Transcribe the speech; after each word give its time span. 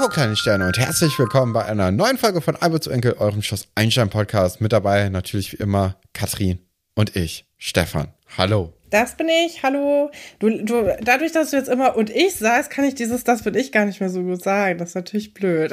Ho 0.00 0.08
kleine 0.08 0.34
Sterne 0.34 0.66
und 0.66 0.78
herzlich 0.78 1.18
willkommen 1.18 1.52
bei 1.52 1.66
einer 1.66 1.90
neuen 1.90 2.16
Folge 2.16 2.40
von 2.40 2.56
Albert 2.56 2.84
zu 2.84 2.90
Enkel, 2.90 3.16
eurem 3.18 3.42
Schloss 3.42 3.68
Einstein 3.74 4.08
Podcast. 4.08 4.62
Mit 4.62 4.72
dabei 4.72 5.10
natürlich 5.10 5.52
wie 5.52 5.56
immer 5.56 5.96
Katrin 6.14 6.58
und 6.94 7.16
ich, 7.16 7.44
Stefan. 7.58 8.08
Hallo. 8.38 8.72
Das 8.88 9.18
bin 9.18 9.28
ich, 9.28 9.62
hallo. 9.62 10.10
Du, 10.38 10.64
du, 10.64 10.96
dadurch, 11.02 11.32
dass 11.32 11.50
du 11.50 11.58
jetzt 11.58 11.68
immer 11.68 11.96
und 11.96 12.08
ich 12.08 12.34
sagst, 12.36 12.70
kann 12.70 12.86
ich 12.86 12.94
dieses 12.94 13.24
Das 13.24 13.42
bin 13.42 13.54
ich 13.54 13.72
gar 13.72 13.84
nicht 13.84 14.00
mehr 14.00 14.08
so 14.08 14.22
gut 14.22 14.42
sagen. 14.42 14.78
Das 14.78 14.90
ist 14.90 14.94
natürlich 14.94 15.34
blöd. 15.34 15.72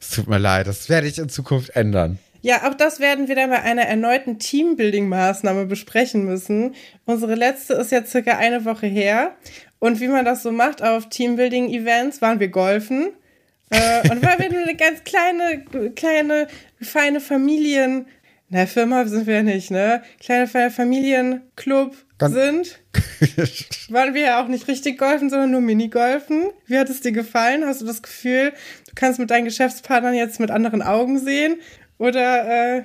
Es 0.00 0.10
tut 0.10 0.26
mir 0.26 0.38
leid, 0.38 0.66
das 0.66 0.88
werde 0.88 1.06
ich 1.06 1.16
in 1.16 1.28
Zukunft 1.28 1.70
ändern. 1.76 2.18
Ja, 2.42 2.68
auch 2.68 2.74
das 2.74 2.98
werden 2.98 3.28
wir 3.28 3.36
dann 3.36 3.50
bei 3.50 3.62
einer 3.62 3.82
erneuten 3.82 4.38
Teambuilding-Maßnahme 4.38 5.66
besprechen 5.66 6.24
müssen. 6.24 6.74
Unsere 7.04 7.36
letzte 7.36 7.74
ist 7.74 7.92
jetzt 7.92 8.10
circa 8.10 8.38
eine 8.38 8.64
Woche 8.64 8.88
her. 8.88 9.36
Und 9.78 10.00
wie 10.00 10.08
man 10.08 10.24
das 10.24 10.42
so 10.42 10.50
macht 10.50 10.82
auf 10.82 11.08
Teambuilding-Events, 11.08 12.20
waren 12.20 12.40
wir 12.40 12.48
golfen. 12.48 13.12
Äh, 13.70 14.08
und 14.10 14.22
weil 14.22 14.38
wir 14.38 14.52
nur 14.52 14.62
eine 14.62 14.76
ganz 14.76 15.02
kleine, 15.04 15.64
kleine, 15.94 16.46
feine 16.80 17.20
Familien, 17.20 18.06
na, 18.48 18.66
Firma 18.66 19.04
sind 19.06 19.26
wir 19.26 19.36
ja 19.36 19.42
nicht, 19.42 19.72
ne? 19.72 20.02
Kleine, 20.20 20.46
feine 20.46 20.70
Familienclub 20.70 21.96
ganz 22.16 22.34
sind, 22.34 22.80
waren 23.90 24.14
wir 24.14 24.22
ja 24.22 24.42
auch 24.42 24.46
nicht 24.46 24.68
richtig 24.68 24.98
golfen, 24.98 25.30
sondern 25.30 25.50
nur 25.50 25.60
Minigolfen. 25.60 26.50
Wie 26.66 26.78
hat 26.78 26.88
es 26.88 27.00
dir 27.00 27.10
gefallen? 27.10 27.64
Hast 27.66 27.80
du 27.80 27.86
das 27.86 28.02
Gefühl, 28.02 28.52
du 28.86 28.92
kannst 28.94 29.18
mit 29.18 29.30
deinen 29.30 29.46
Geschäftspartnern 29.46 30.14
jetzt 30.14 30.38
mit 30.38 30.52
anderen 30.52 30.80
Augen 30.82 31.18
sehen? 31.18 31.56
Oder, 31.98 32.76
äh, 32.76 32.82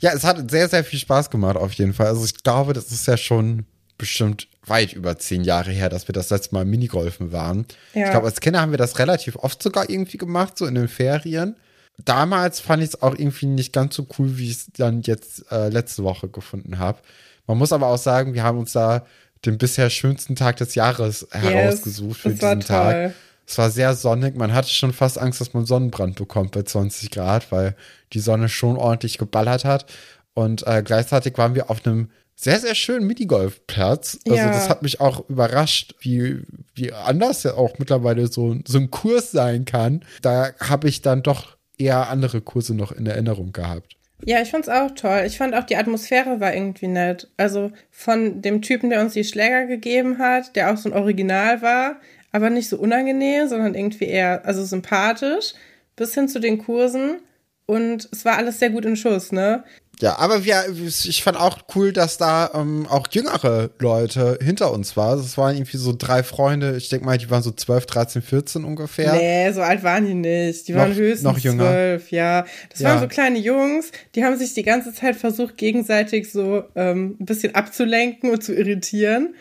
Ja, 0.00 0.12
es 0.12 0.24
hat 0.24 0.50
sehr, 0.50 0.68
sehr 0.68 0.82
viel 0.82 0.98
Spaß 0.98 1.30
gemacht, 1.30 1.56
auf 1.56 1.72
jeden 1.74 1.94
Fall. 1.94 2.08
Also 2.08 2.24
ich 2.24 2.42
glaube, 2.42 2.72
das 2.72 2.90
ist 2.90 3.06
ja 3.06 3.16
schon 3.16 3.64
bestimmt 3.98 4.48
weit 4.64 4.92
über 4.92 5.18
zehn 5.18 5.44
Jahre 5.44 5.70
her, 5.70 5.88
dass 5.88 6.08
wir 6.08 6.12
das 6.12 6.30
letzte 6.30 6.54
Mal 6.54 6.64
Minigolfen 6.64 7.32
waren. 7.32 7.66
Ja. 7.94 8.06
Ich 8.06 8.10
glaube, 8.10 8.26
als 8.26 8.40
Kinder 8.40 8.60
haben 8.60 8.72
wir 8.72 8.78
das 8.78 8.98
relativ 8.98 9.36
oft 9.36 9.62
sogar 9.62 9.88
irgendwie 9.88 10.18
gemacht, 10.18 10.58
so 10.58 10.66
in 10.66 10.74
den 10.74 10.88
Ferien. 10.88 11.56
Damals 12.04 12.60
fand 12.60 12.82
ich 12.82 12.90
es 12.90 13.02
auch 13.02 13.14
irgendwie 13.14 13.46
nicht 13.46 13.72
ganz 13.72 13.94
so 13.94 14.06
cool, 14.18 14.36
wie 14.36 14.50
ich 14.50 14.56
es 14.56 14.66
dann 14.76 15.02
jetzt 15.02 15.50
äh, 15.50 15.68
letzte 15.68 16.04
Woche 16.04 16.28
gefunden 16.28 16.78
habe. 16.78 16.98
Man 17.46 17.58
muss 17.58 17.72
aber 17.72 17.86
auch 17.86 17.98
sagen, 17.98 18.34
wir 18.34 18.42
haben 18.42 18.58
uns 18.58 18.72
da 18.72 19.06
den 19.44 19.58
bisher 19.58 19.88
schönsten 19.90 20.36
Tag 20.36 20.56
des 20.56 20.74
Jahres 20.74 21.26
yes, 21.32 21.42
herausgesucht 21.42 22.20
für 22.20 22.30
diesen 22.30 22.60
Tag. 22.60 23.14
Es 23.46 23.58
war 23.58 23.70
sehr 23.70 23.94
sonnig. 23.94 24.36
Man 24.36 24.52
hatte 24.52 24.68
schon 24.68 24.92
fast 24.92 25.18
Angst, 25.18 25.40
dass 25.40 25.54
man 25.54 25.66
Sonnenbrand 25.66 26.16
bekommt 26.16 26.50
bei 26.50 26.62
20 26.62 27.12
Grad, 27.12 27.52
weil 27.52 27.76
die 28.12 28.20
Sonne 28.20 28.48
schon 28.48 28.76
ordentlich 28.76 29.18
geballert 29.18 29.64
hat. 29.64 29.86
Und 30.34 30.66
äh, 30.66 30.82
gleichzeitig 30.84 31.38
waren 31.38 31.54
wir 31.54 31.70
auf 31.70 31.86
einem 31.86 32.10
sehr, 32.36 32.60
sehr 32.60 32.74
schönen 32.74 33.06
Minigolfplatz. 33.06 34.20
Also 34.26 34.36
ja. 34.36 34.48
das 34.48 34.68
hat 34.68 34.82
mich 34.82 35.00
auch 35.00 35.28
überrascht, 35.28 35.94
wie, 36.00 36.42
wie 36.74 36.92
anders 36.92 37.42
ja 37.42 37.54
auch 37.54 37.78
mittlerweile 37.78 38.26
so, 38.26 38.56
so 38.66 38.78
ein 38.78 38.90
Kurs 38.90 39.32
sein 39.32 39.64
kann. 39.64 40.04
Da 40.20 40.50
habe 40.60 40.88
ich 40.88 41.00
dann 41.00 41.22
doch 41.22 41.56
eher 41.78 42.08
andere 42.08 42.42
Kurse 42.42 42.74
noch 42.74 42.92
in 42.92 43.06
Erinnerung 43.06 43.52
gehabt. 43.52 43.96
Ja, 44.24 44.40
ich 44.40 44.50
fand's 44.50 44.68
auch 44.68 44.90
toll. 44.92 45.24
Ich 45.26 45.38
fand 45.38 45.54
auch 45.54 45.64
die 45.64 45.76
Atmosphäre 45.76 46.40
war 46.40 46.54
irgendwie 46.54 46.88
nett. 46.88 47.28
Also 47.36 47.70
von 47.90 48.40
dem 48.40 48.62
Typen, 48.62 48.90
der 48.90 49.00
uns 49.00 49.14
die 49.14 49.24
Schläger 49.24 49.66
gegeben 49.66 50.18
hat, 50.18 50.56
der 50.56 50.72
auch 50.72 50.76
so 50.76 50.88
ein 50.88 50.96
Original 50.96 51.60
war, 51.62 51.96
aber 52.32 52.50
nicht 52.50 52.68
so 52.68 52.78
unangenehm, 52.78 53.48
sondern 53.48 53.74
irgendwie 53.74 54.06
eher, 54.06 54.44
also 54.44 54.64
sympathisch, 54.64 55.54
bis 55.96 56.14
hin 56.14 56.28
zu 56.28 56.38
den 56.38 56.58
Kursen. 56.58 57.20
Und 57.66 58.08
es 58.12 58.24
war 58.24 58.36
alles 58.36 58.58
sehr 58.58 58.70
gut 58.70 58.84
in 58.84 58.96
Schuss, 58.96 59.32
ne? 59.32 59.64
Ja, 60.00 60.18
aber 60.18 60.44
wir, 60.44 60.64
ich 60.86 61.22
fand 61.22 61.38
auch 61.38 61.58
cool, 61.74 61.90
dass 61.90 62.18
da 62.18 62.50
ähm, 62.52 62.86
auch 62.86 63.08
jüngere 63.10 63.70
Leute 63.78 64.38
hinter 64.42 64.70
uns 64.72 64.94
waren. 64.94 65.18
Das 65.18 65.38
waren 65.38 65.56
irgendwie 65.56 65.78
so 65.78 65.94
drei 65.96 66.22
Freunde. 66.22 66.76
Ich 66.76 66.90
denke 66.90 67.06
mal, 67.06 67.16
die 67.16 67.30
waren 67.30 67.42
so 67.42 67.50
12, 67.50 67.86
13, 67.86 68.22
14 68.22 68.64
ungefähr. 68.64 69.14
Nee, 69.14 69.50
so 69.52 69.62
alt 69.62 69.82
waren 69.82 70.04
die 70.06 70.12
nicht. 70.12 70.68
Die 70.68 70.72
noch, 70.72 70.80
waren 70.80 70.94
höchstens 70.94 71.22
noch 71.22 71.38
jünger. 71.38 71.64
12, 71.64 72.10
ja. 72.10 72.44
Das 72.70 72.80
ja. 72.80 72.90
waren 72.90 73.00
so 73.00 73.08
kleine 73.08 73.38
Jungs, 73.38 73.90
die 74.14 74.22
haben 74.22 74.36
sich 74.36 74.52
die 74.52 74.64
ganze 74.64 74.92
Zeit 74.92 75.16
versucht, 75.16 75.56
gegenseitig 75.56 76.30
so 76.30 76.64
ähm, 76.74 77.16
ein 77.18 77.24
bisschen 77.24 77.54
abzulenken 77.54 78.30
und 78.30 78.44
zu 78.44 78.54
irritieren. 78.54 79.34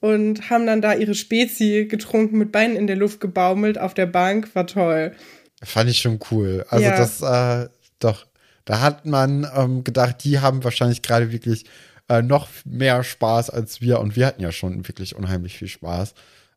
Und 0.00 0.50
haben 0.50 0.66
dann 0.66 0.82
da 0.82 0.92
ihre 0.92 1.14
Spezi 1.14 1.86
getrunken, 1.88 2.36
mit 2.36 2.52
Beinen 2.52 2.76
in 2.76 2.86
der 2.86 2.96
Luft 2.96 3.20
gebaumelt 3.20 3.78
auf 3.78 3.94
der 3.94 4.04
Bank. 4.04 4.54
War 4.54 4.66
toll. 4.66 5.12
Fand 5.62 5.88
ich 5.88 6.00
schon 6.00 6.18
cool. 6.30 6.66
Also 6.68 6.84
ja. 6.84 6.96
das, 6.96 7.22
äh, 7.22 7.68
doch 8.00 8.26
da 8.64 8.80
hat 8.80 9.06
man 9.06 9.46
ähm, 9.54 9.84
gedacht, 9.84 10.24
die 10.24 10.40
haben 10.40 10.64
wahrscheinlich 10.64 11.02
gerade 11.02 11.32
wirklich 11.32 11.66
äh, 12.08 12.22
noch 12.22 12.48
mehr 12.64 13.02
Spaß 13.04 13.50
als 13.50 13.80
wir 13.80 14.00
und 14.00 14.16
wir 14.16 14.26
hatten 14.26 14.42
ja 14.42 14.52
schon 14.52 14.86
wirklich 14.88 15.16
unheimlich 15.16 15.56
viel 15.58 15.68
Spaß. 15.68 16.14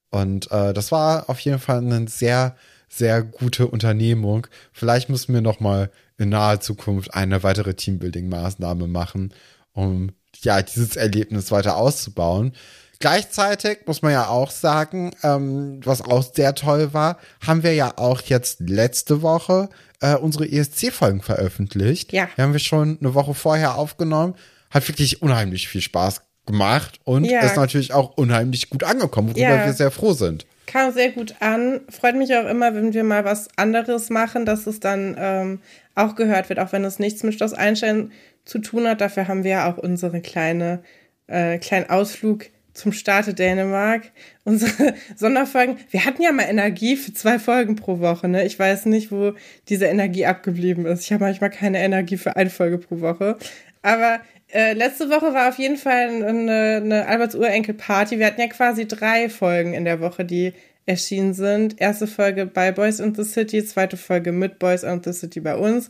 Und 0.09 0.51
äh, 0.51 0.73
das 0.73 0.91
war 0.91 1.29
auf 1.29 1.39
jeden 1.41 1.59
Fall 1.59 1.79
eine 1.79 2.07
sehr, 2.07 2.55
sehr 2.89 3.23
gute 3.23 3.67
Unternehmung. 3.67 4.47
Vielleicht 4.71 5.09
müssen 5.09 5.33
wir 5.33 5.41
noch 5.41 5.59
mal 5.59 5.91
in 6.17 6.29
naher 6.29 6.59
Zukunft 6.61 7.13
eine 7.13 7.43
weitere 7.43 7.71
Teambuilding-Maßnahme 7.71 8.87
machen, 8.87 9.33
um 9.73 10.11
ja 10.41 10.61
dieses 10.61 10.95
Erlebnis 10.95 11.51
weiter 11.51 11.77
auszubauen. 11.77 12.53
Gleichzeitig 12.99 13.79
muss 13.85 14.01
man 14.01 14.11
ja 14.11 14.27
auch 14.27 14.49
sagen, 14.49 15.11
ähm, 15.21 15.81
was 15.83 16.01
auch 16.01 16.23
sehr 16.23 16.55
toll 16.55 16.93
war, 16.93 17.17
haben 17.45 17.61
wir 17.61 17.75
ja 17.75 17.93
auch 17.97 18.21
jetzt 18.21 18.59
letzte 18.59 19.21
Woche 19.21 19.69
äh, 20.01 20.15
unsere 20.15 20.49
ESC-Folgen 20.49 21.21
veröffentlicht. 21.21 22.13
Ja. 22.13 22.29
Die 22.37 22.41
haben 22.41 22.53
wir 22.53 22.59
schon 22.59 22.97
eine 22.99 23.13
Woche 23.13 23.33
vorher 23.33 23.75
aufgenommen. 23.75 24.35
Hat 24.69 24.87
wirklich 24.87 25.21
unheimlich 25.21 25.67
viel 25.67 25.81
Spaß 25.81 26.21
gemacht 26.45 26.99
und 27.03 27.25
ja. 27.25 27.41
ist 27.41 27.55
natürlich 27.55 27.93
auch 27.93 28.17
unheimlich 28.17 28.69
gut 28.69 28.83
angekommen, 28.83 29.29
worüber 29.29 29.55
ja. 29.55 29.65
wir 29.65 29.73
sehr 29.73 29.91
froh 29.91 30.13
sind. 30.13 30.45
Kam 30.65 30.91
sehr 30.91 31.11
gut 31.11 31.35
an. 31.39 31.81
Freut 31.89 32.15
mich 32.15 32.35
auch 32.35 32.45
immer, 32.45 32.73
wenn 32.73 32.93
wir 32.93 33.03
mal 33.03 33.23
was 33.23 33.47
anderes 33.57 34.09
machen, 34.09 34.45
dass 34.45 34.67
es 34.67 34.79
dann 34.79 35.15
ähm, 35.17 35.61
auch 35.95 36.15
gehört 36.15 36.49
wird, 36.49 36.59
auch 36.59 36.71
wenn 36.73 36.83
es 36.83 36.99
nichts 36.99 37.23
mit 37.23 37.35
Schloss 37.35 37.53
Einstein 37.53 38.11
zu 38.43 38.59
tun 38.59 38.87
hat. 38.87 38.99
Dafür 38.99 39.27
haben 39.27 39.43
wir 39.43 39.51
ja 39.51 39.71
auch 39.71 39.77
unsere 39.77 40.21
kleine, 40.21 40.83
äh, 41.27 41.57
kleinen 41.57 41.89
Ausflug 41.89 42.45
zum 42.77 42.91
Starte 42.91 43.33
Dänemark. 43.33 44.11
Unsere 44.43 44.93
Sonderfolgen. 45.15 45.77
Wir 45.89 46.05
hatten 46.05 46.21
ja 46.21 46.31
mal 46.31 46.43
Energie 46.43 46.95
für 46.95 47.13
zwei 47.13 47.39
Folgen 47.39 47.75
pro 47.75 47.99
Woche, 47.99 48.27
ne? 48.27 48.45
Ich 48.45 48.57
weiß 48.57 48.85
nicht, 48.85 49.11
wo 49.11 49.33
diese 49.67 49.85
Energie 49.85 50.25
abgeblieben 50.25 50.85
ist. 50.85 51.03
Ich 51.03 51.11
habe 51.11 51.23
manchmal 51.23 51.49
keine 51.49 51.79
Energie 51.79 52.17
für 52.17 52.35
eine 52.35 52.49
Folge 52.49 52.77
pro 52.77 53.01
Woche. 53.01 53.37
Aber 53.81 54.19
äh, 54.53 54.73
letzte 54.73 55.09
Woche 55.09 55.33
war 55.33 55.49
auf 55.49 55.57
jeden 55.57 55.77
Fall 55.77 56.23
eine, 56.23 56.81
eine 56.83 57.07
Alberts 57.07 57.35
Urenkel-Party. 57.35 58.19
Wir 58.19 58.27
hatten 58.27 58.41
ja 58.41 58.47
quasi 58.47 58.87
drei 58.87 59.29
Folgen 59.29 59.73
in 59.73 59.83
der 59.83 59.99
Woche, 59.99 60.23
die 60.23 60.53
erschienen 60.85 61.33
sind. 61.33 61.81
Erste 61.81 62.07
Folge 62.07 62.45
bei 62.45 62.71
Boys 62.71 62.99
in 62.99 63.15
the 63.15 63.23
City, 63.23 63.65
zweite 63.65 63.97
Folge 63.97 64.31
mit 64.31 64.59
Boys 64.59 64.83
in 64.83 65.01
the 65.03 65.13
City 65.13 65.39
bei 65.39 65.55
uns 65.55 65.89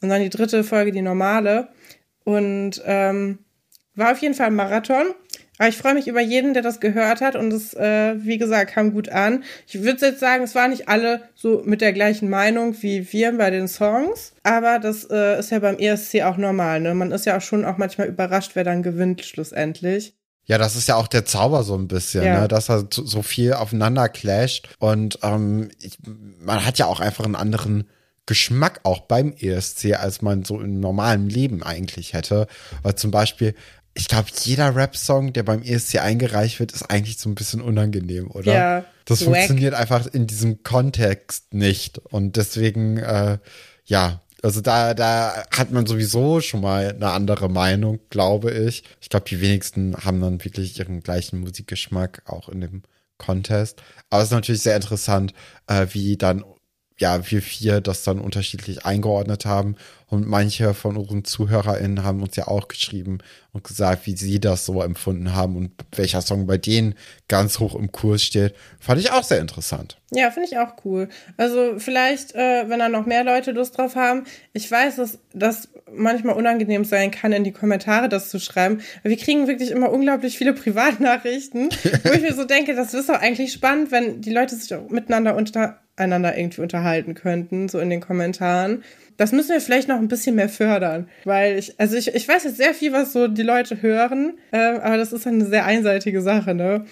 und 0.00 0.08
dann 0.08 0.22
die 0.22 0.30
dritte 0.30 0.64
Folge, 0.64 0.92
die 0.92 1.02
normale. 1.02 1.68
Und 2.24 2.80
ähm, 2.86 3.40
war 3.94 4.12
auf 4.12 4.18
jeden 4.18 4.34
Fall 4.34 4.46
ein 4.46 4.54
Marathon. 4.54 5.14
Aber 5.58 5.68
ich 5.68 5.76
freue 5.76 5.94
mich 5.94 6.06
über 6.06 6.20
jeden, 6.20 6.54
der 6.54 6.62
das 6.62 6.80
gehört 6.80 7.20
hat 7.20 7.36
und 7.36 7.52
es, 7.52 7.74
äh, 7.74 8.14
wie 8.18 8.38
gesagt, 8.38 8.72
kam 8.72 8.92
gut 8.92 9.08
an. 9.08 9.44
Ich 9.66 9.82
würde 9.82 10.06
jetzt 10.06 10.20
sagen, 10.20 10.44
es 10.44 10.54
waren 10.54 10.70
nicht 10.70 10.88
alle 10.88 11.22
so 11.34 11.62
mit 11.64 11.80
der 11.80 11.92
gleichen 11.92 12.30
Meinung 12.30 12.80
wie 12.80 13.12
wir 13.12 13.36
bei 13.36 13.50
den 13.50 13.68
Songs, 13.68 14.32
aber 14.44 14.78
das 14.78 15.04
äh, 15.10 15.38
ist 15.38 15.50
ja 15.50 15.58
beim 15.58 15.76
ESC 15.78 16.22
auch 16.22 16.36
normal. 16.36 16.80
Ne? 16.80 16.94
Man 16.94 17.10
ist 17.10 17.26
ja 17.26 17.36
auch 17.36 17.42
schon 17.42 17.64
auch 17.64 17.76
manchmal 17.76 18.06
überrascht, 18.06 18.52
wer 18.54 18.64
dann 18.64 18.82
gewinnt 18.82 19.24
schlussendlich. 19.24 20.14
Ja, 20.44 20.56
das 20.56 20.76
ist 20.76 20.88
ja 20.88 20.96
auch 20.96 21.08
der 21.08 21.26
Zauber 21.26 21.62
so 21.62 21.74
ein 21.74 21.88
bisschen, 21.88 22.24
ja. 22.24 22.40
ne? 22.40 22.48
dass 22.48 22.70
er 22.70 22.86
so 22.90 23.22
viel 23.22 23.52
aufeinander 23.52 24.08
clasht 24.08 24.68
und 24.78 25.18
ähm, 25.22 25.70
ich, 25.80 25.98
man 26.40 26.64
hat 26.64 26.78
ja 26.78 26.86
auch 26.86 27.00
einfach 27.00 27.24
einen 27.24 27.36
anderen 27.36 27.88
Geschmack 28.28 28.80
auch 28.82 29.00
beim 29.00 29.32
ESC, 29.32 29.94
als 29.94 30.20
man 30.20 30.44
so 30.44 30.60
im 30.60 30.80
normalen 30.80 31.30
Leben 31.30 31.62
eigentlich 31.62 32.12
hätte. 32.12 32.46
Weil 32.82 32.94
zum 32.94 33.10
Beispiel 33.10 33.54
ich 33.98 34.06
glaube, 34.06 34.28
jeder 34.44 34.76
Rap-Song, 34.76 35.32
der 35.32 35.42
beim 35.42 35.62
ESC 35.62 35.96
eingereicht 35.96 36.60
wird, 36.60 36.70
ist 36.72 36.88
eigentlich 36.88 37.18
so 37.18 37.28
ein 37.28 37.34
bisschen 37.34 37.60
unangenehm, 37.60 38.30
oder? 38.30 38.54
Ja. 38.54 38.84
Das 39.04 39.20
wack. 39.20 39.34
funktioniert 39.34 39.74
einfach 39.74 40.06
in 40.06 40.26
diesem 40.28 40.62
Kontext 40.62 41.52
nicht. 41.52 41.98
Und 41.98 42.36
deswegen, 42.36 42.98
äh, 42.98 43.38
ja, 43.86 44.20
also 44.42 44.60
da, 44.60 44.94
da 44.94 45.44
hat 45.50 45.72
man 45.72 45.86
sowieso 45.86 46.40
schon 46.40 46.60
mal 46.60 46.90
eine 46.90 47.10
andere 47.10 47.48
Meinung, 47.48 47.98
glaube 48.08 48.52
ich. 48.52 48.84
Ich 49.00 49.08
glaube, 49.08 49.26
die 49.28 49.40
wenigsten 49.40 49.96
haben 49.96 50.20
dann 50.20 50.44
wirklich 50.44 50.78
ihren 50.78 51.00
gleichen 51.00 51.40
Musikgeschmack 51.40 52.22
auch 52.26 52.48
in 52.48 52.60
dem 52.60 52.82
Contest. 53.18 53.82
Aber 54.10 54.22
es 54.22 54.28
ist 54.28 54.32
natürlich 54.32 54.62
sehr 54.62 54.76
interessant, 54.76 55.34
äh, 55.66 55.88
wie 55.90 56.16
dann 56.16 56.44
ja, 57.00 57.30
wir 57.30 57.42
vier 57.42 57.80
das 57.80 58.02
dann 58.02 58.18
unterschiedlich 58.18 58.84
eingeordnet 58.84 59.46
haben. 59.46 59.76
Und 60.10 60.26
manche 60.26 60.72
von 60.72 60.96
unseren 60.96 61.24
ZuhörerInnen 61.24 62.02
haben 62.02 62.22
uns 62.22 62.34
ja 62.34 62.48
auch 62.48 62.66
geschrieben 62.68 63.18
und 63.52 63.62
gesagt, 63.62 64.06
wie 64.06 64.16
sie 64.16 64.40
das 64.40 64.64
so 64.64 64.82
empfunden 64.82 65.34
haben 65.34 65.56
und 65.56 65.70
welcher 65.94 66.22
Song 66.22 66.46
bei 66.46 66.56
denen 66.56 66.94
ganz 67.28 67.58
hoch 67.58 67.74
im 67.74 67.92
Kurs 67.92 68.22
steht. 68.22 68.54
Fand 68.80 69.00
ich 69.00 69.12
auch 69.12 69.22
sehr 69.22 69.38
interessant. 69.38 69.98
Ja, 70.10 70.30
finde 70.30 70.48
ich 70.50 70.58
auch 70.58 70.72
cool. 70.84 71.10
Also 71.36 71.74
vielleicht, 71.78 72.34
äh, 72.34 72.68
wenn 72.68 72.78
da 72.78 72.88
noch 72.88 73.04
mehr 73.04 73.22
Leute 73.22 73.52
Lust 73.52 73.76
drauf 73.76 73.96
haben. 73.96 74.24
Ich 74.54 74.70
weiß, 74.70 74.96
dass 74.96 75.18
das 75.34 75.68
manchmal 75.92 76.36
unangenehm 76.36 76.84
sein 76.84 77.10
kann, 77.10 77.32
in 77.32 77.44
die 77.44 77.52
Kommentare 77.52 78.08
das 78.08 78.30
zu 78.30 78.40
schreiben. 78.40 78.80
wir 79.02 79.16
kriegen 79.18 79.46
wirklich 79.46 79.70
immer 79.70 79.90
unglaublich 79.90 80.38
viele 80.38 80.54
Privatnachrichten, 80.54 81.68
wo 82.04 82.12
ich 82.12 82.22
mir 82.22 82.34
so 82.34 82.44
denke, 82.44 82.74
das 82.74 82.94
ist 82.94 83.10
doch 83.10 83.20
eigentlich 83.20 83.52
spannend, 83.52 83.92
wenn 83.92 84.22
die 84.22 84.32
Leute 84.32 84.56
sich 84.56 84.74
auch 84.74 84.88
miteinander 84.88 85.36
unter 85.36 85.80
einander 85.98 86.36
irgendwie 86.36 86.60
unterhalten 86.60 87.14
könnten, 87.14 87.68
so 87.68 87.78
in 87.78 87.90
den 87.90 88.00
Kommentaren. 88.00 88.82
Das 89.16 89.32
müssen 89.32 89.50
wir 89.50 89.60
vielleicht 89.60 89.88
noch 89.88 89.96
ein 89.96 90.08
bisschen 90.08 90.36
mehr 90.36 90.48
fördern, 90.48 91.08
weil 91.24 91.58
ich, 91.58 91.78
also 91.80 91.96
ich, 91.96 92.14
ich 92.14 92.28
weiß 92.28 92.44
jetzt 92.44 92.56
sehr 92.56 92.74
viel, 92.74 92.92
was 92.92 93.12
so 93.12 93.26
die 93.26 93.42
Leute 93.42 93.82
hören, 93.82 94.38
äh, 94.52 94.78
aber 94.78 94.96
das 94.96 95.12
ist 95.12 95.26
eine 95.26 95.44
sehr 95.44 95.64
einseitige 95.64 96.22
Sache, 96.22 96.54
ne? 96.54 96.84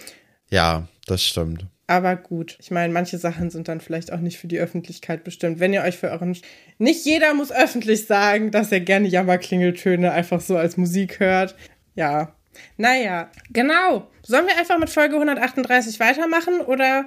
Ja, 0.51 0.89
das 1.07 1.23
stimmt. 1.23 1.67
Aber 1.89 2.17
gut, 2.17 2.57
ich 2.61 2.73
meine, 2.73 2.93
manche 2.93 3.17
Sachen 3.17 3.51
sind 3.51 3.69
dann 3.69 3.81
vielleicht 3.81 4.13
auch 4.13 4.19
nicht 4.19 4.39
für 4.39 4.49
die 4.49 4.59
Öffentlichkeit 4.59 5.23
bestimmt. 5.23 5.61
Wenn 5.61 5.73
ihr 5.73 5.83
euch 5.83 5.97
für 5.97 6.11
euren. 6.11 6.37
Nicht 6.79 7.07
jeder 7.07 7.33
muss 7.35 7.53
öffentlich 7.53 8.07
sagen, 8.07 8.51
dass 8.51 8.73
er 8.73 8.81
gerne 8.81 9.07
Jammerklingeltöne 9.07 10.11
einfach 10.11 10.41
so 10.41 10.57
als 10.57 10.77
Musik 10.77 11.21
hört. 11.21 11.55
Ja. 11.95 12.33
Naja, 12.77 13.31
genau. 13.51 14.09
Sollen 14.23 14.47
wir 14.47 14.59
einfach 14.59 14.79
mit 14.79 14.91
Folge 14.91 15.15
138 15.15 16.01
weitermachen 16.01 16.61
oder 16.61 17.05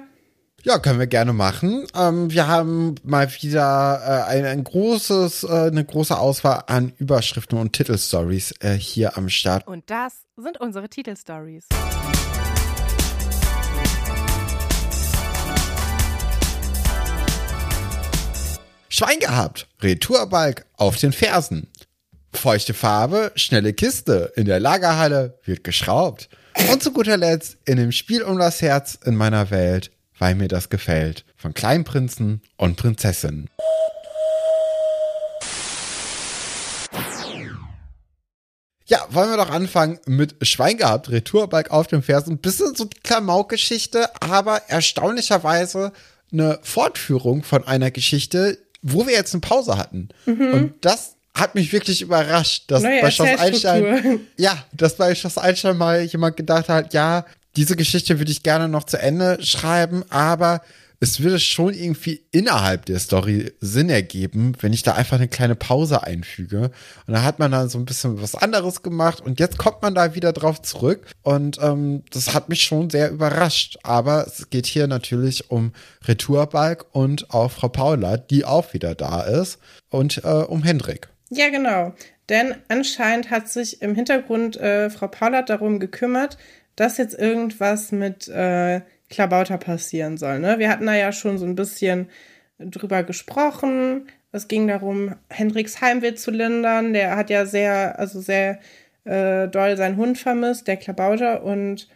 ja, 0.62 0.78
können 0.78 0.98
wir 0.98 1.06
gerne 1.06 1.32
machen. 1.32 1.86
Ähm, 1.94 2.30
wir 2.30 2.46
haben 2.46 2.96
mal 3.02 3.28
wieder 3.40 4.26
äh, 4.28 4.30
ein, 4.30 4.44
ein 4.44 4.64
großes, 4.64 5.44
äh, 5.44 5.48
eine 5.48 5.84
große 5.84 6.18
Auswahl 6.18 6.64
an 6.66 6.92
Überschriften 6.98 7.58
und 7.58 7.72
Titelstories 7.72 8.54
äh, 8.60 8.74
hier 8.74 9.16
am 9.16 9.28
Start. 9.28 9.66
Und 9.66 9.88
das 9.88 10.24
sind 10.36 10.60
unsere 10.60 10.88
Titelstories. 10.88 11.66
Schwein 18.88 19.18
gehabt, 19.20 19.66
Retourbalg 19.80 20.66
auf 20.76 20.96
den 20.96 21.12
Fersen. 21.12 21.68
Feuchte 22.34 22.74
Farbe, 22.74 23.32
schnelle 23.34 23.72
Kiste, 23.72 24.32
in 24.36 24.44
der 24.44 24.60
Lagerhalle 24.60 25.38
wird 25.44 25.64
geschraubt. 25.64 26.28
Und 26.70 26.82
zu 26.82 26.92
guter 26.92 27.16
Letzt 27.16 27.56
in 27.64 27.76
dem 27.76 27.92
Spiel 27.92 28.22
um 28.22 28.38
das 28.38 28.60
Herz 28.60 28.98
in 29.04 29.16
meiner 29.16 29.50
Welt 29.50 29.90
weil 30.20 30.36
mir 30.36 30.48
das 30.48 30.68
gefällt. 30.68 31.24
Von 31.36 31.54
Kleinprinzen 31.54 32.42
und 32.56 32.76
Prinzessinnen. 32.76 33.48
Ja, 38.84 39.06
wollen 39.10 39.30
wir 39.30 39.36
doch 39.36 39.50
anfangen 39.50 40.00
mit 40.06 40.34
Schwein 40.46 40.76
gehabt, 40.76 41.10
Retourbike 41.10 41.70
auf 41.70 41.86
dem 41.86 42.02
Fersen. 42.02 42.38
bisschen 42.38 42.74
so 42.74 42.84
die 42.84 42.98
Klamauk-Geschichte, 43.02 44.10
aber 44.20 44.62
erstaunlicherweise 44.68 45.92
eine 46.32 46.58
Fortführung 46.62 47.44
von 47.44 47.66
einer 47.66 47.90
Geschichte, 47.90 48.58
wo 48.82 49.06
wir 49.06 49.14
jetzt 49.14 49.32
eine 49.32 49.42
Pause 49.42 49.78
hatten. 49.78 50.08
Mhm. 50.26 50.52
Und 50.52 50.74
das 50.80 51.14
hat 51.34 51.54
mich 51.54 51.72
wirklich 51.72 52.02
überrascht, 52.02 52.64
dass 52.66 52.82
Neue 52.82 53.00
bei 53.00 53.10
Schloss 53.12 53.38
Einstein, 53.38 54.20
ja, 54.36 54.64
dass 54.72 54.96
bei 54.96 55.14
Schloss 55.14 55.38
Einstein 55.38 55.76
mal 55.76 56.02
jemand 56.02 56.36
gedacht 56.36 56.68
hat, 56.68 56.92
ja, 56.92 57.24
diese 57.56 57.76
Geschichte 57.76 58.18
würde 58.18 58.32
ich 58.32 58.42
gerne 58.42 58.68
noch 58.68 58.84
zu 58.84 58.98
Ende 58.98 59.42
schreiben, 59.42 60.04
aber 60.08 60.62
es 61.02 61.20
würde 61.20 61.40
schon 61.40 61.72
irgendwie 61.72 62.22
innerhalb 62.30 62.84
der 62.84 62.98
Story 62.98 63.52
Sinn 63.58 63.88
ergeben, 63.88 64.52
wenn 64.60 64.74
ich 64.74 64.82
da 64.82 64.92
einfach 64.92 65.16
eine 65.16 65.28
kleine 65.28 65.56
Pause 65.56 66.02
einfüge. 66.02 66.70
Und 67.06 67.14
da 67.14 67.22
hat 67.22 67.38
man 67.38 67.50
dann 67.50 67.70
so 67.70 67.78
ein 67.78 67.86
bisschen 67.86 68.20
was 68.20 68.34
anderes 68.34 68.82
gemacht 68.82 69.22
und 69.22 69.40
jetzt 69.40 69.56
kommt 69.56 69.80
man 69.80 69.94
da 69.94 70.14
wieder 70.14 70.34
drauf 70.34 70.60
zurück. 70.60 71.06
Und 71.22 71.58
ähm, 71.62 72.02
das 72.10 72.34
hat 72.34 72.50
mich 72.50 72.62
schon 72.62 72.90
sehr 72.90 73.10
überrascht. 73.10 73.78
Aber 73.82 74.26
es 74.26 74.50
geht 74.50 74.66
hier 74.66 74.86
natürlich 74.86 75.50
um 75.50 75.72
Retourbalk 76.04 76.84
und 76.92 77.30
auch 77.30 77.50
Frau 77.50 77.68
Paula, 77.68 78.18
die 78.18 78.44
auch 78.44 78.74
wieder 78.74 78.94
da 78.94 79.22
ist, 79.22 79.58
und 79.88 80.22
äh, 80.22 80.28
um 80.28 80.62
Hendrik. 80.62 81.08
Ja, 81.30 81.48
genau. 81.48 81.94
Denn 82.28 82.54
anscheinend 82.68 83.30
hat 83.30 83.48
sich 83.48 83.80
im 83.80 83.94
Hintergrund 83.94 84.56
äh, 84.58 84.90
Frau 84.90 85.08
Paula 85.08 85.42
darum 85.42 85.80
gekümmert, 85.80 86.36
dass 86.76 86.98
jetzt 86.98 87.18
irgendwas 87.18 87.92
mit 87.92 88.28
äh, 88.28 88.80
Klabauter 89.08 89.58
passieren 89.58 90.16
soll. 90.16 90.38
Ne? 90.38 90.58
Wir 90.58 90.70
hatten 90.70 90.86
da 90.86 90.94
ja 90.94 91.12
schon 91.12 91.38
so 91.38 91.44
ein 91.44 91.56
bisschen 91.56 92.08
drüber 92.58 93.02
gesprochen. 93.02 94.06
Es 94.32 94.48
ging 94.48 94.68
darum, 94.68 95.16
Hendriks 95.28 95.80
Heimweh 95.80 96.14
zu 96.14 96.30
lindern. 96.30 96.92
Der 96.92 97.16
hat 97.16 97.30
ja 97.30 97.46
sehr, 97.46 97.98
also 97.98 98.20
sehr 98.20 98.60
äh, 99.04 99.48
doll 99.48 99.76
seinen 99.76 99.96
Hund 99.96 100.18
vermisst, 100.18 100.68
der 100.68 100.76
Klabauter. 100.76 101.42
Und 101.42 101.88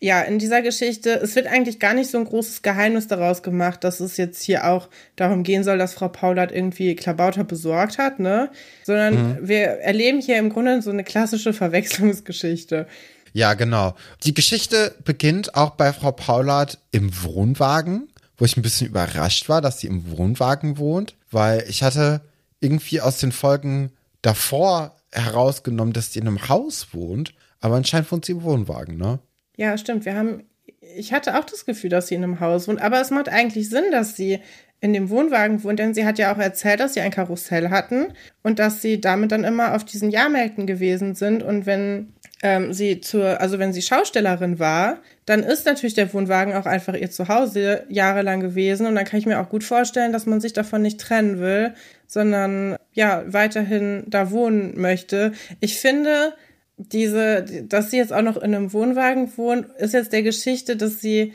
ja, 0.00 0.22
in 0.22 0.38
dieser 0.38 0.62
Geschichte, 0.62 1.10
es 1.10 1.34
wird 1.34 1.46
eigentlich 1.46 1.80
gar 1.80 1.94
nicht 1.94 2.10
so 2.10 2.18
ein 2.18 2.26
großes 2.26 2.62
Geheimnis 2.62 3.08
daraus 3.08 3.42
gemacht, 3.42 3.82
dass 3.82 4.00
es 4.00 4.16
jetzt 4.16 4.42
hier 4.42 4.66
auch 4.66 4.88
darum 5.16 5.42
gehen 5.42 5.64
soll, 5.64 5.78
dass 5.78 5.94
Frau 5.94 6.08
Paulert 6.08 6.52
irgendwie 6.52 6.94
Klabauter 6.94 7.42
besorgt 7.44 7.98
hat, 7.98 8.20
ne? 8.20 8.50
Sondern 8.84 9.14
mhm. 9.14 9.48
wir 9.48 9.64
erleben 9.64 10.20
hier 10.20 10.36
im 10.36 10.50
Grunde 10.50 10.82
so 10.82 10.90
eine 10.90 11.04
klassische 11.04 11.52
Verwechslungsgeschichte. 11.52 12.86
Ja, 13.34 13.54
genau. 13.54 13.94
Die 14.22 14.32
Geschichte 14.32 14.94
beginnt 15.04 15.56
auch 15.56 15.70
bei 15.70 15.92
Frau 15.92 16.12
Paulard 16.12 16.78
im 16.92 17.10
Wohnwagen, 17.24 18.08
wo 18.38 18.44
ich 18.44 18.56
ein 18.56 18.62
bisschen 18.62 18.86
überrascht 18.86 19.48
war, 19.48 19.60
dass 19.60 19.80
sie 19.80 19.88
im 19.88 20.08
Wohnwagen 20.16 20.78
wohnt, 20.78 21.16
weil 21.32 21.64
ich 21.68 21.82
hatte 21.82 22.20
irgendwie 22.60 23.00
aus 23.00 23.18
den 23.18 23.32
Folgen 23.32 23.90
davor 24.22 24.94
herausgenommen, 25.12 25.92
dass 25.92 26.12
sie 26.12 26.20
in 26.20 26.28
einem 26.28 26.48
Haus 26.48 26.94
wohnt, 26.94 27.34
aber 27.60 27.74
anscheinend 27.74 28.10
wohnt 28.12 28.24
sie 28.24 28.32
im 28.32 28.44
Wohnwagen, 28.44 28.96
ne? 28.96 29.18
Ja, 29.56 29.76
stimmt. 29.78 30.04
Wir 30.04 30.14
haben, 30.14 30.44
ich 30.96 31.12
hatte 31.12 31.36
auch 31.36 31.44
das 31.44 31.66
Gefühl, 31.66 31.90
dass 31.90 32.06
sie 32.06 32.14
in 32.14 32.22
einem 32.22 32.38
Haus 32.38 32.68
wohnt, 32.68 32.80
aber 32.80 33.00
es 33.00 33.10
macht 33.10 33.28
eigentlich 33.28 33.68
Sinn, 33.68 33.90
dass 33.90 34.14
sie 34.14 34.40
in 34.80 34.92
dem 34.92 35.10
Wohnwagen 35.10 35.64
wohnt, 35.64 35.80
denn 35.80 35.94
sie 35.94 36.04
hat 36.04 36.18
ja 36.18 36.32
auch 36.32 36.38
erzählt, 36.38 36.78
dass 36.78 36.94
sie 36.94 37.00
ein 37.00 37.10
Karussell 37.10 37.70
hatten 37.70 38.12
und 38.44 38.60
dass 38.60 38.80
sie 38.80 39.00
damit 39.00 39.32
dann 39.32 39.42
immer 39.42 39.74
auf 39.74 39.84
diesen 39.84 40.10
Jahrmärkten 40.10 40.66
gewesen 40.66 41.16
sind 41.16 41.42
und 41.42 41.66
wenn 41.66 42.12
ähm, 42.42 42.72
sie 42.72 43.00
zur, 43.00 43.40
also 43.40 43.58
wenn 43.58 43.72
sie 43.72 43.82
Schaustellerin 43.82 44.58
war, 44.58 44.98
dann 45.24 45.42
ist 45.42 45.66
natürlich 45.66 45.94
der 45.94 46.12
Wohnwagen 46.12 46.54
auch 46.54 46.66
einfach 46.66 46.94
ihr 46.94 47.10
Zuhause 47.10 47.84
jahrelang 47.88 48.40
gewesen. 48.40 48.86
Und 48.86 48.94
dann 48.96 49.04
kann 49.04 49.18
ich 49.18 49.26
mir 49.26 49.40
auch 49.40 49.48
gut 49.48 49.64
vorstellen, 49.64 50.12
dass 50.12 50.26
man 50.26 50.40
sich 50.40 50.52
davon 50.52 50.82
nicht 50.82 51.00
trennen 51.00 51.40
will, 51.40 51.74
sondern 52.06 52.76
ja, 52.92 53.24
weiterhin 53.26 54.04
da 54.06 54.30
wohnen 54.30 54.78
möchte. 54.80 55.32
Ich 55.60 55.78
finde, 55.78 56.34
diese, 56.76 57.44
dass 57.66 57.90
sie 57.90 57.98
jetzt 57.98 58.12
auch 58.12 58.22
noch 58.22 58.36
in 58.36 58.54
einem 58.54 58.72
Wohnwagen 58.72 59.36
wohnt, 59.36 59.66
ist 59.78 59.94
jetzt 59.94 60.12
der 60.12 60.22
Geschichte, 60.22 60.76
dass 60.76 61.00
sie 61.00 61.32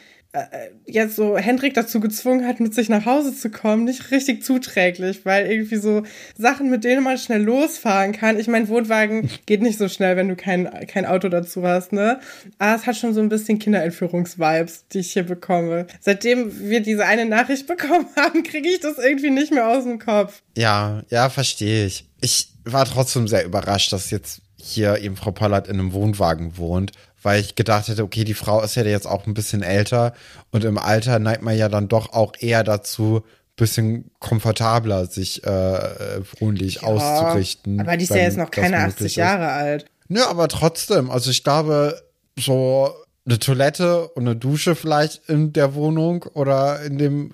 jetzt 0.85 1.15
so 1.15 1.37
Hendrik 1.37 1.73
dazu 1.73 1.99
gezwungen 1.99 2.45
hat, 2.45 2.59
mit 2.59 2.75
sich 2.75 2.87
nach 2.87 3.05
Hause 3.05 3.35
zu 3.35 3.49
kommen, 3.49 3.85
nicht 3.85 4.11
richtig 4.11 4.43
zuträglich, 4.43 5.25
weil 5.25 5.47
irgendwie 5.47 5.77
so 5.77 6.03
Sachen, 6.37 6.69
mit 6.69 6.83
denen 6.83 7.03
man 7.03 7.17
schnell 7.17 7.41
losfahren 7.41 8.11
kann. 8.11 8.39
Ich 8.39 8.47
meine, 8.47 8.67
Wohnwagen 8.69 9.29
geht 9.47 9.63
nicht 9.63 9.79
so 9.79 9.87
schnell, 9.87 10.17
wenn 10.17 10.27
du 10.27 10.35
kein, 10.35 10.69
kein 10.85 11.07
Auto 11.07 11.29
dazu 11.29 11.63
hast, 11.63 11.93
ne? 11.93 12.19
Aber 12.59 12.75
es 12.75 12.85
hat 12.85 12.95
schon 12.95 13.15
so 13.15 13.21
ein 13.21 13.29
bisschen 13.29 13.57
Kinderentführungsvibes, 13.57 14.85
die 14.93 14.99
ich 14.99 15.13
hier 15.13 15.23
bekomme. 15.23 15.87
Seitdem 15.99 16.69
wir 16.69 16.81
diese 16.81 17.05
eine 17.05 17.25
Nachricht 17.25 17.65
bekommen 17.67 18.05
haben, 18.15 18.43
kriege 18.43 18.69
ich 18.69 18.81
das 18.81 18.99
irgendwie 18.99 19.31
nicht 19.31 19.51
mehr 19.51 19.67
aus 19.67 19.83
dem 19.83 19.97
Kopf. 19.97 20.43
Ja, 20.55 21.01
ja, 21.09 21.29
verstehe 21.29 21.87
ich. 21.87 22.05
Ich 22.21 22.49
war 22.65 22.85
trotzdem 22.85 23.27
sehr 23.27 23.45
überrascht, 23.45 23.91
dass 23.93 24.11
jetzt 24.11 24.41
hier 24.57 24.99
eben 24.99 25.15
Frau 25.15 25.31
Pollard 25.31 25.67
in 25.67 25.79
einem 25.79 25.93
Wohnwagen 25.93 26.57
wohnt 26.57 26.91
weil 27.21 27.41
ich 27.41 27.55
gedacht 27.55 27.87
hätte, 27.87 28.03
okay, 28.03 28.23
die 28.23 28.33
Frau 28.33 28.61
ist 28.61 28.75
ja 28.75 28.83
jetzt 28.83 29.07
auch 29.07 29.27
ein 29.27 29.33
bisschen 29.33 29.61
älter 29.61 30.13
und 30.51 30.63
im 30.63 30.77
Alter 30.77 31.19
neigt 31.19 31.41
man 31.41 31.57
ja 31.57 31.69
dann 31.69 31.87
doch 31.87 32.13
auch 32.13 32.33
eher 32.39 32.63
dazu, 32.63 33.23
bisschen 33.59 34.09
komfortabler 34.19 35.05
sich 35.05 35.43
äh, 35.43 36.21
wohnlich 36.39 36.75
ja, 36.75 36.83
auszurichten. 36.83 37.81
Aber 37.81 37.97
die 37.97 38.05
ist 38.05 38.09
ja 38.09 38.17
jetzt 38.17 38.37
noch 38.37 38.49
keine 38.49 38.77
80 38.79 39.17
Jahre 39.17 39.49
alt. 39.49 39.85
Nö, 40.07 40.21
aber 40.23 40.47
trotzdem, 40.47 41.11
also 41.11 41.29
ich 41.29 41.43
glaube, 41.43 42.01
so 42.37 42.93
eine 43.25 43.37
Toilette 43.37 44.07
und 44.09 44.27
eine 44.27 44.35
Dusche 44.35 44.75
vielleicht 44.75 45.29
in 45.29 45.53
der 45.53 45.75
Wohnung 45.75 46.23
oder 46.33 46.81
in 46.81 46.97
dem 46.97 47.33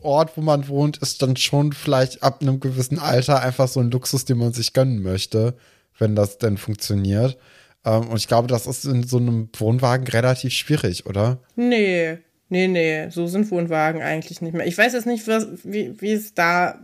Ort, 0.00 0.36
wo 0.36 0.40
man 0.40 0.68
wohnt, 0.68 0.98
ist 0.98 1.22
dann 1.22 1.36
schon 1.36 1.72
vielleicht 1.72 2.22
ab 2.22 2.40
einem 2.40 2.60
gewissen 2.60 2.98
Alter 2.98 3.42
einfach 3.42 3.68
so 3.68 3.80
ein 3.80 3.90
Luxus, 3.90 4.24
den 4.24 4.38
man 4.38 4.52
sich 4.52 4.72
gönnen 4.72 5.02
möchte, 5.02 5.54
wenn 5.98 6.14
das 6.14 6.38
denn 6.38 6.56
funktioniert. 6.56 7.36
Ähm, 7.84 8.08
und 8.08 8.16
ich 8.16 8.28
glaube, 8.28 8.48
das 8.48 8.66
ist 8.66 8.84
in 8.84 9.02
so 9.02 9.18
einem 9.18 9.48
Wohnwagen 9.56 10.06
relativ 10.06 10.52
schwierig, 10.52 11.06
oder? 11.06 11.38
Nee. 11.56 12.18
Nee, 12.50 12.66
nee, 12.66 13.10
so 13.10 13.26
sind 13.26 13.50
Wohnwagen 13.50 14.00
eigentlich 14.00 14.40
nicht 14.40 14.54
mehr. 14.54 14.66
Ich 14.66 14.78
weiß 14.78 14.94
jetzt 14.94 15.06
nicht, 15.06 15.28
was, 15.28 15.48
wie, 15.64 15.94
es 16.10 16.32
da. 16.32 16.78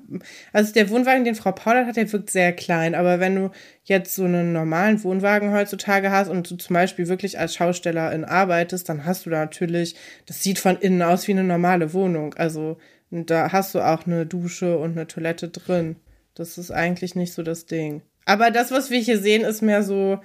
Also 0.53 0.75
der 0.75 0.91
Wohnwagen, 0.91 1.25
den 1.25 1.35
Frau 1.35 1.53
Paul 1.53 1.87
hat, 1.87 1.97
der 1.97 2.13
wirkt 2.13 2.29
sehr 2.29 2.53
klein. 2.53 2.95
Aber 2.95 3.19
wenn 3.19 3.35
du 3.35 3.51
jetzt 3.85 4.15
so 4.15 4.25
einen 4.25 4.53
normalen 4.53 5.03
Wohnwagen 5.03 5.55
heutzutage 5.55 6.11
hast 6.11 6.29
und 6.29 6.51
du 6.51 6.57
zum 6.57 6.75
Beispiel 6.75 7.09
wirklich 7.09 7.39
als 7.39 7.55
Schaustellerin 7.55 8.27
arbeitest, 8.27 8.91
dann 8.91 9.07
hast 9.07 9.25
du 9.25 9.31
da 9.31 9.39
natürlich, 9.39 9.97
das 10.27 10.43
sieht 10.43 10.59
von 10.59 10.77
innen 10.77 11.01
aus 11.01 11.29
wie 11.29 11.33
eine 11.33 11.45
normale 11.45 11.95
Wohnung. 11.95 12.35
Also 12.35 12.77
da 13.11 13.51
hast 13.51 13.75
du 13.75 13.81
auch 13.81 14.07
eine 14.07 14.27
Dusche 14.27 14.77
und 14.77 14.93
eine 14.93 15.07
Toilette 15.07 15.49
drin. 15.49 15.97
Das 16.35 16.59
ist 16.59 16.73
eigentlich 16.73 17.15
nicht 17.15 17.33
so 17.33 17.43
das 17.43 17.65
Ding. 17.65 18.03
Aber 18.27 18.51
das, 18.51 18.71
was 18.71 18.91
wir 18.91 18.99
hier 18.99 19.19
sehen, 19.19 19.45
ist 19.45 19.63
mehr 19.63 19.83
so, 19.83 20.19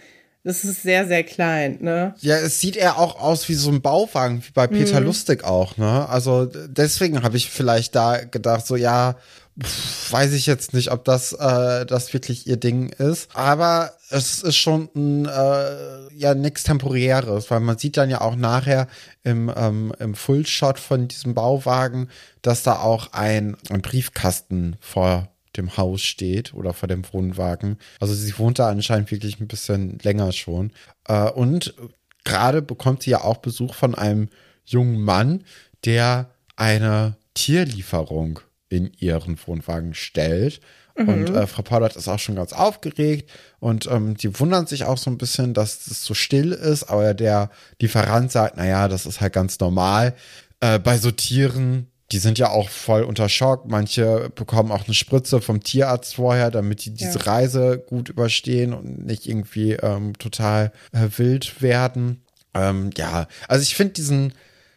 Das 0.44 0.64
ist 0.64 0.84
sehr, 0.84 1.06
sehr 1.06 1.24
klein, 1.24 1.80
ne? 1.82 2.16
Ja, 2.20 2.38
es 2.38 2.62
sieht 2.62 2.78
eher 2.78 2.98
auch 2.98 3.20
aus 3.20 3.50
wie 3.50 3.56
so 3.56 3.70
ein 3.70 3.82
Bauwagen, 3.82 4.42
wie 4.42 4.52
bei 4.54 4.68
Peter 4.68 5.00
mhm. 5.02 5.08
Lustig 5.08 5.44
auch, 5.44 5.76
ne? 5.76 6.08
Also 6.08 6.46
deswegen 6.46 7.24
habe 7.24 7.36
ich 7.36 7.50
vielleicht 7.50 7.94
da 7.94 8.24
gedacht, 8.24 8.66
so 8.66 8.78
ja, 8.78 9.18
pff, 9.62 10.14
weiß 10.14 10.32
ich 10.32 10.46
jetzt 10.46 10.74
nicht, 10.74 10.92
ob 10.92 11.04
das 11.04 11.34
äh, 11.34 11.86
das 11.86 12.14
wirklich 12.14 12.48
ihr 12.48 12.56
Ding 12.56 12.90
ist. 12.90 13.30
Aber 13.34 13.92
es 14.10 14.42
ist 14.42 14.56
schon 14.56 14.90
ein, 14.96 15.26
äh, 15.26 16.14
ja 16.16 16.34
nichts 16.36 16.64
Temporäres, 16.64 17.52
weil 17.52 17.60
man 17.60 17.78
sieht 17.78 17.98
dann 17.98 18.10
ja 18.10 18.22
auch 18.22 18.38
nachher 18.38 18.88
im, 19.24 19.52
ähm, 19.56 19.94
im 20.00 20.16
Fullshot 20.16 20.80
von 20.80 21.10
diesem 21.10 21.34
Bauwagen, 21.34 22.10
dass 22.42 22.64
da 22.64 22.80
auch 22.80 23.12
ein, 23.12 23.58
ein 23.70 23.82
Briefkasten 23.82 24.78
vor 24.80 25.28
dem 25.58 25.78
Haus 25.78 26.02
steht 26.02 26.54
oder 26.54 26.74
vor 26.74 26.88
dem 26.88 27.04
Wohnwagen. 27.12 27.78
Also 28.00 28.14
sie 28.14 28.38
wohnt 28.38 28.60
da 28.60 28.70
anscheinend 28.70 29.12
wirklich 29.12 29.40
ein 29.40 29.48
bisschen 29.48 30.00
länger 30.00 30.32
schon. 30.32 30.72
Äh, 31.08 31.30
und 31.30 31.74
gerade 32.24 32.62
bekommt 32.62 33.04
sie 33.04 33.12
ja 33.12 33.22
auch 33.22 33.38
Besuch 33.38 33.74
von 33.74 33.96
einem 33.96 34.30
jungen 34.66 35.02
Mann, 35.02 35.44
der 35.86 36.30
eine 36.56 37.18
Tierlieferung 37.34 38.40
in 38.70 38.92
ihren 39.00 39.40
Wohnwagen 39.46 39.94
stellt. 39.94 40.62
Mhm. 40.96 41.10
Und 41.10 41.30
äh, 41.30 41.48
Frau 41.48 41.64
Paulert 41.64 41.96
ist 41.96 42.08
auch 42.08 42.20
schon 42.20 42.36
ganz 42.36 42.54
aufgeregt 42.54 43.32
und 43.60 43.88
ähm, 43.88 44.16
die 44.18 44.38
wundern 44.40 44.68
sich 44.68 44.84
auch 44.84 44.98
so 44.98 45.10
ein 45.10 45.18
bisschen, 45.18 45.54
dass 45.54 45.88
es 45.88 46.04
so 46.04 46.14
still 46.14 46.52
ist, 46.52 46.84
aber 46.84 47.14
der 47.14 47.50
Lieferant 47.80 48.32
sagt, 48.32 48.58
naja, 48.58 48.88
das 48.88 49.06
ist 49.06 49.22
halt 49.22 49.34
ganz 49.34 49.60
normal. 49.60 50.16
Äh, 50.60 50.80
bei 50.80 50.98
so 50.98 51.12
Tieren 51.12 51.89
die 52.12 52.20
sind 52.20 52.40
ja 52.40 52.50
auch 52.50 52.70
voll 52.70 53.04
unter 53.04 53.30
Schock. 53.30 53.66
Manche 53.68 54.32
bekommen 54.34 54.72
auch 54.72 54.86
eine 54.86 54.94
Spritze 54.94 55.42
vom 55.42 55.62
Tierarzt 55.62 56.16
vorher, 56.16 56.50
damit 56.50 56.86
die 56.86 56.92
diese 56.92 57.20
ja. 57.20 57.26
Reise 57.26 57.84
gut 57.88 58.10
überstehen 58.10 58.74
und 58.74 59.06
nicht 59.06 59.28
irgendwie 59.28 59.74
ähm, 59.74 60.18
total 60.18 60.72
äh, 60.92 61.08
wild 61.18 61.62
werden. 61.62 62.24
Ähm, 62.54 62.90
ja, 62.98 63.28
also 63.48 63.62
ich 63.62 63.76
finde 63.76 63.94
diesen, 63.94 64.34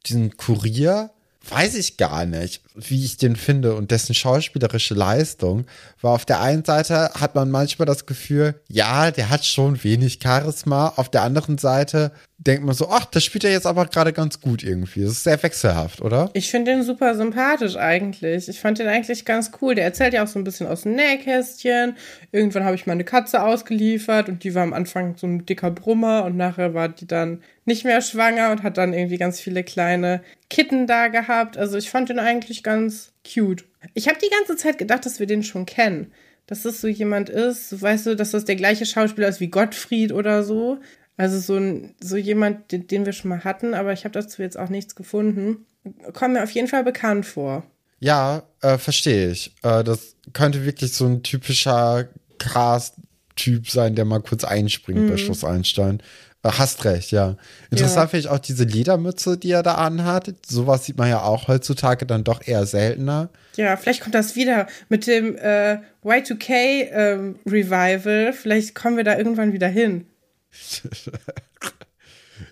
diesen 0.06 0.36
Kurier, 0.36 1.10
weiß 1.48 1.74
ich 1.74 1.96
gar 1.96 2.26
nicht, 2.26 2.60
wie 2.75 3.05
ich 3.05 3.17
den 3.17 3.37
finde 3.37 3.75
und 3.75 3.91
dessen 3.91 4.14
schauspielerische 4.14 4.95
Leistung. 4.95 5.67
Weil 6.00 6.12
auf 6.12 6.25
der 6.25 6.41
einen 6.41 6.64
Seite 6.64 7.11
hat 7.14 7.35
man 7.35 7.50
manchmal 7.50 7.87
das 7.87 8.07
Gefühl, 8.07 8.55
ja, 8.69 9.11
der 9.11 9.31
hat 9.31 9.45
schon 9.45 9.83
wenig 9.85 10.19
Charisma. 10.23 10.93
Auf 10.97 11.11
der 11.11 11.23
anderen 11.23 11.59
Seite 11.59 12.12
denkt 12.47 12.64
man 12.64 12.75
so, 12.75 12.88
ach, 12.91 13.05
das 13.05 13.25
spielt 13.25 13.45
er 13.45 13.52
jetzt 13.52 13.67
aber 13.67 13.87
gerade 13.87 14.12
ganz 14.12 14.41
gut 14.41 14.62
irgendwie. 14.64 15.02
Das 15.02 15.12
ist 15.12 15.25
sehr 15.25 15.41
wechselhaft, 15.43 16.00
oder? 16.00 16.31
Ich 16.33 16.50
finde 16.50 16.73
den 16.73 16.83
super 16.83 17.14
sympathisch 17.14 17.76
eigentlich. 17.76 18.49
Ich 18.49 18.59
fand 18.59 18.79
den 18.79 18.88
eigentlich 18.88 19.25
ganz 19.25 19.52
cool. 19.61 19.75
Der 19.75 19.85
erzählt 19.85 20.14
ja 20.14 20.25
auch 20.25 20.29
so 20.29 20.38
ein 20.38 20.45
bisschen 20.45 20.67
aus 20.67 20.83
dem 20.83 20.95
Nähkästchen. 20.95 21.97
Irgendwann 22.33 22.64
habe 22.64 22.75
ich 22.75 22.87
mal 22.87 22.95
eine 22.95 23.05
Katze 23.05 23.43
ausgeliefert 23.43 24.29
und 24.29 24.45
die 24.45 24.55
war 24.55 24.62
am 24.62 24.73
Anfang 24.73 25.17
so 25.17 25.26
ein 25.26 25.47
dicker 25.47 25.71
Brummer 25.71 26.25
und 26.25 26.37
nachher 26.37 26.75
war 26.75 26.88
die 26.88 27.07
dann 27.07 27.43
nicht 27.64 27.85
mehr 27.85 28.00
schwanger 28.00 28.50
und 28.50 28.64
hat 28.64 28.76
dann 28.76 28.93
irgendwie 28.93 29.19
ganz 29.19 29.41
viele 29.41 29.62
kleine 29.62 30.23
Kitten 30.50 30.87
da 30.87 31.09
gehabt. 31.09 31.57
Also 31.57 31.79
ich 31.79 31.91
fand 31.91 32.09
den 32.09 32.19
eigentlich 32.19 32.62
ganz 32.62 33.12
cute. 33.25 33.64
Ich 33.95 34.09
habe 34.09 34.19
die 34.23 34.31
ganze 34.31 34.57
Zeit 34.57 34.78
gedacht, 34.78 35.07
dass 35.07 35.19
wir 35.19 35.26
den 35.26 35.42
schon 35.42 35.66
kennen. 35.66 36.12
Dass 36.47 36.62
das 36.62 36.81
so 36.81 36.88
jemand 36.88 37.28
ist, 37.28 37.81
weißt 37.81 38.07
du, 38.07 38.16
dass 38.16 38.33
das 38.33 38.45
der 38.45 38.57
gleiche 38.57 38.85
Schauspieler 38.85 39.28
ist 39.28 39.40
wie 39.40 39.49
Gottfried 39.49 40.12
oder 40.12 40.42
so. 40.42 40.78
Also 41.16 41.38
so, 41.38 41.57
ein, 41.57 41.95
so 42.00 42.16
jemand, 42.16 42.73
den, 42.73 42.87
den 42.87 43.07
wir 43.07 43.12
schon 43.12 43.28
mal 43.28 43.45
hatten, 43.45 43.75
aber 43.75 43.92
ich 43.92 44.04
habe 44.04 44.12
dazu 44.12 44.42
jetzt 44.42 44.59
auch 44.59 44.69
nichts 44.69 44.97
gefunden. 44.97 45.66
Kommt 46.12 46.35
mir 46.35 46.42
auf 46.42 46.50
jeden 46.50 46.69
Fall 46.69 46.85
bekannt 46.85 47.26
vor. 47.26 47.64
Ja, 48.00 48.42
äh, 48.61 48.78
verstehe 48.78 49.31
ich. 49.31 49.54
Äh, 49.62 49.85
das 49.85 50.16
könnte 50.33 50.64
wirklich 50.64 50.92
so 50.92 51.07
ein 51.07 51.23
typischer 51.23 52.09
Cast-Typ 52.38 53.71
sein, 53.71 53.95
der 53.95 54.04
mal 54.04 54.21
kurz 54.21 54.42
einspringt 54.42 55.02
mhm. 55.02 55.11
bei 55.11 55.16
Schloss 55.16 55.45
Einstein. 55.45 56.02
Äh, 56.42 56.50
hast 56.52 56.84
recht, 56.84 57.12
ja. 57.12 57.37
Interessant 57.70 58.04
ja. 58.04 58.08
finde 58.08 58.18
ich 58.18 58.28
auch 58.28 58.38
diese 58.38 58.64
Ledermütze, 58.64 59.38
die 59.38 59.52
er 59.52 59.62
da 59.62 59.76
anhat. 59.76 60.34
Sowas 60.46 60.84
sieht 60.84 60.99
man 60.99 61.08
ja 61.08 61.22
auch 61.22 61.49
heutzutage 61.49 62.04
dann 62.06 62.25
doch 62.25 62.46
eher 62.46 62.66
seltener. 62.66 63.30
Ja, 63.56 63.76
vielleicht 63.76 64.02
kommt 64.02 64.14
das 64.14 64.34
wieder 64.34 64.66
mit 64.88 65.06
dem 65.06 65.37
äh, 65.37 65.78
Y2K-Revival. 66.04 68.26
Ähm, 68.26 68.34
vielleicht 68.34 68.75
kommen 68.75 68.96
wir 68.96 69.04
da 69.04 69.16
irgendwann 69.16 69.52
wieder 69.52 69.68
hin. 69.68 70.06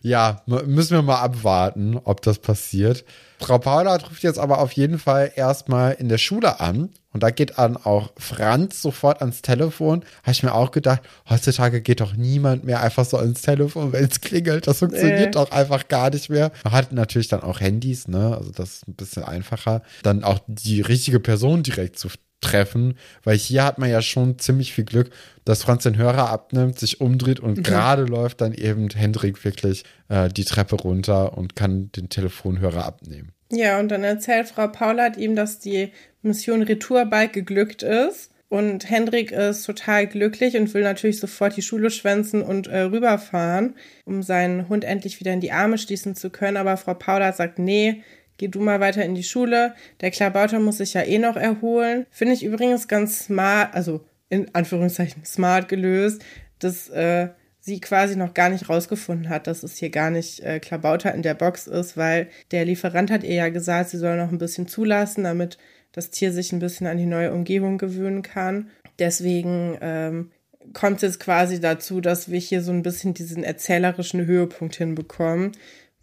ja, 0.02 0.42
müssen 0.46 0.92
wir 0.92 1.02
mal 1.02 1.20
abwarten, 1.20 1.96
ob 1.96 2.22
das 2.22 2.38
passiert. 2.38 3.04
Frau 3.40 3.58
Paula 3.58 3.96
ruft 3.96 4.22
jetzt 4.22 4.38
aber 4.38 4.58
auf 4.58 4.72
jeden 4.72 4.98
Fall 4.98 5.32
erstmal 5.34 5.92
in 5.92 6.08
der 6.08 6.18
Schule 6.18 6.60
an. 6.60 6.90
Und 7.12 7.22
da 7.22 7.30
geht 7.30 7.58
dann 7.58 7.76
auch 7.76 8.12
Franz 8.16 8.82
sofort 8.82 9.20
ans 9.20 9.42
Telefon. 9.42 10.04
Habe 10.22 10.32
ich 10.32 10.42
mir 10.42 10.54
auch 10.54 10.70
gedacht, 10.70 11.02
heutzutage 11.28 11.80
geht 11.80 12.00
doch 12.00 12.14
niemand 12.14 12.64
mehr 12.64 12.80
einfach 12.80 13.04
so 13.04 13.16
ans 13.16 13.42
Telefon, 13.42 13.92
wenn 13.92 14.04
es 14.04 14.20
klingelt. 14.20 14.66
Das 14.66 14.78
funktioniert 14.78 15.28
äh. 15.28 15.30
doch 15.30 15.50
einfach 15.50 15.88
gar 15.88 16.10
nicht 16.10 16.30
mehr. 16.30 16.52
Man 16.64 16.72
hat 16.72 16.92
natürlich 16.92 17.28
dann 17.28 17.42
auch 17.42 17.60
Handys, 17.60 18.06
ne? 18.06 18.36
Also 18.36 18.52
das 18.52 18.76
ist 18.76 18.88
ein 18.88 18.94
bisschen 18.94 19.24
einfacher. 19.24 19.82
Dann 20.02 20.22
auch 20.22 20.38
die 20.46 20.80
richtige 20.80 21.18
Person 21.18 21.62
direkt 21.62 21.98
zu 21.98 22.08
treffen, 22.40 22.94
weil 23.22 23.36
hier 23.36 23.64
hat 23.64 23.78
man 23.78 23.90
ja 23.90 24.00
schon 24.02 24.38
ziemlich 24.38 24.72
viel 24.72 24.84
Glück, 24.84 25.10
dass 25.44 25.62
Franz 25.62 25.82
den 25.82 25.96
Hörer 25.96 26.30
abnimmt, 26.30 26.78
sich 26.78 27.00
umdreht 27.00 27.40
und 27.40 27.58
mhm. 27.58 27.62
gerade 27.62 28.04
läuft 28.04 28.40
dann 28.40 28.54
eben 28.54 28.88
Hendrik 28.88 29.44
wirklich 29.44 29.84
äh, 30.08 30.28
die 30.28 30.44
Treppe 30.44 30.76
runter 30.76 31.36
und 31.36 31.54
kann 31.54 31.92
den 31.92 32.08
Telefonhörer 32.08 32.84
abnehmen. 32.84 33.32
Ja, 33.52 33.80
und 33.80 33.88
dann 33.88 34.04
erzählt 34.04 34.48
Frau 34.48 34.68
Paulert 34.68 35.16
ihm, 35.16 35.34
dass 35.34 35.58
die 35.58 35.92
Mission 36.22 36.62
Retour 36.62 37.06
bald 37.06 37.32
geglückt 37.32 37.82
ist. 37.82 38.30
Und 38.48 38.90
Hendrik 38.90 39.30
ist 39.30 39.64
total 39.64 40.08
glücklich 40.08 40.56
und 40.56 40.74
will 40.74 40.82
natürlich 40.82 41.20
sofort 41.20 41.56
die 41.56 41.62
Schule 41.62 41.88
schwänzen 41.88 42.42
und 42.42 42.66
äh, 42.66 42.80
rüberfahren, 42.80 43.76
um 44.04 44.24
seinen 44.24 44.68
Hund 44.68 44.82
endlich 44.82 45.20
wieder 45.20 45.32
in 45.32 45.40
die 45.40 45.52
Arme 45.52 45.78
schließen 45.78 46.16
zu 46.16 46.30
können. 46.30 46.56
Aber 46.56 46.76
Frau 46.76 46.94
Paulert 46.94 47.36
sagt, 47.36 47.60
nee, 47.60 48.02
geh 48.38 48.48
du 48.48 48.60
mal 48.60 48.80
weiter 48.80 49.04
in 49.04 49.14
die 49.14 49.22
Schule. 49.22 49.74
Der 50.00 50.10
Klabauter 50.10 50.58
muss 50.58 50.78
sich 50.78 50.94
ja 50.94 51.02
eh 51.02 51.18
noch 51.18 51.36
erholen. 51.36 52.06
Finde 52.10 52.34
ich 52.34 52.44
übrigens 52.44 52.88
ganz 52.88 53.26
smart, 53.26 53.72
also 53.72 54.04
in 54.30 54.52
Anführungszeichen 54.52 55.24
smart 55.24 55.68
gelöst, 55.68 56.24
dass 56.58 56.88
äh, 56.88 57.28
sie 57.70 57.80
quasi 57.80 58.16
noch 58.16 58.34
gar 58.34 58.50
nicht 58.50 58.68
rausgefunden 58.68 59.28
hat, 59.28 59.46
dass 59.46 59.62
es 59.62 59.76
hier 59.76 59.90
gar 59.90 60.10
nicht 60.10 60.40
äh, 60.40 60.58
Klabauter 60.58 61.14
in 61.14 61.22
der 61.22 61.34
Box 61.34 61.68
ist, 61.68 61.96
weil 61.96 62.28
der 62.50 62.64
Lieferant 62.64 63.10
hat 63.10 63.22
ihr 63.22 63.34
ja 63.34 63.48
gesagt, 63.48 63.90
sie 63.90 63.98
soll 63.98 64.16
noch 64.16 64.32
ein 64.32 64.38
bisschen 64.38 64.66
zulassen, 64.66 65.22
damit 65.22 65.56
das 65.92 66.10
Tier 66.10 66.32
sich 66.32 66.52
ein 66.52 66.58
bisschen 66.58 66.88
an 66.88 66.98
die 66.98 67.06
neue 67.06 67.32
Umgebung 67.32 67.78
gewöhnen 67.78 68.22
kann. 68.22 68.70
Deswegen 68.98 69.78
ähm, 69.80 70.30
kommt 70.72 70.96
es 70.96 71.02
jetzt 71.02 71.20
quasi 71.20 71.60
dazu, 71.60 72.00
dass 72.00 72.30
wir 72.30 72.40
hier 72.40 72.60
so 72.60 72.72
ein 72.72 72.82
bisschen 72.82 73.14
diesen 73.14 73.44
erzählerischen 73.44 74.26
Höhepunkt 74.26 74.74
hinbekommen, 74.74 75.52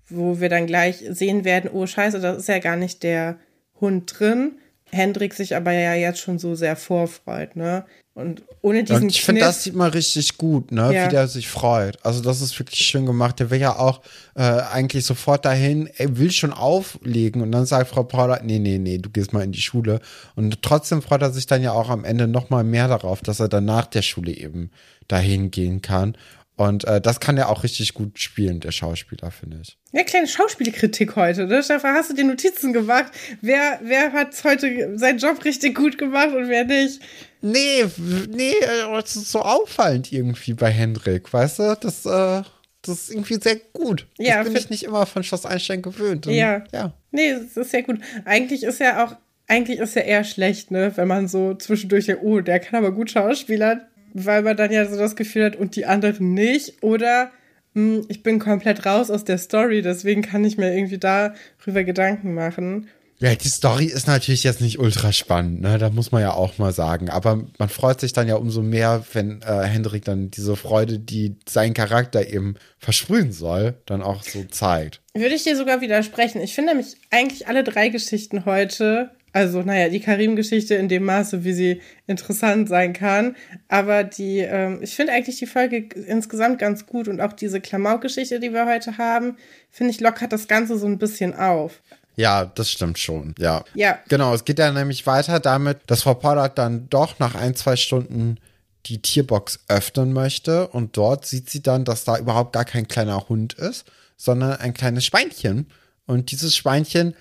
wo 0.08 0.40
wir 0.40 0.48
dann 0.48 0.68
gleich 0.68 1.04
sehen 1.10 1.44
werden, 1.44 1.70
oh 1.72 1.86
scheiße, 1.86 2.22
das 2.22 2.38
ist 2.38 2.48
ja 2.48 2.60
gar 2.60 2.78
nicht 2.78 3.04
der 3.04 3.40
Hund 3.82 4.18
drin. 4.18 4.60
Hendrik 4.90 5.34
sich 5.34 5.56
aber 5.56 5.74
ja 5.74 5.96
jetzt 5.96 6.20
schon 6.20 6.40
so 6.40 6.56
sehr 6.56 6.78
vorfreut, 6.78 7.58
ne? 7.58 7.86
Und 8.18 8.42
ohne 8.64 8.84
diesen 8.84 9.04
Und 9.04 9.10
ich 9.10 9.22
finde, 9.22 9.42
das 9.42 9.64
sieht 9.64 9.76
man 9.76 9.92
richtig 9.92 10.40
gut, 10.40 10.72
ne? 10.72 10.92
Ja. 10.92 11.06
Wie 11.06 11.10
der 11.12 11.28
sich 11.28 11.48
freut. 11.48 12.04
Also 12.04 12.20
das 12.20 12.42
ist 12.42 12.58
wirklich 12.58 12.80
schön 12.80 13.06
gemacht. 13.06 13.40
Der 13.40 13.52
will 13.52 13.60
ja 13.60 13.78
auch 13.78 14.02
äh, 14.34 14.42
eigentlich 14.42 15.06
sofort 15.06 15.46
dahin, 15.46 15.88
er 15.98 16.18
will 16.18 16.32
schon 16.32 16.52
auflegen 16.52 17.44
und 17.44 17.52
dann 17.52 17.68
sagt 17.68 17.90
Frau 17.90 18.02
Paula, 18.02 18.40
nee, 18.42 18.58
nee, 18.58 18.80
nee, 18.80 18.98
du 18.98 19.12
gehst 19.12 19.34
mal 19.34 19.44
in 19.44 19.52
die 19.52 19.62
Schule. 19.62 20.00
Und 20.34 20.64
trotzdem 20.64 21.04
freut 21.04 21.22
er 21.22 21.32
sich 21.32 21.46
dann 21.46 21.62
ja 21.62 21.74
auch 21.74 21.92
am 21.92 22.06
Ende 22.06 22.28
noch 22.28 22.50
mal 22.50 22.64
mehr 22.64 22.88
darauf, 22.88 23.22
dass 23.22 23.40
er 23.40 23.50
dann 23.50 23.66
nach 23.66 23.86
der 23.86 24.02
Schule 24.02 24.32
eben 24.32 24.72
dahin 25.08 25.52
gehen 25.52 25.84
kann. 25.84 26.18
Und 26.58 26.86
äh, 26.86 27.00
das 27.00 27.20
kann 27.20 27.38
er 27.38 27.50
auch 27.50 27.64
richtig 27.64 27.94
gut 27.94 28.18
spielen, 28.18 28.60
der 28.60 28.72
Schauspieler, 28.72 29.30
finde 29.30 29.60
ich. 29.62 29.78
Ja, 29.92 30.04
kleine 30.04 30.28
Schauspielkritik 30.28 31.16
heute. 31.16 31.46
Ne? 31.46 31.62
Stefan, 31.62 31.94
hast 31.94 32.10
du 32.10 32.16
dir 32.16 32.26
Notizen 32.26 32.74
gemacht? 32.74 33.12
Wer, 33.42 33.80
wer 33.84 34.12
hat 34.12 34.44
heute 34.44 34.98
seinen 34.98 35.20
Job 35.20 35.46
richtig 35.46 35.76
gut 35.76 36.00
gemacht 36.00 36.30
und 36.36 36.50
wer 36.50 36.66
nicht? 36.66 37.00
Nee, 37.42 37.86
nee, 38.32 38.56
das 38.92 39.16
ist 39.16 39.32
so 39.32 39.44
auffallend 39.44 40.12
irgendwie 40.12 40.54
bei 40.54 40.72
Hendrik, 40.72 41.32
weißt 41.32 41.60
du? 41.60 41.78
Das, 41.80 42.08
äh, 42.08 42.42
das 42.82 43.04
ist 43.04 43.12
irgendwie 43.12 43.36
sehr 43.36 43.58
gut. 43.74 44.08
Ja, 44.18 44.44
das 44.44 44.52
bin 44.52 44.58
ich 44.58 44.70
nicht 44.72 44.84
immer 44.84 45.06
von 45.06 45.22
Schloss 45.22 45.46
Einstein 45.46 45.84
gewöhnt. 45.84 46.26
Und, 46.26 46.34
ja. 46.34 46.64
ja. 46.74 46.92
Nee, 47.12 47.34
das 47.34 47.56
ist 47.56 47.70
sehr 47.70 47.84
gut. 47.84 48.00
Eigentlich 48.26 48.64
ist 48.64 48.80
ja 48.80 49.06
auch, 49.06 49.16
eigentlich 49.46 49.78
ist 49.78 49.96
ja 49.96 50.02
eher 50.02 50.24
schlecht, 50.24 50.72
ne, 50.72 50.92
wenn 50.96 51.08
man 51.08 51.28
so 51.28 51.54
zwischendurch 51.54 52.08
denkt, 52.08 52.24
oh, 52.24 52.40
der 52.42 52.60
kann 52.60 52.84
aber 52.84 52.92
gut 52.92 53.12
Schauspielern 53.12 53.82
weil 54.26 54.42
man 54.42 54.58
dann 54.58 54.72
ja 54.72 54.86
so 54.86 54.98
das 54.98 55.16
Gefühl 55.16 55.46
hat, 55.46 55.56
und 55.56 55.76
die 55.76 55.86
anderen 55.86 56.34
nicht. 56.34 56.82
Oder 56.82 57.32
mh, 57.74 57.98
hm, 57.98 58.06
ich 58.10 58.24
bin 58.24 58.40
komplett 58.40 58.86
raus 58.86 59.12
aus 59.12 59.24
der 59.24 59.38
Story, 59.38 59.82
deswegen 59.82 60.22
kann 60.22 60.44
ich 60.44 60.58
mir 60.58 60.74
irgendwie 60.74 60.98
darüber 60.98 61.84
Gedanken 61.84 62.34
machen. 62.34 62.88
Ja, 63.20 63.34
die 63.34 63.50
Story 63.50 63.86
ist 63.86 64.06
natürlich 64.06 64.44
jetzt 64.44 64.62
nicht 64.62 64.78
ultra 64.78 65.12
spannend, 65.12 65.62
ne? 65.62 65.80
Da 65.80 65.90
muss 65.90 66.12
man 66.12 66.22
ja 66.22 66.34
auch 66.34 66.60
mal 66.60 66.72
sagen. 66.72 67.10
Aber 67.10 67.44
man 67.58 67.68
freut 67.68 68.00
sich 68.00 68.14
dann 68.14 68.28
ja 68.28 68.36
umso 68.36 68.62
mehr, 68.62 69.04
wenn 69.14 69.42
äh, 69.42 69.64
Hendrik 69.64 70.06
dann 70.06 70.30
diese 70.30 70.56
Freude, 70.56 71.00
die 71.00 71.36
sein 71.50 71.74
Charakter 71.74 72.32
eben 72.32 72.56
versprühen 72.78 73.32
soll, 73.32 73.74
dann 73.88 74.04
auch 74.04 74.22
so 74.22 74.44
zeigt. 74.44 75.02
Würde 75.16 75.34
ich 75.34 75.44
dir 75.44 75.58
sogar 75.58 75.82
widersprechen. 75.82 76.42
Ich 76.42 76.54
finde 76.54 76.76
nämlich 76.76 76.96
eigentlich 77.10 77.48
alle 77.48 77.64
drei 77.64 77.90
Geschichten 77.90 78.46
heute 78.46 79.10
Also, 79.38 79.62
naja, 79.62 79.88
die 79.90 80.00
Karim-Geschichte 80.00 80.74
in 80.74 80.88
dem 80.90 81.04
Maße, 81.04 81.44
wie 81.44 81.54
sie 81.54 81.82
interessant 82.08 82.68
sein 82.68 82.94
kann. 82.94 83.36
Aber 83.68 84.04
die, 84.04 84.40
ähm, 84.40 84.80
ich 84.82 84.96
finde 84.96 85.14
eigentlich 85.14 85.38
die 85.38 85.46
Folge 85.46 85.90
insgesamt 86.08 86.58
ganz 86.58 86.88
gut 86.88 87.08
und 87.08 87.22
auch 87.22 87.34
diese 87.34 87.62
Klamauk-Geschichte, 87.62 88.40
die 88.40 88.52
wir 88.52 88.66
heute 88.66 88.98
haben, 88.98 89.38
finde 89.70 89.92
ich, 89.92 90.00
lockert 90.00 90.34
das 90.34 90.48
Ganze 90.48 90.80
so 90.80 90.88
ein 90.88 90.98
bisschen 90.98 91.36
auf. 91.36 91.84
Ja, 92.16 92.46
das 92.46 92.72
stimmt 92.72 92.98
schon, 92.98 93.36
ja. 93.38 93.64
Ja. 93.76 94.00
Genau, 94.10 94.34
es 94.34 94.44
geht 94.44 94.58
ja 94.58 94.72
nämlich 94.72 95.06
weiter 95.06 95.40
damit, 95.40 95.82
dass 95.86 96.02
Frau 96.02 96.16
Pollard 96.16 96.58
dann 96.58 96.90
doch 96.90 97.20
nach 97.20 97.36
ein, 97.36 97.54
zwei 97.54 97.76
Stunden 97.76 98.40
die 98.88 99.04
Tierbox 99.04 99.60
öffnen 99.68 100.14
möchte 100.14 100.68
und 100.70 100.98
dort 100.98 101.28
sieht 101.28 101.48
sie 101.48 101.62
dann, 101.62 101.86
dass 101.86 102.06
da 102.06 102.18
überhaupt 102.18 102.54
gar 102.54 102.66
kein 102.66 102.88
kleiner 102.88 103.30
Hund 103.30 103.54
ist, 103.54 103.86
sondern 104.16 104.54
ein 104.54 104.74
kleines 104.74 105.06
Schweinchen. 105.06 105.68
Und 106.08 106.32
dieses 106.32 106.56
Schweinchen 106.56 107.14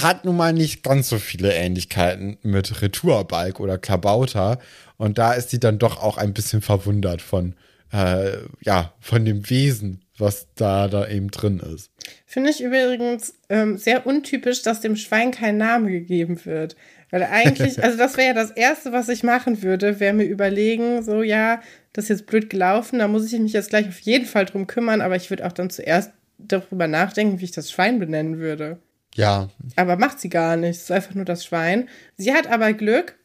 hat 0.00 0.24
nun 0.24 0.36
mal 0.36 0.52
nicht 0.52 0.82
ganz 0.82 1.08
so 1.08 1.18
viele 1.18 1.52
Ähnlichkeiten 1.52 2.38
mit 2.42 2.80
Retourbalk 2.80 3.60
oder 3.60 3.78
Klabauter. 3.78 4.58
Und 4.96 5.18
da 5.18 5.32
ist 5.32 5.50
sie 5.50 5.60
dann 5.60 5.78
doch 5.78 6.02
auch 6.02 6.16
ein 6.16 6.32
bisschen 6.32 6.62
verwundert 6.62 7.20
von, 7.20 7.54
äh, 7.92 8.38
ja, 8.60 8.94
von 9.00 9.24
dem 9.24 9.48
Wesen, 9.50 10.00
was 10.16 10.46
da, 10.54 10.88
da 10.88 11.06
eben 11.08 11.30
drin 11.30 11.60
ist. 11.60 11.90
Finde 12.26 12.50
ich 12.50 12.62
übrigens 12.62 13.34
ähm, 13.48 13.76
sehr 13.76 14.06
untypisch, 14.06 14.62
dass 14.62 14.80
dem 14.80 14.96
Schwein 14.96 15.30
kein 15.30 15.58
Name 15.58 15.90
gegeben 15.90 16.44
wird. 16.44 16.76
Weil 17.10 17.24
eigentlich, 17.24 17.82
also 17.84 17.98
das 17.98 18.16
wäre 18.16 18.28
ja 18.28 18.34
das 18.34 18.50
Erste, 18.50 18.92
was 18.92 19.08
ich 19.08 19.22
machen 19.22 19.62
würde, 19.62 20.00
wäre 20.00 20.14
mir 20.14 20.24
überlegen, 20.24 21.02
so 21.02 21.22
ja, 21.22 21.60
das 21.92 22.04
ist 22.04 22.08
jetzt 22.08 22.26
blöd 22.26 22.48
gelaufen, 22.48 23.00
da 23.00 23.08
muss 23.08 23.30
ich 23.30 23.38
mich 23.38 23.52
jetzt 23.52 23.70
gleich 23.70 23.88
auf 23.88 24.00
jeden 24.00 24.24
Fall 24.24 24.46
drum 24.46 24.66
kümmern, 24.66 25.02
aber 25.02 25.16
ich 25.16 25.28
würde 25.28 25.46
auch 25.46 25.52
dann 25.52 25.68
zuerst 25.68 26.12
darüber 26.38 26.88
nachdenken, 26.88 27.40
wie 27.40 27.44
ich 27.44 27.50
das 27.50 27.70
Schwein 27.70 27.98
benennen 27.98 28.38
würde. 28.38 28.78
Ja. 29.14 29.48
Aber 29.76 29.96
macht 29.96 30.20
sie 30.20 30.28
gar 30.28 30.56
nicht. 30.56 30.76
Es 30.76 30.82
ist 30.84 30.92
einfach 30.92 31.14
nur 31.14 31.24
das 31.24 31.44
Schwein. 31.44 31.88
Sie 32.16 32.32
hat 32.32 32.46
aber 32.46 32.72
Glück, 32.72 33.18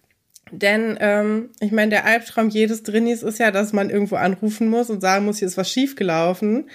denn 0.52 0.98
ähm, 1.00 1.50
ich 1.60 1.72
meine, 1.72 1.90
der 1.90 2.06
Albtraum 2.06 2.50
jedes 2.50 2.84
Drinnies 2.84 3.24
ist 3.24 3.40
ja, 3.40 3.52
dass 3.52 3.74
man 3.74 3.90
irgendwo 3.90 4.16
anrufen 4.16 4.70
muss 4.70 4.90
und 4.90 5.02
sagen 5.02 5.26
muss, 5.26 5.40
hier 5.40 5.48
ist 5.48 5.58
was 5.58 5.72
schiefgelaufen. 5.72 6.70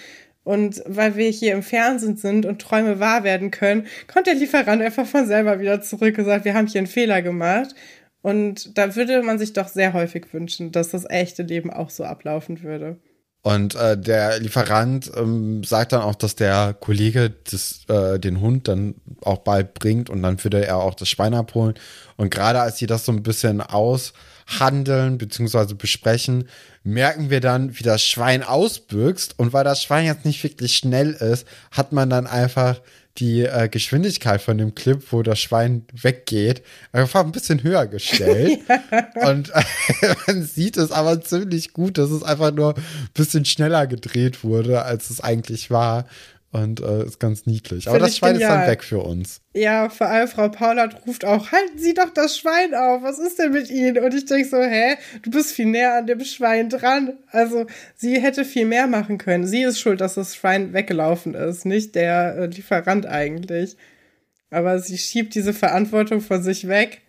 Und 0.45 0.83
weil 0.87 1.17
wir 1.17 1.29
hier 1.31 1.53
im 1.53 1.63
Fernsehen 1.63 2.17
sind 2.17 2.47
und 2.47 2.61
Träume 2.61 2.99
wahr 2.99 3.23
werden 3.23 3.53
können, 3.53 3.87
kommt 4.13 4.27
der 4.27 4.35
Lieferant 4.35 4.83
einfach 4.83 5.07
von 5.07 5.27
selber 5.27 5.61
wieder 5.61 5.81
zurück 5.81 6.19
und 6.19 6.25
sagt, 6.25 6.45
wir 6.45 6.55
haben 6.55 6.67
hier 6.67 6.81
einen 6.81 6.89
Fehler 6.89 7.23
gemacht. 7.23 7.75
Und 8.23 8.77
da 8.77 8.97
würde 8.97 9.23
man 9.23 9.39
sich 9.39 9.53
doch 9.53 9.69
sehr 9.69 9.93
häufig 9.93 10.33
wünschen, 10.33 10.73
dass 10.73 10.91
das 10.91 11.09
echte 11.09 11.43
Leben 11.43 11.71
auch 11.71 11.91
so 11.91 12.05
ablaufen 12.05 12.63
würde. 12.63 12.99
Und 13.43 13.75
äh, 13.75 13.99
der 13.99 14.39
Lieferant 14.39 15.11
ähm, 15.17 15.65
sagt 15.65 15.93
dann 15.93 16.03
auch, 16.03 16.15
dass 16.15 16.37
der 16.37 16.75
Kollege 16.79 17.35
das, 17.51 17.81
äh, 17.89 18.21
den 18.21 18.41
Hund 18.41 18.69
dann 18.69 18.95
auch 19.21 19.39
bald 19.39 19.75
bringt 19.75 20.11
und 20.11 20.23
dann 20.23 20.43
würde 20.45 20.65
er 20.65 20.77
auch 20.77 20.95
das 20.95 21.09
Schwein 21.09 21.35
abholen. 21.35 21.75
Und 22.17 22.31
gerade 22.31 22.61
als 22.61 22.79
sie 22.79 22.87
das 22.87 23.05
so 23.05 23.11
ein 23.11 23.25
bisschen 23.25 23.61
aushandeln 23.61 25.19
bzw. 25.19 25.75
besprechen, 25.75 26.49
merken 26.85 27.31
wir 27.31 27.41
dann, 27.41 27.77
wie 27.77 27.83
das 27.83 28.05
Schwein 28.05 28.45
ausbüchst. 28.45 29.37
Und 29.41 29.53
weil 29.53 29.65
das 29.65 29.83
Schwein 29.83 30.07
jetzt 30.07 30.25
nicht 30.25 30.43
wirklich 30.45 30.77
schnell 30.77 31.11
ist, 31.11 31.45
hat 31.73 31.93
man 31.93 32.11
dann 32.11 32.29
einfach 32.29 32.81
die 33.19 33.43
äh, 33.43 33.69
Geschwindigkeit 33.69 34.41
von 34.41 34.57
dem 34.57 34.75
Clip, 34.75 35.03
wo 35.11 35.23
das 35.23 35.39
Schwein 35.39 35.85
weggeht, 35.93 36.63
einfach 36.93 37.25
ein 37.25 37.33
bisschen 37.33 37.63
höher 37.63 37.87
gestellt. 37.87 38.61
ja. 38.69 39.29
Und 39.29 39.51
äh, 39.51 39.63
man 40.27 40.43
sieht 40.45 40.77
es 40.77 40.91
aber 40.91 41.21
ziemlich 41.21 41.73
gut, 41.73 41.99
dass 41.99 42.11
es 42.11 42.23
einfach 42.23 42.53
nur 42.53 42.75
ein 42.77 42.83
bisschen 43.13 43.45
schneller 43.45 43.87
gedreht 43.87 44.45
wurde, 44.45 44.83
als 44.83 45.11
es 45.11 45.21
eigentlich 45.21 45.71
war. 45.71 46.07
Und 46.53 46.81
äh, 46.81 47.07
ist 47.07 47.19
ganz 47.19 47.47
niedlich. 47.47 47.89
Aber 47.89 47.99
das 47.99 48.19
Schwein 48.19 48.35
genial. 48.35 48.51
ist 48.51 48.57
dann 48.57 48.71
weg 48.71 48.85
für 48.85 48.99
uns. 48.99 49.41
Ja, 49.55 49.89
vor 49.89 50.09
allem 50.09 50.29
Frau 50.29 50.51
Paulert 50.51 51.07
ruft 51.07 51.25
auch, 51.25 51.51
halten 51.51 51.79
Sie 51.79 51.95
doch 51.95 52.11
das 52.11 52.37
Schwein 52.37 52.75
auf, 52.75 53.03
was 53.03 53.19
ist 53.19 53.39
denn 53.39 53.53
mit 53.53 53.71
Ihnen? 53.71 53.97
Und 54.05 54.13
ich 54.13 54.27
denke 54.27 54.47
so, 54.47 54.59
hä, 54.59 54.97
du 55.23 55.31
bist 55.31 55.53
viel 55.53 55.65
näher 55.65 55.97
an 55.97 56.07
dem 56.07 56.23
Schwein 56.23 56.69
dran. 56.69 57.15
Also 57.31 57.65
sie 57.97 58.21
hätte 58.21 58.45
viel 58.45 58.67
mehr 58.67 58.87
machen 58.87 59.17
können. 59.17 59.47
Sie 59.47 59.63
ist 59.63 59.81
schuld, 59.81 60.03
dass 60.03 60.13
das 60.15 60.37
Schwein 60.37 60.75
weggelaufen 60.75 61.33
ist, 61.33 61.65
nicht 61.65 61.95
der 61.95 62.37
äh, 62.37 62.47
Lieferant 62.47 63.07
eigentlich. 63.07 63.79
Aber 64.51 64.79
sie 64.79 64.99
schiebt 64.99 65.35
diese 65.35 65.55
Verantwortung 65.55 66.21
von 66.21 66.43
sich 66.43 66.69
weg 66.69 67.01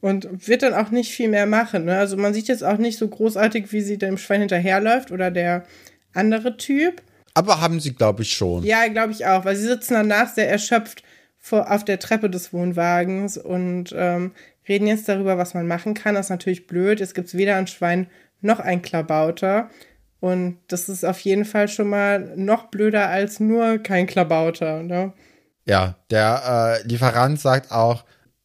und 0.00 0.48
wird 0.48 0.62
dann 0.62 0.72
auch 0.72 0.90
nicht 0.90 1.12
viel 1.12 1.28
mehr 1.28 1.44
machen. 1.44 1.84
Ne? 1.84 1.98
Also 1.98 2.16
man 2.16 2.32
sieht 2.32 2.48
jetzt 2.48 2.64
auch 2.64 2.78
nicht 2.78 2.96
so 2.96 3.08
großartig, 3.08 3.72
wie 3.72 3.82
sie 3.82 3.98
dem 3.98 4.16
Schwein 4.16 4.40
hinterherläuft 4.40 5.12
oder 5.12 5.30
der 5.30 5.66
andere 6.14 6.56
Typ. 6.56 7.02
Aber 7.36 7.60
haben 7.60 7.80
sie, 7.80 7.92
glaube 7.92 8.22
ich, 8.22 8.32
schon. 8.32 8.64
Ja, 8.64 8.88
glaube 8.88 9.12
ich 9.12 9.26
auch, 9.26 9.44
weil 9.44 9.56
sie 9.56 9.66
sitzen 9.66 9.92
danach 9.92 10.32
sehr 10.32 10.50
erschöpft 10.50 11.02
vor, 11.36 11.70
auf 11.70 11.84
der 11.84 11.98
Treppe 11.98 12.30
des 12.30 12.54
Wohnwagens 12.54 13.36
und 13.36 13.94
ähm, 13.94 14.32
reden 14.66 14.86
jetzt 14.86 15.06
darüber, 15.06 15.36
was 15.36 15.52
man 15.52 15.66
machen 15.66 15.92
kann. 15.92 16.14
Das 16.14 16.26
ist 16.26 16.30
natürlich 16.30 16.66
blöd. 16.66 16.98
Es 17.02 17.12
gibt 17.12 17.34
weder 17.34 17.56
ein 17.56 17.66
Schwein 17.66 18.06
noch 18.40 18.58
ein 18.58 18.80
Klabauter. 18.80 19.68
Und 20.18 20.56
das 20.68 20.88
ist 20.88 21.04
auf 21.04 21.20
jeden 21.20 21.44
Fall 21.44 21.68
schon 21.68 21.90
mal 21.90 22.32
noch 22.36 22.68
blöder 22.68 23.10
als 23.10 23.38
nur 23.38 23.76
kein 23.80 24.06
Klabauter. 24.06 24.82
Ne? 24.82 25.12
Ja, 25.66 25.96
der 26.10 26.80
äh, 26.82 26.88
Lieferant 26.88 27.38
sagt 27.38 27.70
auch, 27.70 28.02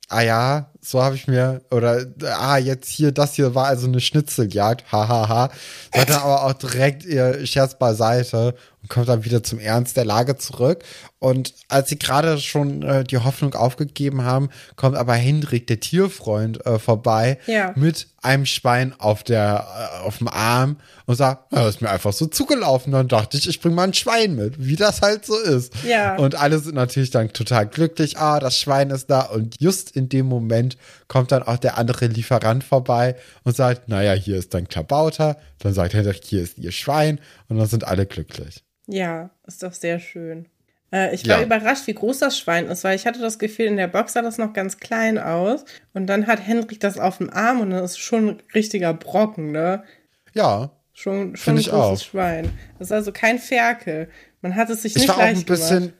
ah 0.10 0.22
ja, 0.22 0.72
so 0.82 1.02
habe 1.02 1.16
ich 1.16 1.28
mir, 1.28 1.62
oder 1.72 2.06
ah, 2.26 2.58
jetzt 2.58 2.90
hier, 2.90 3.14
das 3.14 3.36
hier 3.36 3.56
war 3.56 3.68
also 3.68 3.88
eine 3.88 4.02
Schnitzeljagd, 4.02 4.92
hahaha. 4.92 5.30
Ha, 5.30 5.30
ha. 5.30 5.50
Sagt 5.96 6.10
dann 6.10 6.22
aber 6.22 6.44
auch 6.44 6.54
direkt 6.54 7.06
ihr 7.06 7.46
Scherz 7.46 7.78
beiseite 7.78 8.56
kommt 8.92 9.10
dann 9.10 9.26
wieder 9.26 9.42
zum 9.42 9.60
Ernst 9.60 9.98
der 9.98 10.06
Lage 10.06 10.38
zurück. 10.38 10.84
Und 11.18 11.54
als 11.68 11.90
sie 11.90 11.98
gerade 11.98 12.40
schon 12.40 12.84
äh, 12.84 13.04
die 13.04 13.20
Hoffnung 13.20 13.54
aufgegeben 13.54 14.24
haben, 14.24 14.50
kommt 14.76 14.98
aber 14.98 15.14
Hendrik, 15.14 15.68
der 15.68 15.80
Tierfreund, 15.80 16.66
äh, 16.66 16.78
vorbei 16.78 17.38
ja. 17.48 17.74
mit 17.76 18.08
einem 18.22 18.46
Schwein 18.46 18.94
auf 19.00 19.24
der 19.24 19.66
äh, 20.02 20.06
auf 20.06 20.18
dem 20.18 20.28
Arm 20.28 20.78
und 21.06 21.16
sagt, 21.16 21.52
ja, 21.54 21.68
ist 21.68 21.82
mir 21.82 21.90
einfach 21.90 22.14
so 22.14 22.26
zugelaufen. 22.26 22.92
Dann 22.92 23.08
dachte 23.08 23.38
ich, 23.38 23.48
ich 23.48 23.62
bring 23.62 23.74
mal 23.74 23.84
ein 23.84 23.94
Schwein 23.94 24.36
mit, 24.36 24.66
wie 24.66 24.76
das 24.76 25.02
halt 25.02 25.26
so 25.26 25.38
ist. 25.38 25.74
Ja. 25.88 26.16
Und 26.18 26.36
alle 26.36 26.60
sind 26.60 26.76
natürlich 26.76 27.12
dann 27.12 27.34
total 27.34 27.68
glücklich. 27.68 28.18
Ah, 28.18 28.40
das 28.40 28.58
Schwein 28.58 28.90
ist 28.90 29.10
da. 29.10 29.22
Und 29.22 29.60
just 29.60 29.96
in 29.96 30.10
dem 30.10 30.26
Moment 30.28 30.78
kommt 31.08 31.32
dann 31.32 31.44
auch 31.44 31.58
der 31.58 31.78
andere 31.78 32.08
Lieferant 32.08 32.64
vorbei 32.64 33.16
und 33.44 33.56
sagt, 33.56 33.90
naja, 33.90 34.14
hier 34.14 34.38
ist 34.38 34.54
dein 34.54 34.68
Klabauter. 34.68 35.38
Dann 35.60 35.74
sagt 35.74 35.94
Hendrik, 35.94 36.22
hier 36.24 36.42
ist 36.42 36.58
ihr 36.58 36.72
Schwein. 36.72 37.20
Und 37.52 37.58
dann 37.58 37.68
sind 37.68 37.86
alle 37.86 38.06
glücklich. 38.06 38.64
Ja, 38.88 39.30
ist 39.46 39.62
doch 39.62 39.74
sehr 39.74 40.00
schön. 40.00 40.48
Äh, 40.94 41.14
ich 41.14 41.28
war 41.28 41.40
ja. 41.40 41.46
überrascht, 41.46 41.86
wie 41.86 41.94
groß 41.94 42.20
das 42.20 42.38
Schwein 42.38 42.68
ist, 42.68 42.86
weil 42.86 42.96
ich 42.96 43.06
hatte 43.06 43.20
das 43.20 43.40
Gefühl, 43.40 43.66
in 43.66 43.76
der 43.76 43.90
Box 43.90 44.14
sah 44.14 44.22
das 44.22 44.38
noch 44.38 44.54
ganz 44.54 44.78
klein 44.78 45.18
aus. 45.18 45.66
Und 45.94 46.08
dann 46.08 46.28
hat 46.28 46.40
Henrik 46.40 46.80
das 46.80 46.98
auf 46.98 47.18
dem 47.18 47.30
Arm 47.30 47.60
und 47.60 47.72
das 47.72 47.92
ist 47.92 47.98
schon 47.98 48.30
ein 48.30 48.44
richtiger 48.56 48.94
Brocken, 48.94 49.52
ne? 49.52 49.84
Ja. 50.34 50.72
Schon, 50.94 51.36
schon 51.36 51.58
ein 51.58 51.64
großes 51.64 51.74
auch. 51.74 52.00
Schwein. 52.00 52.50
Das 52.80 52.88
ist 52.88 52.94
also 52.94 53.12
kein 53.12 53.38
Ferkel. 53.38 54.08
Man 54.42 54.56
hat 54.56 54.70
es 54.70 54.84
sich 54.84 54.96
ich 54.96 55.02
nicht 55.02 55.18
leicht 55.18 55.46
gemacht. 55.46 55.60
Ich 55.60 55.60
war 55.60 55.68
auch 55.68 55.72
ein 55.72 55.80
bisschen 55.80 55.94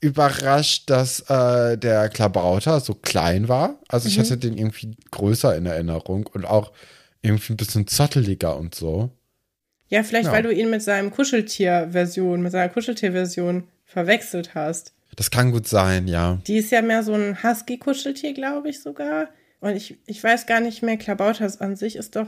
überrascht, 0.00 0.88
dass 0.88 1.20
äh, 1.28 1.76
der 1.76 2.08
Klabauter 2.08 2.80
so 2.80 2.94
klein 2.94 3.48
war. 3.48 3.78
Also 3.88 4.08
ich 4.08 4.16
mhm. 4.16 4.22
hatte 4.22 4.38
den 4.38 4.56
irgendwie 4.56 4.96
größer 5.10 5.54
in 5.54 5.66
Erinnerung 5.66 6.26
und 6.32 6.46
auch 6.46 6.72
irgendwie 7.20 7.52
ein 7.52 7.58
bisschen 7.58 7.86
zotteliger 7.86 8.56
und 8.56 8.74
so. 8.74 9.10
Ja, 9.88 10.02
vielleicht, 10.02 10.26
ja. 10.26 10.32
weil 10.32 10.42
du 10.42 10.52
ihn 10.52 10.70
mit 10.70 10.82
seinem 10.82 11.10
Kuscheltier-Version, 11.10 12.42
mit 12.42 12.52
seiner 12.52 12.72
Kuscheltier-Version 12.72 13.64
verwechselt 13.84 14.54
hast. 14.54 14.92
Das 15.16 15.30
kann 15.30 15.52
gut 15.52 15.68
sein, 15.68 16.08
ja. 16.08 16.40
Die 16.46 16.56
ist 16.56 16.72
ja 16.72 16.82
mehr 16.82 17.02
so 17.02 17.14
ein 17.14 17.42
Husky-Kuscheltier, 17.42 18.34
glaube 18.34 18.70
ich 18.70 18.82
sogar. 18.82 19.28
Und 19.60 19.76
ich, 19.76 19.98
ich 20.06 20.22
weiß 20.22 20.46
gar 20.46 20.60
nicht 20.60 20.82
mehr, 20.82 20.96
Klabauter 20.96 21.50
an 21.60 21.76
sich 21.76 21.96
ist 21.96 22.16
doch 22.16 22.26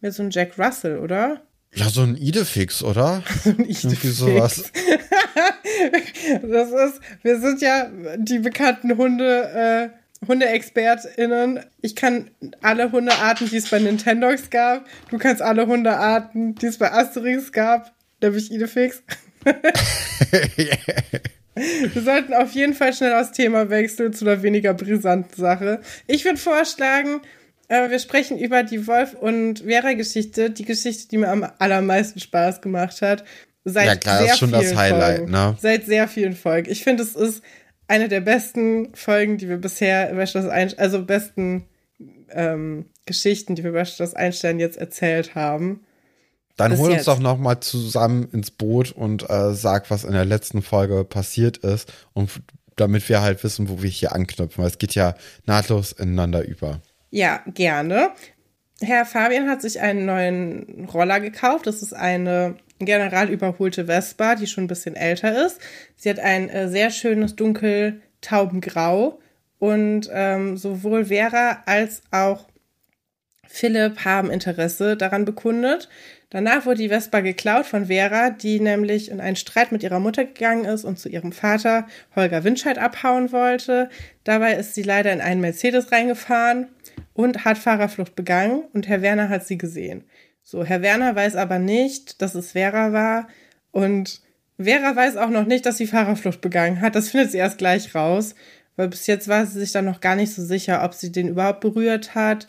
mehr 0.00 0.12
so 0.12 0.22
ein 0.22 0.30
Jack 0.30 0.58
Russell, 0.58 0.98
oder? 0.98 1.42
Ja, 1.74 1.88
so 1.88 2.02
ein 2.02 2.16
Idefix, 2.16 2.82
oder? 2.82 3.22
so 3.44 3.50
ein 3.50 3.64
Idefix. 3.64 4.16
sowas. 4.16 4.72
das 6.42 6.70
ist, 6.70 7.00
wir 7.22 7.40
sind 7.40 7.62
ja 7.62 7.90
die 8.16 8.40
bekannten 8.40 8.96
Hunde, 8.96 9.92
äh, 9.94 9.99
Hundeexpertinnen. 10.26 11.60
Ich 11.80 11.96
kann 11.96 12.30
alle 12.60 12.92
Hundearten, 12.92 13.48
die 13.48 13.56
es 13.56 13.70
bei 13.70 13.78
Nintendox 13.78 14.50
gab. 14.50 14.86
Du 15.10 15.18
kannst 15.18 15.40
alle 15.42 15.66
Hundearten, 15.66 16.54
die 16.54 16.66
es 16.66 16.78
bei 16.78 16.92
Asterix 16.92 17.52
gab. 17.52 17.92
Nämlich 18.22 18.50
Idefix. 18.52 19.02
Wir 21.54 22.02
sollten 22.02 22.34
auf 22.34 22.52
jeden 22.52 22.74
Fall 22.74 22.92
schnell 22.92 23.14
aus 23.14 23.32
Thema 23.32 23.70
wechseln 23.70 24.12
zu 24.12 24.24
einer 24.24 24.42
weniger 24.42 24.74
brisanten 24.74 25.34
Sache. 25.34 25.80
Ich 26.06 26.24
würde 26.24 26.38
vorschlagen, 26.38 27.22
äh, 27.68 27.90
wir 27.90 27.98
sprechen 27.98 28.38
über 28.38 28.62
die 28.62 28.86
Wolf- 28.86 29.14
und 29.14 29.60
Vera-Geschichte, 29.60 30.50
die 30.50 30.64
Geschichte, 30.64 31.08
die 31.08 31.18
mir 31.18 31.28
am 31.28 31.46
allermeisten 31.58 32.20
Spaß 32.20 32.60
gemacht 32.60 33.02
hat. 33.02 33.24
Seit 33.64 33.86
ja, 33.86 33.96
klar, 33.96 34.18
sehr 34.18 34.26
das 34.26 34.34
ist 34.34 34.38
schon 34.38 34.52
das 34.52 34.74
Highlight, 34.74 35.16
Folgen. 35.18 35.32
ne? 35.32 35.56
Seit 35.60 35.86
sehr 35.86 36.08
vielen 36.08 36.34
Folgen. 36.34 36.70
Ich 36.70 36.82
finde, 36.82 37.02
es 37.02 37.14
ist 37.14 37.42
eine 37.90 38.08
der 38.08 38.20
besten 38.20 38.94
Folgen, 38.94 39.36
die 39.36 39.48
wir 39.48 39.56
bisher 39.56 40.12
über 40.12 40.24
Schloss 40.24 40.46
Einstein, 40.46 40.78
also 40.78 41.04
besten 41.04 41.66
ähm, 42.30 42.86
Geschichten, 43.04 43.56
die 43.56 43.64
wir 43.64 43.70
über 43.70 43.84
Schloss 43.84 44.14
Einstein 44.14 44.60
jetzt 44.60 44.78
erzählt 44.78 45.34
haben. 45.34 45.84
Dann 46.56 46.78
hol 46.78 46.86
uns 46.86 46.98
jetzt. 46.98 47.08
doch 47.08 47.18
noch 47.18 47.36
mal 47.36 47.60
zusammen 47.60 48.28
ins 48.32 48.52
Boot 48.52 48.92
und 48.92 49.28
äh, 49.28 49.54
sag, 49.54 49.90
was 49.90 50.04
in 50.04 50.12
der 50.12 50.24
letzten 50.24 50.62
Folge 50.62 51.04
passiert 51.04 51.58
ist 51.58 51.92
und 52.12 52.30
damit 52.76 53.08
wir 53.08 53.22
halt 53.22 53.42
wissen, 53.42 53.68
wo 53.68 53.82
wir 53.82 53.90
hier 53.90 54.12
anknüpfen. 54.12 54.62
Weil 54.62 54.70
es 54.70 54.78
geht 54.78 54.94
ja 54.94 55.14
nahtlos 55.46 55.90
ineinander 55.90 56.46
über. 56.46 56.80
Ja, 57.10 57.42
gerne. 57.54 58.10
Herr 58.80 59.04
Fabian 59.04 59.48
hat 59.48 59.62
sich 59.62 59.80
einen 59.80 60.06
neuen 60.06 60.88
Roller 60.92 61.18
gekauft. 61.18 61.66
Das 61.66 61.82
ist 61.82 61.92
eine 61.92 62.54
general 62.86 63.28
überholte 63.30 63.86
Vespa, 63.86 64.34
die 64.34 64.46
schon 64.46 64.64
ein 64.64 64.68
bisschen 64.68 64.96
älter 64.96 65.46
ist. 65.46 65.60
Sie 65.96 66.10
hat 66.10 66.18
ein 66.18 66.48
äh, 66.48 66.68
sehr 66.68 66.90
schönes 66.90 67.36
dunkel-taubengrau 67.36 69.20
und 69.58 70.08
ähm, 70.12 70.56
sowohl 70.56 71.06
Vera 71.06 71.62
als 71.66 72.02
auch 72.10 72.46
Philipp 73.46 74.04
haben 74.04 74.30
Interesse 74.30 74.96
daran 74.96 75.24
bekundet. 75.24 75.88
Danach 76.30 76.64
wurde 76.64 76.78
die 76.78 76.88
Vespa 76.88 77.20
geklaut 77.20 77.66
von 77.66 77.86
Vera, 77.86 78.30
die 78.30 78.60
nämlich 78.60 79.10
in 79.10 79.20
einen 79.20 79.34
Streit 79.34 79.72
mit 79.72 79.82
ihrer 79.82 79.98
Mutter 79.98 80.24
gegangen 80.24 80.64
ist 80.64 80.84
und 80.84 80.98
zu 80.98 81.08
ihrem 81.08 81.32
Vater 81.32 81.88
Holger 82.14 82.44
Winscheid 82.44 82.78
abhauen 82.78 83.32
wollte. 83.32 83.88
Dabei 84.22 84.54
ist 84.54 84.76
sie 84.76 84.84
leider 84.84 85.12
in 85.12 85.20
einen 85.20 85.40
Mercedes 85.40 85.90
reingefahren 85.90 86.68
und 87.12 87.44
hat 87.44 87.58
Fahrerflucht 87.58 88.14
begangen 88.14 88.62
und 88.72 88.86
Herr 88.86 89.02
Werner 89.02 89.28
hat 89.28 89.44
sie 89.44 89.58
gesehen. 89.58 90.04
So, 90.50 90.64
Herr 90.64 90.82
Werner 90.82 91.14
weiß 91.14 91.36
aber 91.36 91.60
nicht, 91.60 92.20
dass 92.20 92.34
es 92.34 92.50
Vera 92.52 92.92
war 92.92 93.28
und 93.70 94.20
Vera 94.58 94.96
weiß 94.96 95.16
auch 95.16 95.28
noch 95.28 95.46
nicht, 95.46 95.64
dass 95.64 95.76
sie 95.76 95.86
Fahrerflucht 95.86 96.40
begangen 96.40 96.80
hat. 96.80 96.96
Das 96.96 97.10
findet 97.10 97.30
sie 97.30 97.38
erst 97.38 97.58
gleich 97.58 97.94
raus, 97.94 98.34
weil 98.74 98.88
bis 98.88 99.06
jetzt 99.06 99.28
war 99.28 99.46
sie 99.46 99.60
sich 99.60 99.70
dann 99.70 99.84
noch 99.84 100.00
gar 100.00 100.16
nicht 100.16 100.34
so 100.34 100.42
sicher, 100.42 100.82
ob 100.82 100.94
sie 100.94 101.12
den 101.12 101.28
überhaupt 101.28 101.60
berührt 101.60 102.16
hat, 102.16 102.48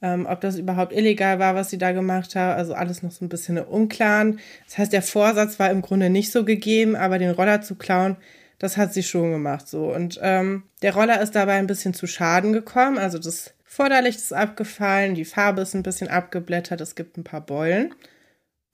ähm, 0.00 0.24
ob 0.24 0.40
das 0.40 0.56
überhaupt 0.56 0.94
illegal 0.94 1.40
war, 1.40 1.54
was 1.54 1.68
sie 1.68 1.76
da 1.76 1.92
gemacht 1.92 2.34
hat. 2.36 2.56
Also 2.56 2.72
alles 2.72 3.02
noch 3.02 3.10
so 3.10 3.22
ein 3.22 3.28
bisschen 3.28 3.58
unklaren. 3.58 4.40
Das 4.64 4.78
heißt, 4.78 4.92
der 4.94 5.02
Vorsatz 5.02 5.58
war 5.58 5.70
im 5.70 5.82
Grunde 5.82 6.08
nicht 6.08 6.32
so 6.32 6.46
gegeben, 6.46 6.96
aber 6.96 7.18
den 7.18 7.32
Roller 7.32 7.60
zu 7.60 7.74
klauen, 7.74 8.16
das 8.58 8.78
hat 8.78 8.94
sie 8.94 9.02
schon 9.02 9.30
gemacht 9.30 9.68
so. 9.68 9.94
Und 9.94 10.18
ähm, 10.22 10.62
der 10.80 10.94
Roller 10.94 11.20
ist 11.20 11.34
dabei 11.34 11.56
ein 11.56 11.66
bisschen 11.66 11.92
zu 11.92 12.06
Schaden 12.06 12.54
gekommen. 12.54 12.96
Also 12.96 13.18
das 13.18 13.52
Vorderlicht 13.74 14.18
ist 14.18 14.34
abgefallen, 14.34 15.14
die 15.14 15.24
Farbe 15.24 15.62
ist 15.62 15.72
ein 15.72 15.82
bisschen 15.82 16.08
abgeblättert, 16.08 16.82
es 16.82 16.94
gibt 16.94 17.16
ein 17.16 17.24
paar 17.24 17.40
Beulen. 17.40 17.94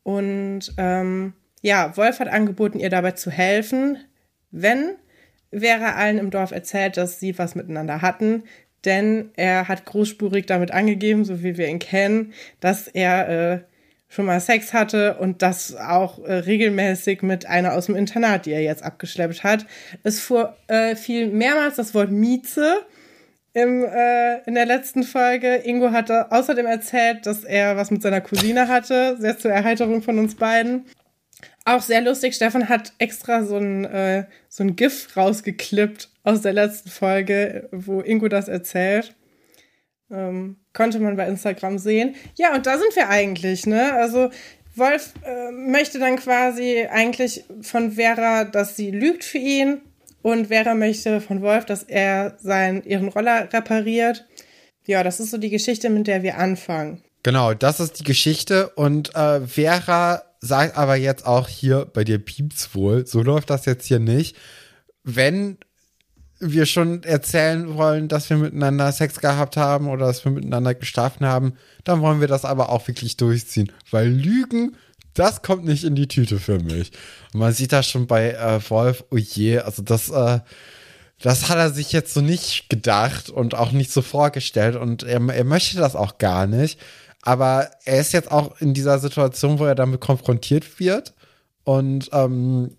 Und 0.02 0.74
ähm, 0.76 1.34
ja, 1.62 1.96
Wolf 1.96 2.18
hat 2.18 2.26
angeboten, 2.26 2.80
ihr 2.80 2.90
dabei 2.90 3.12
zu 3.12 3.30
helfen, 3.30 3.98
wenn 4.50 4.96
wäre 5.52 5.94
allen 5.94 6.18
im 6.18 6.32
Dorf 6.32 6.50
erzählt, 6.50 6.96
dass 6.96 7.20
sie 7.20 7.38
was 7.38 7.54
miteinander 7.54 8.02
hatten, 8.02 8.42
denn 8.84 9.30
er 9.36 9.68
hat 9.68 9.84
großspurig 9.84 10.46
damit 10.46 10.72
angegeben, 10.72 11.24
so 11.24 11.44
wie 11.44 11.56
wir 11.56 11.68
ihn 11.68 11.78
kennen, 11.78 12.32
dass 12.58 12.88
er 12.88 13.28
äh, 13.28 13.60
schon 14.08 14.26
mal 14.26 14.40
Sex 14.40 14.72
hatte 14.74 15.18
und 15.18 15.42
das 15.42 15.76
auch 15.76 16.18
äh, 16.24 16.32
regelmäßig 16.32 17.22
mit 17.22 17.46
einer 17.46 17.74
aus 17.74 17.86
dem 17.86 17.94
Internat, 17.94 18.46
die 18.46 18.52
er 18.52 18.62
jetzt 18.62 18.82
abgeschleppt 18.82 19.44
hat. 19.44 19.64
Es 20.02 20.18
fuhr 20.18 20.56
äh, 20.66 20.96
viel 20.96 21.28
mehrmals 21.28 21.76
das 21.76 21.94
Wort 21.94 22.10
Mieze 22.10 22.84
im, 23.52 23.84
äh, 23.84 24.38
in 24.46 24.54
der 24.54 24.66
letzten 24.66 25.02
Folge. 25.02 25.56
Ingo 25.56 25.92
hatte 25.92 26.30
außerdem 26.30 26.66
erzählt, 26.66 27.26
dass 27.26 27.44
er 27.44 27.76
was 27.76 27.90
mit 27.90 28.02
seiner 28.02 28.20
Cousine 28.20 28.68
hatte, 28.68 29.16
sehr 29.18 29.38
zur 29.38 29.50
Erheiterung 29.50 30.02
von 30.02 30.18
uns 30.18 30.34
beiden. 30.34 30.84
Auch 31.64 31.82
sehr 31.82 32.00
lustig, 32.00 32.34
Stefan 32.34 32.68
hat 32.68 32.92
extra 32.98 33.44
so 33.44 33.56
ein, 33.56 33.84
äh, 33.84 34.24
so 34.48 34.64
ein 34.64 34.76
GIF 34.76 35.16
rausgeklippt 35.16 36.08
aus 36.24 36.40
der 36.40 36.52
letzten 36.52 36.90
Folge, 36.90 37.68
wo 37.72 38.00
Ingo 38.00 38.28
das 38.28 38.48
erzählt. 38.48 39.14
Ähm, 40.10 40.56
konnte 40.72 41.00
man 41.00 41.16
bei 41.16 41.28
Instagram 41.28 41.78
sehen. 41.78 42.16
Ja, 42.36 42.54
und 42.54 42.66
da 42.66 42.78
sind 42.78 42.96
wir 42.96 43.10
eigentlich, 43.10 43.66
ne? 43.66 43.92
Also 43.92 44.30
Wolf 44.74 45.12
äh, 45.24 45.50
möchte 45.50 45.98
dann 45.98 46.16
quasi 46.16 46.86
eigentlich 46.90 47.44
von 47.60 47.92
Vera, 47.92 48.44
dass 48.44 48.76
sie 48.76 48.90
lügt 48.90 49.24
für 49.24 49.38
ihn 49.38 49.82
und 50.22 50.48
Vera 50.48 50.74
möchte 50.74 51.20
von 51.20 51.42
Wolf, 51.42 51.64
dass 51.64 51.82
er 51.82 52.36
seinen, 52.40 52.82
ihren 52.84 53.08
Roller 53.08 53.52
repariert. 53.52 54.24
Ja, 54.86 55.02
das 55.02 55.20
ist 55.20 55.30
so 55.30 55.38
die 55.38 55.50
Geschichte, 55.50 55.90
mit 55.90 56.06
der 56.06 56.22
wir 56.22 56.38
anfangen. 56.38 57.02
Genau, 57.22 57.54
das 57.54 57.80
ist 57.80 58.00
die 58.00 58.04
Geschichte. 58.04 58.70
Und 58.70 59.14
äh, 59.14 59.46
Vera 59.46 60.22
sagt 60.40 60.76
aber 60.76 60.96
jetzt 60.96 61.26
auch 61.26 61.48
hier, 61.48 61.84
bei 61.84 62.04
dir 62.04 62.18
piept's 62.18 62.74
wohl, 62.74 63.06
so 63.06 63.22
läuft 63.22 63.50
das 63.50 63.66
jetzt 63.66 63.86
hier 63.86 63.98
nicht. 63.98 64.36
Wenn 65.04 65.58
wir 66.40 66.66
schon 66.66 67.02
erzählen 67.02 67.74
wollen, 67.74 68.08
dass 68.08 68.30
wir 68.30 68.36
miteinander 68.36 68.92
Sex 68.92 69.20
gehabt 69.20 69.56
haben 69.56 69.88
oder 69.88 70.06
dass 70.06 70.24
wir 70.24 70.30
miteinander 70.30 70.74
geschlafen 70.74 71.26
haben, 71.26 71.54
dann 71.84 72.00
wollen 72.00 72.20
wir 72.20 72.28
das 72.28 72.44
aber 72.44 72.70
auch 72.70 72.86
wirklich 72.86 73.16
durchziehen. 73.16 73.72
Weil 73.90 74.08
Lügen 74.08 74.76
das 75.18 75.42
kommt 75.42 75.64
nicht 75.64 75.84
in 75.84 75.94
die 75.94 76.08
Tüte 76.08 76.38
für 76.38 76.58
mich. 76.58 76.92
Und 77.32 77.40
man 77.40 77.52
sieht 77.52 77.72
das 77.72 77.88
schon 77.88 78.06
bei 78.06 78.32
äh, 78.32 78.60
Wolf, 78.70 79.04
oh 79.10 79.16
je, 79.16 79.58
also 79.58 79.82
das, 79.82 80.10
äh, 80.10 80.40
das 81.20 81.48
hat 81.48 81.58
er 81.58 81.70
sich 81.70 81.92
jetzt 81.92 82.14
so 82.14 82.20
nicht 82.20 82.68
gedacht 82.68 83.28
und 83.28 83.54
auch 83.54 83.72
nicht 83.72 83.92
so 83.92 84.02
vorgestellt 84.02 84.76
und 84.76 85.02
er, 85.02 85.20
er 85.28 85.44
möchte 85.44 85.78
das 85.78 85.96
auch 85.96 86.18
gar 86.18 86.46
nicht. 86.46 86.78
Aber 87.22 87.70
er 87.84 88.00
ist 88.00 88.12
jetzt 88.12 88.30
auch 88.30 88.60
in 88.60 88.74
dieser 88.74 88.98
Situation, 89.00 89.58
wo 89.58 89.64
er 89.64 89.74
damit 89.74 90.00
konfrontiert 90.00 90.78
wird 90.78 91.14
und 91.64 92.08
ähm, 92.12 92.76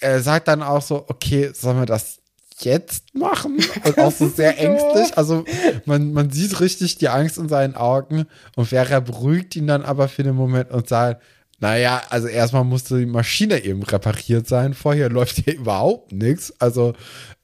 er 0.00 0.20
sagt 0.22 0.48
dann 0.48 0.62
auch 0.62 0.82
so, 0.82 1.04
okay, 1.08 1.50
sollen 1.54 1.78
wir 1.78 1.86
das 1.86 2.20
jetzt 2.64 3.14
machen? 3.14 3.58
Und 3.84 3.98
auch 3.98 4.12
so 4.12 4.28
sehr 4.28 4.58
ängstlich. 4.58 5.16
Also 5.16 5.44
man, 5.84 6.12
man 6.12 6.30
sieht 6.30 6.60
richtig 6.60 6.98
die 6.98 7.08
Angst 7.08 7.38
in 7.38 7.48
seinen 7.48 7.74
Augen 7.74 8.26
und 8.56 8.66
Vera 8.66 9.00
beruhigt 9.00 9.56
ihn 9.56 9.66
dann 9.66 9.82
aber 9.82 10.08
für 10.08 10.22
den 10.22 10.34
Moment 10.34 10.70
und 10.70 10.88
sagt, 10.88 11.22
naja, 11.60 12.00
also 12.08 12.26
erstmal 12.26 12.64
musste 12.64 12.98
die 12.98 13.06
Maschine 13.06 13.62
eben 13.62 13.82
repariert 13.82 14.48
sein. 14.48 14.72
Vorher 14.72 15.10
läuft 15.10 15.36
hier 15.44 15.54
überhaupt 15.54 16.10
nichts. 16.10 16.54
Also 16.58 16.94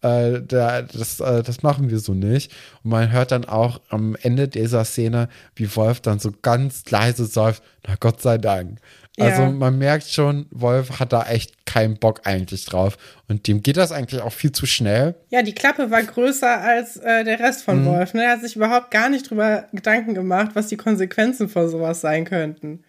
äh, 0.01 0.41
da, 0.43 0.83
das, 0.83 1.21
äh, 1.21 1.43
das 1.43 1.63
machen 1.63 1.91
wir 1.91 1.99
so 1.99 2.15
nicht. 2.15 2.51
Und 2.83 2.91
man 2.91 3.13
hört 3.13 3.31
dann 3.31 3.45
auch 3.45 3.81
am 3.91 4.17
Ende 4.23 4.49
dieser 4.49 4.87
Szene, 4.87 5.29
wie 5.55 5.75
Wolf 5.77 6.01
dann 6.01 6.19
so 6.19 6.33
ganz 6.41 6.91
leise 6.91 7.27
säuft, 7.27 7.63
na 7.87 7.95
Gott 8.01 8.23
sei 8.23 8.39
Dank. 8.39 8.79
Also 9.19 9.43
ja. 9.43 9.51
man 9.51 9.79
merkt 9.79 10.09
schon, 10.09 10.47
Wolf 10.51 10.99
hat 11.01 11.13
da 11.13 11.23
echt 11.25 11.67
keinen 11.67 11.99
Bock 11.99 12.23
eigentlich 12.25 12.65
drauf. 12.67 12.97
Und 13.29 13.49
dem 13.49 13.63
geht 13.63 13.77
das 13.77 13.93
eigentlich 13.93 14.21
auch 14.23 14.33
viel 14.33 14.53
zu 14.53 14.67
schnell. 14.67 15.15
Ja, 15.31 15.43
die 15.43 15.55
Klappe 15.55 15.91
war 15.91 16.03
größer 16.03 16.61
als 16.61 16.97
äh, 16.97 17.25
der 17.25 17.41
Rest 17.41 17.65
von 17.65 17.83
mhm. 17.83 17.87
Wolf. 17.87 18.15
Ne? 18.15 18.25
Er 18.25 18.33
hat 18.33 18.43
sich 18.43 18.57
überhaupt 18.57 18.91
gar 18.91 19.09
nicht 19.09 19.31
drüber 19.31 19.67
Gedanken 19.73 20.15
gemacht, 20.15 20.51
was 20.55 20.69
die 20.69 20.77
Konsequenzen 20.77 21.49
von 21.49 21.69
sowas 21.69 22.01
sein 22.01 22.25
könnten. 22.25 22.83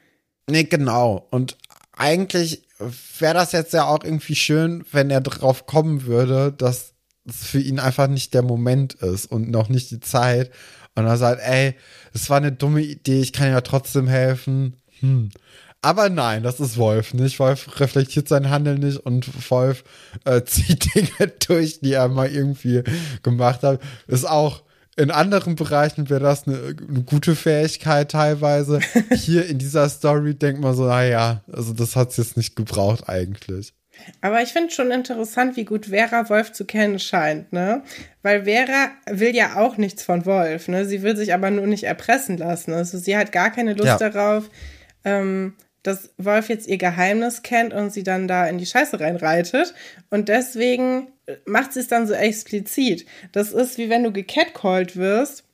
Nee, 0.50 0.64
genau. 0.64 1.28
Und 1.32 1.58
eigentlich 1.94 2.64
wäre 3.20 3.34
das 3.34 3.52
jetzt 3.52 3.74
ja 3.74 3.86
auch 3.86 4.04
irgendwie 4.04 4.36
schön, 4.36 4.86
wenn 4.92 5.10
er 5.10 5.22
drauf 5.22 5.66
kommen 5.66 6.06
würde, 6.06 6.52
dass 6.52 6.94
es 7.26 7.46
für 7.46 7.60
ihn 7.60 7.80
einfach 7.80 8.08
nicht 8.08 8.34
der 8.34 8.44
Moment 8.44 8.94
ist 8.96 9.26
und 9.26 9.50
noch 9.50 9.70
nicht 9.70 9.92
die 9.92 10.00
Zeit. 10.00 10.52
Und 10.96 11.06
er 11.06 11.18
sagt, 11.18 11.42
ey, 11.44 11.76
es 12.14 12.30
war 12.30 12.38
eine 12.38 12.52
dumme 12.52 12.82
Idee, 12.82 13.22
ich 13.22 13.34
kann 13.34 13.50
ja 13.50 13.62
trotzdem 13.62 14.08
helfen. 14.08 14.78
Hm. 15.00 15.30
Aber 15.82 16.10
nein, 16.10 16.44
das 16.44 16.60
ist 16.60 16.78
Wolf 16.78 17.14
nicht. 17.14 17.40
Wolf 17.40 17.80
reflektiert 17.80 18.28
sein 18.28 18.50
Handeln 18.50 18.80
nicht 18.80 18.98
und 18.98 19.30
Wolf 19.52 19.84
äh, 20.26 20.42
zieht 20.46 20.96
Dinge 20.96 21.32
durch, 21.48 21.82
die 21.82 21.94
er 21.94 22.08
mal 22.08 22.30
irgendwie 22.30 22.84
gemacht 23.22 23.64
hat. 23.64 23.82
Ist 24.08 24.28
auch 24.28 24.64
in 24.98 25.12
anderen 25.12 25.56
Bereichen 25.56 26.10
wäre 26.10 26.20
das 26.20 26.48
eine, 26.48 26.76
eine, 26.90 27.04
gute 27.04 27.36
Fähigkeit 27.36 28.12
teilweise. 28.12 28.80
Hier 29.14 29.46
in 29.46 29.60
dieser 29.60 29.88
Story 29.90 30.34
denkt 30.34 30.60
man 30.60 30.76
so, 30.76 30.86
naja, 30.86 31.44
also 31.52 31.74
das 31.74 31.96
hat 31.96 32.10
es 32.10 32.18
jetzt 32.18 32.36
nicht 32.36 32.56
gebraucht 32.56 33.08
eigentlich. 33.08 33.74
Aber 34.22 34.42
ich 34.42 34.50
finde 34.50 34.72
schon 34.72 34.92
interessant, 34.92 35.56
wie 35.56 35.66
gut 35.66 35.88
Vera 35.88 36.30
Wolf 36.30 36.52
zu 36.52 36.66
kennen 36.66 37.00
scheint, 37.00 37.52
ne? 37.52 37.84
Weil 38.22 38.44
Vera 38.46 38.92
will 39.10 39.36
ja 39.36 39.56
auch 39.56 39.78
nichts 39.78 40.04
von 40.04 40.26
Wolf, 40.26 40.68
ne? 40.68 40.86
Sie 40.86 41.02
will 41.02 41.16
sich 41.16 41.34
aber 41.34 41.50
nur 41.50 41.68
nicht 41.68 41.84
erpressen 41.84 42.38
lassen. 42.38 42.74
Also 42.74 42.98
sie 42.98 43.18
hat 43.18 43.32
gar 43.32 43.52
keine 43.52 43.74
Lust 43.74 44.00
ja. 44.00 44.10
darauf, 44.10 44.50
ähm, 45.04 45.56
dass 45.88 46.12
Wolf 46.18 46.50
jetzt 46.50 46.68
ihr 46.68 46.78
Geheimnis 46.78 47.44
kennt 47.44 47.74
und 47.74 47.92
sie 47.92 48.04
dann 48.04 48.28
da 48.28 48.46
in 48.48 48.58
die 48.58 48.66
Scheiße 48.66 49.00
reinreitet. 49.00 49.74
Und 50.10 50.28
deswegen 50.28 51.08
macht 51.46 51.74
sie 51.74 51.80
es 51.80 51.88
dann 51.88 52.08
so 52.08 52.14
explizit. 52.14 53.06
Das 53.32 53.54
ist 53.54 53.78
wie 53.78 53.90
wenn 53.90 54.04
du 54.04 54.12
gecatcalled 54.12 54.98
wirst 54.98 55.46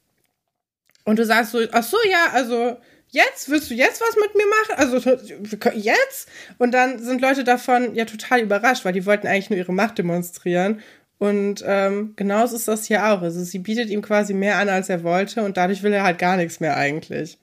und 1.05 1.19
du 1.19 1.25
sagst 1.25 1.51
so, 1.51 1.59
ach 1.71 1.83
so, 1.83 1.97
ja, 2.09 2.31
also 2.33 2.77
jetzt, 3.09 3.49
willst 3.49 3.69
du 3.69 3.75
jetzt 3.75 4.01
was 4.01 4.15
mit 4.15 4.35
mir 4.35 4.45
machen? 4.47 4.75
Also 4.77 5.71
jetzt? 5.75 6.27
Und 6.57 6.71
dann 6.73 6.99
sind 6.99 7.21
Leute 7.21 7.43
davon 7.43 7.93
ja 7.95 8.05
total 8.05 8.41
überrascht, 8.41 8.85
weil 8.85 8.93
die 8.93 9.05
wollten 9.05 9.27
eigentlich 9.27 9.51
nur 9.51 9.59
ihre 9.59 9.73
Macht 9.73 9.97
demonstrieren. 9.99 10.81
Und 11.19 11.63
ähm, 11.65 12.13
genauso 12.15 12.55
ist 12.55 12.67
das 12.67 12.85
hier 12.85 13.05
auch. 13.05 13.21
Also 13.21 13.43
sie 13.43 13.59
bietet 13.59 13.89
ihm 13.89 14.01
quasi 14.01 14.33
mehr 14.33 14.57
an, 14.57 14.69
als 14.69 14.89
er 14.89 15.03
wollte 15.03 15.43
und 15.43 15.57
dadurch 15.57 15.83
will 15.83 15.93
er 15.93 16.03
halt 16.03 16.17
gar 16.17 16.37
nichts 16.37 16.59
mehr 16.59 16.75
eigentlich. 16.75 17.37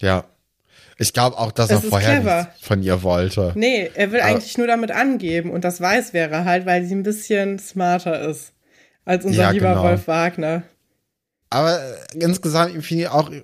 Ja, 0.00 0.24
ich 1.02 1.12
glaube 1.12 1.36
auch, 1.36 1.50
dass 1.50 1.68
das 1.68 1.82
er 1.82 1.90
vorher 1.90 2.20
nichts 2.20 2.66
von 2.66 2.82
ihr 2.82 3.02
wollte. 3.02 3.52
Nee, 3.56 3.90
er 3.94 4.12
will 4.12 4.20
Aber 4.20 4.30
eigentlich 4.30 4.56
nur 4.56 4.68
damit 4.68 4.92
angeben 4.92 5.50
und 5.50 5.64
das 5.64 5.80
weiß 5.80 6.12
wäre 6.12 6.44
halt, 6.44 6.64
weil 6.64 6.84
sie 6.84 6.94
ein 6.94 7.02
bisschen 7.02 7.58
smarter 7.58 8.28
ist 8.28 8.52
als 9.04 9.24
unser 9.24 9.42
ja, 9.42 9.50
lieber 9.50 9.70
genau. 9.70 9.82
Wolf 9.82 10.06
Wagner. 10.06 10.62
Aber 11.50 11.78
äh, 11.80 12.18
insgesamt 12.20 12.72
finde 12.84 13.02
ich 13.02 13.08
auch 13.08 13.30
äh, 13.30 13.42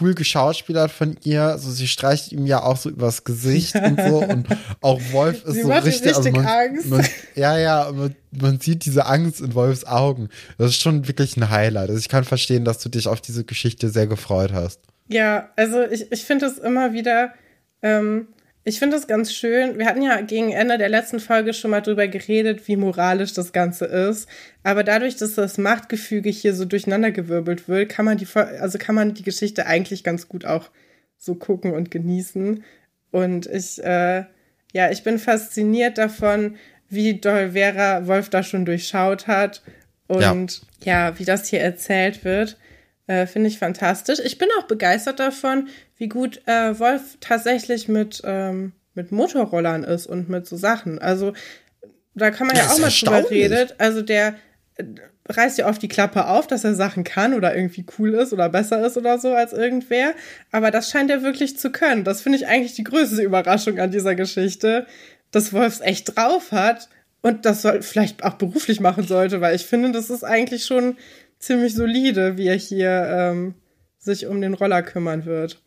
cool 0.00 0.14
geschauspielert 0.14 0.90
von 0.90 1.16
ihr. 1.22 1.42
Also 1.42 1.70
sie 1.70 1.86
streicht 1.86 2.32
ihm 2.32 2.46
ja 2.46 2.62
auch 2.62 2.78
so 2.78 2.88
übers 2.88 3.24
Gesicht 3.24 3.74
und 3.82 4.00
so. 4.00 4.24
Und 4.24 4.46
auch 4.80 5.00
Wolf 5.12 5.44
ist 5.44 5.54
sie 5.54 5.62
so 5.62 5.70
richtig. 5.70 5.94
richtig 5.94 6.16
also 6.16 6.30
man, 6.30 6.46
Angst. 6.46 6.86
Man, 6.86 7.06
ja, 7.34 7.58
ja, 7.58 7.92
man, 7.92 8.16
man 8.32 8.58
sieht 8.58 8.86
diese 8.86 9.04
Angst 9.04 9.40
in 9.42 9.54
Wolfs 9.54 9.84
Augen. 9.84 10.30
Das 10.56 10.70
ist 10.70 10.80
schon 10.80 11.06
wirklich 11.06 11.36
ein 11.36 11.50
Highlight. 11.50 11.90
Also 11.90 12.00
ich 12.00 12.08
kann 12.08 12.24
verstehen, 12.24 12.64
dass 12.64 12.78
du 12.78 12.88
dich 12.88 13.06
auf 13.06 13.20
diese 13.20 13.44
Geschichte 13.44 13.90
sehr 13.90 14.06
gefreut 14.06 14.52
hast. 14.54 14.80
Ja, 15.08 15.50
also 15.56 15.82
ich, 15.82 16.10
ich 16.10 16.24
finde 16.24 16.46
es 16.46 16.58
immer 16.58 16.92
wieder. 16.92 17.34
Ähm, 17.82 18.28
ich 18.64 18.80
finde 18.80 18.96
es 18.96 19.06
ganz 19.06 19.32
schön. 19.32 19.78
Wir 19.78 19.86
hatten 19.86 20.02
ja 20.02 20.20
gegen 20.22 20.50
Ende 20.50 20.76
der 20.76 20.88
letzten 20.88 21.20
Folge 21.20 21.54
schon 21.54 21.70
mal 21.70 21.82
drüber 21.82 22.08
geredet, 22.08 22.66
wie 22.66 22.76
moralisch 22.76 23.32
das 23.32 23.52
Ganze 23.52 23.84
ist. 23.84 24.28
Aber 24.64 24.82
dadurch, 24.82 25.16
dass 25.16 25.36
das 25.36 25.56
Machtgefüge 25.56 26.30
hier 26.30 26.52
so 26.52 26.64
durcheinandergewirbelt 26.64 27.68
wird, 27.68 27.90
kann 27.90 28.04
man 28.04 28.18
die, 28.18 28.26
also 28.34 28.78
kann 28.78 28.96
man 28.96 29.14
die 29.14 29.22
Geschichte 29.22 29.66
eigentlich 29.66 30.02
ganz 30.02 30.28
gut 30.28 30.44
auch 30.44 30.70
so 31.16 31.36
gucken 31.36 31.74
und 31.74 31.92
genießen. 31.92 32.64
Und 33.12 33.46
ich, 33.46 33.82
äh, 33.84 34.24
ja, 34.72 34.90
ich 34.90 35.04
bin 35.04 35.20
fasziniert 35.20 35.96
davon, 35.96 36.56
wie 36.88 37.20
doll 37.20 37.52
Vera 37.52 38.08
Wolf 38.08 38.30
da 38.30 38.42
schon 38.42 38.64
durchschaut 38.64 39.28
hat 39.28 39.62
und 40.08 40.62
ja, 40.82 41.08
ja 41.10 41.18
wie 41.18 41.24
das 41.24 41.48
hier 41.48 41.60
erzählt 41.60 42.24
wird. 42.24 42.58
Äh, 43.06 43.26
Finde 43.26 43.48
ich 43.48 43.58
fantastisch. 43.58 44.18
Ich 44.24 44.38
bin 44.38 44.48
auch 44.58 44.64
begeistert 44.64 45.20
davon, 45.20 45.68
wie 45.96 46.08
gut 46.08 46.42
äh, 46.46 46.78
Wolf 46.78 47.18
tatsächlich 47.20 47.88
mit, 47.88 48.22
ähm, 48.24 48.72
mit 48.94 49.12
Motorrollern 49.12 49.84
ist 49.84 50.06
und 50.06 50.28
mit 50.28 50.46
so 50.46 50.56
Sachen. 50.56 50.98
Also 50.98 51.32
da 52.14 52.30
kann 52.30 52.46
man 52.46 52.56
das 52.56 52.66
ja 52.66 52.72
auch 52.72 52.78
mal 52.78 52.90
drüber 52.90 53.30
reden. 53.30 53.68
Also 53.78 54.02
der 54.02 54.34
äh, 54.76 54.84
reißt 55.28 55.58
ja 55.58 55.68
oft 55.68 55.82
die 55.82 55.88
Klappe 55.88 56.26
auf, 56.26 56.46
dass 56.46 56.64
er 56.64 56.74
Sachen 56.74 57.04
kann 57.04 57.34
oder 57.34 57.54
irgendwie 57.54 57.86
cool 57.98 58.14
ist 58.14 58.32
oder 58.32 58.48
besser 58.48 58.84
ist 58.84 58.96
oder 58.96 59.18
so 59.18 59.32
als 59.32 59.52
irgendwer. 59.52 60.14
Aber 60.50 60.70
das 60.70 60.90
scheint 60.90 61.10
er 61.10 61.22
wirklich 61.22 61.58
zu 61.58 61.70
können. 61.70 62.04
Das 62.04 62.22
finde 62.22 62.38
ich 62.38 62.46
eigentlich 62.46 62.74
die 62.74 62.84
größte 62.84 63.22
Überraschung 63.22 63.78
an 63.78 63.90
dieser 63.90 64.14
Geschichte, 64.14 64.86
dass 65.30 65.52
Wolfs 65.52 65.80
echt 65.80 66.16
drauf 66.16 66.52
hat 66.52 66.88
und 67.22 67.44
das 67.44 67.62
soll 67.62 67.82
vielleicht 67.82 68.22
auch 68.22 68.34
beruflich 68.34 68.80
machen 68.80 69.06
sollte, 69.06 69.40
weil 69.40 69.56
ich 69.56 69.66
finde, 69.66 69.90
das 69.90 70.10
ist 70.10 70.22
eigentlich 70.22 70.64
schon 70.64 70.96
ziemlich 71.38 71.74
solide, 71.74 72.36
wie 72.36 72.48
er 72.48 72.56
hier 72.56 73.06
ähm, 73.08 73.54
sich 73.98 74.26
um 74.26 74.40
den 74.40 74.54
Roller 74.54 74.82
kümmern 74.82 75.24
wird. 75.24 75.62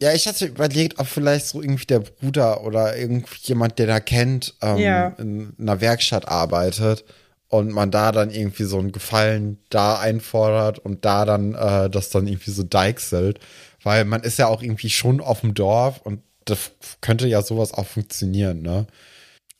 Ja, 0.00 0.12
ich 0.12 0.26
hatte 0.26 0.46
überlegt, 0.46 0.98
ob 0.98 1.06
vielleicht 1.06 1.46
so 1.46 1.62
irgendwie 1.62 1.86
der 1.86 2.00
Bruder 2.00 2.64
oder 2.64 2.96
irgendjemand, 2.96 3.78
der 3.78 3.86
da 3.86 4.00
kennt, 4.00 4.54
ähm, 4.60 4.78
ja. 4.78 5.14
in 5.18 5.54
einer 5.60 5.80
Werkstatt 5.80 6.26
arbeitet 6.26 7.04
und 7.46 7.70
man 7.70 7.92
da 7.92 8.10
dann 8.10 8.30
irgendwie 8.30 8.64
so 8.64 8.78
einen 8.78 8.90
Gefallen 8.90 9.58
da 9.70 10.00
einfordert 10.00 10.80
und 10.80 11.04
da 11.04 11.24
dann 11.24 11.54
äh, 11.54 11.88
das 11.88 12.10
dann 12.10 12.26
irgendwie 12.26 12.50
so 12.50 12.64
deichselt. 12.64 13.38
Weil 13.84 14.04
man 14.04 14.22
ist 14.22 14.38
ja 14.38 14.48
auch 14.48 14.62
irgendwie 14.62 14.90
schon 14.90 15.20
auf 15.20 15.42
dem 15.42 15.54
Dorf 15.54 16.00
und 16.02 16.22
das 16.46 16.72
könnte 17.00 17.28
ja 17.28 17.42
sowas 17.42 17.72
auch 17.72 17.86
funktionieren, 17.86 18.62
ne? 18.62 18.86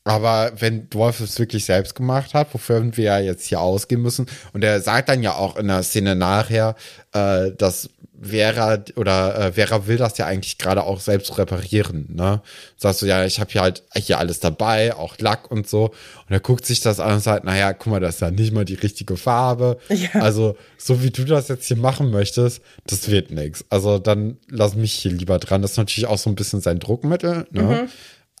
Aber 0.05 0.51
wenn 0.57 0.87
Wolf 0.93 1.21
es 1.21 1.39
wirklich 1.39 1.65
selbst 1.65 1.95
gemacht 1.95 2.33
hat, 2.33 2.53
wofür 2.53 2.97
wir 2.97 3.03
ja 3.05 3.19
jetzt 3.19 3.45
hier 3.45 3.61
ausgehen 3.61 4.01
müssen, 4.01 4.25
und 4.51 4.63
er 4.63 4.81
sagt 4.81 5.09
dann 5.09 5.23
ja 5.23 5.35
auch 5.35 5.55
in 5.55 5.67
der 5.67 5.83
Szene 5.83 6.15
nachher, 6.15 6.75
äh, 7.13 7.51
dass 7.51 7.89
Vera 8.23 8.79
oder 8.95 9.37
äh, 9.37 9.51
Vera 9.53 9.87
will 9.87 9.97
das 9.97 10.17
ja 10.17 10.25
eigentlich 10.25 10.57
gerade 10.57 10.83
auch 10.83 10.99
selbst 10.99 11.37
reparieren, 11.37 12.07
ne? 12.09 12.41
Sagst 12.77 13.01
du, 13.01 13.05
ja, 13.05 13.25
ich 13.25 13.39
habe 13.39 13.51
hier 13.51 13.61
halt 13.61 13.83
hier 13.95 14.17
alles 14.17 14.39
dabei, 14.39 14.95
auch 14.95 15.17
Lack 15.19 15.51
und 15.51 15.67
so. 15.67 15.85
Und 15.85 16.29
er 16.29 16.39
guckt 16.39 16.65
sich 16.65 16.79
das 16.79 16.99
an 16.99 17.15
und 17.15 17.19
sagt, 17.19 17.43
naja, 17.43 17.73
guck 17.73 17.87
mal, 17.87 17.99
das 17.99 18.15
ist 18.15 18.21
ja 18.21 18.31
nicht 18.31 18.53
mal 18.53 18.65
die 18.65 18.75
richtige 18.75 19.17
Farbe. 19.17 19.77
Ja. 19.93 20.21
Also, 20.21 20.57
so 20.77 21.03
wie 21.03 21.11
du 21.11 21.23
das 21.23 21.47
jetzt 21.47 21.67
hier 21.67 21.77
machen 21.77 22.09
möchtest, 22.09 22.61
das 22.87 23.09
wird 23.09 23.31
nichts. 23.31 23.63
Also, 23.69 23.99
dann 23.99 24.37
lass 24.49 24.75
mich 24.75 24.93
hier 24.93 25.11
lieber 25.11 25.37
dran. 25.37 25.61
Das 25.61 25.71
ist 25.71 25.77
natürlich 25.77 26.07
auch 26.07 26.17
so 26.17 26.29
ein 26.29 26.35
bisschen 26.35 26.61
sein 26.61 26.79
Druckmittel, 26.79 27.45
ne? 27.51 27.61
Mhm. 27.61 27.89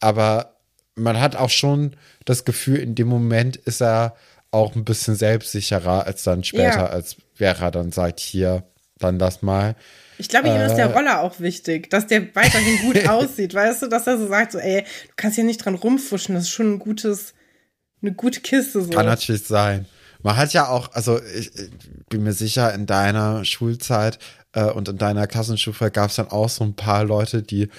Aber 0.01 0.52
man 0.95 1.19
hat 1.19 1.35
auch 1.35 1.49
schon 1.49 1.95
das 2.25 2.45
Gefühl, 2.45 2.77
in 2.77 2.95
dem 2.95 3.07
Moment 3.07 3.55
ist 3.55 3.81
er 3.81 4.15
auch 4.51 4.75
ein 4.75 4.85
bisschen 4.85 5.15
selbstsicherer 5.15 6.05
als 6.05 6.23
dann 6.23 6.43
später, 6.43 6.63
ja. 6.63 6.85
als 6.85 7.17
Vera 7.33 7.71
dann 7.71 7.91
sagt, 7.91 8.19
hier, 8.19 8.63
dann 8.99 9.17
lass 9.17 9.41
mal. 9.41 9.75
Ich 10.19 10.29
glaube, 10.29 10.47
ihm 10.47 10.55
äh, 10.55 10.67
ist 10.67 10.75
der 10.75 10.89
äh. 10.89 10.93
Roller 10.93 11.21
auch 11.21 11.39
wichtig, 11.39 11.89
dass 11.89 12.07
der 12.07 12.35
weiterhin 12.35 12.79
gut 12.81 13.07
aussieht, 13.09 13.53
weißt 13.53 13.83
du, 13.83 13.87
dass 13.87 14.05
er 14.05 14.17
so 14.17 14.27
sagt, 14.27 14.51
so, 14.51 14.59
ey, 14.59 14.81
du 14.81 15.13
kannst 15.15 15.35
hier 15.35 15.43
nicht 15.43 15.63
dran 15.63 15.75
rumfuschen, 15.75 16.35
das 16.35 16.45
ist 16.45 16.51
schon 16.51 16.73
ein 16.73 16.79
gutes, 16.79 17.33
eine 18.01 18.13
gute 18.13 18.41
Kiste. 18.41 18.83
So. 18.83 18.89
Kann 18.91 19.07
natürlich 19.07 19.45
sein. 19.45 19.87
Man 20.21 20.37
hat 20.37 20.53
ja 20.53 20.69
auch, 20.69 20.93
also 20.93 21.21
ich, 21.21 21.53
ich 21.55 21.69
bin 22.09 22.23
mir 22.23 22.33
sicher, 22.33 22.73
in 22.73 22.85
deiner 22.85 23.43
Schulzeit 23.43 24.19
äh, 24.53 24.65
und 24.65 24.87
in 24.87 24.97
deiner 24.97 25.27
Klassenstufe 25.27 25.91
gab 25.91 26.11
es 26.11 26.15
dann 26.15 26.29
auch 26.29 26.49
so 26.49 26.63
ein 26.63 26.75
paar 26.75 27.03
Leute, 27.03 27.41
die 27.41 27.63
ein 27.63 27.71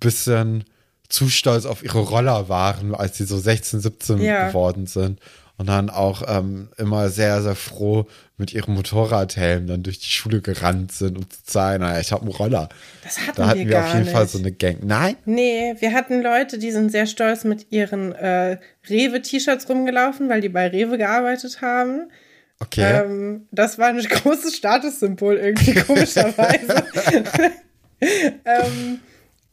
bisschen 0.00 0.64
zu 1.12 1.28
stolz 1.28 1.66
auf 1.66 1.84
ihre 1.84 2.00
Roller 2.00 2.48
waren, 2.48 2.94
als 2.94 3.18
sie 3.18 3.24
so 3.24 3.38
16, 3.38 3.80
17 3.80 4.18
ja. 4.18 4.48
geworden 4.48 4.86
sind. 4.86 5.20
Und 5.58 5.68
dann 5.68 5.90
auch 5.90 6.22
ähm, 6.26 6.70
immer 6.78 7.10
sehr, 7.10 7.42
sehr 7.42 7.54
froh 7.54 8.06
mit 8.38 8.52
ihrem 8.54 8.74
Motorradhelm 8.74 9.66
dann 9.66 9.82
durch 9.82 10.00
die 10.00 10.08
Schule 10.08 10.40
gerannt 10.40 10.90
sind, 10.90 11.18
um 11.18 11.28
zu 11.28 11.44
zeigen, 11.44 11.84
naja, 11.84 12.00
ich 12.00 12.10
habe 12.10 12.22
einen 12.22 12.32
Roller. 12.32 12.70
Das 13.04 13.18
hatten 13.18 13.36
da 13.36 13.46
hatten 13.46 13.58
wir, 13.60 13.68
wir 13.68 13.80
auf 13.80 13.88
jeden 13.88 14.04
nicht. 14.04 14.12
Fall 14.12 14.26
so 14.26 14.38
eine 14.38 14.50
Gang. 14.50 14.78
Nein? 14.82 15.16
Nee, 15.26 15.76
wir 15.78 15.92
hatten 15.92 16.22
Leute, 16.22 16.58
die 16.58 16.72
sind 16.72 16.90
sehr 16.90 17.06
stolz 17.06 17.44
mit 17.44 17.66
ihren 17.70 18.12
äh, 18.12 18.58
Rewe-T-Shirts 18.88 19.68
rumgelaufen, 19.68 20.30
weil 20.30 20.40
die 20.40 20.48
bei 20.48 20.66
Rewe 20.66 20.96
gearbeitet 20.96 21.60
haben. 21.60 22.10
Okay. 22.58 23.02
Ähm, 23.04 23.46
das 23.52 23.78
war 23.78 23.88
ein 23.88 23.98
großes 24.02 24.56
Statussymbol 24.56 25.36
irgendwie, 25.36 25.74
komischerweise. 25.74 26.82
ähm, 28.44 29.00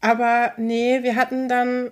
aber 0.02 0.54
nee, 0.58 1.04
wir 1.04 1.16
hatten 1.16 1.48
dann 1.50 1.92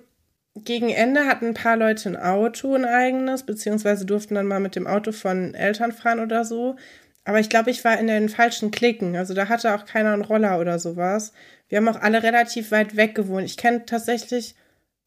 gegen 0.63 0.89
Ende 0.89 1.25
hatten 1.25 1.47
ein 1.47 1.53
paar 1.53 1.77
Leute 1.77 2.09
ein 2.09 2.17
Auto, 2.17 2.73
ein 2.73 2.85
eigenes, 2.85 3.43
beziehungsweise 3.43 4.05
durften 4.05 4.35
dann 4.35 4.47
mal 4.47 4.59
mit 4.59 4.75
dem 4.75 4.87
Auto 4.87 5.11
von 5.11 5.53
Eltern 5.53 5.91
fahren 5.91 6.19
oder 6.19 6.45
so. 6.45 6.75
Aber 7.25 7.39
ich 7.39 7.49
glaube, 7.49 7.69
ich 7.69 7.83
war 7.83 7.99
in 7.99 8.07
den 8.07 8.29
falschen 8.29 8.71
Klicken. 8.71 9.15
Also 9.15 9.33
da 9.33 9.49
hatte 9.49 9.75
auch 9.75 9.85
keiner 9.85 10.13
einen 10.13 10.23
Roller 10.23 10.59
oder 10.59 10.79
sowas. 10.79 11.33
Wir 11.67 11.77
haben 11.77 11.87
auch 11.89 12.01
alle 12.01 12.23
relativ 12.23 12.71
weit 12.71 12.95
weg 12.95 13.15
gewohnt. 13.15 13.45
Ich 13.45 13.57
kenne 13.57 13.85
tatsächlich 13.85 14.55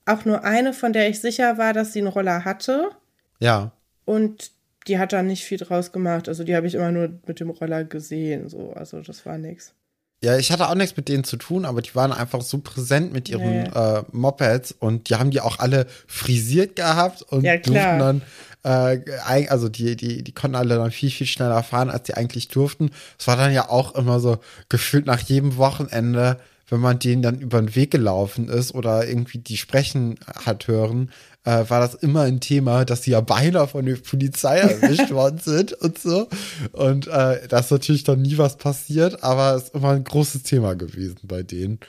auch 0.04 0.24
nur 0.24 0.44
eine, 0.44 0.72
von 0.72 0.92
der 0.92 1.08
ich 1.08 1.20
sicher 1.20 1.56
war, 1.56 1.72
dass 1.72 1.92
sie 1.92 2.00
einen 2.00 2.08
Roller 2.08 2.44
hatte. 2.44 2.90
Ja. 3.38 3.72
Und 4.04 4.52
die 4.86 4.98
hat 4.98 5.12
da 5.12 5.22
nicht 5.22 5.44
viel 5.44 5.58
draus 5.58 5.92
gemacht. 5.92 6.28
Also 6.28 6.44
die 6.44 6.54
habe 6.54 6.66
ich 6.66 6.74
immer 6.74 6.92
nur 6.92 7.18
mit 7.26 7.40
dem 7.40 7.50
Roller 7.50 7.84
gesehen. 7.84 8.48
So, 8.48 8.72
also 8.72 9.00
das 9.00 9.24
war 9.24 9.38
nichts. 9.38 9.74
Ja, 10.22 10.36
ich 10.36 10.52
hatte 10.52 10.68
auch 10.68 10.74
nichts 10.74 10.96
mit 10.98 11.08
denen 11.08 11.24
zu 11.24 11.38
tun, 11.38 11.64
aber 11.64 11.80
die 11.80 11.94
waren 11.94 12.12
einfach 12.12 12.42
so 12.42 12.58
präsent 12.58 13.10
mit 13.12 13.30
ihren 13.30 13.62
nee. 13.62 13.70
äh, 13.74 14.02
Mopeds 14.12 14.72
und 14.72 15.08
die 15.08 15.14
haben 15.14 15.30
die 15.30 15.40
auch 15.40 15.58
alle 15.58 15.86
frisiert 16.06 16.76
gehabt 16.76 17.22
und 17.22 17.42
ja, 17.42 17.56
durften 17.56 17.98
dann, 17.98 18.22
äh, 18.62 19.46
also 19.48 19.70
die, 19.70 19.96
die, 19.96 20.22
die 20.22 20.32
konnten 20.32 20.56
alle 20.56 20.76
dann 20.76 20.90
viel, 20.90 21.10
viel 21.10 21.26
schneller 21.26 21.62
fahren, 21.62 21.88
als 21.88 22.02
die 22.02 22.14
eigentlich 22.14 22.48
durften. 22.48 22.90
Es 23.18 23.28
war 23.28 23.38
dann 23.38 23.52
ja 23.54 23.70
auch 23.70 23.94
immer 23.94 24.20
so 24.20 24.38
gefühlt 24.68 25.06
nach 25.06 25.20
jedem 25.20 25.56
Wochenende, 25.56 26.38
wenn 26.70 26.80
man 26.80 26.98
denen 26.98 27.22
dann 27.22 27.40
über 27.40 27.60
den 27.60 27.74
Weg 27.74 27.90
gelaufen 27.90 28.48
ist 28.48 28.74
oder 28.74 29.06
irgendwie 29.06 29.38
die 29.38 29.56
sprechen 29.56 30.18
hat 30.44 30.68
hören, 30.68 31.10
äh, 31.44 31.64
war 31.68 31.80
das 31.80 31.94
immer 31.94 32.22
ein 32.22 32.40
Thema, 32.40 32.84
dass 32.84 33.02
sie 33.02 33.12
ja 33.12 33.20
beinahe 33.20 33.66
von 33.66 33.84
der 33.84 33.96
Polizei 33.96 34.58
erwischt 34.60 35.10
worden 35.10 35.38
sind 35.38 35.72
und 35.74 35.98
so. 35.98 36.28
Und 36.72 37.06
äh, 37.08 37.46
da 37.48 37.58
ist 37.58 37.70
natürlich 37.70 38.04
dann 38.04 38.22
nie 38.22 38.38
was 38.38 38.56
passiert, 38.56 39.22
aber 39.22 39.54
es 39.54 39.64
ist 39.64 39.74
immer 39.74 39.90
ein 39.90 40.04
großes 40.04 40.44
Thema 40.44 40.74
gewesen 40.74 41.20
bei 41.24 41.42
denen. 41.42 41.80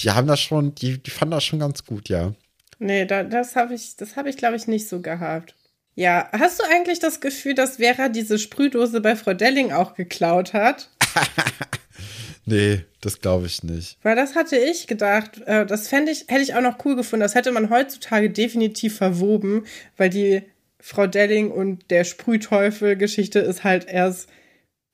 Die 0.00 0.10
haben 0.10 0.26
das 0.26 0.40
schon, 0.40 0.74
die, 0.74 1.02
die 1.02 1.10
fanden 1.10 1.32
das 1.32 1.44
schon 1.44 1.58
ganz 1.58 1.84
gut, 1.84 2.08
ja. 2.08 2.32
Nee, 2.78 3.04
da, 3.04 3.22
das 3.24 3.56
habe 3.56 3.74
ich, 3.74 3.96
das 3.96 4.16
habe 4.16 4.30
ich, 4.30 4.38
glaube 4.38 4.56
ich, 4.56 4.66
nicht 4.66 4.88
so 4.88 5.00
gehabt. 5.00 5.54
Ja, 5.94 6.30
hast 6.32 6.60
du 6.60 6.64
eigentlich 6.64 6.98
das 6.98 7.20
Gefühl, 7.20 7.54
dass 7.54 7.76
Vera 7.76 8.08
diese 8.08 8.38
Sprühdose 8.38 9.02
bei 9.02 9.16
Frau 9.16 9.34
Delling 9.34 9.72
auch 9.72 9.94
geklaut 9.94 10.54
hat? 10.54 10.88
Nee, 12.50 12.84
das 13.00 13.20
glaube 13.20 13.46
ich 13.46 13.62
nicht. 13.62 13.96
Weil 14.02 14.16
das 14.16 14.34
hatte 14.34 14.56
ich 14.56 14.88
gedacht, 14.88 15.40
äh, 15.46 15.64
das 15.64 15.86
fände 15.86 16.10
ich, 16.10 16.24
hätte 16.26 16.42
ich 16.42 16.54
auch 16.54 16.60
noch 16.60 16.84
cool 16.84 16.96
gefunden. 16.96 17.22
Das 17.22 17.36
hätte 17.36 17.52
man 17.52 17.70
heutzutage 17.70 18.28
definitiv 18.28 18.96
verwoben, 18.96 19.66
weil 19.96 20.10
die 20.10 20.42
Frau 20.80 21.06
Delling 21.06 21.52
und 21.52 21.90
der 21.90 22.02
Sprühteufel-Geschichte 22.02 23.38
ist 23.38 23.62
halt 23.62 23.86
erst 23.86 24.28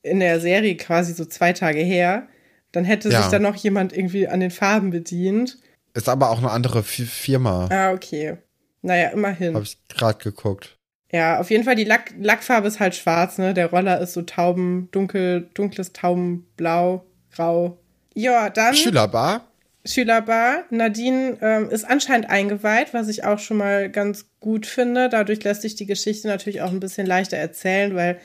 in 0.03 0.21
der 0.21 0.38
Serie 0.40 0.77
quasi 0.77 1.14
so 1.14 1.25
zwei 1.25 1.55
Tage 1.55 1.81
her. 1.81 2.29
Dann 2.73 2.85
hätte 2.85 3.09
ja. 3.09 3.23
sich 3.23 3.31
da 3.31 3.38
noch 3.38 3.57
jemand 3.57 3.97
irgendwie 3.97 4.29
an 4.29 4.40
den 4.40 4.51
Farben 4.51 4.90
bedient. 4.90 5.57
Ist 5.95 6.11
aber 6.11 6.31
auch 6.31 6.38
eine 6.38 6.51
andere 6.51 6.83
Firma. 6.83 7.69
Ah, 7.71 7.92
okay. 7.92 8.37
Naja, 8.83 9.09
immerhin. 9.09 9.55
Habe 9.55 9.64
ich 9.64 9.79
gerade 9.88 10.23
geguckt. 10.23 10.77
Ja, 11.11 11.40
auf 11.40 11.51
jeden 11.51 11.64
Fall, 11.64 11.77
die 11.77 11.85
Lack 11.85 12.12
Lackfarbe 12.21 12.69
ist 12.69 12.81
halt 12.81 12.95
schwarz, 12.95 13.38
ne? 13.38 13.55
Der 13.55 13.71
Roller 13.71 14.01
ist 14.01 14.12
so 14.12 14.23
tauben, 14.23 14.90
dunkel, 14.90 15.49
dunkles 15.55 15.95
Taubenblau. 15.95 17.07
Grau. 17.37 17.79
Ja, 18.14 18.51
dann. 18.51 18.75
Schülerbar. 18.75 19.46
Schülerbar. 19.85 20.64
Nadine 20.70 21.38
ähm, 21.40 21.70
ist 21.70 21.85
anscheinend 21.85 22.29
eingeweiht, 22.29 22.92
was 22.92 23.09
ich 23.09 23.25
auch 23.25 23.38
schon 23.38 23.59
mal 23.59 23.90
ganz 23.90 24.27
gut 24.40 24.66
finde. 24.66 25.09
Dadurch 25.09 25.44
lässt 25.44 25.62
sich 25.62 25.75
die 25.77 25.87
Geschichte 25.87 26.27
natürlich 26.27 26.62
auch 26.62 26.70
ein 26.70 26.81
bisschen 26.81 27.07
leichter 27.07 27.37
erzählen, 27.37 27.94
weil 27.94 28.18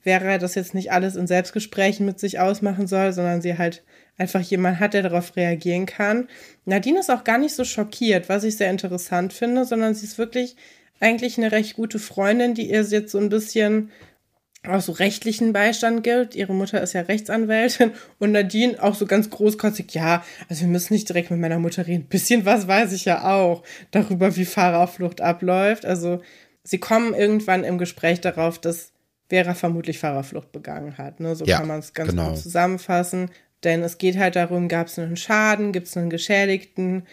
Vera 0.00 0.38
das 0.38 0.54
jetzt 0.54 0.74
nicht 0.74 0.92
alles 0.92 1.14
in 1.14 1.26
Selbstgesprächen 1.26 2.04
mit 2.04 2.18
sich 2.18 2.40
ausmachen 2.40 2.86
soll, 2.86 3.12
sondern 3.12 3.42
sie 3.42 3.56
halt 3.56 3.84
einfach 4.18 4.40
jemand 4.40 4.80
hat, 4.80 4.94
der 4.94 5.02
darauf 5.02 5.36
reagieren 5.36 5.86
kann. 5.86 6.28
Nadine 6.64 7.00
ist 7.00 7.10
auch 7.10 7.24
gar 7.24 7.38
nicht 7.38 7.54
so 7.54 7.64
schockiert, 7.64 8.28
was 8.28 8.44
ich 8.44 8.56
sehr 8.56 8.70
interessant 8.70 9.32
finde, 9.32 9.64
sondern 9.64 9.94
sie 9.94 10.06
ist 10.06 10.18
wirklich 10.18 10.56
eigentlich 11.00 11.38
eine 11.38 11.52
recht 11.52 11.74
gute 11.74 11.98
Freundin, 11.98 12.54
die 12.54 12.70
ihr 12.70 12.82
jetzt 12.82 13.12
so 13.12 13.18
ein 13.18 13.28
bisschen 13.28 13.90
auch 14.72 14.80
so 14.80 14.92
rechtlichen 14.92 15.52
Beistand 15.52 16.02
gibt. 16.02 16.34
Ihre 16.34 16.54
Mutter 16.54 16.80
ist 16.80 16.92
ja 16.92 17.02
Rechtsanwältin 17.02 17.92
und 18.18 18.32
Nadine 18.32 18.82
auch 18.82 18.94
so 18.94 19.06
ganz 19.06 19.30
großkotzig, 19.30 19.94
ja, 19.94 20.24
also 20.48 20.62
wir 20.62 20.68
müssen 20.68 20.94
nicht 20.94 21.08
direkt 21.08 21.30
mit 21.30 21.40
meiner 21.40 21.58
Mutter 21.58 21.86
reden. 21.86 22.04
Ein 22.04 22.08
bisschen 22.08 22.44
was 22.44 22.66
weiß 22.66 22.92
ich 22.92 23.04
ja 23.04 23.24
auch 23.24 23.62
darüber, 23.90 24.36
wie 24.36 24.44
Fahrerflucht 24.44 25.20
abläuft. 25.20 25.84
Also 25.84 26.20
sie 26.62 26.78
kommen 26.78 27.14
irgendwann 27.14 27.64
im 27.64 27.78
Gespräch 27.78 28.20
darauf, 28.20 28.58
dass 28.58 28.92
Vera 29.28 29.54
vermutlich 29.54 29.98
Fahrerflucht 29.98 30.52
begangen 30.52 30.98
hat. 30.98 31.20
Ne? 31.20 31.34
So 31.34 31.44
ja, 31.44 31.58
kann 31.58 31.68
man 31.68 31.80
es 31.80 31.92
ganz 31.92 32.10
genau. 32.10 32.30
gut 32.30 32.38
zusammenfassen. 32.38 33.30
Denn 33.64 33.82
es 33.82 33.98
geht 33.98 34.18
halt 34.18 34.36
darum, 34.36 34.68
gab 34.68 34.88
es 34.88 34.98
einen 34.98 35.16
Schaden, 35.16 35.72
gibt 35.72 35.86
es 35.86 35.96
einen 35.96 36.10
Geschädigten, 36.10 37.06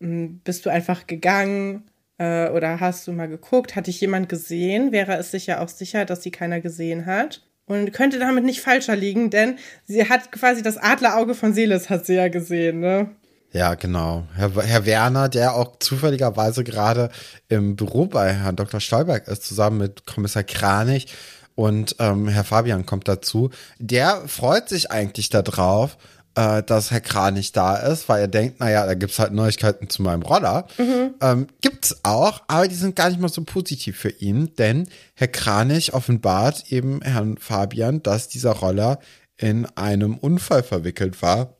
hm, 0.00 0.40
bist 0.44 0.64
du 0.64 0.70
einfach 0.70 1.06
gegangen 1.06 1.84
äh, 2.18 2.48
oder 2.50 2.80
hast 2.80 3.06
du 3.06 3.12
mal 3.12 3.28
geguckt, 3.28 3.76
hat 3.76 3.86
dich 3.86 4.00
jemand 4.00 4.28
gesehen? 4.28 4.92
Wäre 4.92 5.16
es 5.16 5.30
sich 5.30 5.46
ja 5.46 5.62
auch 5.62 5.68
sicher, 5.68 6.04
dass 6.04 6.22
sie 6.22 6.30
keiner 6.30 6.60
gesehen 6.60 7.06
hat. 7.06 7.42
Und 7.66 7.92
könnte 7.92 8.20
damit 8.20 8.44
nicht 8.44 8.60
falscher 8.60 8.94
liegen, 8.94 9.30
denn 9.30 9.58
sie 9.84 10.08
hat 10.08 10.30
quasi 10.30 10.62
das 10.62 10.76
Adlerauge 10.76 11.34
von 11.34 11.52
Seeles 11.52 11.90
hat 11.90 12.06
sie 12.06 12.14
ja 12.14 12.28
gesehen, 12.28 12.78
ne? 12.78 13.10
Ja, 13.52 13.74
genau. 13.74 14.24
Herr, 14.36 14.54
Herr 14.62 14.86
Werner, 14.86 15.28
der 15.28 15.56
auch 15.56 15.76
zufälligerweise 15.80 16.62
gerade 16.62 17.10
im 17.48 17.74
Büro 17.74 18.06
bei 18.06 18.32
Herrn 18.34 18.54
Dr. 18.54 18.78
Stolberg 18.80 19.26
ist, 19.26 19.44
zusammen 19.44 19.78
mit 19.78 20.06
Kommissar 20.06 20.44
Kranich, 20.44 21.08
und 21.56 21.96
ähm, 22.00 22.28
Herr 22.28 22.44
Fabian 22.44 22.86
kommt 22.86 23.08
dazu. 23.08 23.50
Der 23.78 24.28
freut 24.28 24.68
sich 24.68 24.90
eigentlich 24.92 25.30
darauf, 25.30 25.96
äh, 26.36 26.62
dass 26.62 26.90
Herr 26.90 27.00
Kranich 27.00 27.52
da 27.52 27.76
ist, 27.76 28.08
weil 28.08 28.20
er 28.20 28.28
denkt, 28.28 28.60
naja, 28.60 28.86
da 28.86 28.94
gibt's 28.94 29.18
halt 29.18 29.32
Neuigkeiten 29.32 29.88
zu 29.88 30.02
meinem 30.02 30.22
Roller. 30.22 30.66
Mhm. 30.78 31.14
Ähm, 31.20 31.46
gibt's 31.60 31.96
auch, 32.04 32.42
aber 32.46 32.68
die 32.68 32.74
sind 32.74 32.94
gar 32.94 33.08
nicht 33.08 33.20
mal 33.20 33.28
so 33.28 33.42
positiv 33.42 33.96
für 33.96 34.10
ihn, 34.10 34.54
denn 34.56 34.88
Herr 35.14 35.28
Kranich 35.28 35.94
offenbart 35.94 36.70
eben 36.70 37.00
Herrn 37.02 37.38
Fabian, 37.38 38.02
dass 38.02 38.28
dieser 38.28 38.52
Roller 38.52 39.00
in 39.38 39.66
einem 39.76 40.16
Unfall 40.16 40.62
verwickelt 40.62 41.20
war 41.22 41.54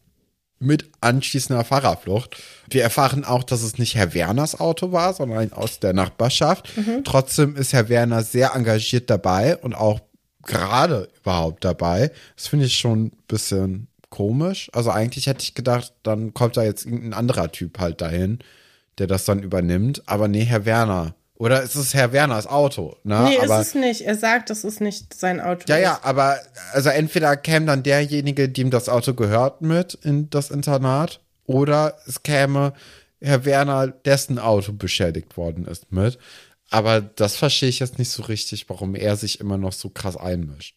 mit 0.58 0.90
anschließender 1.00 1.64
Fahrerflucht. 1.64 2.36
Wir 2.70 2.82
erfahren 2.82 3.24
auch, 3.24 3.44
dass 3.44 3.62
es 3.62 3.78
nicht 3.78 3.94
Herr 3.94 4.14
Werners 4.14 4.58
Auto 4.58 4.92
war, 4.92 5.12
sondern 5.12 5.52
aus 5.52 5.80
der 5.80 5.92
Nachbarschaft. 5.92 6.76
Mhm. 6.76 7.04
Trotzdem 7.04 7.56
ist 7.56 7.72
Herr 7.72 7.88
Werner 7.88 8.22
sehr 8.22 8.54
engagiert 8.54 9.10
dabei 9.10 9.56
und 9.56 9.74
auch 9.74 10.00
gerade 10.42 11.08
überhaupt 11.20 11.64
dabei. 11.64 12.10
Das 12.36 12.48
finde 12.48 12.66
ich 12.66 12.76
schon 12.76 13.06
ein 13.06 13.12
bisschen 13.28 13.88
komisch. 14.16 14.70
Also 14.72 14.90
eigentlich 14.90 15.26
hätte 15.26 15.42
ich 15.42 15.54
gedacht, 15.54 15.92
dann 16.02 16.32
kommt 16.32 16.56
da 16.56 16.62
jetzt 16.62 16.86
irgendein 16.86 17.12
anderer 17.12 17.52
Typ 17.52 17.78
halt 17.78 18.00
dahin, 18.00 18.38
der 18.98 19.06
das 19.06 19.26
dann 19.26 19.42
übernimmt. 19.42 20.02
Aber 20.06 20.26
nee, 20.26 20.44
Herr 20.44 20.64
Werner 20.64 21.14
oder 21.38 21.62
ist 21.62 21.74
es 21.74 21.92
Herr 21.92 22.12
Werners 22.12 22.46
Auto? 22.46 22.96
Ne? 23.04 23.28
Nee, 23.28 23.38
aber, 23.38 23.60
ist 23.60 23.68
es 23.68 23.74
nicht. 23.74 24.00
Er 24.00 24.16
sagt, 24.16 24.48
das 24.48 24.64
ist 24.64 24.80
nicht 24.80 25.12
sein 25.12 25.40
Auto. 25.40 25.64
Ja, 25.68 25.76
ja, 25.76 26.00
aber 26.02 26.38
also 26.72 26.88
entweder 26.88 27.36
käme 27.36 27.66
dann 27.66 27.82
derjenige, 27.82 28.48
dem 28.48 28.70
das 28.70 28.88
Auto 28.88 29.12
gehört, 29.12 29.60
mit 29.60 29.94
in 29.94 30.30
das 30.30 30.50
Internat, 30.50 31.20
oder 31.44 31.98
es 32.06 32.22
käme 32.22 32.72
Herr 33.20 33.44
Werner, 33.44 33.88
dessen 33.88 34.38
Auto 34.38 34.72
beschädigt 34.72 35.36
worden 35.36 35.66
ist, 35.66 35.92
mit. 35.92 36.18
Aber 36.70 37.00
das 37.00 37.36
verstehe 37.36 37.68
ich 37.68 37.80
jetzt 37.80 37.98
nicht 37.98 38.10
so 38.10 38.22
richtig, 38.24 38.68
warum 38.68 38.94
er 38.94 39.16
sich 39.16 39.38
immer 39.40 39.58
noch 39.58 39.72
so 39.72 39.90
krass 39.90 40.16
einmischt. 40.16 40.76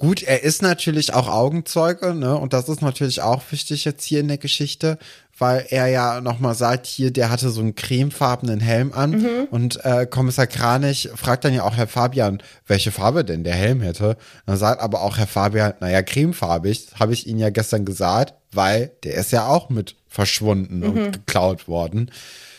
Gut, 0.00 0.22
er 0.22 0.42
ist 0.42 0.62
natürlich 0.62 1.12
auch 1.12 1.28
Augenzeuge, 1.28 2.14
ne? 2.14 2.34
Und 2.34 2.54
das 2.54 2.70
ist 2.70 2.80
natürlich 2.80 3.20
auch 3.20 3.42
wichtig 3.50 3.84
jetzt 3.84 4.02
hier 4.02 4.20
in 4.20 4.28
der 4.28 4.38
Geschichte, 4.38 4.96
weil 5.36 5.66
er 5.68 5.88
ja 5.88 6.22
nochmal 6.22 6.54
sagt, 6.54 6.86
hier, 6.86 7.10
der 7.10 7.28
hatte 7.28 7.50
so 7.50 7.60
einen 7.60 7.74
cremefarbenen 7.74 8.60
Helm 8.60 8.94
an. 8.94 9.10
Mhm. 9.10 9.48
Und 9.50 9.84
äh, 9.84 10.06
Kommissar 10.06 10.46
Kranich 10.46 11.10
fragt 11.14 11.44
dann 11.44 11.52
ja 11.52 11.64
auch 11.64 11.76
Herr 11.76 11.86
Fabian, 11.86 12.42
welche 12.66 12.92
Farbe 12.92 13.26
denn 13.26 13.44
der 13.44 13.54
Helm 13.54 13.82
hätte. 13.82 14.16
Dann 14.46 14.56
sagt 14.56 14.80
aber 14.80 15.02
auch 15.02 15.18
Herr 15.18 15.26
Fabian, 15.26 15.74
naja, 15.80 16.02
cremefarbig, 16.02 16.86
habe 16.98 17.12
ich 17.12 17.26
Ihnen 17.26 17.38
ja 17.38 17.50
gestern 17.50 17.84
gesagt, 17.84 18.32
weil 18.52 18.92
der 19.04 19.16
ist 19.16 19.32
ja 19.32 19.48
auch 19.48 19.68
mit 19.68 19.96
verschwunden 20.08 20.78
mhm. 20.78 20.84
und 20.84 21.12
geklaut 21.12 21.68
worden. 21.68 22.10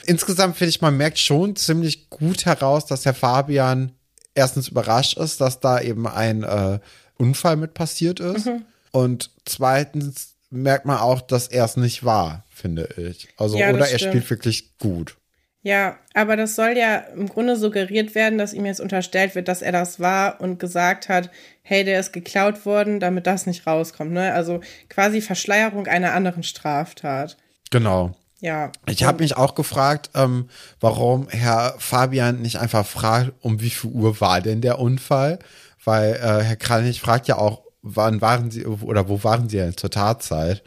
Insgesamt 0.06 0.58
finde 0.58 0.70
ich, 0.70 0.82
man 0.82 0.96
merkt 0.96 1.18
schon 1.18 1.56
ziemlich 1.56 2.12
gut 2.12 2.46
heraus, 2.46 2.86
dass 2.86 3.04
Herr 3.04 3.16
Fabian 3.16 3.94
erstens 4.36 4.68
überrascht 4.68 5.18
ist, 5.18 5.42
dass 5.42 5.60
da 5.60 5.82
eben 5.82 6.08
ein 6.08 6.44
äh, 6.44 6.80
Unfall 7.22 7.56
mit 7.56 7.74
passiert 7.74 8.20
ist. 8.20 8.48
Mhm. 8.48 8.66
Und 8.92 9.32
zweitens 9.46 10.36
merkt 10.50 10.86
man 10.86 10.98
auch, 10.98 11.22
dass 11.22 11.48
er 11.48 11.66
es 11.66 11.78
nicht 11.78 12.04
war, 12.04 12.44
finde 12.50 12.90
ich. 12.98 13.30
Also, 13.38 13.58
ja, 13.58 13.70
oder 13.70 13.88
er 13.88 13.98
stimmt. 13.98 14.14
spielt 14.14 14.30
wirklich 14.30 14.78
gut. 14.78 15.18
Ja, 15.64 15.98
aber 16.16 16.36
das 16.36 16.56
soll 16.56 16.76
ja 16.76 16.98
im 16.98 17.30
Grunde 17.30 17.56
suggeriert 17.56 18.16
werden, 18.16 18.40
dass 18.40 18.54
ihm 18.54 18.66
jetzt 18.66 18.82
unterstellt 18.82 19.36
wird, 19.36 19.48
dass 19.48 19.62
er 19.62 19.72
das 19.72 20.00
war 20.00 20.42
und 20.42 20.60
gesagt 20.60 21.08
hat, 21.08 21.30
hey, 21.62 21.84
der 21.84 22.00
ist 22.00 22.14
geklaut 22.14 22.66
worden, 22.66 23.00
damit 23.00 23.28
das 23.28 23.46
nicht 23.46 23.68
rauskommt. 23.68 24.12
Ne? 24.12 24.34
Also 24.34 24.62
quasi 24.90 25.22
Verschleierung 25.22 25.86
einer 25.86 26.14
anderen 26.14 26.42
Straftat. 26.42 27.38
Genau. 27.70 28.16
Ja. 28.40 28.72
Ich 28.88 29.04
habe 29.04 29.22
mich 29.22 29.38
auch 29.38 29.54
gefragt, 29.54 30.10
ähm, 30.16 30.50
warum 30.80 31.30
Herr 31.30 31.76
Fabian 31.78 32.42
nicht 32.42 32.58
einfach 32.58 32.86
fragt, 32.86 33.32
um 33.42 33.62
wie 33.62 33.70
viel 33.70 33.92
Uhr 33.92 34.20
war 34.20 34.42
denn 34.42 34.62
der 34.62 34.80
Unfall? 34.80 35.38
Weil 35.84 36.14
äh, 36.14 36.44
Herr 36.44 36.56
Kranich 36.56 37.02
fragt 37.02 37.28
ja 37.28 37.38
auch, 37.38 37.64
wann 37.82 38.22
waren 38.22 38.52
Sie 38.52 38.66
oder 38.66 39.10
wo 39.10 39.24
waren 39.24 39.50
Sie 39.50 39.58
denn 39.58 39.78
zur 39.78 39.90
Tatzeit? 39.90 40.64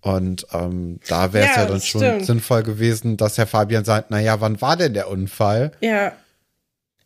Und 0.00 0.46
ähm, 0.52 1.00
da 1.08 1.32
wäre 1.32 1.48
es 1.48 1.56
ja, 1.56 1.62
ja, 1.62 1.68
dann 1.68 1.80
schon 1.80 2.00
stimmt. 2.00 2.26
sinnvoll 2.26 2.62
gewesen, 2.62 3.16
dass 3.16 3.36
Herr 3.36 3.46
Fabian 3.46 3.84
sagt, 3.84 4.10
naja, 4.10 4.40
wann 4.40 4.60
war 4.60 4.76
denn 4.76 4.94
der 4.94 5.08
Unfall? 5.08 5.72
Ja. 5.80 6.12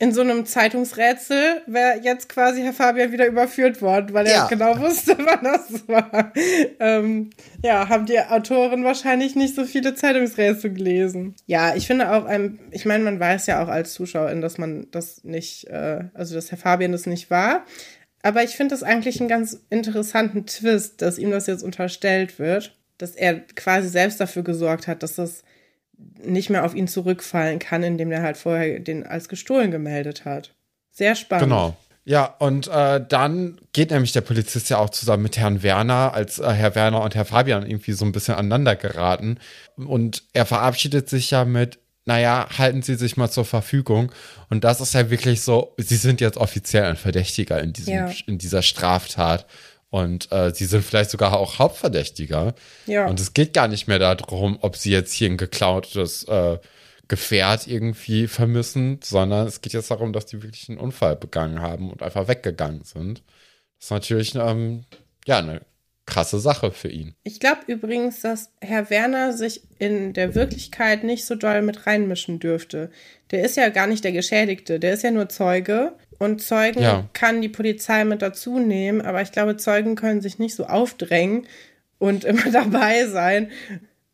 In 0.02 0.12
so 0.12 0.20
einem 0.20 0.46
Zeitungsrätsel 0.46 1.62
wäre 1.68 2.00
jetzt 2.02 2.28
quasi 2.28 2.60
Herr 2.60 2.72
Fabian 2.72 3.12
wieder 3.12 3.28
überführt 3.28 3.80
worden, 3.80 4.12
weil 4.12 4.26
er 4.26 4.32
ja. 4.32 4.46
genau 4.48 4.76
wusste, 4.80 5.16
wann 5.18 5.44
das 5.44 5.86
war. 5.86 6.32
Ähm, 6.80 7.30
ja, 7.62 7.88
haben 7.88 8.06
die 8.06 8.18
Autoren 8.18 8.82
wahrscheinlich 8.82 9.36
nicht 9.36 9.54
so 9.54 9.64
viele 9.64 9.94
Zeitungsrätsel 9.94 10.72
gelesen. 10.72 11.36
Ja, 11.46 11.76
ich 11.76 11.86
finde 11.86 12.10
auch, 12.10 12.28
ähm, 12.28 12.58
ich 12.72 12.84
meine, 12.84 13.04
man 13.04 13.20
weiß 13.20 13.46
ja 13.46 13.62
auch 13.62 13.68
als 13.68 13.92
Zuschauerin, 13.92 14.40
dass 14.40 14.58
man 14.58 14.88
das 14.90 15.22
nicht, 15.22 15.68
äh, 15.68 16.06
also 16.14 16.34
dass 16.34 16.50
Herr 16.50 16.58
Fabian 16.58 16.90
das 16.90 17.06
nicht 17.06 17.30
war. 17.30 17.64
Aber 18.24 18.42
ich 18.42 18.56
finde 18.56 18.74
das 18.74 18.82
eigentlich 18.82 19.20
einen 19.20 19.28
ganz 19.28 19.62
interessanten 19.70 20.46
Twist, 20.46 21.00
dass 21.00 21.16
ihm 21.16 21.30
das 21.30 21.46
jetzt 21.46 21.62
unterstellt 21.62 22.40
wird, 22.40 22.76
dass 22.98 23.14
er 23.14 23.34
quasi 23.54 23.88
selbst 23.88 24.20
dafür 24.20 24.42
gesorgt 24.42 24.88
hat, 24.88 25.04
dass 25.04 25.14
das 25.14 25.44
nicht 26.24 26.50
mehr 26.50 26.64
auf 26.64 26.74
ihn 26.74 26.88
zurückfallen 26.88 27.58
kann, 27.58 27.82
indem 27.82 28.12
er 28.12 28.22
halt 28.22 28.36
vorher 28.36 28.78
den 28.78 29.06
als 29.06 29.28
gestohlen 29.28 29.70
gemeldet 29.70 30.24
hat. 30.24 30.54
Sehr 30.90 31.14
spannend. 31.14 31.44
Genau. 31.44 31.76
Ja, 32.04 32.24
und 32.40 32.66
äh, 32.66 33.04
dann 33.06 33.60
geht 33.72 33.92
nämlich 33.92 34.10
der 34.10 34.22
Polizist 34.22 34.68
ja 34.70 34.78
auch 34.78 34.90
zusammen 34.90 35.22
mit 35.22 35.36
Herrn 35.36 35.62
Werner, 35.62 36.12
als 36.14 36.40
äh, 36.40 36.50
Herr 36.50 36.74
Werner 36.74 37.02
und 37.02 37.14
Herr 37.14 37.24
Fabian 37.24 37.64
irgendwie 37.64 37.92
so 37.92 38.04
ein 38.04 38.10
bisschen 38.10 38.34
aneinander 38.34 38.74
geraten. 38.74 39.38
Und 39.76 40.24
er 40.32 40.44
verabschiedet 40.44 41.08
sich 41.08 41.30
ja 41.30 41.44
mit, 41.44 41.78
naja, 42.04 42.48
halten 42.58 42.82
Sie 42.82 42.96
sich 42.96 43.16
mal 43.16 43.30
zur 43.30 43.44
Verfügung. 43.44 44.10
Und 44.50 44.64
das 44.64 44.80
ist 44.80 44.94
ja 44.94 45.10
wirklich 45.10 45.42
so, 45.42 45.74
Sie 45.78 45.96
sind 45.96 46.20
jetzt 46.20 46.38
offiziell 46.38 46.84
ein 46.84 46.96
Verdächtiger 46.96 47.60
in, 47.60 47.72
diesem, 47.72 47.94
ja. 47.94 48.10
in 48.26 48.38
dieser 48.38 48.62
Straftat. 48.62 49.46
Und 49.92 50.32
äh, 50.32 50.54
sie 50.54 50.64
sind 50.64 50.82
vielleicht 50.86 51.10
sogar 51.10 51.38
auch 51.38 51.58
Hauptverdächtiger. 51.58 52.54
Ja. 52.86 53.06
Und 53.08 53.20
es 53.20 53.34
geht 53.34 53.52
gar 53.52 53.68
nicht 53.68 53.88
mehr 53.88 53.98
darum, 53.98 54.56
ob 54.62 54.74
sie 54.74 54.90
jetzt 54.90 55.12
hier 55.12 55.28
ein 55.28 55.36
geklautes 55.36 56.24
äh, 56.24 56.58
Gefährt 57.08 57.66
irgendwie 57.66 58.26
vermissen, 58.26 59.00
sondern 59.04 59.46
es 59.46 59.60
geht 59.60 59.74
jetzt 59.74 59.90
darum, 59.90 60.14
dass 60.14 60.24
die 60.24 60.42
wirklich 60.42 60.70
einen 60.70 60.78
Unfall 60.78 61.14
begangen 61.14 61.60
haben 61.60 61.90
und 61.90 62.02
einfach 62.02 62.26
weggegangen 62.26 62.84
sind. 62.84 63.22
Das 63.78 63.86
ist 63.86 63.90
natürlich 63.90 64.34
ähm, 64.34 64.84
ja 65.26 65.40
eine 65.40 65.60
krasse 66.06 66.40
Sache 66.40 66.70
für 66.70 66.88
ihn. 66.88 67.14
Ich 67.22 67.38
glaube 67.38 67.60
übrigens, 67.66 68.22
dass 68.22 68.50
Herr 68.62 68.88
Werner 68.88 69.34
sich 69.34 69.60
in 69.78 70.14
der 70.14 70.34
Wirklichkeit 70.34 71.04
nicht 71.04 71.26
so 71.26 71.34
doll 71.34 71.60
mit 71.60 71.86
reinmischen 71.86 72.38
dürfte. 72.38 72.90
Der 73.30 73.44
ist 73.44 73.58
ja 73.58 73.68
gar 73.68 73.86
nicht 73.86 74.04
der 74.04 74.12
Geschädigte, 74.12 74.80
der 74.80 74.94
ist 74.94 75.02
ja 75.02 75.10
nur 75.10 75.28
Zeuge. 75.28 75.92
Und 76.22 76.40
Zeugen 76.40 76.80
ja. 76.80 77.08
kann 77.14 77.42
die 77.42 77.48
Polizei 77.48 78.04
mit 78.04 78.22
dazu 78.22 78.60
nehmen, 78.60 79.00
aber 79.00 79.22
ich 79.22 79.32
glaube, 79.32 79.56
Zeugen 79.56 79.96
können 79.96 80.20
sich 80.20 80.38
nicht 80.38 80.54
so 80.54 80.66
aufdrängen 80.66 81.48
und 81.98 82.22
immer 82.24 82.48
dabei 82.52 83.08
sein, 83.08 83.50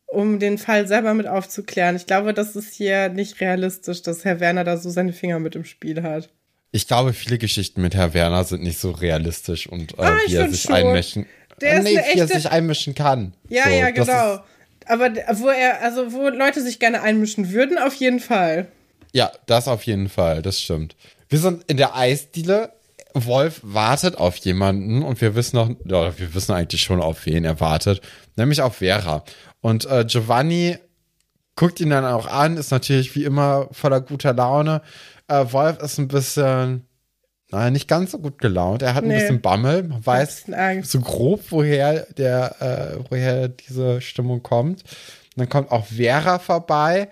um 0.07 0.39
den 0.39 0.57
Fall 0.57 0.87
selber 0.87 1.13
mit 1.13 1.27
aufzuklären. 1.27 1.95
Ich 1.95 2.07
glaube, 2.07 2.33
das 2.33 2.55
ist 2.55 2.73
hier 2.73 3.09
nicht 3.09 3.39
realistisch, 3.41 4.01
dass 4.01 4.25
Herr 4.25 4.39
Werner 4.39 4.63
da 4.63 4.77
so 4.77 4.89
seine 4.89 5.13
Finger 5.13 5.37
mit 5.37 5.55
im 5.55 5.65
Spiel 5.65 6.01
hat. 6.01 6.29
Ich 6.71 6.87
glaube, 6.87 7.13
viele 7.13 7.37
Geschichten 7.37 7.79
mit 7.83 7.93
Herr 7.93 8.15
Werner 8.15 8.43
sind 8.43 8.63
nicht 8.63 8.79
so 8.79 8.89
realistisch 8.89 9.67
und 9.67 9.93
äh, 9.99 10.01
ah, 10.01 10.17
wie 10.25 10.33
er 10.33 10.49
sich 10.49 10.63
schon. 10.63 10.73
einmischen 10.73 11.27
Der 11.61 11.73
äh, 11.73 11.83
nee, 11.83 11.95
echte... 11.95 12.15
wie 12.15 12.19
er 12.21 12.27
sich 12.27 12.49
einmischen 12.49 12.95
kann. 12.95 13.35
Ja, 13.49 13.65
so, 13.65 13.69
ja, 13.69 13.91
genau. 13.91 14.39
Aber 14.87 15.13
wo 15.33 15.49
er, 15.49 15.83
also 15.83 16.11
wo 16.11 16.27
Leute 16.29 16.63
sich 16.63 16.79
gerne 16.79 17.03
einmischen 17.03 17.51
würden, 17.51 17.77
auf 17.77 17.93
jeden 17.93 18.19
Fall. 18.19 18.67
Ja, 19.13 19.31
das 19.45 19.67
auf 19.67 19.83
jeden 19.83 20.09
Fall, 20.09 20.41
das 20.41 20.59
stimmt. 20.59 20.95
Wir 21.29 21.39
sind 21.39 21.63
in 21.65 21.77
der 21.77 21.95
Eisdiele. 21.95 22.73
Wolf 23.13 23.61
wartet 23.63 24.17
auf 24.17 24.35
jemanden 24.37 25.01
und 25.01 25.19
wir 25.19 25.33
wissen 25.33 25.55
noch, 25.55 25.69
ja, 25.85 26.17
wir 26.17 26.33
wissen 26.35 26.53
eigentlich 26.53 26.83
schon, 26.83 27.01
auf 27.01 27.25
wen 27.25 27.43
er 27.43 27.59
wartet, 27.59 28.01
nämlich 28.35 28.61
auf 28.61 28.77
Vera. 28.77 29.23
Und 29.61 29.85
äh, 29.85 30.05
Giovanni 30.05 30.77
guckt 31.55 31.79
ihn 31.79 31.89
dann 31.89 32.05
auch 32.05 32.27
an, 32.27 32.55
ist 32.55 32.71
natürlich 32.71 33.15
wie 33.15 33.23
immer 33.23 33.67
voller 33.71 33.99
guter 34.01 34.33
Laune. 34.33 34.81
Äh, 35.27 35.45
Wolf 35.51 35.79
ist 35.79 35.97
ein 35.97 36.07
bisschen, 36.07 36.87
naja, 37.49 37.71
nicht 37.71 37.87
ganz 37.87 38.11
so 38.11 38.19
gut 38.19 38.37
gelaunt. 38.37 38.83
Er 38.83 38.93
hat 38.93 39.03
nee. 39.03 39.13
ein 39.13 39.19
bisschen 39.19 39.41
Bammel, 39.41 39.83
man 39.83 40.05
weiß 40.05 40.45
so 40.83 40.99
grob, 41.01 41.41
woher 41.49 42.05
der, 42.17 42.61
äh, 42.61 43.03
woher 43.09 43.49
diese 43.49 44.01
Stimmung 44.01 44.43
kommt. 44.43 44.83
Und 44.83 45.37
dann 45.37 45.49
kommt 45.49 45.71
auch 45.71 45.87
Vera 45.87 46.37
vorbei. 46.37 47.09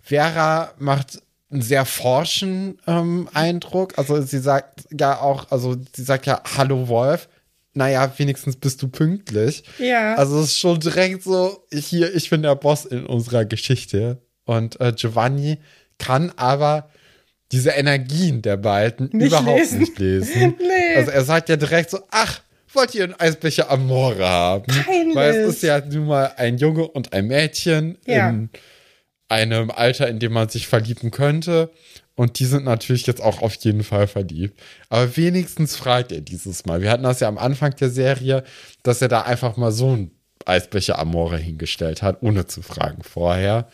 Vera 0.00 0.72
macht 0.78 1.20
einen 1.50 1.62
sehr 1.62 1.84
forschen 1.84 2.78
ähm, 2.86 3.28
Eindruck. 3.34 3.98
Also 3.98 4.20
sie 4.22 4.38
sagt 4.38 4.84
ja 4.98 5.20
auch, 5.20 5.50
also 5.50 5.76
sie 5.94 6.02
sagt 6.02 6.26
ja, 6.26 6.42
hallo 6.56 6.88
Wolf. 6.88 7.28
Naja, 7.72 8.12
wenigstens 8.16 8.56
bist 8.56 8.82
du 8.82 8.88
pünktlich. 8.88 9.64
Ja. 9.78 10.16
Also 10.16 10.40
es 10.40 10.46
ist 10.46 10.58
schon 10.58 10.80
direkt 10.80 11.22
so, 11.22 11.64
hier, 11.72 12.14
ich 12.14 12.30
bin 12.30 12.42
der 12.42 12.56
Boss 12.56 12.84
in 12.84 13.06
unserer 13.06 13.44
Geschichte. 13.44 14.22
Und 14.44 14.80
äh, 14.80 14.92
Giovanni 14.92 15.58
kann 15.98 16.32
aber 16.36 16.90
diese 17.52 17.70
Energien 17.70 18.42
der 18.42 18.56
beiden 18.56 19.10
nicht 19.12 19.28
überhaupt 19.28 19.58
lesen. 19.58 19.78
nicht 19.78 19.98
lesen. 19.98 20.54
nee. 20.58 20.96
Also 20.96 21.10
er 21.10 21.24
sagt 21.24 21.48
ja 21.48 21.56
direkt 21.56 21.90
so, 21.90 22.00
ach, 22.10 22.40
wollt 22.72 22.94
ihr 22.94 23.04
einen 23.04 23.14
Eisbecher 23.14 23.70
Amore 23.70 24.26
haben? 24.26 24.72
Peinlich. 24.84 25.16
Weil 25.16 25.34
es 25.34 25.56
ist 25.56 25.62
ja 25.62 25.80
nun 25.80 26.06
mal 26.06 26.32
ein 26.36 26.58
Junge 26.58 26.86
und 26.86 27.12
ein 27.12 27.26
Mädchen 27.26 27.98
ja. 28.06 28.30
in 28.30 28.50
einem 29.30 29.70
Alter, 29.70 30.08
in 30.08 30.18
dem 30.18 30.32
man 30.32 30.48
sich 30.48 30.66
verlieben 30.66 31.10
könnte. 31.10 31.70
Und 32.16 32.38
die 32.38 32.44
sind 32.44 32.64
natürlich 32.64 33.06
jetzt 33.06 33.22
auch 33.22 33.40
auf 33.40 33.54
jeden 33.54 33.82
Fall 33.82 34.06
verliebt. 34.06 34.60
Aber 34.90 35.16
wenigstens 35.16 35.76
fragt 35.76 36.12
er 36.12 36.20
dieses 36.20 36.66
Mal. 36.66 36.82
Wir 36.82 36.90
hatten 36.90 37.04
das 37.04 37.20
ja 37.20 37.28
am 37.28 37.38
Anfang 37.38 37.74
der 37.76 37.88
Serie, 37.88 38.44
dass 38.82 39.00
er 39.00 39.08
da 39.08 39.22
einfach 39.22 39.56
mal 39.56 39.72
so 39.72 39.96
ein 39.96 40.10
Eisbecher 40.44 40.98
Amore 40.98 41.38
hingestellt 41.38 42.02
hat, 42.02 42.22
ohne 42.22 42.46
zu 42.46 42.60
fragen 42.62 43.02
vorher. 43.02 43.68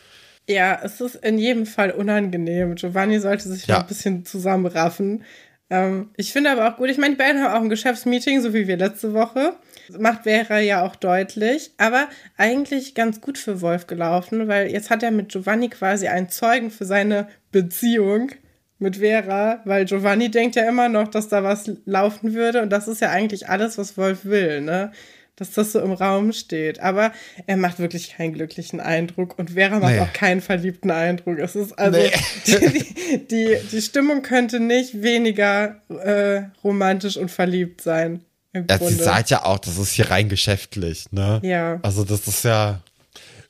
Ja, 0.49 0.79
es 0.85 1.01
ist 1.01 1.17
in 1.17 1.39
jedem 1.39 1.67
Fall 1.67 1.91
unangenehm. 1.91 2.77
Giovanni 2.77 3.19
sollte 3.19 3.49
sich 3.49 3.67
ja. 3.67 3.81
ein 3.81 3.87
bisschen 3.87 4.25
zusammenraffen. 4.25 5.25
Ähm, 5.71 6.11
ich 6.17 6.33
finde 6.33 6.51
aber 6.53 6.69
auch 6.69 6.77
gut, 6.77 6.89
ich 6.89 6.99
meine, 6.99 7.15
die 7.15 7.19
beiden 7.19 7.43
haben 7.43 7.53
auch 7.53 7.63
ein 7.63 7.69
Geschäftsmeeting, 7.69 8.43
so 8.43 8.55
wie 8.55 8.69
wir 8.69 8.77
letzte 8.77 9.13
Woche. 9.13 9.57
Macht 9.99 10.25
Vera 10.25 10.59
ja 10.61 10.85
auch 10.85 10.97
deutlich, 10.97 11.71
aber 11.79 12.09
eigentlich 12.37 12.95
ganz 12.95 13.21
gut 13.21 13.39
für 13.39 13.61
Wolf 13.61 13.87
gelaufen, 13.87 14.49
weil 14.49 14.71
jetzt 14.71 14.91
hat 14.91 15.03
er 15.03 15.11
mit 15.11 15.31
Giovanni 15.31 15.69
quasi 15.69 16.09
einen 16.09 16.29
Zeugen 16.29 16.71
für 16.71 16.85
seine 16.85 17.29
Beziehung 17.53 18.31
mit 18.79 18.97
Vera, 18.97 19.61
weil 19.65 19.85
Giovanni 19.85 20.31
denkt 20.31 20.57
ja 20.57 20.69
immer 20.69 20.89
noch, 20.89 21.09
dass 21.09 21.29
da 21.29 21.43
was 21.43 21.71
laufen 21.87 22.35
würde 22.35 22.63
und 22.63 22.71
das 22.71 22.89
ist 22.89 23.01
ja 23.01 23.11
eigentlich 23.11 23.49
alles, 23.49 23.79
was 23.79 23.97
Wolf 23.97 24.25
will, 24.25 24.61
ne? 24.61 24.93
Dass 25.37 25.51
das 25.51 25.73
so 25.73 25.81
im 25.81 25.93
Raum 25.93 26.33
steht. 26.33 26.81
Aber 26.81 27.13
er 27.47 27.59
macht 27.59 27.79
wirklich 27.79 28.17
keinen 28.17 28.33
glücklichen 28.33 28.81
Eindruck 28.81 29.39
und 29.39 29.51
Vera 29.51 29.81
macht 29.81 29.93
nee. 29.93 30.01
auch 30.01 30.13
keinen 30.15 30.41
verliebten 30.41 30.91
Eindruck. 30.91 31.39
Es 31.39 31.55
ist 31.55 31.79
also, 31.79 31.99
nee. 31.99 32.11
die, 32.47 33.27
die, 33.27 33.57
die, 33.71 33.83
Stimmung 33.83 34.23
könnte 34.23 34.61
nicht 34.61 35.03
weniger 35.03 35.83
äh, 35.91 36.45
romantisch 36.65 37.19
und 37.19 37.31
verliebt 37.31 37.83
sein. 37.83 38.25
Ja, 38.69 38.79
sie 38.79 38.95
sagt 38.95 39.31
ja 39.31 39.45
auch, 39.45 39.59
das 39.59 39.79
ist 39.79 39.93
hier 39.93 40.11
rein 40.11 40.29
geschäftlich, 40.29 41.07
ne? 41.13 41.41
Ja. 41.43 41.79
Also 41.83 42.05
das 42.05 42.27
ist 42.27 42.45
ja. 42.45 42.81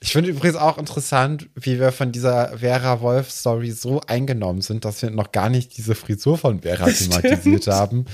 Ich 0.01 0.13
finde 0.13 0.31
übrigens 0.31 0.57
auch 0.57 0.77
interessant, 0.77 1.49
wie 1.55 1.81
wir 1.81 1.91
von 1.91 2.13
dieser 2.13 2.59
Vera 2.59 3.01
Wolf 3.01 3.31
Story 3.31 3.71
so 3.71 4.03
eingenommen 4.07 4.61
sind, 4.61 4.85
dass 4.85 5.01
wir 5.01 5.11
noch 5.11 5.33
gar 5.33 5.49
nicht 5.49 5.77
diese 5.77 5.95
Frisur 5.95 6.37
von 6.37 6.61
Vera 6.61 6.87
thematisiert 6.87 7.67
haben. 7.67 8.05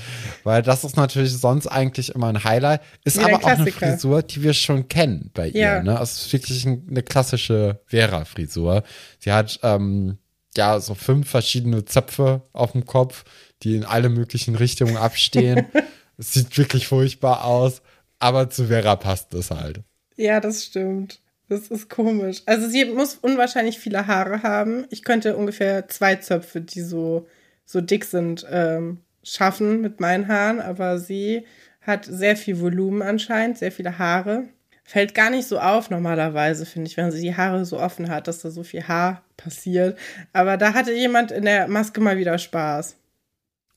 Weil 0.43 0.61
das 0.61 0.85
ist 0.85 0.95
natürlich 0.95 1.33
sonst 1.37 1.67
eigentlich 1.67 2.15
immer 2.15 2.27
ein 2.27 2.43
Highlight. 2.43 2.81
Ist 3.03 3.17
ja, 3.17 3.25
aber 3.25 3.43
auch 3.43 3.43
eine 3.43 3.71
Frisur, 3.71 4.23
die 4.23 4.41
wir 4.41 4.53
schon 4.53 4.87
kennen 4.87 5.29
bei 5.33 5.49
ja. 5.49 5.77
ihr. 5.77 5.83
Ne? 5.83 5.99
Also 5.99 6.13
es 6.13 6.25
ist 6.25 6.33
wirklich 6.33 6.65
eine 6.65 7.03
klassische 7.03 7.81
Vera-Frisur. 7.87 8.83
Sie 9.19 9.33
hat 9.33 9.59
ähm, 9.61 10.17
ja 10.55 10.79
so 10.79 10.95
fünf 10.95 11.29
verschiedene 11.29 11.85
Zöpfe 11.85 12.43
auf 12.53 12.71
dem 12.71 12.85
Kopf, 12.85 13.25
die 13.63 13.75
in 13.75 13.85
alle 13.85 14.09
möglichen 14.09 14.55
Richtungen 14.55 14.97
abstehen. 14.97 15.65
Es 16.17 16.33
sieht 16.33 16.57
wirklich 16.57 16.87
furchtbar 16.87 17.45
aus, 17.45 17.81
aber 18.19 18.49
zu 18.49 18.65
Vera 18.67 18.95
passt 18.95 19.33
es 19.33 19.51
halt. 19.51 19.81
Ja, 20.15 20.39
das 20.39 20.63
stimmt. 20.65 21.19
Das 21.49 21.67
ist 21.67 21.89
komisch. 21.89 22.41
Also 22.45 22.67
sie 22.67 22.85
muss 22.85 23.15
unwahrscheinlich 23.15 23.79
viele 23.79 24.07
Haare 24.07 24.43
haben. 24.43 24.85
Ich 24.89 25.03
könnte 25.03 25.35
ungefähr 25.35 25.87
zwei 25.89 26.15
Zöpfe, 26.15 26.61
die 26.61 26.81
so, 26.81 27.27
so 27.65 27.81
dick 27.81 28.05
sind, 28.05 28.45
ähm, 28.49 28.99
schaffen 29.23 29.81
mit 29.81 29.99
meinen 29.99 30.27
Haaren, 30.27 30.59
aber 30.59 30.99
sie 30.99 31.45
hat 31.81 32.05
sehr 32.05 32.37
viel 32.37 32.59
Volumen 32.59 33.01
anscheinend, 33.01 33.57
sehr 33.57 33.71
viele 33.71 33.97
Haare. 33.99 34.45
Fällt 34.85 35.15
gar 35.15 35.29
nicht 35.29 35.47
so 35.47 35.59
auf 35.59 35.89
normalerweise, 35.89 36.65
finde 36.65 36.89
ich, 36.89 36.97
wenn 36.97 37.11
sie 37.11 37.21
die 37.21 37.35
Haare 37.35 37.65
so 37.65 37.79
offen 37.79 38.09
hat, 38.09 38.27
dass 38.27 38.39
da 38.41 38.51
so 38.51 38.63
viel 38.63 38.87
Haar 38.87 39.23
passiert. 39.37 39.97
Aber 40.33 40.57
da 40.57 40.73
hatte 40.73 40.93
jemand 40.93 41.31
in 41.31 41.45
der 41.45 41.67
Maske 41.67 42.01
mal 42.01 42.17
wieder 42.17 42.37
Spaß. 42.37 42.95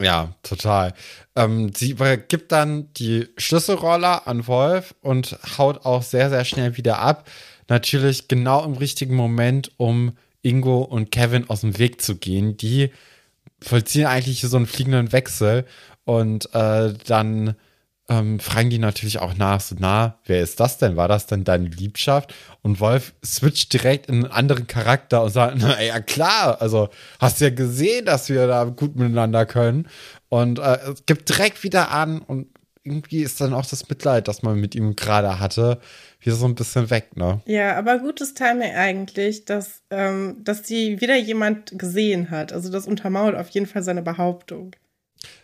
Ja, 0.01 0.34
total. 0.42 0.92
Ähm, 1.34 1.72
sie 1.74 1.90
übergibt 1.92 2.53
dann 2.53 2.92
die 2.94 3.28
Schlüsselroller 3.38 4.26
an 4.26 4.47
Wolf 4.47 4.94
und 5.01 5.38
haut 5.57 5.86
auch 5.86 6.03
sehr, 6.03 6.28
sehr 6.28 6.44
schnell 6.44 6.76
wieder 6.76 6.99
ab. 6.99 7.28
Natürlich 7.68 8.28
genau 8.28 8.64
im 8.64 8.74
richtigen 8.74 9.16
Moment, 9.16 9.72
um 9.78 10.12
Ingo 10.42 10.82
und 10.82 11.11
Kevin 11.11 11.49
aus 11.49 11.62
dem 11.62 11.78
Weg 11.78 12.03
zu 12.03 12.16
gehen. 12.16 12.57
Die 12.59 12.90
vollziehen 13.61 14.07
eigentlich 14.07 14.42
so 14.42 14.57
einen 14.57 14.66
fliegenden 14.66 15.12
Wechsel 15.12 15.64
und 16.05 16.55
äh, 16.55 16.92
dann 17.07 17.57
ähm, 18.09 18.39
fragen 18.39 18.71
die 18.71 18.79
natürlich 18.79 19.19
auch 19.19 19.37
nach, 19.37 19.61
so, 19.61 19.75
na, 19.79 20.19
wer 20.25 20.41
ist 20.41 20.61
das 20.61 20.79
denn? 20.79 20.97
War 20.97 21.09
das 21.09 21.27
denn 21.27 21.45
deine 21.45 21.69
Liebschaft? 21.69 22.33
Und 22.63 22.79
Wolf 22.79 23.15
switcht 23.25 23.73
direkt 23.73 24.07
in 24.07 24.25
einen 24.25 24.33
anderen 24.33 24.67
Charakter 24.67 25.23
und 25.25 25.31
sagt, 25.31 25.57
na 25.61 25.83
ja, 25.83 26.01
klar, 26.01 26.61
also 26.61 26.89
hast 27.19 27.41
ja 27.41 27.51
gesehen, 27.51 28.07
dass 28.07 28.29
wir 28.29 28.47
da 28.47 28.65
gut 28.65 28.97
miteinander 28.97 29.45
können. 29.45 29.89
Und 30.29 30.59
äh, 30.59 30.79
gibt 31.07 31.29
direkt 31.29 31.63
wieder 31.65 31.91
an 31.91 32.21
und 32.21 32.49
irgendwie 32.85 33.23
ist 33.23 33.41
dann 33.41 33.53
auch 33.53 33.67
das 33.67 33.89
Mitleid, 33.89 34.29
das 34.29 34.43
man 34.43 34.61
mit 34.61 34.77
ihm 34.77 34.95
gerade 34.95 35.41
hatte, 35.41 35.81
wieder 36.21 36.37
so 36.37 36.47
ein 36.47 36.55
bisschen 36.55 36.89
weg, 36.91 37.17
ne? 37.17 37.41
Ja, 37.45 37.77
aber 37.77 37.99
gutes 37.99 38.35
Timing 38.35 38.75
eigentlich, 38.75 39.45
dass, 39.45 39.83
ähm, 39.91 40.37
dass 40.45 40.63
die 40.63 41.01
wieder 41.01 41.17
jemand 41.17 41.77
gesehen 41.77 42.31
hat. 42.31 42.53
Also 42.53 42.71
das 42.71 42.87
untermauert 42.87 43.35
auf 43.35 43.49
jeden 43.49 43.67
Fall 43.67 43.83
seine 43.83 44.03
Behauptung. 44.03 44.77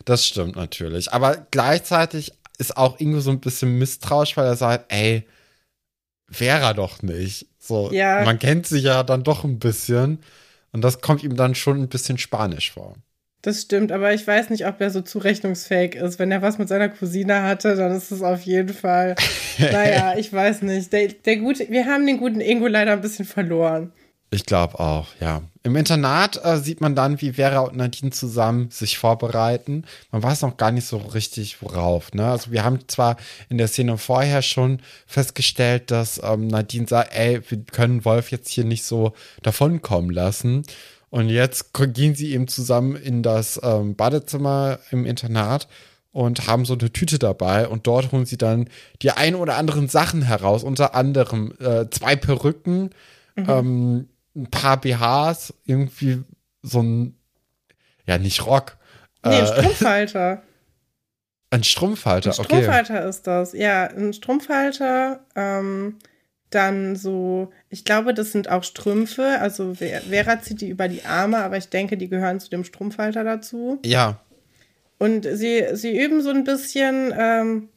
Das 0.04 0.24
stimmt 0.24 0.54
natürlich. 0.54 1.12
Aber 1.12 1.46
gleichzeitig 1.50 2.32
ist 2.58 2.76
auch 2.76 3.00
Ingo 3.00 3.20
so 3.20 3.30
ein 3.30 3.40
bisschen 3.40 3.78
misstrauisch, 3.78 4.36
weil 4.36 4.46
er 4.46 4.56
sagt, 4.56 4.92
ey, 4.92 5.26
wäre 6.28 6.60
er 6.60 6.74
doch 6.74 7.02
nicht. 7.02 7.46
So, 7.58 7.90
ja. 7.92 8.24
man 8.24 8.38
kennt 8.38 8.66
sich 8.66 8.84
ja 8.84 9.02
dann 9.02 9.24
doch 9.24 9.44
ein 9.44 9.58
bisschen. 9.58 10.18
Und 10.72 10.82
das 10.82 11.00
kommt 11.00 11.22
ihm 11.22 11.36
dann 11.36 11.54
schon 11.54 11.80
ein 11.80 11.88
bisschen 11.88 12.18
spanisch 12.18 12.72
vor. 12.72 12.96
Das 13.42 13.60
stimmt, 13.60 13.90
aber 13.90 14.14
ich 14.14 14.24
weiß 14.24 14.50
nicht, 14.50 14.66
ob 14.66 14.80
er 14.80 14.90
so 14.90 15.00
zurechnungsfähig 15.00 15.96
ist. 15.96 16.20
Wenn 16.20 16.30
er 16.30 16.42
was 16.42 16.58
mit 16.58 16.68
seiner 16.68 16.88
Cousine 16.88 17.42
hatte, 17.42 17.74
dann 17.74 17.92
ist 17.92 18.12
es 18.12 18.22
auf 18.22 18.42
jeden 18.42 18.72
Fall. 18.72 19.16
naja, 19.58 20.14
ich 20.16 20.32
weiß 20.32 20.62
nicht. 20.62 20.92
Der, 20.92 21.08
der 21.08 21.36
gute, 21.38 21.68
wir 21.68 21.86
haben 21.86 22.06
den 22.06 22.18
guten 22.18 22.40
Ingo 22.40 22.68
leider 22.68 22.92
ein 22.92 23.00
bisschen 23.00 23.24
verloren. 23.24 23.92
Ich 24.32 24.46
glaube 24.46 24.80
auch, 24.80 25.08
ja. 25.20 25.42
Im 25.62 25.76
Internat 25.76 26.42
äh, 26.42 26.56
sieht 26.56 26.80
man 26.80 26.96
dann, 26.96 27.20
wie 27.20 27.34
Vera 27.34 27.60
und 27.60 27.76
Nadine 27.76 28.12
zusammen 28.12 28.70
sich 28.70 28.96
vorbereiten. 28.96 29.84
Man 30.10 30.22
weiß 30.22 30.40
noch 30.40 30.56
gar 30.56 30.72
nicht 30.72 30.86
so 30.86 30.96
richtig, 30.96 31.60
worauf. 31.60 32.14
Ne? 32.14 32.26
Also 32.26 32.50
wir 32.50 32.64
haben 32.64 32.80
zwar 32.88 33.18
in 33.50 33.58
der 33.58 33.68
Szene 33.68 33.98
vorher 33.98 34.40
schon 34.40 34.80
festgestellt, 35.06 35.90
dass 35.90 36.18
ähm, 36.24 36.46
Nadine 36.46 36.88
sagt, 36.88 37.14
ey, 37.14 37.42
wir 37.46 37.58
können 37.64 38.06
Wolf 38.06 38.30
jetzt 38.30 38.48
hier 38.48 38.64
nicht 38.64 38.84
so 38.84 39.12
davonkommen 39.42 40.10
lassen. 40.10 40.64
Und 41.10 41.28
jetzt 41.28 41.74
gehen 41.74 42.14
sie 42.14 42.32
eben 42.32 42.48
zusammen 42.48 42.96
in 42.96 43.22
das 43.22 43.60
ähm, 43.62 43.96
Badezimmer 43.96 44.78
im 44.90 45.04
Internat 45.04 45.68
und 46.10 46.46
haben 46.46 46.64
so 46.64 46.72
eine 46.72 46.90
Tüte 46.90 47.18
dabei 47.18 47.68
und 47.68 47.86
dort 47.86 48.12
holen 48.12 48.24
sie 48.24 48.38
dann 48.38 48.70
die 49.02 49.10
ein 49.10 49.34
oder 49.34 49.58
anderen 49.58 49.88
Sachen 49.88 50.22
heraus, 50.22 50.64
unter 50.64 50.94
anderem 50.94 51.52
äh, 51.60 51.90
zwei 51.90 52.16
Perücken, 52.16 52.90
mhm. 53.36 53.46
ähm, 53.48 54.08
ein 54.34 54.50
paar 54.50 54.80
BHs, 54.80 55.54
irgendwie 55.64 56.22
so 56.62 56.82
ein, 56.82 57.18
ja, 58.06 58.18
nicht 58.18 58.46
Rock. 58.46 58.76
Nee, 59.24 59.36
ein 59.36 59.44
äh, 59.44 59.46
Strumpfhalter. 59.46 60.42
ein 61.50 61.64
Strumpfhalter, 61.64 62.30
ein 62.30 62.44
Strumpfhalter 62.44 62.94
okay. 63.00 63.08
ist 63.08 63.26
das, 63.26 63.52
ja, 63.52 63.84
ein 63.84 64.12
Strumpfhalter, 64.12 65.20
ähm, 65.36 65.98
dann 66.48 66.96
so, 66.96 67.50
ich 67.68 67.84
glaube, 67.84 68.14
das 68.14 68.32
sind 68.32 68.48
auch 68.50 68.64
Strümpfe, 68.64 69.38
also 69.40 69.74
Vera 69.74 70.40
zieht 70.40 70.60
die 70.60 70.68
über 70.68 70.88
die 70.88 71.04
Arme, 71.04 71.38
aber 71.38 71.56
ich 71.56 71.68
denke, 71.68 71.96
die 71.96 72.08
gehören 72.08 72.40
zu 72.40 72.50
dem 72.50 72.64
Strumpfhalter 72.64 73.24
dazu. 73.24 73.80
Ja. 73.84 74.20
Und 74.98 75.24
sie, 75.24 75.64
sie 75.72 75.98
üben 75.98 76.22
so 76.22 76.30
ein 76.30 76.44
bisschen 76.44 77.12
ähm, 77.16 77.68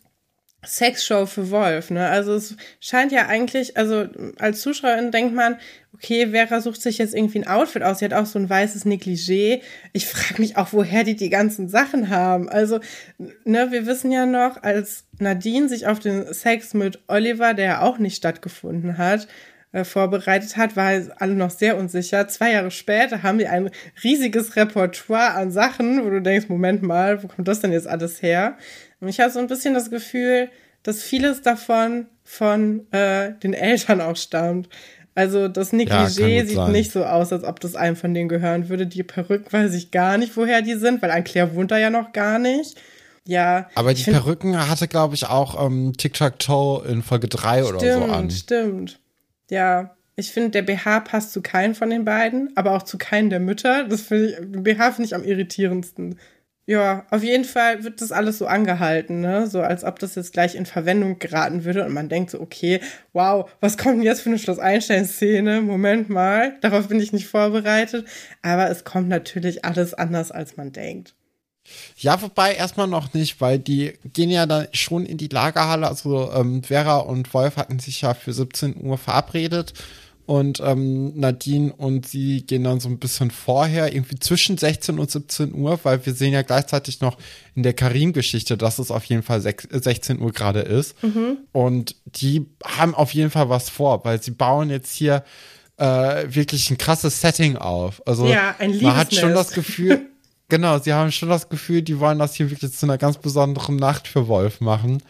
Sexshow 0.66 1.26
für 1.26 1.49
Wolf, 1.51 1.91
ne? 1.91 2.07
Also 2.09 2.34
es 2.34 2.55
scheint 2.80 3.11
ja 3.11 3.28
eigentlich, 3.28 3.78
also 3.78 4.07
als 4.39 4.61
Zuschauerin 4.61 5.11
denkt 5.11 5.34
man, 5.34 5.57
okay, 5.93 6.28
Vera 6.32 6.61
sucht 6.61 6.82
sich 6.82 6.97
jetzt 6.97 7.16
irgendwie 7.16 7.39
ein 7.39 7.47
Outfit 7.47 7.84
aus. 7.84 7.99
Sie 7.99 8.05
hat 8.05 8.13
auch 8.13 8.26
so 8.26 8.38
ein 8.38 8.49
weißes 8.49 8.86
Negligé. 8.86 9.61
Ich 9.93 10.07
frage 10.07 10.41
mich 10.41 10.57
auch, 10.57 10.74
woher 10.74 11.03
die 11.03 11.16
die 11.16 11.30
ganzen 11.30 11.70
Sachen 11.70 12.09
haben. 12.09 12.49
Also, 12.49 12.80
ne, 13.45 13.72
wir 13.72 13.86
wissen 13.86 14.11
ja 14.11 14.26
noch, 14.26 14.61
als 14.61 15.05
Nadine 15.20 15.70
sich 15.70 15.88
auf 15.88 15.99
den 15.99 16.34
Sex 16.34 16.74
mit 16.74 16.99
Oliver, 17.07 17.53
der 17.53 17.66
ja 17.66 17.82
auch 17.82 17.97
nicht 17.97 18.18
stattgefunden 18.18 18.97
hat, 18.97 19.28
äh, 19.76 19.84
vorbereitet 19.84 20.55
hat, 20.55 20.78
war 20.78 20.93
alle 21.17 21.36
noch 21.36 21.49
sehr 21.49 21.78
unsicher. 21.78 22.30
Zwei 22.30 22.53
Jahre 22.53 22.71
später 22.71 23.23
haben 23.23 23.39
die 23.39 23.47
ein 23.47 23.69
riesiges 24.05 24.55
Repertoire 24.55 25.34
an 25.34 25.51
Sachen, 25.51 26.05
wo 26.05 26.09
du 26.09 26.21
denkst, 26.21 26.47
Moment 26.47 26.82
mal, 26.82 27.21
wo 27.21 27.28
kommt 27.28 27.45
das 27.45 27.59
denn 27.59 27.73
jetzt 27.73 27.86
alles 27.88 28.21
her? 28.21 28.57
Und 29.01 29.09
ich 29.09 29.19
habe 29.19 29.32
so 29.32 29.39
ein 29.39 29.47
bisschen 29.47 29.73
das 29.73 29.89
Gefühl, 29.89 30.49
dass 30.84 31.03
vieles 31.03 31.41
davon 31.41 32.05
von 32.23 32.89
äh, 32.93 33.34
den 33.43 33.53
Eltern 33.53 33.99
auch 33.99 34.15
stammt. 34.15 34.69
Also 35.13 35.49
das 35.49 35.73
Negligé 35.73 36.28
ja, 36.28 36.45
sieht 36.45 36.55
sein. 36.55 36.71
nicht 36.71 36.93
so 36.93 37.03
aus, 37.03 37.34
als 37.34 37.43
ob 37.43 37.59
das 37.59 37.76
einem 37.76 37.97
von 37.97 38.13
denen 38.13 38.30
gehören 38.30 38.69
würde. 38.69 38.88
Die 38.88 39.03
Perücken 39.03 39.51
weiß 39.51 39.73
ich 39.73 39.91
gar 39.91 40.17
nicht, 40.17 40.38
woher 40.38 40.61
die 40.61 40.76
sind, 40.76 41.01
weil 41.01 41.11
ein 41.11 41.26
Claire 41.26 41.53
wohnt 41.53 41.71
da 41.71 41.78
ja 41.78 41.89
noch 41.89 42.13
gar 42.13 42.39
nicht. 42.39 42.80
Ja. 43.28 43.67
Aber 43.76 43.93
die 43.93 44.03
Perücken 44.03 44.57
hatte, 44.69 44.88
glaube 44.88 45.15
ich, 45.15 45.28
auch 45.28 45.65
ähm, 45.65 45.91
Tic-Tac-Toe 45.97 46.86
in 46.88 47.03
Folge 47.03 47.28
3 47.28 47.65
oder 47.65 47.80
so 47.80 48.03
an. 48.05 48.30
Stimmt, 48.30 48.91
stimmt. 48.91 49.05
Ja, 49.50 49.96
ich 50.16 50.32
finde, 50.32 50.50
der 50.52 50.62
BH 50.62 51.02
passt 51.02 51.34
zu 51.34 51.41
keinem 51.41 51.76
von 51.76 51.89
den 51.89 52.06
beiden, 52.06 52.56
aber 52.56 52.72
auch 52.74 52.84
zu 52.84 52.98
keinem 52.98 53.30
der 53.30 53.39
Mütter. 53.39 53.86
Das 53.88 54.02
finde 54.02 54.28
ich, 54.30 54.64
BH 54.64 54.93
finde 54.93 55.08
ich 55.08 55.16
am 55.16 55.24
irritierendsten. 55.24 56.18
Ja, 56.68 57.06
auf 57.12 57.22
jeden 57.24 57.43
Fall 57.43 57.84
wird 57.84 58.02
das 58.02 58.12
alles 58.12 58.39
so 58.39 58.48
angehalten, 58.48 59.20
ne? 59.22 59.46
So 59.46 59.62
als 59.62 59.84
ob 59.84 60.00
das 60.00 60.16
jetzt 60.16 60.34
gleich 60.34 60.56
in 60.56 60.66
Verwendung 60.66 61.20
geraten 61.20 61.64
würde 61.64 61.86
und 61.86 61.93
man 61.93 62.10
denkt 62.10 62.32
so, 62.32 62.41
okay, 62.41 62.80
wow, 63.14 63.48
was 63.60 63.78
kommt 63.78 63.98
denn 63.98 64.04
jetzt 64.04 64.22
für 64.22 64.30
eine 64.30 64.39
Schloss-Einstein-Szene? 64.39 65.62
Moment 65.62 66.10
mal, 66.10 66.58
darauf 66.62 66.88
bin 66.88 67.00
ich 67.00 67.14
nicht 67.14 67.28
vorbereitet. 67.28 68.08
Aber 68.41 68.70
es 68.72 68.84
kommt 68.84 69.10
natürlich 69.10 69.64
alles 69.64 69.93
anders, 69.93 70.32
als 70.32 70.58
man 70.58 70.72
denkt. 70.72 71.16
Ja, 71.97 72.22
wobei 72.22 72.53
erstmal 72.53 72.88
noch 72.88 73.13
nicht, 73.13 73.41
weil 73.41 73.59
die 73.59 73.93
gehen 74.13 74.30
ja 74.30 74.45
dann 74.45 74.68
schon 74.72 75.05
in 75.05 75.18
die 75.18 75.28
Lagerhalle. 75.28 75.88
Also 75.88 76.32
ähm, 76.32 76.63
Vera 76.63 76.97
und 76.97 77.34
Wolf 77.34 77.57
hatten 77.57 77.80
sich 77.80 78.01
ja 78.01 78.13
für 78.13 78.34
17 78.34 78.84
Uhr 78.84 78.97
verabredet. 78.97 79.74
Und 80.28 80.59
ähm, 80.59 81.18
Nadine 81.20 81.72
und 81.72 82.07
sie 82.07 82.41
gehen 82.41 82.63
dann 82.63 82.80
so 82.80 82.89
ein 82.89 82.97
bisschen 82.97 83.30
vorher, 83.30 83.93
irgendwie 83.93 84.18
zwischen 84.18 84.57
16 84.57 84.97
und 84.97 85.11
17 85.11 85.53
Uhr, 85.53 85.80
weil 85.84 86.03
wir 86.03 86.16
sehen 86.16 86.34
ja 86.34 86.41
gleichzeitig 86.41 86.99
noch 86.99 87.18
in 87.53 87.61
der 87.61 87.74
Karim-Geschichte, 87.74 88.57
dass 88.57 88.80
es 88.80 88.89
auf 88.89 89.05
jeden 89.05 89.22
Fall 89.22 89.41
16 89.41 90.20
Uhr 90.20 90.32
gerade 90.32 90.61
ist. 90.61 91.01
Mhm. 91.03 91.38
Und 91.51 91.95
die 92.05 92.47
haben 92.63 92.95
auf 92.95 93.13
jeden 93.13 93.30
Fall 93.30 93.49
was 93.49 93.70
vor, 93.70 94.03
weil 94.03 94.20
sie 94.20 94.32
bauen 94.32 94.72
jetzt 94.72 94.95
hier 94.95 95.24
äh, 95.78 96.26
wirklich 96.28 96.72
ein 96.72 96.80
krasses 96.80 97.22
Setting 97.22 97.57
auf. 97.57 98.01
Also 98.07 98.26
ja, 98.26 98.55
ein 98.57 98.82
man 98.82 98.95
hat 98.95 99.13
schon 99.13 99.34
das 99.34 99.51
Gefühl, 99.51 100.09
Genau, 100.50 100.80
sie 100.80 100.93
haben 100.93 101.12
schon 101.12 101.30
das 101.30 101.50
Gefühl, 101.50 101.82
die 101.82 102.00
wollen 102.00 102.20
das 102.20 102.36
hier 102.36 102.52
wirklich 102.52 102.74
zu 102.74 102.86
einer 102.86 102.98
ganz 102.98 103.18
besonderen 103.18 103.78
Nacht 103.78 104.08
für 104.08 104.28
Wolf 104.28 104.62
machen. 104.62 105.02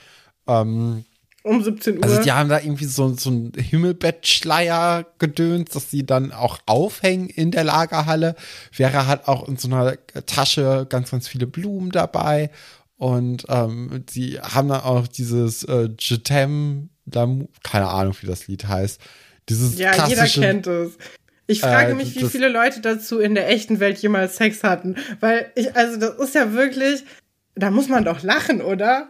Ähm, 0.47 1.03
um 1.45 1.63
17 1.63 1.97
Uhr. 1.97 2.03
Also 2.03 2.23
die 2.23 2.31
haben 2.31 2.49
da 2.49 2.59
irgendwie 2.59 2.85
so, 2.85 3.13
so 3.13 3.29
ein 3.29 3.51
Himmelbettschleier 3.55 5.05
gedönt, 5.19 5.75
dass 5.75 5.91
sie 5.91 6.03
dann 6.03 6.31
auch 6.31 6.57
aufhängen 6.65 7.29
in 7.29 7.51
der 7.51 7.63
Lagerhalle. 7.63 8.35
Vera 8.71 9.05
hat 9.05 9.27
auch 9.27 9.47
in 9.47 9.55
so 9.55 9.67
einer 9.67 9.95
Tasche 10.25 10.87
ganz, 10.89 11.11
ganz 11.11 11.27
viele 11.27 11.45
Blumen 11.45 11.91
dabei. 11.91 12.49
Und 12.97 13.45
ähm, 13.49 14.05
sie 14.09 14.39
haben 14.39 14.69
dann 14.69 14.81
auch 14.81 15.07
dieses 15.07 15.63
äh, 15.65 15.89
Jetem, 15.99 16.89
keine 17.11 17.89
Ahnung, 17.89 18.15
wie 18.21 18.27
das 18.27 18.47
Lied 18.47 18.67
heißt. 18.67 18.99
Dieses 19.47 19.77
ja, 19.77 19.91
klassische, 19.91 20.39
jeder 20.39 20.47
kennt 20.47 20.67
es. 20.67 20.93
Ich 21.47 21.61
frage 21.61 21.91
äh, 21.91 21.95
mich, 21.95 22.15
wie 22.15 22.25
viele 22.25 22.49
Leute 22.49 22.81
dazu 22.81 23.19
in 23.19 23.35
der 23.35 23.49
echten 23.49 23.79
Welt 23.79 23.97
jemals 23.99 24.37
Sex 24.37 24.63
hatten. 24.63 24.95
Weil 25.19 25.51
ich, 25.55 25.75
also 25.75 25.99
das 25.99 26.15
ist 26.17 26.35
ja 26.35 26.53
wirklich, 26.53 27.03
da 27.55 27.71
muss 27.71 27.87
man 27.87 28.03
doch 28.03 28.23
lachen, 28.23 28.61
oder? 28.61 29.09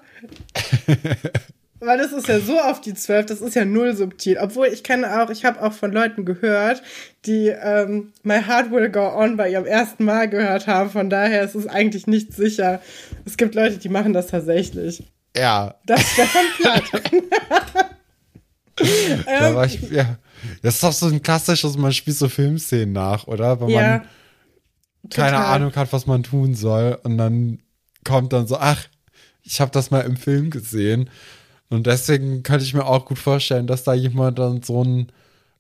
Weil 1.80 1.98
das 1.98 2.14
ist 2.14 2.28
ja 2.28 2.40
so 2.40 2.60
auf 2.60 2.82
die 2.82 2.94
Zwölf, 2.94 3.26
das 3.26 3.42
ist 3.42 3.54
ja 3.54 3.64
null 3.64 3.96
subtil. 3.96 4.38
Obwohl 4.42 4.68
ich 4.68 4.84
kenne 4.84 5.22
auch, 5.22 5.30
ich 5.30 5.46
habe 5.46 5.62
auch 5.62 5.74
von 5.74 5.92
Leuten 5.92 6.26
gehört, 6.26 6.82
die 7.26 7.48
ähm, 7.50 8.14
My 8.24 8.42
Heart 8.42 8.72
Will 8.72 8.90
Go 8.90 9.08
On 9.16 9.38
bei 9.38 9.52
ihrem 9.52 9.66
ersten 9.66 10.06
Mal 10.06 10.30
gehört 10.30 10.68
haben. 10.68 10.90
Von 10.90 11.10
daher 11.10 11.44
ist 11.44 11.54
es 11.54 11.68
eigentlich 11.68 12.08
nicht 12.08 12.34
sicher. 12.34 12.82
Es 13.26 13.38
gibt 13.38 13.56
Leute, 13.56 13.78
die 13.78 13.90
machen 13.90 14.14
das 14.14 14.28
tatsächlich. 14.28 15.04
Ja. 15.36 15.76
Das 15.86 16.02
ist 16.02 16.12
Stefan 16.14 16.46
Platt. 16.58 16.84
da 19.26 19.56
war 19.56 19.66
ich, 19.66 19.82
ja. 19.92 20.18
Das 20.62 20.76
ist 20.76 20.84
doch 20.84 20.92
so 20.92 21.08
ein 21.08 21.22
klassisches, 21.22 21.78
man 21.78 21.94
spielt 21.94 22.18
so 22.18 22.30
Filmszenen 22.30 22.94
nach, 22.94 23.28
oder? 23.28 23.60
Wenn 23.60 23.70
ja, 23.70 23.82
man 23.82 24.02
total. 25.10 25.32
keine 25.32 25.46
Ahnung 25.46 25.76
hat, 25.76 25.94
was 25.94 26.08
man 26.08 26.24
tun 26.24 26.56
soll. 26.56 27.00
Und 27.04 27.18
dann 27.18 27.60
kommt 28.04 28.34
dann 28.34 28.48
so, 28.48 28.58
ach, 28.58 28.86
ich 29.44 29.62
habe 29.62 29.72
das 29.72 29.92
mal 29.92 30.02
im 30.02 30.18
Film 30.18 30.50
gesehen. 30.50 31.10
Und 31.70 31.88
deswegen 31.88 32.44
könnte 32.44 32.66
ich 32.66 32.74
mir 32.74 32.86
auch 32.86 33.06
gut 33.06 33.20
vorstellen, 33.20 33.68
dass 33.68 33.84
da 33.84 33.94
jemand 33.94 34.40
dann 34.40 34.62
so 34.62 34.84
ein 34.84 35.12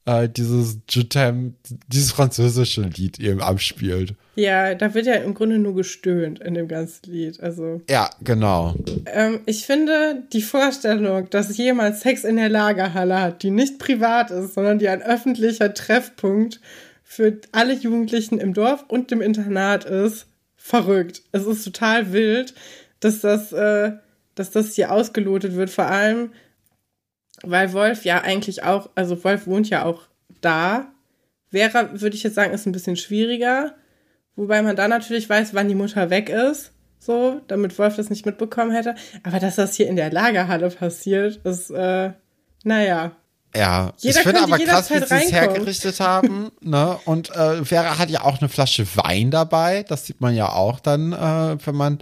äh, 0.05 0.29
dieses 0.29 0.79
Jutem, 0.89 1.55
dieses 1.87 2.11
französische 2.11 2.81
Lied 2.81 3.19
eben 3.19 3.41
abspielt. 3.41 4.13
Ja, 4.35 4.75
da 4.75 4.93
wird 4.93 5.05
ja 5.05 5.15
im 5.15 5.33
Grunde 5.33 5.57
nur 5.57 5.75
gestöhnt 5.75 6.39
in 6.39 6.53
dem 6.53 6.67
ganzen 6.67 7.11
Lied. 7.11 7.39
Also. 7.41 7.81
Ja, 7.89 8.09
genau. 8.21 8.75
Ähm, 9.05 9.39
ich 9.45 9.65
finde 9.65 10.23
die 10.33 10.41
Vorstellung, 10.41 11.29
dass 11.29 11.57
jemand 11.57 11.97
Sex 11.97 12.23
in 12.23 12.35
der 12.35 12.49
Lagerhalle 12.49 13.19
hat, 13.19 13.43
die 13.43 13.51
nicht 13.51 13.79
privat 13.79 14.31
ist, 14.31 14.53
sondern 14.53 14.77
die 14.77 14.89
ein 14.89 15.01
öffentlicher 15.01 15.73
Treffpunkt 15.73 16.59
für 17.03 17.39
alle 17.51 17.73
Jugendlichen 17.73 18.39
im 18.39 18.53
Dorf 18.53 18.83
und 18.87 19.11
im 19.11 19.21
Internat 19.21 19.85
ist, 19.85 20.27
verrückt. 20.57 21.21
Es 21.31 21.45
ist 21.45 21.63
total 21.63 22.11
wild, 22.11 22.53
dass 22.99 23.21
das, 23.21 23.53
äh, 23.53 23.93
dass 24.35 24.51
das 24.51 24.73
hier 24.73 24.91
ausgelotet 24.91 25.55
wird. 25.55 25.69
Vor 25.69 25.85
allem, 25.85 26.31
weil 27.49 27.73
Wolf 27.73 28.05
ja 28.05 28.21
eigentlich 28.21 28.63
auch, 28.63 28.89
also 28.95 29.23
Wolf 29.23 29.47
wohnt 29.47 29.69
ja 29.69 29.85
auch 29.85 30.03
da. 30.41 30.87
Vera, 31.51 31.89
würde 32.01 32.15
ich 32.15 32.23
jetzt 32.23 32.35
sagen, 32.35 32.53
ist 32.53 32.65
ein 32.65 32.71
bisschen 32.71 32.97
schwieriger. 32.97 33.75
Wobei 34.35 34.61
man 34.61 34.75
da 34.75 34.87
natürlich 34.87 35.29
weiß, 35.29 35.53
wann 35.53 35.69
die 35.69 35.75
Mutter 35.75 36.09
weg 36.09 36.29
ist. 36.29 36.71
So, 36.99 37.41
damit 37.47 37.77
Wolf 37.77 37.95
das 37.95 38.09
nicht 38.09 38.25
mitbekommen 38.25 38.71
hätte. 38.71 38.95
Aber 39.23 39.39
dass 39.39 39.55
das 39.55 39.75
hier 39.75 39.87
in 39.87 39.95
der 39.95 40.11
Lagerhalle 40.11 40.69
passiert, 40.69 41.37
ist, 41.45 41.69
äh, 41.69 42.11
naja. 42.63 43.11
Ja, 43.55 43.93
Jeder 43.99 44.19
ich 44.19 44.23
finde 44.23 44.41
aber 44.41 44.59
krass, 44.59 44.89
wie 44.89 44.97
sie 44.97 45.03
es 45.03 45.31
hergerichtet 45.31 45.99
haben. 46.01 46.51
ne? 46.61 46.97
Und 47.05 47.33
äh, 47.33 47.63
Vera 47.63 47.97
hat 47.97 48.09
ja 48.09 48.23
auch 48.23 48.39
eine 48.39 48.49
Flasche 48.49 48.85
Wein 48.97 49.31
dabei. 49.31 49.83
Das 49.83 50.05
sieht 50.05 50.19
man 50.19 50.35
ja 50.35 50.51
auch 50.51 50.79
dann, 50.81 51.13
äh, 51.13 51.65
wenn 51.65 51.75
man 51.75 51.99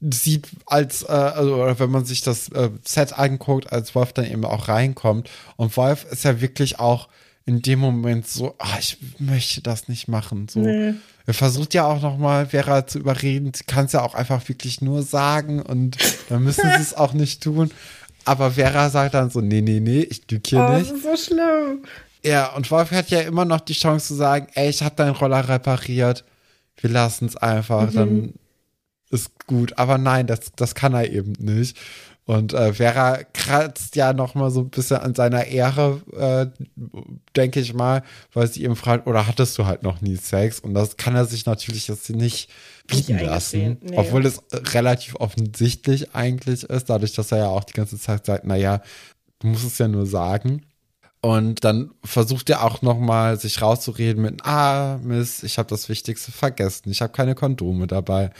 sieht, 0.00 0.48
als, 0.66 1.02
äh, 1.02 1.06
also, 1.06 1.56
oder 1.56 1.78
wenn 1.78 1.90
man 1.90 2.04
sich 2.04 2.22
das 2.22 2.48
äh, 2.50 2.70
Set 2.84 3.18
anguckt, 3.18 3.72
als 3.72 3.94
Wolf 3.94 4.12
dann 4.12 4.30
eben 4.30 4.44
auch 4.44 4.68
reinkommt. 4.68 5.28
Und 5.56 5.76
Wolf 5.76 6.06
ist 6.10 6.24
ja 6.24 6.40
wirklich 6.40 6.78
auch 6.78 7.08
in 7.46 7.62
dem 7.62 7.78
Moment 7.78 8.28
so, 8.28 8.54
ach, 8.58 8.78
ich 8.78 8.98
möchte 9.18 9.62
das 9.62 9.88
nicht 9.88 10.06
machen. 10.06 10.48
So. 10.48 10.60
Nee. 10.60 10.94
Er 11.26 11.34
versucht 11.34 11.74
ja 11.74 11.84
auch 11.84 12.00
nochmal 12.00 12.46
Vera 12.46 12.86
zu 12.86 12.98
überreden. 12.98 13.52
Sie 13.54 13.64
kann 13.64 13.86
es 13.86 13.92
ja 13.92 14.02
auch 14.02 14.14
einfach 14.14 14.46
wirklich 14.48 14.80
nur 14.82 15.02
sagen 15.02 15.62
und 15.62 15.96
dann 16.28 16.44
müssen 16.44 16.70
sie 16.76 16.82
es 16.82 16.94
auch 16.94 17.14
nicht 17.14 17.42
tun. 17.42 17.70
Aber 18.24 18.52
Vera 18.52 18.90
sagt 18.90 19.14
dann 19.14 19.30
so, 19.30 19.40
nee, 19.40 19.62
nee, 19.62 19.80
nee, 19.80 20.00
ich 20.00 20.30
lüge 20.30 20.42
hier 20.46 20.60
oh, 20.60 20.76
nicht. 20.76 20.90
Das 20.90 20.98
ist 20.98 21.04
so 21.04 21.16
schlimm. 21.16 21.84
Ja, 22.22 22.54
und 22.54 22.70
Wolf 22.70 22.90
hat 22.90 23.08
ja 23.10 23.20
immer 23.20 23.46
noch 23.46 23.60
die 23.60 23.72
Chance 23.72 24.08
zu 24.08 24.14
sagen, 24.14 24.48
ey, 24.54 24.68
ich 24.68 24.82
habe 24.82 24.96
deinen 24.96 25.14
Roller 25.14 25.48
repariert. 25.48 26.24
Wir 26.76 26.90
lassen 26.90 27.26
es 27.26 27.36
einfach. 27.36 27.90
Mhm. 27.90 27.94
Dann 27.94 28.34
ist 29.10 29.46
gut. 29.46 29.78
Aber 29.78 29.98
nein, 29.98 30.26
das, 30.26 30.52
das 30.56 30.74
kann 30.74 30.94
er 30.94 31.10
eben 31.10 31.32
nicht. 31.38 31.76
Und 32.28 32.52
äh, 32.52 32.74
Vera 32.74 33.20
kratzt 33.32 33.96
ja 33.96 34.12
noch 34.12 34.34
mal 34.34 34.50
so 34.50 34.60
ein 34.60 34.68
bisschen 34.68 34.98
an 34.98 35.14
seiner 35.14 35.46
Ehre, 35.46 36.02
äh, 36.14 36.66
denke 37.34 37.58
ich 37.58 37.72
mal, 37.72 38.02
weil 38.34 38.46
sie 38.48 38.64
ihm 38.64 38.76
fragt, 38.76 39.06
oder 39.06 39.26
hattest 39.26 39.56
du 39.56 39.64
halt 39.64 39.82
noch 39.82 40.02
nie 40.02 40.16
Sex? 40.16 40.60
Und 40.60 40.74
das 40.74 40.98
kann 40.98 41.14
er 41.14 41.24
sich 41.24 41.46
natürlich 41.46 41.88
jetzt 41.88 42.10
nicht 42.10 42.50
bieten 42.86 43.16
nicht 43.16 43.24
lassen, 43.24 43.78
nee. 43.80 43.96
obwohl 43.96 44.26
es 44.26 44.42
relativ 44.74 45.14
offensichtlich 45.14 46.14
eigentlich 46.14 46.64
ist, 46.64 46.90
dadurch, 46.90 47.14
dass 47.14 47.32
er 47.32 47.38
ja 47.38 47.48
auch 47.48 47.64
die 47.64 47.72
ganze 47.72 47.98
Zeit 47.98 48.26
sagt, 48.26 48.44
naja, 48.44 48.82
du 49.38 49.46
musst 49.46 49.64
es 49.64 49.78
ja 49.78 49.88
nur 49.88 50.04
sagen. 50.04 50.66
Und 51.22 51.64
dann 51.64 51.92
versucht 52.04 52.50
er 52.50 52.62
auch 52.62 52.82
noch 52.82 52.98
mal 52.98 53.40
sich 53.40 53.62
rauszureden 53.62 54.22
mit, 54.22 54.44
ah, 54.44 54.98
Miss, 55.02 55.42
ich 55.42 55.56
habe 55.56 55.68
das 55.70 55.88
Wichtigste 55.88 56.30
vergessen, 56.30 56.90
ich 56.90 57.00
habe 57.00 57.12
keine 57.12 57.34
Kondome 57.34 57.86
dabei. 57.86 58.32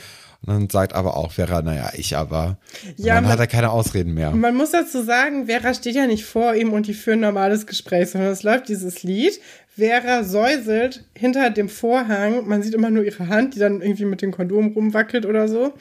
Und 0.45 0.53
dann 0.53 0.69
sagt 0.69 0.93
aber 0.93 1.17
auch 1.17 1.33
Vera, 1.33 1.61
naja, 1.61 1.91
ich 1.95 2.15
aber. 2.15 2.57
Ja, 2.95 3.15
dann 3.15 3.25
man, 3.25 3.33
hat 3.33 3.39
er 3.39 3.47
keine 3.47 3.71
Ausreden 3.71 4.13
mehr. 4.13 4.31
Man 4.31 4.55
muss 4.55 4.71
dazu 4.71 5.03
sagen, 5.03 5.47
Vera 5.47 5.73
steht 5.73 5.95
ja 5.95 6.07
nicht 6.07 6.23
vor 6.23 6.55
ihm 6.55 6.71
und 6.71 6.87
die 6.87 6.93
führen 6.93 7.19
ein 7.19 7.33
normales 7.33 7.67
Gespräch, 7.67 8.11
sondern 8.11 8.31
es 8.31 8.43
läuft 8.43 8.69
dieses 8.69 9.03
Lied. 9.03 9.39
Vera 9.67 10.23
säuselt 10.23 11.03
hinter 11.13 11.49
dem 11.49 11.67
Vorhang. 11.67 12.47
Man 12.47 12.63
sieht 12.63 12.73
immer 12.73 12.89
nur 12.89 13.03
ihre 13.03 13.27
Hand, 13.27 13.55
die 13.55 13.59
dann 13.59 13.81
irgendwie 13.81 14.05
mit 14.05 14.21
dem 14.21 14.31
Kondom 14.31 14.73
rumwackelt 14.73 15.25
oder 15.25 15.47
so. 15.47 15.73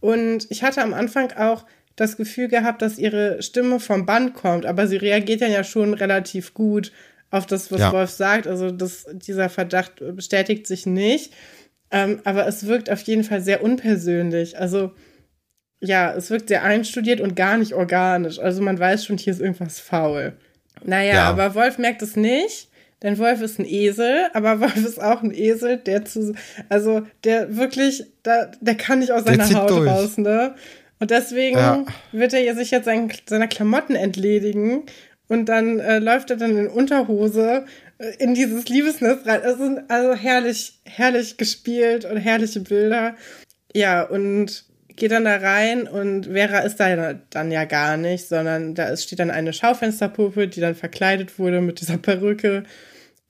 Und 0.00 0.46
ich 0.50 0.62
hatte 0.62 0.82
am 0.82 0.94
Anfang 0.94 1.32
auch 1.32 1.64
das 1.96 2.16
Gefühl 2.16 2.48
gehabt, 2.48 2.80
dass 2.80 2.98
ihre 2.98 3.42
Stimme 3.42 3.80
vom 3.80 4.06
Band 4.06 4.34
kommt, 4.34 4.64
aber 4.64 4.86
sie 4.86 4.96
reagiert 4.96 5.42
dann 5.42 5.50
ja 5.50 5.64
schon 5.64 5.94
relativ 5.94 6.54
gut 6.54 6.92
auf 7.30 7.46
das, 7.46 7.70
was 7.72 7.80
ja. 7.80 7.92
Wolf 7.92 8.10
sagt. 8.10 8.46
Also 8.46 8.70
das, 8.70 9.06
dieser 9.12 9.48
Verdacht 9.48 10.02
bestätigt 10.14 10.66
sich 10.66 10.86
nicht. 10.86 11.32
Ähm, 11.90 12.20
aber 12.24 12.46
es 12.46 12.66
wirkt 12.66 12.90
auf 12.90 13.00
jeden 13.02 13.24
Fall 13.24 13.40
sehr 13.40 13.62
unpersönlich. 13.62 14.58
Also 14.58 14.92
ja, 15.80 16.12
es 16.12 16.30
wirkt 16.30 16.48
sehr 16.48 16.64
einstudiert 16.64 17.20
und 17.20 17.36
gar 17.36 17.56
nicht 17.56 17.72
organisch. 17.72 18.38
Also 18.38 18.62
man 18.62 18.78
weiß 18.78 19.04
schon, 19.04 19.16
hier 19.16 19.32
ist 19.32 19.40
irgendwas 19.40 19.80
faul. 19.80 20.36
Naja, 20.84 21.14
ja. 21.14 21.24
aber 21.24 21.54
Wolf 21.54 21.78
merkt 21.78 22.02
es 22.02 22.16
nicht. 22.16 22.68
Denn 23.02 23.16
Wolf 23.18 23.40
ist 23.40 23.60
ein 23.60 23.66
Esel, 23.66 24.26
aber 24.32 24.60
Wolf 24.60 24.76
ist 24.76 25.00
auch 25.00 25.22
ein 25.22 25.32
Esel, 25.32 25.76
der 25.78 26.04
zu, 26.04 26.34
also 26.68 27.02
der 27.24 27.56
wirklich, 27.56 28.04
da, 28.22 28.50
der 28.60 28.74
kann 28.76 28.98
nicht 28.98 29.12
aus 29.12 29.24
seiner 29.24 29.48
Haut 29.54 29.70
durch. 29.70 29.88
raus, 29.88 30.18
ne? 30.18 30.54
Und 31.00 31.12
deswegen 31.12 31.56
ja. 31.56 31.84
wird 32.10 32.34
er 32.34 32.56
sich 32.56 32.72
jetzt 32.72 32.86
sein, 32.86 33.12
seiner 33.26 33.46
Klamotten 33.46 33.94
entledigen 33.94 34.82
und 35.28 35.48
dann 35.48 35.78
äh, 35.78 36.00
läuft 36.00 36.30
er 36.30 36.36
dann 36.36 36.56
in 36.56 36.66
Unterhose 36.66 37.66
in 38.18 38.34
dieses 38.34 38.68
Liebesnest 38.68 39.26
rein. 39.26 39.40
Es 39.44 39.58
sind 39.58 39.90
also 39.90 40.14
herrlich, 40.14 40.80
herrlich 40.84 41.36
gespielt 41.36 42.04
und 42.04 42.16
herrliche 42.16 42.60
Bilder. 42.60 43.16
Ja, 43.74 44.02
und 44.02 44.64
geht 44.98 45.12
dann 45.12 45.24
da 45.24 45.36
rein 45.36 45.86
und 45.86 46.26
Vera 46.26 46.60
ist 46.60 46.76
da 46.80 47.14
dann 47.14 47.50
ja 47.50 47.64
gar 47.64 47.96
nicht, 47.96 48.26
sondern 48.28 48.74
da 48.74 48.88
ist, 48.88 49.04
steht 49.04 49.20
dann 49.20 49.30
eine 49.30 49.52
Schaufensterpuppe, 49.52 50.48
die 50.48 50.60
dann 50.60 50.74
verkleidet 50.74 51.38
wurde 51.38 51.60
mit 51.60 51.80
dieser 51.80 51.98
Perücke 51.98 52.64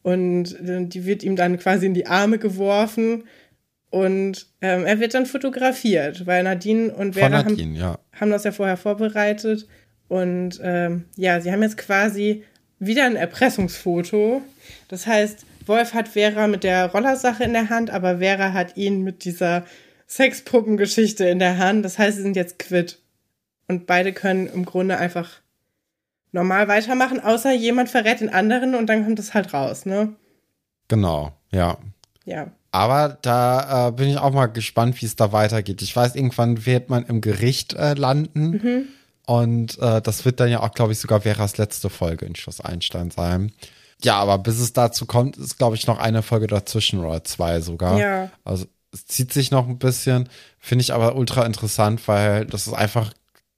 und 0.03 0.59
äh, 0.61 0.87
die 0.87 1.05
wird 1.05 1.23
ihm 1.23 1.37
dann 1.37 1.59
quasi 1.59 1.87
in 1.87 1.95
die 1.95 2.07
Arme 2.07 2.39
geworfen 2.39 3.25
und 3.91 4.47
ähm, 4.61 4.85
er 4.87 5.01
wird 5.01 5.15
dann 5.15 5.27
fotografiert, 5.27 6.27
weil 6.27 6.43
Nadine 6.43 6.93
und 6.95 7.15
Vera 7.15 7.29
Nadine, 7.43 7.63
haben, 7.63 7.75
ja. 7.75 7.99
haben 8.19 8.31
das 8.31 8.45
ja 8.45 8.53
vorher 8.53 8.77
vorbereitet 8.77 9.67
und 10.09 10.59
ähm, 10.63 11.05
ja, 11.17 11.41
sie 11.41 11.53
haben 11.53 11.63
jetzt 11.63 11.77
quasi 11.77 12.45
wieder 12.79 13.05
ein 13.05 13.17
Erpressungsfoto. 13.17 14.43
Das 14.89 15.07
heißt, 15.07 15.45
Wolf 15.67 15.95
hat 15.95 16.09
Vera 16.09 16.47
mit 16.47 16.65
der 16.65 16.91
Rollersache 16.91 17.45
in 17.45 17.53
der 17.53 17.71
Hand, 17.71 17.91
aber 17.91 18.19
Vera 18.19 18.53
hat 18.53 18.77
ihn 18.77 19.03
mit 19.03 19.25
dieser 19.25 19.65
Sexpuppengeschichte 20.09 21.25
in 21.27 21.39
der 21.39 21.59
Hand. 21.59 21.85
Das 21.85 21.99
heißt, 21.99 22.17
sie 22.17 22.23
sind 22.23 22.37
jetzt 22.37 22.59
quitt. 22.59 22.99
Und 23.67 23.87
beide 23.87 24.13
können 24.13 24.47
im 24.47 24.65
Grunde 24.65 24.97
einfach 24.97 25.41
normal 26.33 26.69
weitermachen, 26.69 27.21
außer 27.21 27.53
jemand 27.53 27.91
verrät 27.91 28.21
den 28.21 28.31
anderen 28.31 28.75
und 28.75 28.87
dann 28.87 29.05
kommt 29.05 29.19
es 29.19 29.35
halt 29.35 29.53
raus, 29.53 29.87
ne? 29.87 30.15
Genau, 30.89 31.33
ja. 31.51 31.79
Ja. 32.25 32.51
Aber 32.71 33.19
da 33.23 33.89
äh, 33.89 33.93
bin 33.93 34.09
ich 34.09 34.19
auch 34.19 34.33
mal 34.33 34.47
gespannt, 34.47 35.01
wie 35.01 35.07
es 35.07 35.17
da 35.17 35.33
weitergeht. 35.33 35.81
Ich 35.83 35.95
weiß, 35.95 36.15
irgendwann 36.15 36.67
wird 36.67 36.91
man 36.91 37.07
im 37.07 37.21
Gericht 37.21 37.75
äh, 37.75 37.95
landen. 37.95 38.51
Mhm. 38.51 38.89
Und 39.27 39.79
äh, 39.79 40.01
das 40.01 40.25
wird 40.25 40.41
dann 40.41 40.51
ja 40.51 40.61
auch, 40.61 40.73
glaube 40.73 40.93
ich, 40.93 40.99
sogar 40.99 41.23
Veras 41.23 41.59
letzte 41.59 41.91
Folge 41.91 42.27
in 42.27 42.37
Schloss 42.37 42.61
Einstein 42.61 43.11
sein. 43.11 43.53
Ja, 44.03 44.19
aber 44.19 44.39
bis 44.39 44.61
es 44.61 44.73
dazu 44.73 45.07
kommt, 45.07 45.37
ist, 45.37 45.59
glaube 45.59 45.77
ich, 45.77 45.87
noch 45.87 45.99
eine 45.99 46.23
Folge 46.23 46.47
dazwischen 46.47 47.01
oder 47.01 47.25
zwei 47.25 47.61
sogar. 47.61 47.99
Ja. 47.99 48.31
Also 48.45 48.67
es 48.93 49.07
zieht 49.07 49.33
sich 49.33 49.51
noch 49.51 49.69
ein 49.69 49.79
bisschen, 49.79 50.29
finde 50.59 50.83
ich 50.83 50.93
aber 50.93 51.17
ultra 51.17 51.45
interessant, 51.45 52.07
weil 52.07 52.47
das 52.47 52.67
ist 52.67 52.73
einfach 52.73 53.13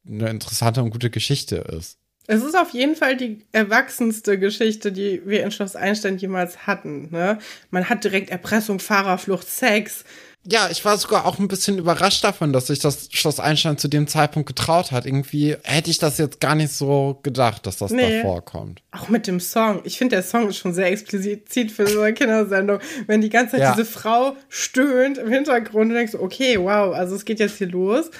eine 0.06 0.30
interessante 0.30 0.82
und 0.82 0.90
gute 0.90 1.10
Geschichte 1.10 1.56
ist. 1.56 1.98
Es 2.26 2.44
ist 2.44 2.56
auf 2.56 2.70
jeden 2.70 2.94
Fall 2.94 3.16
die 3.16 3.44
erwachsenste 3.50 4.38
Geschichte, 4.38 4.92
die 4.92 5.20
wir 5.26 5.42
in 5.42 5.50
Schloss 5.50 5.74
Einstein 5.74 6.16
jemals 6.16 6.66
hatten. 6.66 7.08
Ne? 7.10 7.38
Man 7.70 7.88
hat 7.88 8.04
direkt 8.04 8.30
Erpressung, 8.30 8.78
Fahrerflucht, 8.78 9.48
Sex. 9.48 10.04
Ja, 10.44 10.70
ich 10.70 10.82
war 10.86 10.96
sogar 10.96 11.26
auch 11.26 11.38
ein 11.38 11.48
bisschen 11.48 11.76
überrascht 11.76 12.24
davon, 12.24 12.54
dass 12.54 12.68
sich 12.68 12.78
das 12.78 13.08
Schloss 13.12 13.40
Einstein 13.40 13.76
zu 13.76 13.88
dem 13.88 14.06
Zeitpunkt 14.06 14.46
getraut 14.46 14.90
hat. 14.90 15.04
Irgendwie 15.04 15.56
hätte 15.64 15.90
ich 15.90 15.98
das 15.98 16.16
jetzt 16.16 16.40
gar 16.40 16.54
nicht 16.54 16.72
so 16.72 17.20
gedacht, 17.22 17.66
dass 17.66 17.76
das 17.76 17.90
nee. 17.90 18.18
da 18.18 18.22
vorkommt. 18.22 18.80
Auch 18.90 19.10
mit 19.10 19.26
dem 19.26 19.38
Song. 19.38 19.82
Ich 19.84 19.98
finde, 19.98 20.16
der 20.16 20.22
Song 20.22 20.48
ist 20.48 20.56
schon 20.56 20.72
sehr 20.72 20.90
explizit 20.90 21.70
für 21.70 21.86
so 21.86 22.00
eine 22.00 22.14
Kindersendung. 22.14 22.78
Wenn 23.06 23.20
die 23.20 23.28
ganze 23.28 23.52
Zeit 23.52 23.60
ja. 23.60 23.74
diese 23.74 23.84
Frau 23.84 24.34
stöhnt 24.48 25.18
im 25.18 25.30
Hintergrund 25.30 25.90
und 25.90 25.94
denkst, 25.94 26.14
okay, 26.14 26.58
wow, 26.58 26.94
also 26.94 27.16
es 27.16 27.26
geht 27.26 27.38
jetzt 27.38 27.58
hier 27.58 27.68
los. 27.68 28.10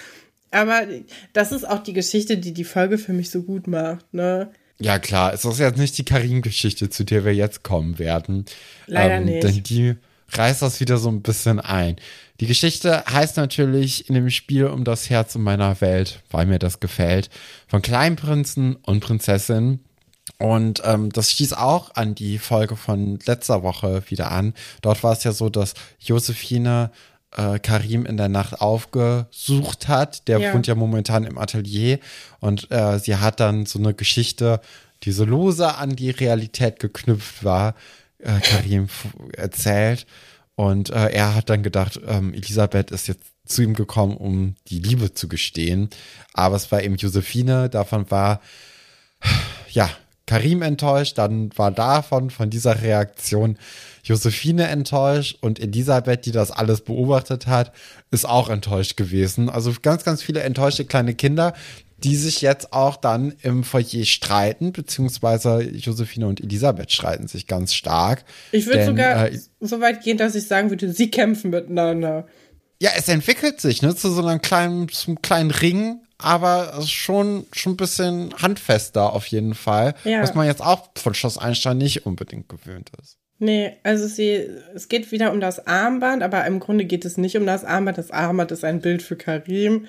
Aber 0.50 0.82
das 1.32 1.52
ist 1.52 1.66
auch 1.66 1.82
die 1.82 1.94
Geschichte, 1.94 2.36
die 2.36 2.52
die 2.52 2.64
Folge 2.64 2.98
für 2.98 3.14
mich 3.14 3.30
so 3.30 3.42
gut 3.42 3.66
macht, 3.66 4.12
ne? 4.12 4.50
Ja, 4.78 4.98
klar. 4.98 5.32
Es 5.32 5.44
ist 5.44 5.58
jetzt 5.58 5.78
nicht 5.78 5.96
die 5.96 6.04
Karim-Geschichte, 6.04 6.90
zu 6.90 7.04
der 7.04 7.24
wir 7.24 7.34
jetzt 7.34 7.62
kommen 7.62 7.98
werden. 7.98 8.46
Leider 8.86 9.16
ähm, 9.16 9.26
nicht. 9.26 9.42
Denn 9.42 9.62
die 9.62 9.96
reißt 10.32 10.62
das 10.62 10.80
wieder 10.80 10.98
so 10.98 11.08
ein 11.08 11.22
bisschen 11.22 11.60
ein. 11.60 11.96
Die 12.40 12.46
Geschichte 12.46 13.04
heißt 13.04 13.36
natürlich 13.36 14.08
in 14.08 14.14
dem 14.14 14.30
Spiel 14.30 14.66
um 14.66 14.84
das 14.84 15.10
Herz 15.10 15.34
in 15.34 15.42
meiner 15.42 15.80
Welt, 15.80 16.22
weil 16.30 16.46
mir 16.46 16.58
das 16.58 16.80
gefällt, 16.80 17.28
von 17.68 17.82
Kleinprinzen 17.82 18.76
und 18.76 19.00
Prinzessinnen. 19.00 19.80
Und 20.38 20.80
ähm, 20.84 21.10
das 21.10 21.32
stieß 21.32 21.52
auch 21.52 21.94
an 21.96 22.14
die 22.14 22.38
Folge 22.38 22.76
von 22.76 23.18
letzter 23.26 23.62
Woche 23.62 24.02
wieder 24.08 24.30
an. 24.30 24.54
Dort 24.80 25.02
war 25.02 25.12
es 25.12 25.24
ja 25.24 25.32
so, 25.32 25.50
dass 25.50 25.74
Josephine 25.98 26.90
äh, 27.36 27.58
Karim 27.58 28.06
in 28.06 28.16
der 28.16 28.28
Nacht 28.28 28.60
aufgesucht 28.60 29.88
hat. 29.88 30.28
Der 30.28 30.38
ja. 30.38 30.54
wohnt 30.54 30.66
ja 30.66 30.74
momentan 30.74 31.24
im 31.24 31.38
Atelier 31.38 31.98
und 32.40 32.70
äh, 32.70 32.98
sie 32.98 33.16
hat 33.16 33.40
dann 33.40 33.66
so 33.66 33.78
eine 33.78 33.94
Geschichte, 33.94 34.60
die 35.02 35.12
so 35.12 35.24
lose 35.24 35.74
an 35.76 35.96
die 35.96 36.10
Realität 36.10 36.78
geknüpft 36.78 37.44
war, 37.44 37.74
äh, 38.22 38.40
Karim 38.40 38.88
erzählt. 39.36 40.06
Und 40.54 40.90
äh, 40.90 41.10
er 41.10 41.34
hat 41.34 41.48
dann 41.48 41.62
gedacht, 41.62 42.00
ähm, 42.06 42.34
Elisabeth 42.34 42.90
ist 42.90 43.08
jetzt 43.08 43.24
zu 43.46 43.62
ihm 43.62 43.74
gekommen, 43.74 44.16
um 44.16 44.54
die 44.68 44.78
Liebe 44.78 45.14
zu 45.14 45.28
gestehen. 45.28 45.88
Aber 46.34 46.56
es 46.56 46.70
war 46.70 46.82
eben 46.82 46.96
Josephine, 46.96 47.68
davon 47.68 48.10
war, 48.10 48.40
ja, 49.70 49.90
Karim 50.26 50.62
enttäuscht, 50.62 51.18
dann 51.18 51.50
war 51.56 51.72
davon, 51.72 52.30
von 52.30 52.50
dieser 52.50 52.82
Reaktion 52.82 53.58
Josephine 54.04 54.68
enttäuscht 54.68 55.36
und 55.40 55.58
Elisabeth, 55.58 56.24
die 56.24 56.30
das 56.30 56.52
alles 56.52 56.82
beobachtet 56.82 57.48
hat, 57.48 57.72
ist 58.12 58.28
auch 58.28 58.48
enttäuscht 58.48 58.96
gewesen. 58.96 59.50
Also 59.50 59.74
ganz, 59.82 60.04
ganz 60.04 60.22
viele 60.22 60.42
enttäuschte 60.42 60.84
kleine 60.84 61.14
Kinder, 61.14 61.54
die 62.04 62.16
sich 62.16 62.40
jetzt 62.40 62.72
auch 62.72 62.96
dann 62.96 63.34
im 63.42 63.64
Foyer 63.64 64.04
streiten, 64.04 64.72
beziehungsweise 64.72 65.62
Josephine 65.62 66.26
und 66.26 66.40
Elisabeth 66.40 66.92
streiten 66.92 67.28
sich 67.28 67.46
ganz 67.46 67.74
stark. 67.74 68.24
Ich 68.52 68.66
würde 68.66 68.86
sogar 68.86 69.28
äh, 69.28 69.38
so 69.60 69.80
weit 69.80 70.02
gehen, 70.02 70.18
dass 70.18 70.34
ich 70.34 70.46
sagen 70.46 70.70
würde, 70.70 70.92
sie 70.92 71.10
kämpfen 71.10 71.50
miteinander. 71.50 72.26
Ja, 72.80 72.90
es 72.96 73.08
entwickelt 73.08 73.60
sich, 73.60 73.82
ne, 73.82 73.94
zu 73.94 74.10
so 74.10 74.24
einem 74.24 74.40
kleinen, 74.40 74.88
zum 74.88 75.20
kleinen 75.20 75.50
Ring, 75.50 76.00
aber 76.16 76.82
schon, 76.86 77.46
schon 77.52 77.74
ein 77.74 77.76
bisschen 77.76 78.34
handfester 78.40 79.12
auf 79.12 79.26
jeden 79.26 79.54
Fall, 79.54 79.94
ja. 80.04 80.22
was 80.22 80.34
man 80.34 80.46
jetzt 80.46 80.62
auch 80.62 80.88
von 80.96 81.14
Schloss 81.14 81.38
Einstein 81.38 81.78
nicht 81.78 82.06
unbedingt 82.06 82.48
gewöhnt 82.48 82.90
ist. 83.00 83.18
Nee, 83.42 83.72
also 83.84 84.06
sie, 84.06 84.48
es 84.74 84.88
geht 84.88 85.12
wieder 85.12 85.32
um 85.32 85.40
das 85.40 85.66
Armband, 85.66 86.22
aber 86.22 86.44
im 86.44 86.60
Grunde 86.60 86.84
geht 86.84 87.06
es 87.06 87.16
nicht 87.16 87.38
um 87.38 87.46
das 87.46 87.64
Armband. 87.64 87.96
Das 87.96 88.10
Armband 88.10 88.52
ist 88.52 88.64
ein 88.64 88.82
Bild 88.82 89.02
für 89.02 89.16
Karim. 89.16 89.86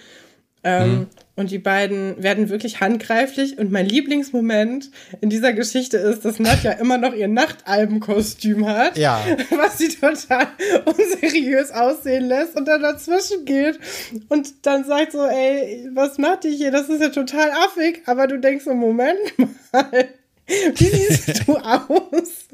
Ähm, 0.63 0.91
mhm. 0.91 1.07
Und 1.35 1.49
die 1.49 1.59
beiden 1.59 2.21
werden 2.21 2.49
wirklich 2.49 2.81
handgreiflich. 2.81 3.57
Und 3.57 3.71
mein 3.71 3.87
Lieblingsmoment 3.87 4.91
in 5.21 5.29
dieser 5.29 5.53
Geschichte 5.53 5.97
ist, 5.97 6.23
dass 6.23 6.39
Nadja 6.39 6.71
immer 6.79 6.97
noch 6.97 7.13
ihr 7.13 7.27
Nachtalbenkostüm 7.27 8.67
hat. 8.67 8.97
Ja. 8.97 9.23
Was 9.49 9.79
sie 9.79 9.89
total 9.89 10.47
unseriös 10.85 11.71
aussehen 11.71 12.25
lässt 12.25 12.55
und 12.55 12.67
dann 12.67 12.81
dazwischen 12.81 13.45
geht 13.45 13.79
und 14.29 14.65
dann 14.65 14.83
sagt 14.83 15.13
so, 15.13 15.25
ey, 15.25 15.89
was 15.93 16.17
macht 16.17 16.43
die 16.43 16.51
hier? 16.51 16.71
Das 16.71 16.89
ist 16.89 17.01
ja 17.01 17.09
total 17.09 17.51
affig. 17.51 18.01
Aber 18.05 18.27
du 18.27 18.37
denkst 18.37 18.65
so, 18.65 18.73
Moment 18.73 19.19
mal. 19.71 20.09
Wie 20.47 20.83
siehst 20.85 21.47
du 21.47 21.55
aus? 21.55 22.47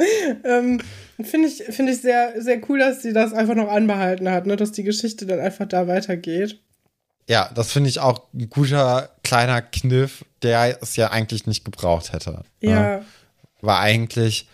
ähm, 0.43 0.80
Finde 1.22 1.47
ich, 1.47 1.64
find 1.64 1.89
ich 1.89 2.01
sehr, 2.01 2.39
sehr 2.41 2.62
cool, 2.70 2.78
dass 2.78 3.01
sie 3.01 3.12
das 3.12 3.34
einfach 3.34 3.55
noch 3.55 3.70
anbehalten 3.70 4.30
hat, 4.30 4.45
ne? 4.45 4.55
dass 4.55 4.72
die 4.72 4.84
Geschichte 4.84 5.26
dann 5.26 5.39
einfach 5.39 5.66
da 5.66 5.88
weitergeht. 5.88 6.60
Ja, 7.28 7.50
das 7.54 7.72
finde 7.72 7.90
ich 7.90 8.00
auch 8.00 8.22
ein 8.34 8.50
guter 8.50 9.10
kleiner 9.24 9.62
Kniff, 9.62 10.24
der 10.42 10.82
es 10.82 10.96
ja 10.96 11.12
eigentlich 11.12 11.46
nicht 11.46 11.66
gebraucht 11.66 12.14
hätte. 12.14 12.44
Ne? 12.62 12.70
Ja. 12.70 13.02
War 13.62 13.80
eigentlich, 13.80 14.48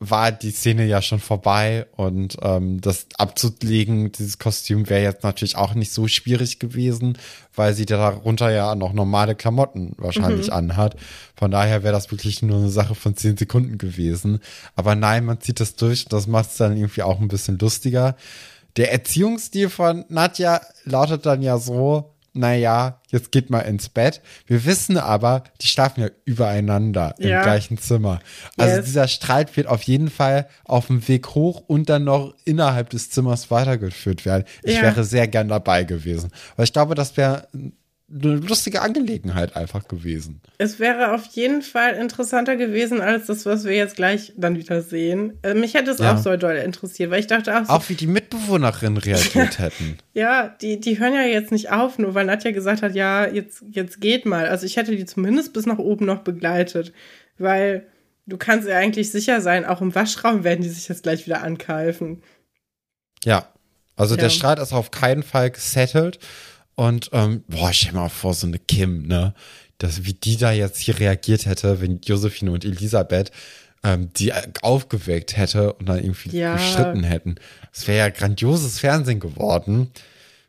war 0.00 0.30
die 0.30 0.50
Szene 0.50 0.84
ja 0.84 1.00
schon 1.00 1.20
vorbei 1.20 1.86
und 1.96 2.36
ähm, 2.42 2.80
das 2.82 3.06
abzulegen, 3.16 4.12
dieses 4.12 4.38
Kostüm 4.38 4.90
wäre 4.90 5.02
jetzt 5.02 5.24
natürlich 5.24 5.56
auch 5.56 5.72
nicht 5.72 5.92
so 5.92 6.08
schwierig 6.08 6.58
gewesen, 6.58 7.16
weil 7.54 7.72
sie 7.72 7.86
darunter 7.86 8.50
ja 8.50 8.74
noch 8.74 8.92
normale 8.92 9.34
Klamotten 9.34 9.92
wahrscheinlich 9.96 10.48
mhm. 10.48 10.52
anhat. 10.52 10.96
Von 11.36 11.50
daher 11.50 11.82
wäre 11.82 11.94
das 11.94 12.10
wirklich 12.10 12.42
nur 12.42 12.58
eine 12.58 12.70
Sache 12.70 12.94
von 12.94 13.16
zehn 13.16 13.38
Sekunden 13.38 13.78
gewesen. 13.78 14.40
Aber 14.74 14.94
nein, 14.94 15.24
man 15.24 15.40
zieht 15.40 15.60
das 15.60 15.74
durch 15.74 16.04
und 16.04 16.12
das 16.12 16.26
macht 16.26 16.50
es 16.50 16.56
dann 16.58 16.76
irgendwie 16.76 17.02
auch 17.02 17.18
ein 17.18 17.28
bisschen 17.28 17.58
lustiger. 17.58 18.16
Der 18.76 18.92
Erziehungsstil 18.92 19.68
von 19.68 20.04
Nadja 20.08 20.60
lautet 20.84 21.26
dann 21.26 21.42
ja 21.42 21.58
so, 21.58 22.14
naja, 22.32 23.00
jetzt 23.08 23.32
geht 23.32 23.50
mal 23.50 23.60
ins 23.60 23.88
Bett. 23.88 24.20
Wir 24.46 24.64
wissen 24.64 24.96
aber, 24.96 25.42
die 25.60 25.66
schlafen 25.66 26.02
ja 26.02 26.10
übereinander 26.24 27.14
ja. 27.18 27.38
im 27.38 27.42
gleichen 27.42 27.78
Zimmer. 27.78 28.20
Also 28.56 28.76
yes. 28.76 28.84
dieser 28.84 29.08
Streit 29.08 29.56
wird 29.56 29.66
auf 29.66 29.82
jeden 29.82 30.10
Fall 30.10 30.48
auf 30.64 30.86
dem 30.86 31.06
Weg 31.08 31.34
hoch 31.34 31.62
und 31.66 31.88
dann 31.88 32.04
noch 32.04 32.34
innerhalb 32.44 32.90
des 32.90 33.10
Zimmers 33.10 33.50
weitergeführt 33.50 34.24
werden. 34.24 34.44
Ich 34.62 34.76
ja. 34.76 34.82
wäre 34.82 35.04
sehr 35.04 35.26
gern 35.26 35.48
dabei 35.48 35.84
gewesen. 35.84 36.30
Weil 36.56 36.64
ich 36.64 36.72
glaube, 36.72 36.94
das 36.94 37.16
wäre 37.16 37.48
eine 38.12 38.36
lustige 38.36 38.82
Angelegenheit 38.82 39.54
einfach 39.54 39.86
gewesen. 39.86 40.40
Es 40.58 40.80
wäre 40.80 41.14
auf 41.14 41.26
jeden 41.26 41.62
Fall 41.62 41.94
interessanter 41.94 42.56
gewesen 42.56 43.00
als 43.00 43.26
das, 43.26 43.46
was 43.46 43.64
wir 43.64 43.74
jetzt 43.74 43.94
gleich 43.94 44.32
dann 44.36 44.56
wieder 44.56 44.82
sehen. 44.82 45.38
Äh, 45.42 45.54
mich 45.54 45.74
hätte 45.74 45.92
es 45.92 45.98
ja. 45.98 46.14
auch 46.14 46.18
so 46.18 46.36
doll 46.36 46.56
interessiert, 46.56 47.10
weil 47.10 47.20
ich 47.20 47.28
dachte 47.28 47.56
auch 47.56 47.66
so, 47.66 47.72
Auch 47.72 47.88
wie 47.88 47.94
die 47.94 48.08
Mitbewohnerinnen 48.08 48.98
reagiert 48.98 49.58
hätten. 49.58 49.98
Ja, 50.12 50.48
die, 50.48 50.80
die 50.80 50.98
hören 50.98 51.14
ja 51.14 51.22
jetzt 51.22 51.52
nicht 51.52 51.70
auf, 51.70 51.98
nur 51.98 52.14
weil 52.14 52.26
Nadja 52.26 52.50
gesagt 52.50 52.82
hat, 52.82 52.94
ja, 52.94 53.28
jetzt, 53.28 53.62
jetzt 53.70 54.00
geht 54.00 54.26
mal. 54.26 54.48
Also 54.48 54.66
ich 54.66 54.76
hätte 54.76 54.96
die 54.96 55.04
zumindest 55.04 55.52
bis 55.52 55.66
nach 55.66 55.78
oben 55.78 56.06
noch 56.06 56.22
begleitet, 56.22 56.92
weil 57.38 57.86
du 58.26 58.36
kannst 58.38 58.66
ja 58.66 58.76
eigentlich 58.76 59.12
sicher 59.12 59.40
sein, 59.40 59.64
auch 59.64 59.80
im 59.80 59.94
Waschraum 59.94 60.42
werden 60.42 60.62
die 60.62 60.68
sich 60.68 60.88
jetzt 60.88 61.04
gleich 61.04 61.26
wieder 61.26 61.42
ankeifen. 61.42 62.22
Ja, 63.24 63.46
also 63.94 64.16
ja. 64.16 64.22
der 64.22 64.30
Streit 64.30 64.58
ist 64.58 64.72
auf 64.72 64.90
keinen 64.90 65.22
Fall 65.22 65.50
gesettelt. 65.50 66.18
Und 66.74 67.10
ähm, 67.12 67.44
boah, 67.48 67.72
stell 67.72 67.92
mal 67.92 68.08
vor, 68.08 68.34
so 68.34 68.46
eine 68.46 68.58
Kim, 68.58 69.06
ne? 69.06 69.34
Das, 69.78 70.04
wie 70.04 70.12
die 70.12 70.36
da 70.36 70.52
jetzt 70.52 70.78
hier 70.78 70.98
reagiert 70.98 71.46
hätte, 71.46 71.80
wenn 71.80 72.00
Josephine 72.00 72.52
und 72.52 72.64
Elisabeth 72.64 73.32
ähm, 73.82 74.10
die 74.14 74.32
aufgeweckt 74.62 75.36
hätte 75.36 75.72
und 75.74 75.88
dann 75.88 75.98
irgendwie 75.98 76.36
ja. 76.36 76.54
gestritten 76.56 77.02
hätten. 77.02 77.36
Das 77.72 77.88
wäre 77.88 77.98
ja 77.98 78.08
grandioses 78.10 78.78
Fernsehen 78.78 79.20
geworden. 79.20 79.90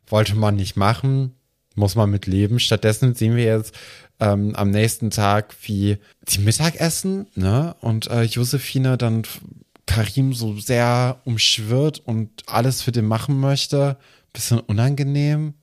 Wollte 0.07 0.35
man 0.35 0.57
nicht 0.57 0.75
machen, 0.75 1.33
muss 1.75 1.95
man 1.95 2.09
mit 2.09 2.27
leben. 2.27 2.59
Stattdessen 2.59 3.15
sehen 3.15 3.37
wir 3.37 3.45
jetzt 3.45 3.73
ähm, 4.19 4.55
am 4.55 4.69
nächsten 4.69 5.09
Tag, 5.09 5.55
wie 5.63 5.97
sie 6.27 6.39
Mittagessen, 6.39 7.27
ne? 7.35 7.75
Und 7.79 8.07
äh, 8.07 8.23
Josephine 8.23 8.97
dann 8.97 9.23
Karim 9.85 10.33
so 10.33 10.57
sehr 10.59 11.21
umschwirrt 11.23 11.99
und 11.99 12.29
alles 12.47 12.81
für 12.81 12.91
den 12.91 13.05
machen 13.05 13.39
möchte. 13.39 13.97
Bisschen 14.33 14.59
unangenehm 14.59 15.53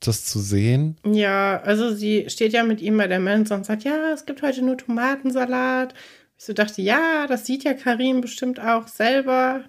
das 0.00 0.24
zu 0.24 0.38
sehen. 0.40 0.96
Ja, 1.04 1.60
also 1.62 1.94
sie 1.94 2.28
steht 2.28 2.52
ja 2.52 2.62
mit 2.62 2.80
ihm 2.80 2.96
bei 2.96 3.08
der 3.08 3.20
Mensa 3.20 3.54
und 3.54 3.66
sagt, 3.66 3.84
ja, 3.84 4.12
es 4.12 4.26
gibt 4.26 4.42
heute 4.42 4.62
nur 4.62 4.76
Tomatensalat. 4.76 5.94
Ich 6.38 6.44
so 6.44 6.52
dachte, 6.52 6.82
ja, 6.82 7.26
das 7.26 7.46
sieht 7.46 7.64
ja 7.64 7.74
Karim 7.74 8.20
bestimmt 8.20 8.60
auch 8.60 8.88
selber. 8.88 9.64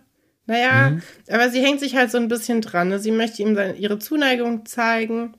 Naja, 0.45 0.91
mhm. 0.91 1.01
aber 1.29 1.49
sie 1.49 1.61
hängt 1.61 1.79
sich 1.79 1.95
halt 1.95 2.11
so 2.11 2.17
ein 2.17 2.27
bisschen 2.27 2.61
dran. 2.61 2.89
Ne? 2.89 2.99
Sie 2.99 3.11
möchte 3.11 3.41
ihm 3.41 3.55
seine, 3.55 3.75
ihre 3.75 3.99
Zuneigung 3.99 4.65
zeigen. 4.65 5.33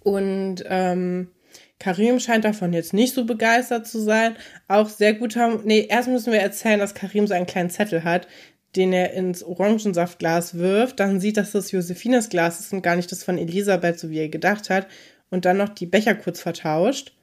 Und 0.00 0.64
ähm, 0.66 1.28
Karim 1.78 2.20
scheint 2.20 2.44
davon 2.44 2.72
jetzt 2.72 2.92
nicht 2.92 3.14
so 3.14 3.24
begeistert 3.24 3.86
zu 3.86 4.00
sein. 4.00 4.36
Auch 4.68 4.88
sehr 4.88 5.14
guter. 5.14 5.60
Nee, 5.64 5.86
erst 5.88 6.08
müssen 6.08 6.32
wir 6.32 6.40
erzählen, 6.40 6.78
dass 6.78 6.94
Karim 6.94 7.26
so 7.26 7.34
einen 7.34 7.46
kleinen 7.46 7.70
Zettel 7.70 8.04
hat, 8.04 8.28
den 8.76 8.92
er 8.92 9.12
ins 9.12 9.42
Orangensaftglas 9.42 10.58
wirft, 10.58 11.00
dann 11.00 11.20
sieht, 11.20 11.36
dass 11.36 11.52
das 11.52 11.70
Josephines 11.72 12.28
Glas 12.28 12.60
ist 12.60 12.72
und 12.72 12.82
gar 12.82 12.96
nicht 12.96 13.12
das 13.12 13.24
von 13.24 13.38
Elisabeth, 13.38 13.98
so 13.98 14.10
wie 14.10 14.18
er 14.18 14.28
gedacht 14.28 14.70
hat, 14.70 14.86
und 15.30 15.44
dann 15.44 15.56
noch 15.56 15.68
die 15.70 15.86
Becher 15.86 16.14
kurz 16.14 16.40
vertauscht. 16.40 17.14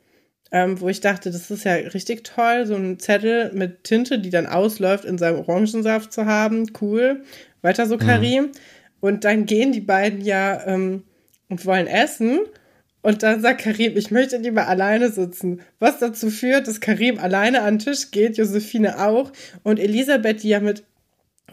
Ähm, 0.51 0.81
wo 0.81 0.89
ich 0.89 0.99
dachte, 0.99 1.29
das 1.29 1.51
ist 1.51 1.63
ja 1.63 1.73
richtig 1.73 2.23
toll, 2.23 2.65
so 2.65 2.73
einen 2.73 2.97
Zettel 2.97 3.51
mit 3.53 3.83
Tinte, 3.83 4.17
die 4.17 4.31
dann 4.31 4.47
ausläuft, 4.47 5.05
in 5.05 5.19
seinem 5.19 5.37
Orangensaft 5.37 6.11
zu 6.11 6.25
haben. 6.25 6.71
Cool. 6.81 7.23
Weiter 7.61 7.85
so. 7.85 7.97
Karim. 7.97 8.45
Mhm. 8.45 8.51
Und 8.99 9.25
dann 9.25 9.45
gehen 9.45 9.71
die 9.71 9.81
beiden 9.81 10.21
ja 10.21 10.65
ähm, 10.65 11.03
und 11.49 11.65
wollen 11.67 11.85
essen. 11.85 12.39
Und 13.01 13.23
dann 13.23 13.41
sagt 13.41 13.61
Karim, 13.61 13.95
ich 13.95 14.11
möchte 14.11 14.37
lieber 14.37 14.67
alleine 14.67 15.09
sitzen. 15.09 15.61
Was 15.77 15.99
dazu 15.99 16.29
führt, 16.29 16.67
dass 16.67 16.81
Karim 16.81 17.19
alleine 17.19 17.61
an 17.61 17.75
den 17.77 17.85
Tisch 17.85 18.11
geht, 18.11 18.37
Josephine 18.37 19.05
auch. 19.05 19.31
Und 19.63 19.79
Elisabeth, 19.79 20.43
die 20.43 20.49
ja 20.49 20.59
mit 20.59 20.83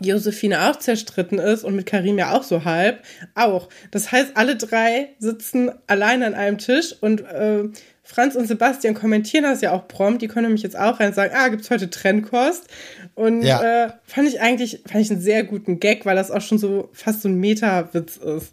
Josephine 0.00 0.68
auch 0.68 0.76
zerstritten 0.76 1.38
ist 1.38 1.64
und 1.64 1.76
mit 1.76 1.86
Karim 1.86 2.18
ja 2.18 2.32
auch 2.32 2.42
so 2.42 2.64
halb, 2.64 3.02
auch. 3.34 3.68
Das 3.90 4.12
heißt, 4.12 4.36
alle 4.36 4.56
drei 4.56 5.10
sitzen 5.18 5.70
alleine 5.86 6.26
an 6.26 6.34
einem 6.34 6.58
Tisch 6.58 6.94
und 7.00 7.22
äh, 7.22 7.64
Franz 8.08 8.36
und 8.36 8.46
Sebastian 8.46 8.94
kommentieren 8.94 9.42
das 9.42 9.62
ja 9.62 9.72
auch 9.72 9.88
prompt. 9.88 10.22
Die 10.22 10.28
können 10.28 10.46
nämlich 10.46 10.62
jetzt 10.62 10.78
auch 10.78 11.00
rein 11.00 11.12
sagen, 11.12 11.34
ah, 11.34 11.48
gibt's 11.48 11.70
heute 11.70 11.90
Trennkost? 11.90 12.68
Und 13.16 13.42
ja. 13.42 13.86
äh, 13.86 13.92
fand 14.04 14.28
ich 14.28 14.40
eigentlich, 14.40 14.82
fand 14.86 15.04
ich 15.04 15.10
einen 15.10 15.20
sehr 15.20 15.42
guten 15.42 15.80
Gag, 15.80 16.06
weil 16.06 16.14
das 16.14 16.30
auch 16.30 16.40
schon 16.40 16.58
so 16.58 16.88
fast 16.92 17.22
so 17.22 17.28
ein 17.28 17.34
Meta-Witz 17.34 18.16
ist. 18.16 18.52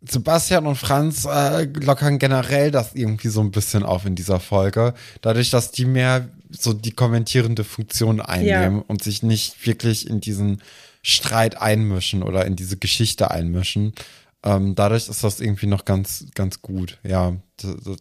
Sebastian 0.00 0.66
und 0.66 0.76
Franz 0.76 1.26
äh, 1.26 1.64
lockern 1.64 2.18
generell 2.18 2.72
das 2.72 2.94
irgendwie 2.94 3.28
so 3.28 3.40
ein 3.40 3.52
bisschen 3.52 3.84
auf 3.84 4.04
in 4.04 4.16
dieser 4.16 4.40
Folge. 4.40 4.94
Dadurch, 5.22 5.50
dass 5.50 5.70
die 5.70 5.84
mehr 5.84 6.28
so 6.50 6.72
die 6.72 6.92
kommentierende 6.92 7.64
Funktion 7.64 8.20
einnehmen 8.20 8.78
ja. 8.78 8.84
und 8.86 9.02
sich 9.02 9.22
nicht 9.22 9.66
wirklich 9.66 10.08
in 10.08 10.20
diesen 10.20 10.62
Streit 11.02 11.60
einmischen 11.60 12.22
oder 12.22 12.46
in 12.46 12.56
diese 12.56 12.76
Geschichte 12.76 13.30
einmischen. 13.30 13.92
Ähm, 14.44 14.76
dadurch 14.76 15.08
ist 15.08 15.24
das 15.24 15.40
irgendwie 15.40 15.66
noch 15.66 15.84
ganz, 15.84 16.26
ganz 16.34 16.62
gut. 16.62 16.98
Ja, 17.02 17.34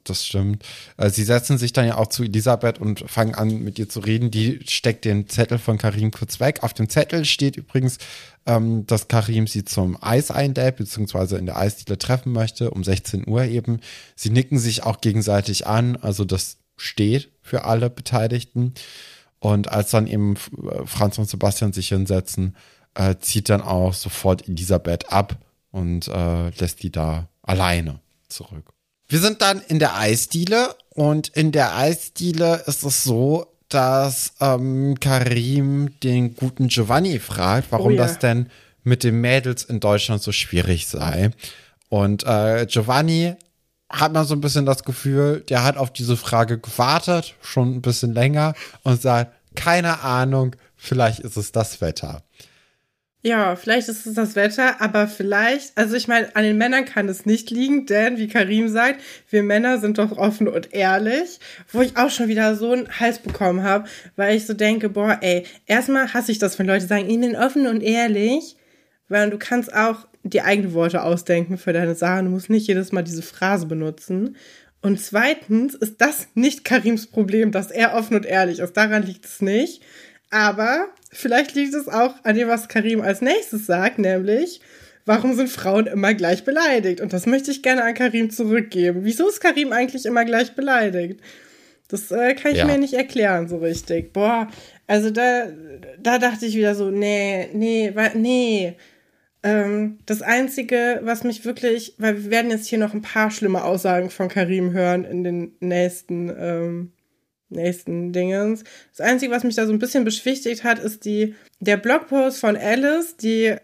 das, 0.04 0.26
stimmt. 0.26 0.64
Äh, 0.96 1.10
sie 1.10 1.24
setzen 1.24 1.58
sich 1.58 1.74
dann 1.74 1.88
ja 1.88 1.98
auch 1.98 2.08
zu 2.08 2.24
Elisabeth 2.24 2.80
und 2.80 3.10
fangen 3.10 3.34
an, 3.34 3.64
mit 3.64 3.80
ihr 3.80 3.90
zu 3.90 4.00
reden. 4.02 4.30
Die 4.30 4.60
steckt 4.68 5.06
den 5.06 5.28
Zettel 5.28 5.58
von 5.58 5.80
Karim 5.80 6.12
kurz 6.12 6.40
weg. 6.40 6.60
Auf 6.62 6.76
dem 6.76 6.90
Zettel 6.90 7.26
steht 7.26 7.58
übrigens, 7.58 7.98
ähm, 8.46 8.86
dass 8.86 9.08
Karim 9.08 9.48
sie 9.48 9.66
zum 9.66 9.98
Eis 10.00 10.30
einlädt, 10.30 10.78
beziehungsweise 10.78 11.38
in 11.38 11.48
der 11.48 11.58
Eisdiele 11.58 11.98
treffen 11.98 12.34
möchte, 12.34 12.70
um 12.70 12.84
16 12.84 13.28
Uhr 13.28 13.46
eben. 13.46 13.80
Sie 14.16 14.30
nicken 14.30 14.60
sich 14.60 14.84
auch 14.84 15.02
gegenseitig 15.02 15.66
an, 15.66 15.96
also 15.96 16.24
das 16.24 16.58
steht 16.78 17.30
für 17.42 17.66
alle 17.66 17.90
Beteiligten. 17.90 18.74
Und 19.40 19.70
als 19.70 19.92
dann 19.92 20.08
eben 20.08 20.36
äh, 20.36 20.86
Franz 20.86 21.18
und 21.18 21.30
Sebastian 21.30 21.74
sich 21.74 21.90
hinsetzen, 21.90 22.56
äh, 22.96 23.16
zieht 23.20 23.50
dann 23.50 23.62
auch 23.62 23.94
sofort 23.94 24.48
Elisabeth 24.48 25.12
ab 25.12 25.38
und 25.72 26.08
äh, 26.08 26.50
lässt 26.50 26.82
die 26.84 26.92
da 26.92 27.28
alleine 27.44 28.00
zurück. 28.30 28.74
Wir 29.08 29.20
sind 29.20 29.42
dann 29.42 29.62
in 29.62 29.80
der 29.80 29.96
Eisdiele 29.98 30.76
und 30.90 31.30
in 31.30 31.52
der 31.52 31.76
Eisdiele 31.78 32.64
ist 32.66 32.84
es 32.84 33.04
so, 33.04 33.48
dass 33.70 34.34
ähm, 34.42 35.00
Karim 35.00 36.00
den 36.02 36.36
guten 36.36 36.68
Giovanni 36.68 37.20
fragt, 37.20 37.72
warum 37.72 37.94
oh 37.94 37.96
ja. 37.96 38.04
das 38.04 38.20
denn 38.20 38.50
mit 38.84 39.04
den 39.04 39.20
Mädels 39.22 39.64
in 39.64 39.80
Deutschland 39.80 40.22
so 40.22 40.32
schwierig 40.32 40.88
sei. 40.88 41.32
Und 41.90 42.24
äh, 42.26 42.66
Giovanni 42.66 43.36
hat 43.90 44.14
man 44.14 44.26
so 44.26 44.36
ein 44.36 44.42
bisschen 44.42 44.66
das 44.66 44.84
Gefühl, 44.84 45.42
der 45.48 45.64
hat 45.64 45.78
auf 45.78 45.92
diese 45.92 46.18
Frage 46.18 46.58
gewartet, 46.60 47.36
schon 47.42 47.76
ein 47.76 47.82
bisschen 47.82 48.14
länger 48.14 48.54
und 48.84 49.02
sagt, 49.02 49.32
keine 49.56 50.02
Ahnung, 50.02 50.56
vielleicht 50.76 51.20
ist 51.20 51.38
es 51.38 51.52
das 51.52 51.82
Wetter. 51.82 52.24
Ja, 53.24 53.56
vielleicht 53.56 53.90
ist 53.90 54.06
es 54.06 54.14
das 54.14 54.36
Wetter, 54.36 54.80
aber 54.80 55.08
vielleicht, 55.08 55.76
also 55.76 55.96
ich 55.96 56.08
meine, 56.08 56.34
an 56.36 56.44
den 56.44 56.58
Männern 56.58 56.86
kann 56.86 57.10
es 57.10 57.26
nicht 57.26 57.50
liegen, 57.50 57.86
denn 57.88 58.18
wie 58.18 58.28
Karim 58.28 58.70
sagt, 58.70 59.02
wir 59.30 59.42
Männer 59.42 59.80
sind 59.80 59.98
doch 59.98 60.18
offen 60.18 60.48
und 60.48 60.74
ehrlich, 60.74 61.40
wo 61.72 61.82
ich 61.82 61.98
auch 61.98 62.12
schon 62.12 62.28
wieder 62.28 62.56
so 62.56 62.72
einen 62.72 62.88
Hals 63.00 63.20
bekommen 63.20 63.64
habe, 63.64 63.90
weil 64.16 64.38
ich 64.38 64.46
so 64.46 64.54
denke, 64.54 64.90
boah, 64.90 65.18
ey, 65.22 65.46
erstmal 65.66 66.14
hasse 66.14 66.32
ich 66.32 66.40
das, 66.40 66.60
wenn 66.60 66.68
Leute 66.68 66.86
sagen, 66.86 67.10
ich 67.10 67.20
bin 67.20 67.36
offen 67.36 67.66
und 67.66 67.82
ehrlich, 67.82 68.56
weil 69.10 69.30
du 69.30 69.38
kannst 69.38 69.74
auch 69.74 70.08
die 70.24 70.42
eigenen 70.42 70.74
Worte 70.74 71.04
ausdenken 71.04 71.58
für 71.58 71.74
deine 71.74 71.96
Sachen. 71.96 72.26
Du 72.26 72.32
musst 72.32 72.50
nicht 72.50 72.68
jedes 72.68 72.92
Mal 72.92 73.04
diese 73.04 73.22
Phrase 73.22 73.66
benutzen. 73.66 74.36
Und 74.82 75.00
zweitens 75.02 75.74
ist 75.74 76.02
das 76.02 76.28
nicht 76.36 76.64
Karims 76.64 77.08
Problem, 77.08 77.52
dass 77.52 77.72
er 77.72 77.96
offen 77.96 78.16
und 78.16 78.26
ehrlich 78.26 78.60
ist. 78.60 78.74
Daran 78.74 79.04
liegt 79.04 79.26
es 79.26 79.42
nicht. 79.42 79.82
Aber 80.30 80.90
vielleicht 81.12 81.56
liegt 81.56 81.74
es 81.74 81.88
auch 81.88 82.16
an 82.24 82.36
dem, 82.36 82.48
was 82.48 82.68
Karim 82.68 83.02
als 83.02 83.22
nächstes 83.22 83.66
sagt, 83.66 83.98
nämlich, 83.98 84.62
warum 85.06 85.36
sind 85.36 85.50
Frauen 85.50 85.88
immer 85.88 86.14
gleich 86.14 86.44
beleidigt? 86.44 87.02
Und 87.02 87.14
das 87.14 87.26
möchte 87.26 87.52
ich 87.52 87.64
gerne 87.64 87.84
an 87.84 87.94
Karim 87.94 88.30
zurückgeben. 88.30 89.02
Wieso 89.04 89.30
ist 89.30 89.40
Karim 89.40 89.72
eigentlich 89.72 90.06
immer 90.06 90.26
gleich 90.26 90.54
beleidigt? 90.54 91.22
Das 91.88 92.12
äh, 92.12 92.36
kann 92.36 92.52
ich 92.52 92.58
ja. 92.58 92.66
mir 92.66 92.78
nicht 92.78 92.94
erklären 92.94 93.48
so 93.48 93.58
richtig. 93.58 94.12
Boah, 94.12 94.50
also 94.88 95.10
da, 95.10 95.48
da 96.00 96.20
dachte 96.20 96.46
ich 96.46 96.56
wieder 96.56 96.76
so, 96.76 96.92
nee, 96.92 97.48
nee, 97.54 97.94
nee. 98.14 98.76
Ähm, 99.48 100.00
das 100.06 100.22
Einzige, 100.22 101.00
was 101.04 101.24
mich 101.24 101.46
wirklich, 101.46 101.94
weil 101.98 102.24
wir 102.26 102.32
werden 102.32 102.52
jetzt 102.52 102.68
hier 102.68 102.80
noch 102.80 102.94
ein 102.94 103.02
paar 103.02 103.32
schlimme 103.32 103.64
Aussagen 103.64 104.10
von 104.10 104.28
Karim 104.28 104.74
hören 104.74 105.06
in 105.06 105.24
den 105.24 105.54
nächsten, 105.62 106.30
ähm, 106.38 106.92
nächsten 107.48 108.12
Dingens. 108.12 108.66
Das 108.96 109.08
Einzige, 109.08 109.32
was 109.32 109.46
mich 109.46 109.56
da 109.56 109.66
so 109.66 109.72
ein 109.72 109.80
bisschen 109.80 110.04
beschwichtigt 110.04 110.66
hat, 110.66 110.80
ist 110.80 111.06
die, 111.06 111.34
der 111.62 111.78
Blogpost 111.78 112.42
von 112.42 112.58
Alice, 112.58 113.16
die 113.16 113.56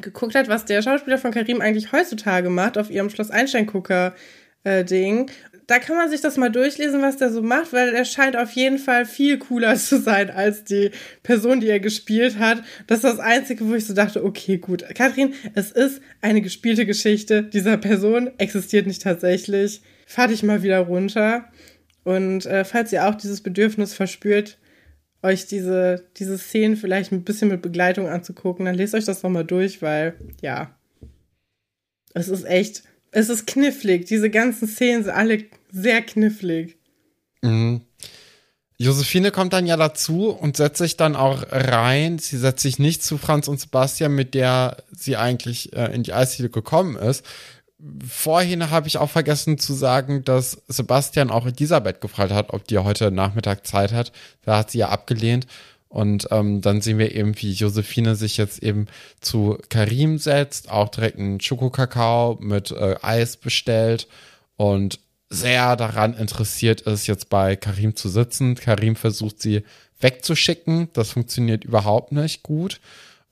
geguckt 0.00 0.36
hat, 0.36 0.46
was 0.46 0.66
der 0.66 0.82
Schauspieler 0.82 1.18
von 1.18 1.32
Karim 1.32 1.60
eigentlich 1.60 1.90
heutzutage 1.90 2.48
macht 2.48 2.78
auf 2.78 2.90
ihrem 2.90 3.10
Schloss 3.10 3.30
Einstein-Gucker. 3.30 4.14
Äh, 4.62 4.84
Ding 4.84 5.30
da 5.66 5.78
kann 5.78 5.96
man 5.96 6.10
sich 6.10 6.20
das 6.20 6.36
mal 6.36 6.50
durchlesen, 6.50 7.00
was 7.00 7.16
der 7.16 7.30
so 7.30 7.42
macht, 7.42 7.72
weil 7.72 7.94
er 7.94 8.04
scheint 8.04 8.36
auf 8.36 8.52
jeden 8.52 8.78
Fall 8.78 9.06
viel 9.06 9.38
cooler 9.38 9.76
zu 9.76 10.00
sein 10.00 10.30
als 10.30 10.64
die 10.64 10.90
Person, 11.22 11.60
die 11.60 11.68
er 11.68 11.80
gespielt 11.80 12.38
hat. 12.38 12.62
Das 12.86 12.98
ist 12.98 13.04
das 13.04 13.18
Einzige, 13.18 13.66
wo 13.68 13.74
ich 13.74 13.86
so 13.86 13.94
dachte, 13.94 14.24
okay, 14.24 14.58
gut. 14.58 14.84
Kathrin, 14.94 15.34
es 15.54 15.72
ist 15.72 16.00
eine 16.20 16.42
gespielte 16.42 16.86
Geschichte. 16.86 17.42
Dieser 17.42 17.76
Person 17.76 18.30
existiert 18.38 18.86
nicht 18.86 19.02
tatsächlich. 19.02 19.82
Fahr 20.06 20.28
dich 20.28 20.42
mal 20.42 20.62
wieder 20.62 20.80
runter. 20.80 21.46
Und 22.04 22.44
äh, 22.46 22.64
falls 22.64 22.92
ihr 22.92 23.08
auch 23.08 23.14
dieses 23.14 23.40
Bedürfnis 23.40 23.94
verspürt, 23.94 24.58
euch 25.22 25.46
diese, 25.46 26.04
diese 26.18 26.36
Szenen 26.36 26.76
vielleicht 26.76 27.10
ein 27.10 27.24
bisschen 27.24 27.48
mit 27.48 27.62
Begleitung 27.62 28.08
anzugucken, 28.08 28.66
dann 28.66 28.74
lest 28.74 28.94
euch 28.94 29.06
das 29.06 29.22
doch 29.22 29.30
mal 29.30 29.44
durch, 29.44 29.80
weil, 29.80 30.14
ja, 30.42 30.76
es 32.12 32.28
ist 32.28 32.44
echt 32.44 32.84
es 33.14 33.28
ist 33.28 33.46
knifflig. 33.46 34.06
Diese 34.06 34.28
ganzen 34.28 34.66
Szenen 34.68 35.04
sind 35.04 35.12
alle 35.12 35.44
sehr 35.70 36.02
knifflig. 36.02 36.76
Mhm. 37.42 37.82
Josephine 38.76 39.30
kommt 39.30 39.52
dann 39.52 39.66
ja 39.66 39.76
dazu 39.76 40.30
und 40.30 40.56
setzt 40.56 40.78
sich 40.78 40.96
dann 40.96 41.14
auch 41.14 41.44
rein. 41.50 42.18
Sie 42.18 42.36
setzt 42.36 42.62
sich 42.62 42.80
nicht 42.80 43.04
zu 43.04 43.16
Franz 43.16 43.46
und 43.46 43.60
Sebastian, 43.60 44.12
mit 44.12 44.34
der 44.34 44.78
sie 44.90 45.16
eigentlich 45.16 45.72
äh, 45.74 45.94
in 45.94 46.02
die 46.02 46.12
Eisdiele 46.12 46.50
gekommen 46.50 46.96
ist. 46.96 47.24
Vorhin 48.08 48.70
habe 48.70 48.88
ich 48.88 48.98
auch 48.98 49.10
vergessen 49.10 49.58
zu 49.58 49.74
sagen, 49.74 50.24
dass 50.24 50.62
Sebastian 50.66 51.30
auch 51.30 51.46
Elisabeth 51.46 52.00
gefragt 52.00 52.32
hat, 52.32 52.52
ob 52.52 52.66
die 52.66 52.78
heute 52.78 53.12
Nachmittag 53.12 53.64
Zeit 53.64 53.92
hat. 53.92 54.10
Da 54.42 54.58
hat 54.58 54.72
sie 54.72 54.78
ja 54.78 54.88
abgelehnt. 54.88 55.46
Und 55.88 56.28
ähm, 56.32 56.60
dann 56.60 56.80
sehen 56.80 56.98
wir 56.98 57.14
eben, 57.14 57.40
wie 57.40 57.52
Josephine 57.52 58.16
sich 58.16 58.36
jetzt 58.36 58.62
eben 58.62 58.86
zu 59.20 59.58
Karim 59.68 60.18
setzt, 60.18 60.70
auch 60.70 60.88
direkt 60.88 61.18
einen 61.18 61.40
Schokokakao 61.40 62.38
mit 62.40 62.72
äh, 62.72 62.96
Eis 63.00 63.36
bestellt 63.36 64.08
und 64.56 64.98
sehr 65.30 65.76
daran 65.76 66.14
interessiert 66.14 66.82
ist, 66.82 67.06
jetzt 67.06 67.28
bei 67.28 67.56
Karim 67.56 67.96
zu 67.96 68.08
sitzen. 68.08 68.54
Karim 68.54 68.96
versucht 68.96 69.40
sie 69.40 69.62
wegzuschicken. 70.00 70.88
Das 70.92 71.10
funktioniert 71.10 71.64
überhaupt 71.64 72.12
nicht 72.12 72.42
gut. 72.42 72.80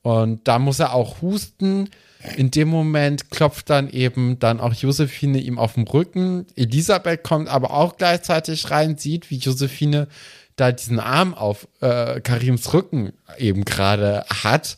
Und 0.01 0.47
da 0.47 0.59
muss 0.59 0.79
er 0.79 0.93
auch 0.93 1.21
husten. 1.21 1.89
In 2.35 2.51
dem 2.51 2.67
Moment 2.67 3.31
klopft 3.31 3.69
dann 3.69 3.89
eben 3.89 4.39
dann 4.39 4.59
auch 4.59 4.73
Josephine 4.73 5.39
ihm 5.39 5.59
auf 5.59 5.73
den 5.73 5.87
Rücken. 5.87 6.45
Elisabeth 6.55 7.23
kommt 7.23 7.47
aber 7.49 7.71
auch 7.71 7.97
gleichzeitig 7.97 8.69
rein, 8.69 8.97
sieht, 8.97 9.29
wie 9.29 9.37
Josephine 9.37 10.07
da 10.55 10.71
diesen 10.71 10.99
Arm 10.99 11.33
auf 11.33 11.67
äh, 11.81 12.21
Karims 12.21 12.73
Rücken 12.73 13.13
eben 13.37 13.65
gerade 13.65 14.25
hat 14.43 14.77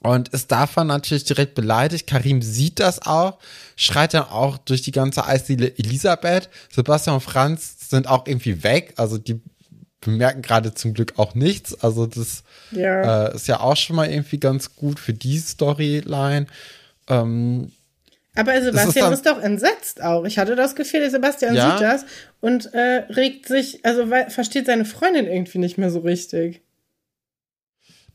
und 0.00 0.28
ist 0.28 0.52
davon 0.52 0.86
natürlich 0.86 1.24
direkt 1.24 1.54
beleidigt. 1.54 2.06
Karim 2.06 2.40
sieht 2.42 2.78
das 2.80 3.04
auch, 3.04 3.38
schreit 3.76 4.14
dann 4.14 4.24
auch 4.24 4.58
durch 4.58 4.82
die 4.82 4.92
ganze 4.92 5.24
Eisdiele 5.26 5.76
Elisabeth. 5.76 6.48
Sebastian 6.70 7.16
und 7.16 7.22
Franz 7.22 7.88
sind 7.90 8.06
auch 8.06 8.26
irgendwie 8.26 8.62
weg, 8.62 8.94
also 8.96 9.18
die 9.18 9.40
bemerken 10.00 10.42
gerade 10.42 10.74
zum 10.74 10.94
Glück 10.94 11.14
auch 11.18 11.34
nichts. 11.34 11.74
Also 11.82 12.06
das 12.06 12.44
ja. 12.70 13.26
Äh, 13.26 13.34
ist 13.34 13.48
ja 13.48 13.60
auch 13.60 13.76
schon 13.76 13.96
mal 13.96 14.08
irgendwie 14.08 14.38
ganz 14.38 14.74
gut 14.76 15.00
für 15.00 15.12
die 15.12 15.38
Storyline. 15.38 16.46
Ähm, 17.08 17.72
aber 18.38 18.62
Sebastian 18.62 19.12
ist, 19.12 19.18
ist, 19.18 19.26
doch 19.26 19.40
entsetzt 19.40 20.02
auch. 20.02 20.24
Ich 20.24 20.38
hatte 20.38 20.56
das 20.56 20.74
Gefühl, 20.74 21.08
Sebastian 21.10 21.54
ja. 21.54 21.72
sieht 21.72 21.80
das 21.80 22.04
und 22.40 22.72
äh, 22.74 23.04
regt 23.10 23.46
sich, 23.46 23.84
also 23.84 24.06
versteht 24.06 24.66
seine 24.66 24.84
Freundin 24.84 25.26
irgendwie 25.26 25.58
nicht 25.58 25.78
mehr 25.78 25.90
so 25.90 26.00
richtig. 26.00 26.62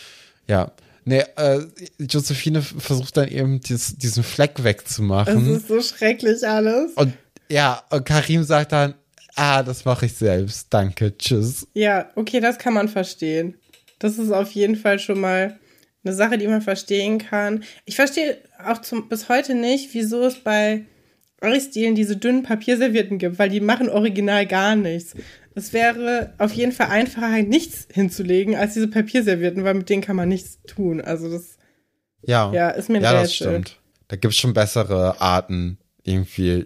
Ja. 0.47 0.71
Nee, 1.05 1.23
äh, 1.37 1.61
Josephine 1.99 2.61
versucht 2.61 3.15
dann 3.15 3.29
eben 3.29 3.61
dies, 3.61 3.97
diesen 3.97 4.23
Fleck 4.23 4.63
wegzumachen. 4.63 5.51
Es 5.51 5.61
ist 5.61 5.69
so 5.69 5.81
schrecklich 5.81 6.45
alles. 6.45 6.91
Und 6.95 7.13
ja, 7.49 7.81
und 7.89 8.05
Karim 8.05 8.43
sagt 8.43 8.73
dann, 8.73 8.95
ah, 9.35 9.63
das 9.63 9.85
mache 9.85 10.07
ich 10.07 10.13
selbst. 10.13 10.67
Danke, 10.69 11.17
tschüss. 11.17 11.65
Ja, 11.73 12.09
okay, 12.15 12.41
das 12.41 12.57
kann 12.57 12.73
man 12.73 12.89
verstehen. 12.89 13.55
Das 13.99 14.17
ist 14.17 14.31
auf 14.31 14.51
jeden 14.51 14.75
Fall 14.75 14.99
schon 14.99 15.21
mal 15.21 15.57
eine 16.03 16.13
Sache, 16.13 16.37
die 16.37 16.47
man 16.47 16.61
verstehen 16.61 17.17
kann. 17.17 17.63
Ich 17.85 17.95
verstehe 17.95 18.37
auch 18.63 18.79
zum, 18.79 19.09
bis 19.09 19.29
heute 19.29 19.55
nicht, 19.55 19.93
wieso 19.93 20.23
es 20.23 20.35
bei 20.35 20.85
Eisdielen 21.41 21.95
diese 21.95 22.17
dünnen 22.17 22.43
Papierservietten 22.43 23.19
gibt, 23.19 23.37
weil 23.39 23.49
die 23.49 23.59
machen 23.59 23.89
original 23.89 24.47
gar 24.47 24.75
nichts. 24.75 25.13
Es 25.53 25.73
wäre 25.73 26.33
auf 26.37 26.53
jeden 26.53 26.71
Fall 26.71 26.87
einfacher, 26.87 27.41
nichts 27.43 27.87
hinzulegen, 27.91 28.55
als 28.55 28.73
diese 28.73 28.87
Papierservietten, 28.87 29.63
weil 29.63 29.73
mit 29.73 29.89
denen 29.89 30.01
kann 30.01 30.15
man 30.15 30.29
nichts 30.29 30.59
tun. 30.67 31.01
Also 31.01 31.29
das 31.29 31.57
ja, 32.23 32.51
ja 32.53 32.69
ist 32.69 32.89
mir 32.89 32.97
ein 32.97 33.03
Ja, 33.03 33.13
das 33.13 33.33
stimmt. 33.33 33.79
Da 34.07 34.15
gibt 34.15 34.33
es 34.33 34.39
schon 34.39 34.53
bessere 34.53 35.19
Arten, 35.19 35.77
irgendwie, 36.03 36.65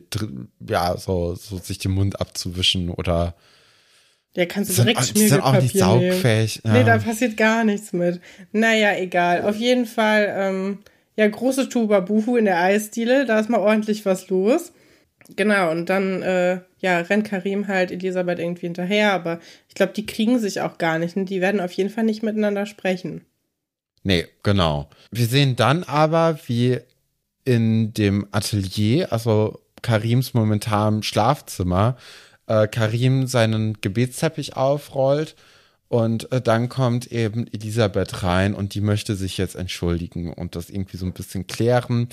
ja, 0.67 0.95
so, 0.97 1.35
so 1.35 1.57
sich 1.57 1.79
den 1.79 1.91
Mund 1.91 2.21
abzuwischen 2.21 2.89
oder 2.89 3.35
ja, 4.35 4.45
kannst 4.45 4.71
du 4.71 4.83
direkt 4.83 5.03
Schmiergelpapier 5.05 5.29
sind 5.29 5.41
auch 5.41 5.61
nicht 5.61 5.77
saugfähig. 5.77 6.61
Ja. 6.63 6.73
Nee, 6.73 6.83
da 6.83 6.97
passiert 6.97 7.35
gar 7.35 7.63
nichts 7.63 7.91
mit. 7.91 8.21
Naja, 8.53 8.95
egal. 8.97 9.41
Auf 9.43 9.57
jeden 9.57 9.85
Fall, 9.85 10.33
ähm, 10.35 10.79
ja, 11.17 11.27
große 11.27 11.67
Tuba 11.67 11.99
Buhu 11.99 12.37
in 12.37 12.45
der 12.45 12.59
Eisdiele, 12.61 13.25
da 13.25 13.39
ist 13.39 13.49
mal 13.49 13.59
ordentlich 13.59 14.05
was 14.05 14.29
los. 14.29 14.71
Genau, 15.35 15.71
und 15.71 15.89
dann, 15.89 16.21
äh, 16.21 16.59
ja, 16.79 16.99
rennt 16.99 17.25
Karim 17.25 17.67
halt 17.67 17.91
Elisabeth 17.91 18.39
irgendwie 18.39 18.65
hinterher, 18.67 19.13
aber 19.13 19.39
ich 19.67 19.75
glaube, 19.75 19.93
die 19.93 20.05
kriegen 20.05 20.39
sich 20.39 20.61
auch 20.61 20.77
gar 20.77 20.97
nicht 20.97 21.15
und 21.15 21.25
die 21.25 21.41
werden 21.41 21.61
auf 21.61 21.71
jeden 21.73 21.89
Fall 21.89 22.03
nicht 22.03 22.23
miteinander 22.23 22.65
sprechen. 22.65 23.25
Nee, 24.03 24.25
genau. 24.43 24.89
Wir 25.11 25.27
sehen 25.27 25.55
dann 25.55 25.83
aber, 25.83 26.39
wie 26.47 26.79
in 27.45 27.93
dem 27.93 28.27
Atelier, 28.31 29.11
also 29.11 29.59
Karims 29.81 30.33
momentanem 30.33 31.03
Schlafzimmer, 31.03 31.97
äh, 32.51 32.67
Karim 32.67 33.27
seinen 33.27 33.79
Gebetsteppich 33.79 34.57
aufrollt 34.57 35.35
und 35.87 36.31
äh, 36.31 36.41
dann 36.41 36.67
kommt 36.67 37.11
eben 37.11 37.47
Elisabeth 37.47 38.23
rein 38.23 38.53
und 38.53 38.73
die 38.73 38.81
möchte 38.81 39.15
sich 39.15 39.37
jetzt 39.37 39.55
entschuldigen 39.55 40.33
und 40.33 40.55
das 40.55 40.69
irgendwie 40.69 40.97
so 40.97 41.05
ein 41.05 41.13
bisschen 41.13 41.47
klären. 41.47 42.09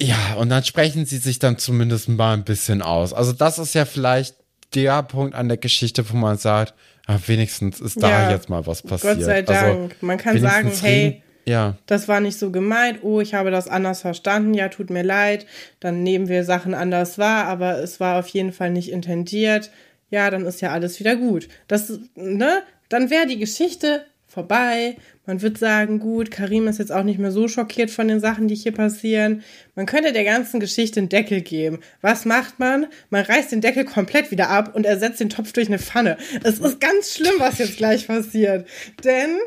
Ja, 0.00 0.34
und 0.34 0.50
dann 0.50 0.62
sprechen 0.62 1.06
sie 1.06 1.16
sich 1.16 1.38
dann 1.38 1.56
zumindest 1.56 2.08
mal 2.10 2.34
ein 2.34 2.44
bisschen 2.44 2.82
aus. 2.82 3.14
Also 3.14 3.32
das 3.32 3.58
ist 3.58 3.74
ja 3.74 3.86
vielleicht 3.86 4.36
der 4.74 5.02
Punkt 5.02 5.34
an 5.34 5.48
der 5.48 5.56
Geschichte, 5.56 6.10
wo 6.10 6.16
man 6.16 6.36
sagt, 6.36 6.74
ja, 7.08 7.18
wenigstens 7.26 7.80
ist 7.80 8.02
da 8.02 8.10
ja, 8.10 8.30
jetzt 8.30 8.50
mal 8.50 8.66
was 8.66 8.82
passiert. 8.82 9.16
Gott 9.16 9.24
sei 9.24 9.38
also 9.38 9.52
Dank. 9.52 9.92
Also, 9.92 10.06
man 10.06 10.18
kann 10.18 10.38
sagen, 10.38 10.70
hey, 10.80 11.22
ja. 11.46 11.76
Das 11.86 12.08
war 12.08 12.20
nicht 12.20 12.38
so 12.38 12.50
gemeint. 12.50 13.00
Oh, 13.02 13.20
ich 13.20 13.34
habe 13.34 13.50
das 13.50 13.68
anders 13.68 14.00
verstanden. 14.00 14.52
Ja, 14.54 14.68
tut 14.68 14.90
mir 14.90 15.04
leid. 15.04 15.46
Dann 15.80 16.02
nehmen 16.02 16.28
wir 16.28 16.44
Sachen 16.44 16.74
anders 16.74 17.18
wahr, 17.18 17.44
aber 17.44 17.78
es 17.78 18.00
war 18.00 18.18
auf 18.18 18.28
jeden 18.28 18.52
Fall 18.52 18.70
nicht 18.70 18.90
intendiert. 18.90 19.70
Ja, 20.10 20.30
dann 20.30 20.44
ist 20.44 20.60
ja 20.60 20.72
alles 20.72 20.98
wieder 20.98 21.16
gut. 21.16 21.48
Das, 21.68 22.00
ne? 22.14 22.62
Dann 22.88 23.10
wäre 23.10 23.26
die 23.26 23.38
Geschichte 23.38 24.04
vorbei. 24.26 24.96
Man 25.24 25.40
wird 25.42 25.58
sagen, 25.58 25.98
gut, 25.98 26.30
Karim 26.30 26.68
ist 26.68 26.78
jetzt 26.78 26.92
auch 26.92 27.02
nicht 27.02 27.18
mehr 27.18 27.32
so 27.32 27.48
schockiert 27.48 27.90
von 27.90 28.06
den 28.06 28.20
Sachen, 28.20 28.48
die 28.48 28.54
hier 28.54 28.72
passieren. 28.72 29.42
Man 29.74 29.86
könnte 29.86 30.12
der 30.12 30.24
ganzen 30.24 30.60
Geschichte 30.60 31.00
einen 31.00 31.08
Deckel 31.08 31.40
geben. 31.40 31.80
Was 32.00 32.24
macht 32.24 32.58
man? 32.58 32.86
Man 33.10 33.24
reißt 33.24 33.50
den 33.50 33.60
Deckel 33.60 33.84
komplett 33.84 34.30
wieder 34.30 34.50
ab 34.50 34.74
und 34.74 34.84
ersetzt 34.84 35.20
den 35.20 35.30
Topf 35.30 35.52
durch 35.52 35.68
eine 35.68 35.78
Pfanne. 35.78 36.16
Es 36.44 36.58
ist 36.58 36.80
ganz 36.80 37.14
schlimm, 37.14 37.34
was 37.38 37.58
jetzt 37.58 37.76
gleich 37.76 38.06
passiert. 38.06 38.68
Denn 39.04 39.38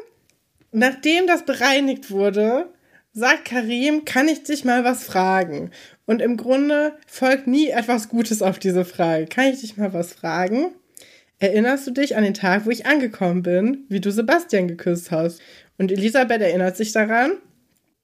nachdem 0.72 1.28
das 1.28 1.46
bereinigt 1.46 2.12
wurde, 2.12 2.70
sagt 3.14 3.46
Karim, 3.46 4.06
kann 4.06 4.28
ich 4.28 4.44
dich 4.44 4.66
mal 4.66 4.84
was 4.84 5.04
fragen? 5.04 5.72
Und 6.06 6.22
im 6.22 6.38
Grunde 6.38 6.94
folgt 7.08 7.48
nie 7.48 7.70
etwas 7.70 8.10
Gutes 8.10 8.42
auf 8.42 8.60
diese 8.60 8.86
Frage. 8.86 9.26
Kann 9.26 9.48
ich 9.48 9.62
dich 9.62 9.78
mal 9.78 9.94
was 9.94 10.14
fragen? 10.14 10.72
Erinnerst 11.40 11.88
du 11.88 11.92
dich 11.92 12.18
an 12.18 12.24
den 12.24 12.34
Tag, 12.34 12.66
wo 12.66 12.70
ich 12.70 12.86
angekommen 12.86 13.44
bin, 13.44 13.86
wie 13.90 14.02
du 14.02 14.12
Sebastian 14.12 14.68
geküsst 14.68 15.12
hast? 15.12 15.42
Und 15.78 15.92
Elisabeth 15.92 16.42
erinnert 16.42 16.76
sich 16.76 16.92
daran. 16.92 17.32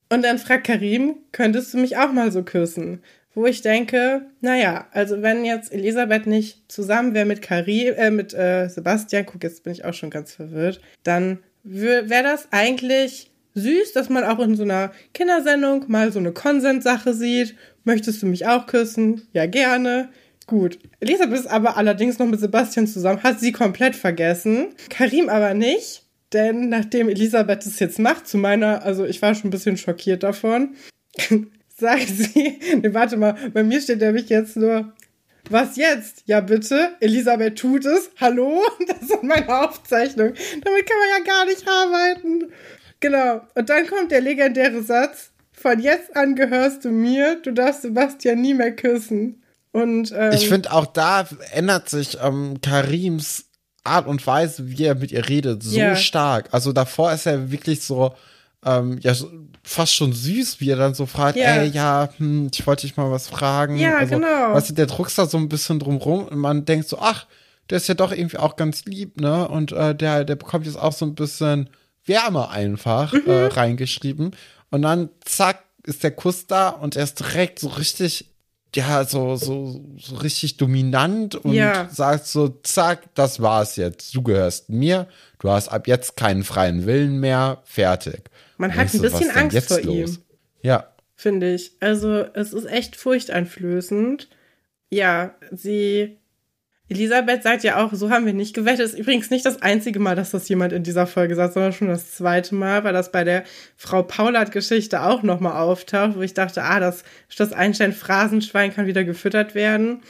Und 0.09 0.23
dann 0.23 0.37
fragt 0.37 0.67
Karim, 0.67 1.15
könntest 1.31 1.73
du 1.73 1.77
mich 1.77 1.97
auch 1.97 2.11
mal 2.11 2.31
so 2.31 2.43
küssen? 2.43 3.03
Wo 3.33 3.45
ich 3.45 3.61
denke, 3.61 4.27
naja, 4.39 4.87
also 4.91 5.21
wenn 5.21 5.43
jetzt 5.43 5.73
Elisabeth 5.73 6.25
nicht 6.25 6.71
zusammen 6.71 7.13
wäre 7.13 7.25
mit 7.25 7.41
Karim, 7.41 7.93
äh, 7.95 8.11
mit 8.11 8.33
äh, 8.33 8.69
Sebastian, 8.69 9.25
guck, 9.25 9.43
jetzt 9.43 9.63
bin 9.63 9.73
ich 9.73 9.83
auch 9.83 9.93
schon 9.93 10.09
ganz 10.09 10.33
verwirrt, 10.33 10.79
dann 11.03 11.39
wäre 11.65 12.23
das 12.23 12.47
eigentlich 12.51 13.31
süß, 13.55 13.93
dass 13.93 14.09
man 14.09 14.23
auch 14.23 14.39
in 14.39 14.55
so 14.55 14.63
einer 14.63 14.91
Kindersendung 15.13 15.85
mal 15.87 16.11
so 16.11 16.19
eine 16.19 16.31
Konsenssache 16.31 17.13
sieht. 17.13 17.55
Möchtest 17.83 18.21
du 18.21 18.27
mich 18.27 18.45
auch 18.47 18.67
küssen? 18.67 19.27
Ja, 19.33 19.45
gerne. 19.45 20.09
Gut. 20.47 20.77
Elisabeth 20.99 21.39
ist 21.39 21.47
aber 21.47 21.77
allerdings 21.77 22.19
noch 22.19 22.27
mit 22.27 22.39
Sebastian 22.39 22.87
zusammen, 22.87 23.23
hat 23.23 23.39
sie 23.39 23.51
komplett 23.51 23.95
vergessen. 23.95 24.67
Karim 24.89 25.29
aber 25.29 25.53
nicht. 25.53 26.03
Denn 26.33 26.69
nachdem 26.69 27.09
Elisabeth 27.09 27.65
es 27.65 27.79
jetzt 27.79 27.99
macht, 27.99 28.27
zu 28.27 28.37
meiner, 28.37 28.83
also 28.83 29.05
ich 29.05 29.21
war 29.21 29.33
schon 29.33 29.47
ein 29.47 29.51
bisschen 29.51 29.77
schockiert 29.77 30.23
davon, 30.23 30.75
sagt 31.77 32.07
sie, 32.09 32.59
nee, 32.81 32.93
warte 32.93 33.17
mal, 33.17 33.35
bei 33.53 33.63
mir 33.63 33.79
steht 33.79 34.01
nämlich 34.01 34.29
jetzt 34.29 34.57
nur, 34.57 34.93
was 35.51 35.75
jetzt? 35.75 36.23
Ja, 36.25 36.41
bitte. 36.41 36.95
Elisabeth 36.99 37.57
tut 37.57 37.85
es. 37.85 38.09
Hallo? 38.19 38.61
Das 38.87 39.09
ist 39.09 39.23
meine 39.23 39.63
Aufzeichnung. 39.63 40.33
Damit 40.63 40.85
kann 40.89 40.97
man 40.97 41.09
ja 41.17 41.33
gar 41.33 41.45
nicht 41.45 41.67
arbeiten. 41.67 42.51
Genau. 42.99 43.41
Und 43.55 43.69
dann 43.69 43.87
kommt 43.87 44.11
der 44.11 44.21
legendäre 44.21 44.81
Satz. 44.81 45.31
von 45.51 45.79
jetzt 45.79 46.15
an 46.15 46.35
gehörst 46.35 46.85
du 46.85 46.89
mir, 46.89 47.41
du 47.41 47.51
darfst 47.51 47.81
Sebastian 47.81 48.41
nie 48.41 48.53
mehr 48.53 48.75
küssen. 48.75 49.43
Und 49.71 50.13
ähm, 50.15 50.31
ich 50.33 50.47
finde 50.47 50.71
auch 50.71 50.85
da 50.85 51.27
ändert 51.51 51.89
sich 51.89 52.17
ähm, 52.21 52.61
Karims 52.61 53.45
Art 53.83 54.07
und 54.07 54.25
Weise, 54.25 54.69
wie 54.69 54.85
er 54.85 54.95
mit 54.95 55.11
ihr 55.11 55.27
redet, 55.27 55.63
so 55.63 55.77
ja. 55.77 55.95
stark. 55.95 56.49
Also 56.51 56.73
davor 56.73 57.13
ist 57.13 57.25
er 57.25 57.51
wirklich 57.51 57.81
so, 57.81 58.13
ähm, 58.65 58.97
ja, 59.01 59.13
fast 59.63 59.93
schon 59.93 60.13
süß, 60.13 60.59
wie 60.59 60.69
er 60.69 60.75
dann 60.75 60.93
so 60.93 61.05
fragt, 61.05 61.37
ja. 61.37 61.55
ey, 61.55 61.69
ja, 61.69 62.09
hm, 62.17 62.49
ich 62.53 62.65
wollte 62.67 62.85
dich 62.85 62.97
mal 62.97 63.11
was 63.11 63.27
fragen. 63.27 63.77
Ja, 63.77 63.97
also, 63.97 64.15
genau. 64.15 64.53
Weißt 64.53 64.69
du, 64.69 64.73
der 64.73 64.87
druckst 64.87 65.17
da 65.17 65.25
so 65.25 65.37
ein 65.37 65.49
bisschen 65.49 65.79
drumrum 65.79 66.25
und 66.27 66.37
man 66.37 66.65
denkt 66.65 66.89
so, 66.89 66.99
ach, 66.99 67.25
der 67.69 67.77
ist 67.77 67.87
ja 67.87 67.95
doch 67.95 68.11
irgendwie 68.11 68.37
auch 68.37 68.55
ganz 68.55 68.85
lieb, 68.85 69.19
ne? 69.19 69.47
Und 69.47 69.71
äh, 69.71 69.95
der, 69.95 70.23
der 70.23 70.35
bekommt 70.35 70.65
jetzt 70.65 70.79
auch 70.79 70.93
so 70.93 71.05
ein 71.05 71.15
bisschen 71.15 71.69
Wärme 72.05 72.49
einfach 72.49 73.13
mhm. 73.13 73.23
äh, 73.25 73.45
reingeschrieben. 73.45 74.35
Und 74.69 74.81
dann, 74.83 75.09
zack, 75.23 75.63
ist 75.83 76.03
der 76.03 76.11
Kuss 76.11 76.47
da 76.47 76.69
und 76.69 76.95
er 76.95 77.03
ist 77.03 77.19
direkt 77.19 77.59
so 77.59 77.67
richtig 77.67 78.34
ja, 78.75 79.05
so, 79.05 79.35
so, 79.35 79.81
so 79.97 80.15
richtig 80.17 80.57
dominant 80.57 81.35
und 81.35 81.53
ja. 81.53 81.89
sagt 81.89 82.27
so, 82.27 82.49
zack, 82.63 83.13
das 83.15 83.41
war's 83.41 83.75
jetzt. 83.75 84.15
Du 84.15 84.21
gehörst 84.21 84.69
mir, 84.69 85.07
du 85.39 85.49
hast 85.49 85.69
ab 85.69 85.87
jetzt 85.87 86.15
keinen 86.17 86.43
freien 86.43 86.85
Willen 86.85 87.19
mehr, 87.19 87.61
fertig. 87.63 88.29
Man 88.57 88.75
hat 88.75 88.93
ein 88.93 89.01
bisschen 89.01 89.31
Angst 89.31 89.67
vor 89.67 89.81
los? 89.81 89.87
ihm. 89.87 90.17
Ja. 90.61 90.93
Finde 91.15 91.53
ich. 91.53 91.71
Also, 91.79 92.25
es 92.33 92.53
ist 92.53 92.65
echt 92.65 92.95
furchteinflößend. 92.95 94.29
Ja, 94.89 95.35
sie 95.51 96.17
Elisabeth 96.87 97.41
sagt 97.41 97.63
ja 97.63 97.83
auch, 97.83 97.93
so 97.93 98.11
haben 98.11 98.27
wir 98.27 98.33
nicht 98.33 98.53
gewettet. 98.53 98.85
Ist 98.85 98.99
übrigens 98.99 99.31
nicht 99.31 99.45
das 99.45 99.61
einzige 99.61 99.99
Mal, 99.99 100.15
dass 100.15 100.31
das 100.31 100.47
jemand 100.49 100.71
in 100.71 100.83
dieser 100.83 101.07
Folge 101.07 101.35
sagt, 101.35 101.53
sondern 101.53 101.73
schon 101.73 101.87
das 101.87 102.11
zweite 102.11 102.53
Mal, 102.53 102.83
weil 102.83 102.93
das 102.93 103.11
bei 103.11 103.23
der 103.23 103.43
Frau 103.75 104.03
Paulert-Geschichte 104.03 105.01
auch 105.01 105.23
nochmal 105.23 105.61
auftaucht, 105.61 106.15
wo 106.15 106.21
ich 106.21 106.35
dachte, 106.35 106.63
ah, 106.63 106.79
das, 106.79 107.03
das 107.37 107.53
Einstein-Phrasenschwein 107.53 108.73
kann 108.73 108.85
wieder 108.85 109.03
gefüttert 109.03 109.55
werden. 109.55 110.01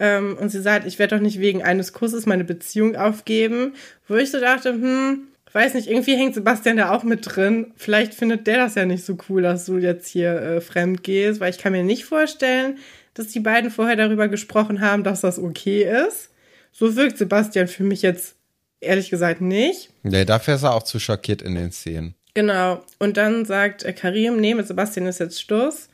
Ähm, 0.00 0.36
und 0.40 0.50
sie 0.50 0.60
sagt, 0.60 0.86
ich 0.86 0.98
werde 0.98 1.16
doch 1.16 1.22
nicht 1.22 1.38
wegen 1.40 1.62
eines 1.62 1.92
Kusses 1.92 2.26
meine 2.26 2.44
Beziehung 2.44 2.96
aufgeben. 2.96 3.74
Wo 4.08 4.16
ich 4.16 4.32
so 4.32 4.40
dachte, 4.40 4.70
hm, 4.70 5.28
weiß 5.52 5.74
nicht, 5.74 5.88
irgendwie 5.88 6.16
hängt 6.16 6.34
Sebastian 6.34 6.76
da 6.76 6.90
auch 6.90 7.02
mit 7.02 7.20
drin. 7.22 7.72
Vielleicht 7.76 8.14
findet 8.14 8.46
der 8.46 8.58
das 8.58 8.74
ja 8.74 8.84
nicht 8.84 9.06
so 9.06 9.16
cool, 9.28 9.42
dass 9.42 9.64
du 9.64 9.78
jetzt 9.78 10.08
hier 10.08 10.32
äh, 10.34 10.60
fremd 10.60 11.02
gehst, 11.02 11.40
weil 11.40 11.50
ich 11.50 11.58
kann 11.58 11.72
mir 11.72 11.82
nicht 11.84 12.04
vorstellen, 12.04 12.78
dass 13.18 13.28
die 13.28 13.40
beiden 13.40 13.70
vorher 13.70 13.96
darüber 13.96 14.28
gesprochen 14.28 14.80
haben, 14.80 15.04
dass 15.04 15.22
das 15.22 15.38
okay 15.38 15.82
ist. 16.06 16.30
So 16.72 16.96
wirkt 16.96 17.18
Sebastian 17.18 17.68
für 17.68 17.84
mich 17.84 18.02
jetzt 18.02 18.36
ehrlich 18.80 19.10
gesagt 19.10 19.40
nicht. 19.40 19.90
Nee, 20.02 20.24
dafür 20.24 20.54
ist 20.54 20.62
er 20.62 20.74
auch 20.74 20.82
zu 20.82 20.98
schockiert 20.98 21.42
in 21.42 21.54
den 21.54 21.72
Szenen. 21.72 22.14
Genau. 22.34 22.84
Und 22.98 23.16
dann 23.16 23.46
sagt 23.46 23.82
äh, 23.82 23.92
Karim, 23.94 24.38
nee, 24.38 24.54
mit 24.54 24.66
Sebastian 24.66 25.06
ist 25.06 25.20
jetzt 25.20 25.40
Schluss. 25.40 25.88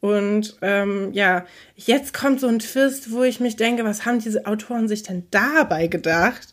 Und 0.00 0.56
ähm, 0.60 1.10
ja, 1.12 1.46
jetzt 1.76 2.12
kommt 2.12 2.40
so 2.40 2.48
ein 2.48 2.58
Twist, 2.58 3.12
wo 3.12 3.22
ich 3.22 3.40
mich 3.40 3.56
denke, 3.56 3.84
was 3.84 4.04
haben 4.04 4.18
diese 4.18 4.46
Autoren 4.46 4.88
sich 4.88 5.02
denn 5.02 5.26
dabei 5.30 5.86
gedacht? 5.86 6.48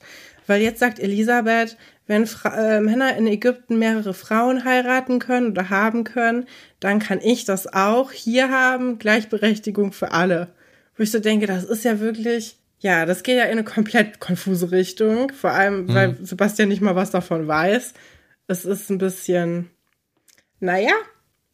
Weil 0.48 0.62
jetzt 0.62 0.80
sagt 0.80 1.00
Elisabeth, 1.00 1.78
wenn 2.08 2.26
Fra 2.26 2.56
äh, 2.56 2.82
Männer 2.82 3.16
in 3.18 3.28
Ägypten 3.28 3.78
mehrere 3.78 4.14
Frauen 4.14 4.64
heiraten 4.64 5.20
können 5.20 5.52
oder 5.52 5.70
haben 5.70 6.06
können, 6.06 6.48
dann 6.80 7.00
kann 7.00 7.20
ich 7.22 7.44
das 7.44 7.72
auch 7.72 8.12
hier 8.12 8.50
haben. 8.50 8.98
Gleichberechtigung 8.98 9.92
für 9.92 10.12
alle. 10.12 10.48
Wo 10.96 11.04
ich 11.04 11.12
so 11.12 11.20
denke, 11.20 11.48
das 11.48 11.66
ist 11.66 11.84
ja 11.84 12.00
wirklich, 12.00 12.58
ja, 12.80 13.06
das 13.06 13.24
geht 13.24 13.38
ja 13.38 13.44
in 13.44 13.52
eine 13.52 13.66
komplett 13.66 14.20
konfuse 14.20 14.72
Richtung. 14.72 15.34
Vor 15.34 15.52
allem, 15.52 15.84
mhm. 15.84 15.94
weil 15.94 16.18
Sebastian 16.26 16.70
nicht 16.70 16.82
mal 16.82 16.96
was 16.96 17.12
davon 17.12 17.48
weiß. 17.48 17.94
Es 18.48 18.64
ist 18.64 18.90
ein 18.90 18.98
bisschen, 18.98 19.70
naja. 20.62 20.94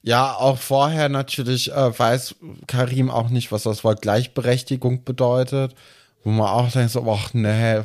Ja, 0.03 0.33
auch 0.33 0.59
vorher 0.59 1.09
natürlich 1.09 1.71
äh, 1.71 1.97
weiß 1.99 2.35
Karim 2.67 3.09
auch 3.09 3.29
nicht, 3.29 3.51
was 3.51 3.63
das 3.63 3.83
Wort 3.83 4.03
Gleichberechtigung 4.03 5.03
bedeutet. 5.03 5.73
Wo 6.23 6.29
man 6.29 6.47
auch 6.47 6.71
denkt 6.71 6.91
so, 6.91 7.09
ach 7.11 7.33
nee, 7.33 7.81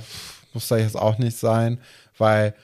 muss 0.53 0.69
da 0.69 0.77
jetzt 0.77 0.97
auch 0.97 1.16
nicht 1.19 1.39
sein 1.39 1.81
weil 2.19 2.55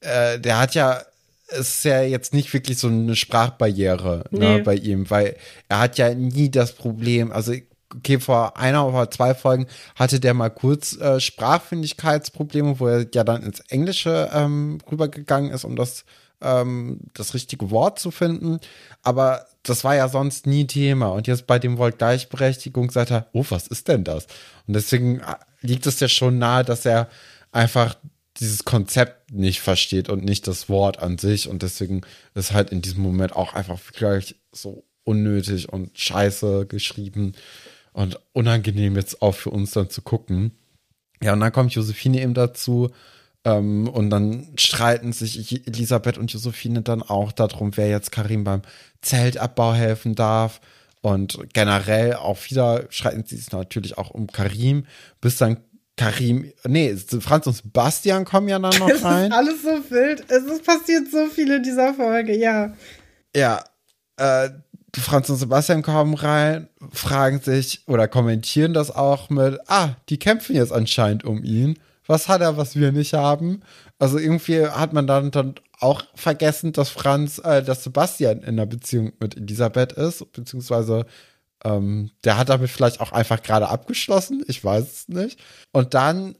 äh, 0.00 0.38
der 0.38 0.58
hat 0.58 0.74
ja 0.74 1.02
ist 1.48 1.84
ja 1.84 2.02
jetzt 2.02 2.34
nicht 2.34 2.52
wirklich 2.52 2.78
so 2.78 2.88
eine 2.88 3.16
Sprachbarriere 3.16 4.24
ne, 4.30 4.38
nee. 4.38 4.56
ne, 4.58 4.62
bei 4.62 4.74
ihm, 4.74 5.08
weil 5.08 5.36
er 5.68 5.80
hat 5.80 5.96
ja 5.96 6.14
nie 6.14 6.50
das 6.50 6.72
Problem, 6.72 7.32
also 7.32 7.54
okay, 7.94 8.20
vor 8.20 8.56
einer 8.56 8.86
oder 8.86 9.10
zwei 9.10 9.34
Folgen 9.34 9.66
hatte 9.94 10.20
der 10.20 10.34
mal 10.34 10.50
kurz 10.50 10.96
äh, 10.96 11.20
Sprachfindigkeitsprobleme, 11.20 12.78
wo 12.80 12.88
er 12.88 13.06
ja 13.14 13.24
dann 13.24 13.42
ins 13.42 13.60
Englische 13.60 14.30
ähm, 14.32 14.78
rübergegangen 14.90 15.50
ist, 15.50 15.64
um 15.64 15.76
das, 15.76 16.04
ähm, 16.42 17.00
das 17.14 17.34
richtige 17.34 17.70
Wort 17.70 17.98
zu 17.98 18.10
finden. 18.10 18.58
Aber 19.02 19.46
das 19.62 19.84
war 19.84 19.96
ja 19.96 20.08
sonst 20.08 20.46
nie 20.46 20.66
Thema. 20.66 21.08
Und 21.08 21.26
jetzt 21.26 21.46
bei 21.46 21.58
dem 21.58 21.78
Wort 21.78 21.98
Gleichberechtigung 21.98 22.90
sagt 22.90 23.10
er, 23.10 23.26
oh, 23.32 23.44
was 23.48 23.66
ist 23.66 23.88
denn 23.88 24.04
das? 24.04 24.26
Und 24.66 24.74
deswegen 24.74 25.20
äh, 25.20 25.36
liegt 25.62 25.86
es 25.86 26.00
ja 26.00 26.08
schon 26.08 26.38
nahe, 26.38 26.64
dass 26.64 26.84
er 26.84 27.08
einfach 27.52 27.96
dieses 28.40 28.64
Konzept 28.64 29.32
nicht 29.32 29.60
versteht 29.60 30.08
und 30.08 30.24
nicht 30.24 30.46
das 30.46 30.68
Wort 30.68 31.00
an 31.00 31.18
sich. 31.18 31.48
Und 31.48 31.62
deswegen 31.62 32.02
ist 32.34 32.52
halt 32.52 32.70
in 32.70 32.82
diesem 32.82 33.02
Moment 33.02 33.34
auch 33.34 33.54
einfach 33.54 33.80
gleich 33.92 34.36
so 34.52 34.84
unnötig 35.04 35.68
und 35.72 35.98
scheiße 35.98 36.66
geschrieben 36.66 37.32
und 37.92 38.20
unangenehm 38.32 38.96
jetzt 38.96 39.22
auch 39.22 39.34
für 39.34 39.50
uns 39.50 39.72
dann 39.72 39.90
zu 39.90 40.02
gucken. 40.02 40.52
Ja, 41.22 41.32
und 41.32 41.40
dann 41.40 41.52
kommt 41.52 41.72
Josephine 41.72 42.20
eben 42.20 42.34
dazu. 42.34 42.90
Ähm, 43.44 43.88
und 43.88 44.10
dann 44.10 44.48
streiten 44.56 45.12
sich 45.12 45.66
Elisabeth 45.66 46.18
und 46.18 46.32
Josephine 46.32 46.82
dann 46.82 47.02
auch 47.02 47.32
darum, 47.32 47.76
wer 47.76 47.88
jetzt 47.88 48.12
Karim 48.12 48.44
beim 48.44 48.62
Zeltabbau 49.00 49.74
helfen 49.74 50.14
darf. 50.14 50.60
Und 51.00 51.38
generell 51.52 52.14
auch 52.14 52.38
wieder 52.48 52.86
streiten 52.90 53.24
sie 53.24 53.36
sich 53.36 53.52
natürlich 53.52 53.96
auch 53.98 54.10
um 54.10 54.26
Karim, 54.26 54.84
bis 55.20 55.36
dann 55.36 55.58
Karim, 55.98 56.50
nee, 56.66 56.96
Franz 57.20 57.46
und 57.46 57.54
Sebastian 57.54 58.24
kommen 58.24 58.48
ja 58.48 58.58
dann 58.58 58.78
noch 58.78 59.04
rein. 59.04 59.30
Es 59.30 59.30
ist 59.30 59.32
alles 59.32 59.62
so 59.62 59.90
wild. 59.90 60.24
Es 60.28 60.44
ist 60.44 60.64
passiert 60.64 61.10
so 61.10 61.26
viel 61.26 61.52
in 61.52 61.62
dieser 61.62 61.92
Folge, 61.92 62.36
ja. 62.36 62.72
Ja, 63.36 63.62
äh, 64.16 64.48
Franz 64.96 65.28
und 65.28 65.36
Sebastian 65.36 65.82
kommen 65.82 66.14
rein, 66.14 66.68
fragen 66.92 67.40
sich 67.40 67.82
oder 67.86 68.08
kommentieren 68.08 68.72
das 68.72 68.90
auch 68.90 69.28
mit, 69.28 69.58
ah, 69.66 69.90
die 70.08 70.18
kämpfen 70.18 70.56
jetzt 70.56 70.72
anscheinend 70.72 71.24
um 71.24 71.44
ihn. 71.44 71.78
Was 72.06 72.28
hat 72.28 72.40
er, 72.40 72.56
was 72.56 72.74
wir 72.74 72.90
nicht 72.90 73.12
haben? 73.12 73.60
Also 73.98 74.18
irgendwie 74.18 74.66
hat 74.66 74.94
man 74.94 75.06
dann, 75.06 75.30
dann 75.30 75.56
auch 75.80 76.02
vergessen, 76.14 76.72
dass 76.72 76.88
Franz, 76.88 77.38
äh, 77.44 77.62
dass 77.62 77.84
Sebastian 77.84 78.38
in 78.38 78.48
einer 78.48 78.66
Beziehung 78.66 79.12
mit 79.20 79.36
Elisabeth 79.36 79.92
ist, 79.92 80.32
beziehungsweise 80.32 81.04
ähm, 81.64 82.10
der 82.24 82.38
hat 82.38 82.48
damit 82.48 82.70
vielleicht 82.70 83.00
auch 83.00 83.12
einfach 83.12 83.42
gerade 83.42 83.68
abgeschlossen, 83.68 84.44
ich 84.46 84.62
weiß 84.62 84.84
es 84.84 85.08
nicht. 85.08 85.40
Und 85.72 85.94
dann 85.94 86.36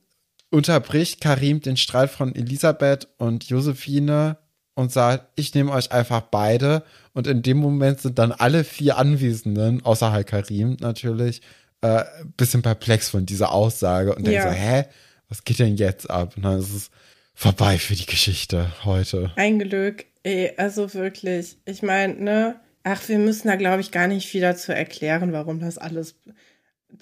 unterbricht 0.50 1.20
Karim 1.20 1.60
den 1.60 1.76
Streit 1.76 2.10
von 2.10 2.34
Elisabeth 2.34 3.08
und 3.18 3.44
Josephine 3.44 4.38
und 4.74 4.92
sagt, 4.92 5.26
ich 5.34 5.54
nehme 5.54 5.72
euch 5.72 5.92
einfach 5.92 6.20
beide. 6.22 6.84
Und 7.12 7.26
in 7.26 7.42
dem 7.42 7.58
Moment 7.58 8.00
sind 8.00 8.18
dann 8.18 8.32
alle 8.32 8.64
vier 8.64 8.96
Anwesenden, 8.96 9.84
außer 9.84 10.12
halt 10.12 10.28
Karim 10.28 10.76
natürlich, 10.80 11.42
äh, 11.80 12.04
bisschen 12.36 12.62
perplex 12.62 13.10
von 13.10 13.26
dieser 13.26 13.52
Aussage 13.52 14.14
und 14.14 14.26
ja. 14.26 14.44
denken 14.44 14.48
so, 14.48 14.54
hä, 14.54 14.84
was 15.28 15.44
geht 15.44 15.58
denn 15.58 15.76
jetzt 15.76 16.08
ab? 16.08 16.36
Und 16.36 16.44
dann 16.44 16.58
ist 16.58 16.74
es 16.74 16.90
vorbei 17.34 17.78
für 17.78 17.94
die 17.94 18.06
Geschichte 18.06 18.72
heute. 18.84 19.32
Ein 19.36 19.58
Glück, 19.58 20.06
ey, 20.22 20.52
also 20.56 20.94
wirklich. 20.94 21.58
Ich 21.64 21.82
meine, 21.82 22.14
ne, 22.14 22.60
Ach, 22.84 23.08
wir 23.08 23.18
müssen 23.18 23.48
da, 23.48 23.56
glaube 23.56 23.80
ich, 23.80 23.90
gar 23.90 24.06
nicht 24.06 24.28
viel 24.28 24.40
dazu 24.40 24.72
erklären, 24.72 25.32
warum 25.32 25.60
das 25.60 25.78
alles 25.78 26.16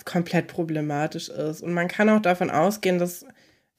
komplett 0.04 0.48
problematisch 0.48 1.28
ist. 1.28 1.62
Und 1.62 1.72
man 1.72 1.88
kann 1.88 2.08
auch 2.08 2.22
davon 2.22 2.50
ausgehen, 2.50 2.98
dass 2.98 3.24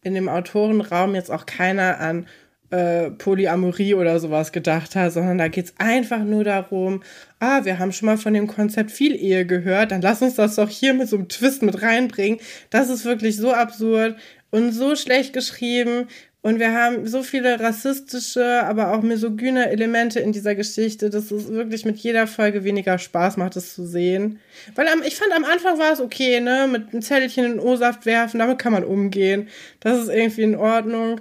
in 0.03 0.13
dem 0.13 0.29
Autorenraum 0.29 1.15
jetzt 1.15 1.31
auch 1.31 1.45
keiner 1.45 1.99
an 1.99 2.27
äh, 2.69 3.11
Polyamorie 3.11 3.93
oder 3.93 4.19
sowas 4.19 4.51
gedacht 4.51 4.95
hat, 4.95 5.13
sondern 5.13 5.37
da 5.37 5.47
geht 5.47 5.65
es 5.65 5.73
einfach 5.77 6.23
nur 6.23 6.43
darum, 6.43 7.01
ah, 7.39 7.63
wir 7.63 7.79
haben 7.79 7.91
schon 7.93 8.07
mal 8.07 8.17
von 8.17 8.33
dem 8.33 8.47
Konzept 8.47 8.91
viel 8.91 9.15
Ehe 9.15 9.45
gehört, 9.45 9.91
dann 9.91 10.01
lass 10.01 10.21
uns 10.21 10.35
das 10.35 10.55
doch 10.55 10.69
hier 10.69 10.93
mit 10.93 11.07
so 11.07 11.15
einem 11.17 11.29
Twist 11.29 11.61
mit 11.61 11.81
reinbringen. 11.81 12.39
Das 12.69 12.89
ist 12.89 13.05
wirklich 13.05 13.37
so 13.37 13.53
absurd 13.53 14.17
und 14.49 14.71
so 14.71 14.95
schlecht 14.95 15.33
geschrieben. 15.33 16.07
Und 16.47 16.59
wir 16.59 16.71
haben 16.71 17.05
so 17.05 17.23
viele 17.23 17.59
rassistische, 17.59 18.63
aber 18.63 18.93
auch 18.93 19.01
misogyne 19.01 19.69
Elemente 19.69 20.21
in 20.21 20.31
dieser 20.31 20.55
Geschichte, 20.55 21.09
dass 21.09 21.29
es 21.29 21.49
wirklich 21.49 21.83
mit 21.83 21.97
jeder 21.97 22.25
Folge 22.25 22.63
weniger 22.63 22.97
Spaß 22.97 23.35
macht, 23.35 23.57
es 23.57 23.75
zu 23.75 23.85
sehen. 23.85 24.39
Weil 24.73 24.87
am, 24.87 25.03
ich 25.03 25.17
fand, 25.17 25.33
am 25.35 25.43
Anfang 25.43 25.77
war 25.77 25.91
es 25.91 25.99
okay, 25.99 26.39
ne? 26.39 26.69
Mit 26.71 26.93
einem 26.93 27.01
Zettelchen 27.01 27.43
in 27.43 27.51
den 27.51 27.59
O-Saft 27.59 28.05
werfen, 28.05 28.39
damit 28.39 28.59
kann 28.59 28.71
man 28.71 28.85
umgehen. 28.85 29.49
Das 29.81 29.99
ist 29.99 30.07
irgendwie 30.07 30.43
in 30.43 30.55
Ordnung. 30.55 31.19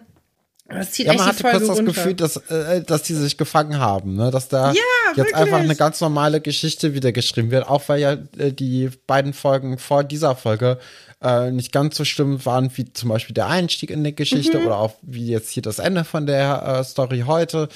Das 0.69 0.91
zieht 0.93 1.07
ja, 1.07 1.15
man 1.15 1.27
hatte 1.27 1.43
kurz 1.45 1.61
das 1.61 1.69
runter. 1.79 1.85
Gefühl, 1.85 2.15
dass, 2.15 2.37
äh, 2.51 2.83
dass 2.83 3.03
die 3.05 3.15
sich 3.15 3.37
gefangen 3.39 3.79
haben, 3.79 4.17
ne? 4.17 4.31
dass 4.33 4.49
da 4.49 4.73
Ja, 4.73 4.81
jetzt 5.09 5.17
wirklich. 5.19 5.37
einfach 5.37 5.59
eine 5.59 5.77
ganz 5.77 6.01
normale 6.01 6.41
Geschichte 6.41 6.93
wieder 6.93 7.13
geschrieben 7.13 7.51
wird, 7.53 7.69
auch 7.69 7.89
weil 7.89 8.01
ja 8.01 8.13
äh, 8.37 8.53
die 8.53 8.91
beiden 9.07 9.33
Folgen 9.33 9.79
vor 9.79 10.03
dieser 10.03 10.35
Folge 10.35 10.79
äh, 11.23 11.51
nicht 11.53 11.71
ganz 11.73 11.97
so 11.97 12.05
schlimm 12.05 12.45
waren 12.45 12.71
wie 12.75 12.93
zum 12.93 13.11
Beispiel 13.11 13.35
der 13.35 13.47
Einstieg 13.47 13.91
in 13.91 14.03
die 14.03 14.15
Geschichte 14.15 14.59
Mhm. 14.59 14.67
oder 14.67 14.79
auch 14.79 14.95
wie 15.03 15.29
jetzt 15.29 15.51
hier 15.51 15.63
das 15.63 15.79
Ende 15.79 16.05
von 16.05 16.27
der 16.27 16.63
äh, 16.81 16.85
Story 16.85 17.25
heute. 17.27 17.69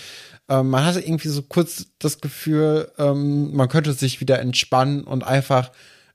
Ähm, 0.49 0.68
man 0.70 0.84
hatte 0.84 1.01
irgendwie 1.01 1.28
so 1.28 1.43
kurz 1.43 1.86
das 2.01 2.20
Gefühl, 2.20 2.91
ähm, 2.99 3.55
man 3.55 3.68
könnte 3.68 3.93
sich 3.93 4.20
wieder 4.20 4.41
entspannen 4.41 5.05
und 5.05 5.22
einfach 5.22 5.70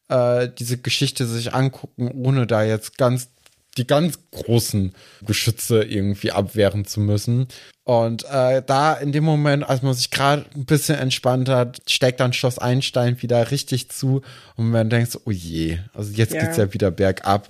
äh, 0.09 0.49
diese 0.59 0.77
Geschichte 0.77 1.25
sich 1.25 1.53
angucken, 1.53 2.11
ohne 2.13 2.45
da 2.45 2.63
jetzt 2.63 2.97
ganz 2.97 3.29
die 3.77 3.87
ganz 3.87 4.19
großen 4.31 4.93
Geschütze 5.25 5.83
irgendwie 5.83 6.31
abwehren 6.31 6.85
zu 6.85 6.99
müssen. 6.99 7.47
Und 7.83 8.23
äh, 8.25 8.63
da 8.65 8.93
in 8.93 9.11
dem 9.11 9.23
Moment, 9.23 9.67
als 9.67 9.81
man 9.81 9.93
sich 9.93 10.09
gerade 10.11 10.45
ein 10.55 10.65
bisschen 10.65 10.95
entspannt 10.97 11.49
hat, 11.49 11.81
steckt 11.87 12.19
dann 12.19 12.33
Schloss 12.33 12.57
Einstein 12.57 13.21
wieder 13.21 13.51
richtig 13.51 13.89
zu 13.89 14.21
und 14.55 14.69
man 14.71 14.89
denkt 14.89 15.11
so, 15.11 15.21
oh 15.25 15.31
je, 15.31 15.79
also 15.93 16.11
jetzt 16.13 16.33
Ja. 16.33 16.39
geht's 16.41 16.57
ja 16.57 16.73
wieder 16.73 16.89
bergab 16.91 17.49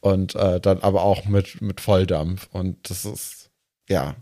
und 0.00 0.34
äh, 0.34 0.60
dann 0.60 0.80
aber 0.82 1.02
auch 1.02 1.24
mit, 1.26 1.60
mit 1.62 1.80
Volldampf 1.80 2.48
und 2.52 2.90
das 2.90 3.04
ist, 3.04 3.50
ja, 3.88 4.16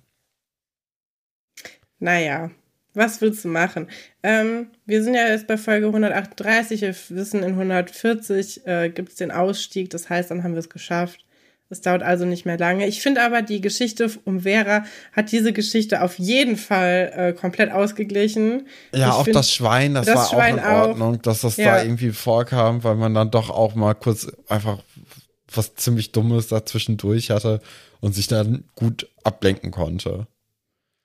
Naja, 1.99 2.51
was 2.95 3.21
willst 3.21 3.45
du 3.45 3.49
machen? 3.49 3.89
Ähm, 4.23 4.71
wir 4.87 5.03
sind 5.03 5.15
ja 5.15 5.29
jetzt 5.29 5.47
bei 5.47 5.57
Folge 5.57 5.87
138. 5.87 6.81
Wir 6.83 6.95
wissen, 7.11 7.43
in 7.43 7.53
140 7.53 8.67
äh, 8.67 8.91
gibt 8.91 9.11
es 9.11 9.15
den 9.17 9.31
Ausstieg. 9.31 9.91
Das 9.91 10.09
heißt, 10.11 10.31
dann 10.31 10.43
haben 10.43 10.53
wir 10.53 10.61
es 10.61 10.71
geschafft. 10.71 11.25
Es 11.71 11.83
dauert 11.83 12.03
also 12.03 12.25
nicht 12.25 12.47
mehr 12.47 12.57
lange. 12.57 12.87
Ich 12.87 13.03
finde 13.03 13.23
aber, 13.23 13.43
die 13.43 13.61
Geschichte 13.61 14.11
um 14.25 14.41
Vera 14.41 14.85
hat 15.13 15.33
diese 15.33 15.53
Geschichte 15.53 16.01
auf 16.03 16.19
jeden 16.19 16.57
Fall 16.57 17.13
äh, 17.15 17.33
komplett 17.35 17.71
ausgeglichen. 17.73 18.67
Ja, 18.95 19.09
Ich 19.09 19.15
auch 19.15 19.25
find- 19.25 19.37
das 19.37 19.53
Schwein, 19.53 19.93
das, 19.95 20.07
das 20.07 20.17
war 20.17 20.29
Schwein 20.31 20.59
auch 20.61 20.65
in 20.65 20.65
auch. 20.65 20.89
Ordnung, 20.89 21.23
dass 21.23 21.43
das 21.43 21.59
Ja. 21.59 21.77
da 21.77 21.83
irgendwie 21.83 22.11
vorkam, 22.13 22.83
weil 22.85 22.95
man 22.95 23.13
dann 23.13 23.31
doch 23.31 23.51
auch 23.51 23.75
mal 23.75 23.93
kurz 23.95 24.29
einfach 24.49 24.79
was 25.55 25.75
ziemlich 25.75 26.13
Dummes 26.13 26.47
dazwischendurch 26.49 27.31
hatte 27.31 27.61
und 28.01 28.15
sich 28.15 28.29
dann 28.29 28.65
gut 28.75 29.07
ablenken 29.25 29.71
konnte. 29.71 30.27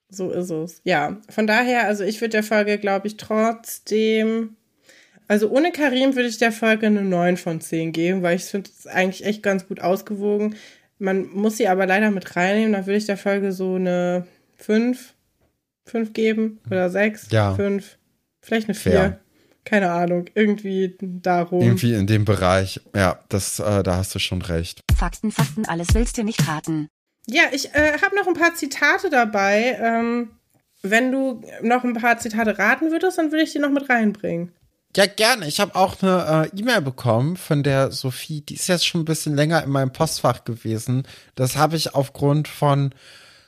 So 0.09 0.29
ist 0.31 0.49
es. 0.51 0.79
Ja, 0.85 1.17
von 1.29 1.47
daher, 1.47 1.87
also 1.87 2.03
ich 2.03 2.21
würde 2.21 2.29
der 2.31 2.43
Folge, 2.43 2.77
glaube 2.77 3.07
ich, 3.07 3.17
trotzdem. 3.17 4.55
Also 5.27 5.49
ohne 5.49 5.71
Karim 5.71 6.15
würde 6.15 6.29
ich 6.29 6.37
der 6.37 6.51
Folge 6.51 6.87
eine 6.87 7.01
9 7.01 7.37
von 7.37 7.61
10 7.61 7.91
geben, 7.91 8.21
weil 8.21 8.35
ich 8.35 8.43
finde 8.45 8.69
es 8.77 8.87
eigentlich 8.87 9.25
echt 9.25 9.43
ganz 9.43 9.67
gut 9.67 9.79
ausgewogen. 9.79 10.55
Man 10.99 11.27
muss 11.29 11.57
sie 11.57 11.67
aber 11.67 11.85
leider 11.85 12.11
mit 12.11 12.35
reinnehmen, 12.35 12.73
dann 12.73 12.85
würde 12.85 12.97
ich 12.97 13.05
der 13.05 13.17
Folge 13.17 13.51
so 13.51 13.75
eine 13.75 14.27
5, 14.57 15.13
5 15.85 16.13
geben 16.13 16.59
oder 16.69 16.89
6, 16.89 17.27
Ja. 17.31 17.53
5, 17.55 17.97
vielleicht 18.41 18.67
eine 18.67 18.75
4. 18.75 18.91
Fair. 18.91 19.19
Keine 19.65 19.91
Ahnung, 19.91 20.25
irgendwie 20.35 20.97
darum. 20.99 21.61
Irgendwie 21.61 21.93
in 21.93 22.05
dem 22.05 22.25
Bereich, 22.25 22.81
ja, 22.93 23.19
das, 23.29 23.59
äh, 23.59 23.81
da 23.81 23.95
hast 23.95 24.13
du 24.13 24.19
schon 24.19 24.41
recht. 24.41 24.81
Fakten, 24.95 25.31
Fakten, 25.31 25.65
alles 25.65 25.87
willst 25.93 26.17
du 26.17 26.23
nicht 26.23 26.45
raten. 26.49 26.89
Ja, 27.27 27.43
ich 27.53 27.73
äh, 27.73 27.93
habe 28.01 28.15
noch 28.17 28.27
ein 28.27 28.33
paar 28.33 28.55
Zitate 28.55 29.09
dabei. 29.09 29.77
Ähm, 29.81 30.31
wenn 30.81 31.13
du 31.13 31.41
noch 31.61 31.85
ein 31.85 31.93
paar 31.93 32.17
Zitate 32.17 32.57
raten 32.59 32.91
würdest, 32.91 33.17
dann 33.17 33.31
würde 33.31 33.43
ich 33.43 33.53
die 33.53 33.59
noch 33.59 33.69
mit 33.71 33.89
reinbringen. 33.89 34.51
Ja, 34.95 35.07
gerne. 35.07 35.47
Ich 35.47 35.59
habe 35.59 35.75
auch 35.75 35.95
eine 36.03 36.49
äh, 36.53 36.59
E-Mail 36.59 36.81
bekommen 36.81 37.35
von 37.35 37.63
der 37.63 37.91
Sophie. 37.91 38.41
Die 38.41 38.53
ist 38.53 38.67
jetzt 38.67 38.85
schon 38.85 39.01
ein 39.01 39.05
bisschen 39.05 39.35
länger 39.35 39.63
in 39.63 39.71
meinem 39.71 39.91
Postfach 39.91 40.43
gewesen. 40.43 41.07
Das 41.33 41.57
habe 41.57 41.75
ich 41.75 41.95
aufgrund 41.95 42.47
von 42.47 42.93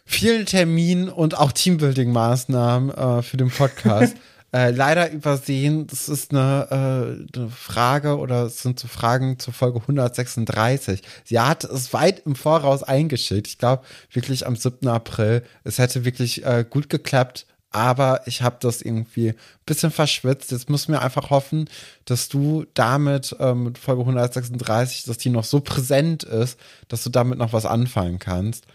vielen 0.06 0.48
Terminen 0.48 1.08
und 1.08 1.38
auch 1.38 1.52
Teambuilding-Maßnahmen 1.52 2.89
äh, 2.89 3.22
für 3.22 3.38
den 3.38 3.52
Podcast 3.52 4.16
äh, 4.56 4.72
leider 4.72 5.12
übersehen. 5.12 5.86
Das 5.86 6.10
ist 6.10 6.32
eine, 6.32 7.28
äh, 7.36 7.38
eine 7.38 7.50
Frage 7.50 8.18
oder 8.18 8.46
es 8.46 8.64
sind 8.64 8.80
so 8.80 8.88
Fragen 8.88 9.38
zur 9.38 9.54
Folge 9.54 9.82
136. 9.82 11.04
Sie 11.26 11.39
hat 11.39 11.64
es 11.64 11.93
weit 11.93 12.24
im 12.26 12.36
Voraus 12.36 12.82
eingeschickt. 12.82 13.48
Ich 13.48 13.60
glaube 13.60 13.84
wirklich 14.12 14.48
am 14.48 14.56
7. 14.56 14.88
April. 14.88 15.43
Es 15.64 15.78
hätte 15.78 16.06
wirklich 16.06 16.43
äh, 16.43 16.66
gut 16.68 16.89
geklappt 16.89 17.46
aber 17.76 18.22
ich 18.26 18.42
habe 18.42 18.56
das 18.62 18.82
irgendwie 18.82 19.32
ein 19.32 19.36
bisschen 19.66 19.92
verschwitzt. 19.92 20.52
Jetzt 20.52 20.70
müssen 20.70 20.94
wir 20.94 21.02
einfach 21.02 21.30
hoffen, 21.30 21.70
dass 22.06 22.30
du 22.30 22.66
damit 22.74 23.36
ähm, 23.42 23.66
mit 23.66 23.78
Folge 23.78 24.02
136, 24.02 25.04
dass 25.04 25.18
die 25.18 25.30
noch 25.30 25.44
so 25.44 25.60
präsent 25.60 26.24
ist, 26.24 26.58
dass 26.88 27.04
du 27.04 27.10
damit 27.10 27.38
noch 27.38 27.52
was 27.52 27.66
anfangen 27.66 28.18
kannst. 28.18 28.66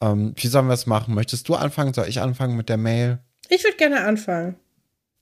Ähm, 0.00 0.32
wie 0.36 0.48
sollen 0.48 0.66
wir 0.66 0.74
es 0.74 0.86
machen? 0.86 1.14
Möchtest 1.14 1.48
du 1.48 1.54
anfangen? 1.54 1.94
Soll 1.94 2.08
ich 2.08 2.20
anfangen 2.20 2.56
mit 2.56 2.68
der 2.68 2.78
Mail? 2.78 3.20
Ich 3.48 3.62
würde 3.62 3.76
gerne 3.76 4.00
anfangen. 4.00 4.56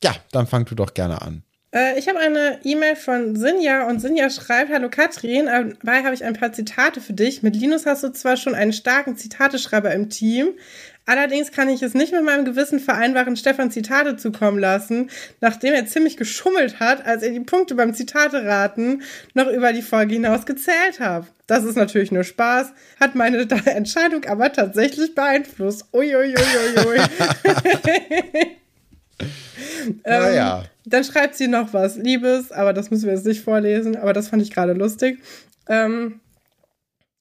Ja, 0.03 0.15
dann 0.33 0.47
fang 0.47 0.65
du 0.65 0.75
doch 0.75 0.95
gerne 0.95 1.21
an. 1.21 1.43
Äh, 1.75 1.99
ich 1.99 2.09
habe 2.09 2.19
eine 2.19 2.61
E-Mail 2.65 2.97
von 2.97 3.37
Sinja 3.37 3.87
und 3.87 4.01
Sinja 4.01 4.31
schreibt: 4.31 4.73
Hallo 4.73 4.89
Katrin, 4.89 5.47
dabei 5.47 6.05
habe 6.05 6.15
ich 6.15 6.25
ein 6.25 6.35
paar 6.35 6.53
Zitate 6.53 7.03
für 7.03 7.13
dich. 7.13 7.43
Mit 7.43 7.55
Linus 7.55 7.85
hast 7.85 8.03
du 8.03 8.13
zwar 8.13 8.39
schon 8.39 8.55
einen 8.55 8.73
starken 8.73 9.17
Zitateschreiber 9.17 9.93
im 9.93 10.09
Team, 10.09 10.55
allerdings 11.07 11.53
kann 11.53 11.69
ich 11.69 11.83
es 11.83 11.95
nicht 11.95 12.13
mit 12.13 12.25
meinem 12.25 12.45
Gewissen 12.45 12.81
vereinbaren, 12.81 13.37
Stefan 13.37 13.71
Zitate 13.71 14.17
zukommen 14.17 14.59
lassen, 14.59 15.11
nachdem 15.41 15.75
er 15.75 15.87
ziemlich 15.87 16.17
geschummelt 16.17 16.81
hat, 16.81 17.07
als 17.07 17.23
er 17.23 17.31
die 17.31 17.41
Punkte 17.41 17.75
beim 17.75 17.95
Zitate-Raten 17.95 19.03
noch 19.35 19.49
über 19.49 19.73
die 19.73 19.83
Folge 19.83 20.15
hinaus 20.15 20.45
gezählt 20.45 21.01
hat. 21.01 21.27
Das 21.47 21.65
ist 21.65 21.77
natürlich 21.77 22.13
nur 22.13 22.25
Spaß, 22.25 22.73
hat 23.01 23.15
meine 23.15 23.39
Entscheidung 23.67 24.25
aber 24.27 24.53
tatsächlich 24.53 25.15
beeinflusst. 25.15 25.87
Uiuiuiui. 25.93 26.37
Naja. 30.05 30.65
Dann 30.85 31.05
schreibt 31.05 31.37
sie 31.37 31.49
noch 31.49 31.73
was 31.73 31.97
Liebes, 31.97 32.53
aber 32.53 32.73
das 32.73 32.91
müssen 32.91 33.07
wir 33.07 33.15
jetzt 33.15 33.27
nicht 33.27 33.43
vorlesen, 33.43 33.97
aber 33.97 34.13
das 34.13 34.29
fand 34.29 34.43
ich 34.43 34.53
gerade 34.53 34.73
lustig. 34.73 35.21
Ähm, 35.69 36.21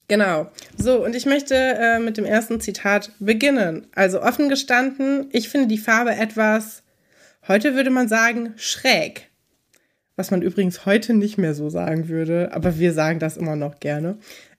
genau. 0.07 0.51
So, 0.77 1.03
und 1.03 1.15
ich 1.15 1.25
möchte 1.25 1.55
äh, 1.55 1.99
mit 1.99 2.17
dem 2.17 2.25
ersten 2.25 2.59
Zitat 2.59 3.11
beginnen. 3.19 3.87
Also 3.95 4.21
offen 4.21 4.49
gestanden, 4.49 5.29
ich 5.31 5.49
finde 5.49 5.67
die 5.67 5.77
Farbe 5.77 6.15
etwas, 6.15 6.83
heute 7.47 7.75
würde 7.75 7.89
man 7.89 8.07
sagen, 8.07 8.53
schräg. 8.55 9.29
Was 10.15 10.31
man 10.31 10.41
übrigens 10.41 10.85
heute 10.85 11.13
nicht 11.13 11.37
mehr 11.37 11.53
so 11.53 11.69
sagen 11.69 12.07
würde, 12.07 12.51
aber 12.53 12.79
wir 12.79 12.93
sagen 12.93 13.19
das 13.19 13.37
immer 13.37 13.55
noch 13.55 13.79
gerne. 13.79 14.17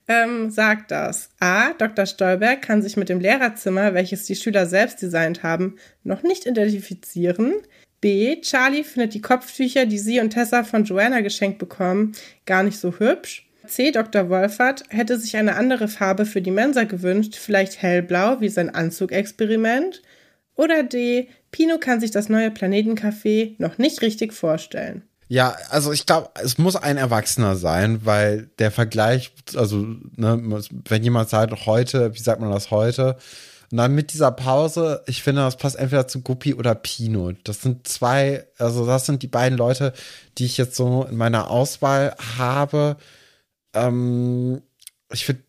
Ähm, 0.08 0.50
sagt 0.50 0.90
das. 0.90 1.30
A. 1.40 1.72
Dr. 1.72 2.06
Stolberg 2.06 2.62
kann 2.62 2.82
sich 2.82 2.96
mit 2.96 3.08
dem 3.08 3.20
Lehrerzimmer, 3.20 3.94
welches 3.94 4.24
die 4.24 4.36
Schüler 4.36 4.66
selbst 4.66 5.02
designt 5.02 5.42
haben, 5.42 5.76
noch 6.04 6.22
nicht 6.22 6.46
identifizieren. 6.46 7.54
B. 8.00 8.40
Charlie 8.40 8.84
findet 8.84 9.14
die 9.14 9.20
Kopftücher, 9.20 9.86
die 9.86 9.98
sie 9.98 10.20
und 10.20 10.30
Tessa 10.30 10.62
von 10.62 10.84
Joanna 10.84 11.22
geschenkt 11.22 11.58
bekommen, 11.58 12.12
gar 12.44 12.62
nicht 12.62 12.78
so 12.78 12.98
hübsch. 12.98 13.45
C. 13.66 13.90
Dr. 13.90 14.28
Wolfert 14.28 14.84
hätte 14.88 15.18
sich 15.18 15.36
eine 15.36 15.56
andere 15.56 15.88
Farbe 15.88 16.26
für 16.26 16.40
die 16.40 16.50
Mensa 16.50 16.84
gewünscht, 16.84 17.36
vielleicht 17.36 17.82
hellblau 17.82 18.40
wie 18.40 18.48
sein 18.48 18.74
Anzugexperiment. 18.74 20.02
Oder 20.54 20.82
D. 20.82 21.28
Pino 21.50 21.78
kann 21.78 22.00
sich 22.00 22.10
das 22.10 22.28
neue 22.28 22.48
Planetencafé 22.48 23.54
noch 23.58 23.78
nicht 23.78 24.02
richtig 24.02 24.32
vorstellen. 24.32 25.02
Ja, 25.28 25.56
also 25.70 25.92
ich 25.92 26.06
glaube, 26.06 26.30
es 26.42 26.56
muss 26.56 26.76
ein 26.76 26.98
Erwachsener 26.98 27.56
sein, 27.56 28.00
weil 28.04 28.48
der 28.58 28.70
Vergleich, 28.70 29.32
also 29.56 29.84
ne, 30.16 30.62
wenn 30.88 31.02
jemand 31.02 31.28
sagt 31.28 31.66
heute, 31.66 32.14
wie 32.14 32.20
sagt 32.20 32.40
man 32.40 32.50
das 32.50 32.70
heute? 32.70 33.16
Und 33.72 33.78
dann 33.78 33.94
mit 33.94 34.12
dieser 34.12 34.30
Pause, 34.30 35.02
ich 35.06 35.24
finde, 35.24 35.42
das 35.42 35.56
passt 35.56 35.76
entweder 35.76 36.06
zu 36.06 36.20
Guppi 36.20 36.54
oder 36.54 36.76
Pino. 36.76 37.32
Das 37.42 37.62
sind 37.62 37.88
zwei, 37.88 38.46
also 38.58 38.86
das 38.86 39.06
sind 39.06 39.22
die 39.24 39.26
beiden 39.26 39.58
Leute, 39.58 39.92
die 40.38 40.44
ich 40.44 40.56
jetzt 40.56 40.76
so 40.76 41.04
in 41.10 41.16
meiner 41.16 41.50
Auswahl 41.50 42.14
habe. 42.38 42.96
Ähm, 43.76 44.62
ich 45.12 45.26
würde 45.28 45.40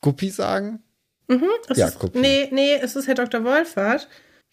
Guppi 0.00 0.30
sagen. 0.30 0.82
Mhm, 1.28 1.48
es 1.68 1.78
Ja, 1.78 1.86
ist, 1.88 1.98
Guppi. 1.98 2.18
Nee, 2.18 2.48
nee, 2.52 2.74
es 2.74 2.96
ist 2.96 3.06
Herr 3.06 3.14
Dr. 3.14 3.44
Wolfert, 3.44 4.08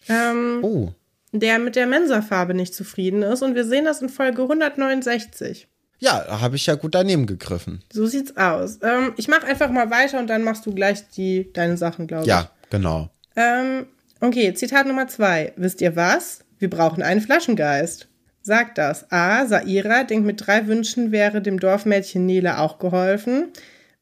ähm, 0.08 0.60
Oh, 0.62 0.92
der 1.32 1.58
mit 1.58 1.76
der 1.76 1.86
Mensa-Farbe 1.86 2.54
nicht 2.54 2.74
zufrieden 2.74 3.22
ist. 3.22 3.42
Und 3.42 3.54
wir 3.54 3.64
sehen 3.64 3.84
das 3.84 4.00
in 4.02 4.08
Folge 4.08 4.42
169. 4.42 5.68
ja, 5.98 6.24
da 6.24 6.40
habe 6.40 6.56
ich 6.56 6.66
ja 6.66 6.74
gut 6.74 6.94
daneben 6.94 7.26
gegriffen. 7.26 7.82
So 7.92 8.06
sieht's 8.06 8.36
aus. 8.36 8.78
Ähm, 8.82 9.12
ich 9.16 9.28
mache 9.28 9.46
einfach 9.46 9.70
mal 9.70 9.90
weiter 9.90 10.18
und 10.18 10.26
dann 10.28 10.42
machst 10.44 10.64
du 10.66 10.74
gleich 10.74 11.08
die, 11.10 11.52
deine 11.52 11.76
Sachen, 11.76 12.06
glaube 12.06 12.22
ich. 12.24 12.28
Ja, 12.28 12.50
genau. 12.70 13.10
Ähm, 13.36 13.86
okay, 14.20 14.52
Zitat 14.54 14.86
Nummer 14.86 15.06
zwei. 15.08 15.52
Wisst 15.56 15.80
ihr 15.80 15.94
was? 15.94 16.44
Wir 16.58 16.70
brauchen 16.70 17.02
einen 17.02 17.20
Flaschengeist. 17.20 18.08
Sagt 18.42 18.78
das. 18.78 19.10
A. 19.10 19.46
Saira 19.46 20.04
denkt, 20.04 20.26
mit 20.26 20.46
drei 20.46 20.66
Wünschen 20.66 21.12
wäre 21.12 21.40
dem 21.40 21.60
Dorfmädchen 21.60 22.26
Nele 22.26 22.58
auch 22.58 22.78
geholfen. 22.78 23.48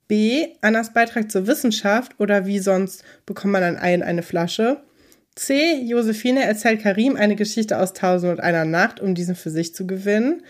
B. 0.09 0.49
Annas 0.63 0.93
Beitrag 0.93 1.31
zur 1.31 1.47
Wissenschaft 1.47 2.19
oder 2.19 2.47
wie 2.47 2.59
sonst 2.59 3.05
bekommt 3.27 3.53
man 3.53 3.63
ein 3.63 3.79
Ei 3.79 3.95
in 3.95 4.03
eine 4.03 4.23
Flasche. 4.23 4.83
C. 5.37 5.81
Josephine 5.83 6.43
erzählt 6.43 6.83
Karim 6.83 7.17
eine 7.17 7.37
Geschichte 7.37 7.79
aus 7.79 7.93
Tausend 7.93 8.33
und 8.33 8.41
einer 8.41 8.65
Nacht, 8.65 8.99
um 8.99 9.15
diesen 9.15 9.37
für 9.37 9.51
sich 9.51 9.75
zu 9.75 9.87
gewinnen. 9.87 10.43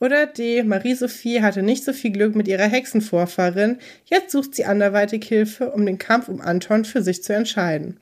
Oder 0.00 0.26
D. 0.26 0.62
Marie-Sophie 0.64 1.42
hatte 1.42 1.62
nicht 1.62 1.84
so 1.84 1.92
viel 1.92 2.10
Glück 2.10 2.34
mit 2.34 2.48
ihrer 2.48 2.64
Hexenvorfahrin. 2.64 3.78
Jetzt 4.04 4.32
sucht 4.32 4.54
sie 4.54 4.64
anderweitig 4.64 5.24
Hilfe, 5.24 5.70
um 5.70 5.86
den 5.86 5.98
Kampf 5.98 6.28
um 6.28 6.40
Anton 6.40 6.84
für 6.84 7.02
sich 7.02 7.22
zu 7.22 7.34
entscheiden. 7.34 8.00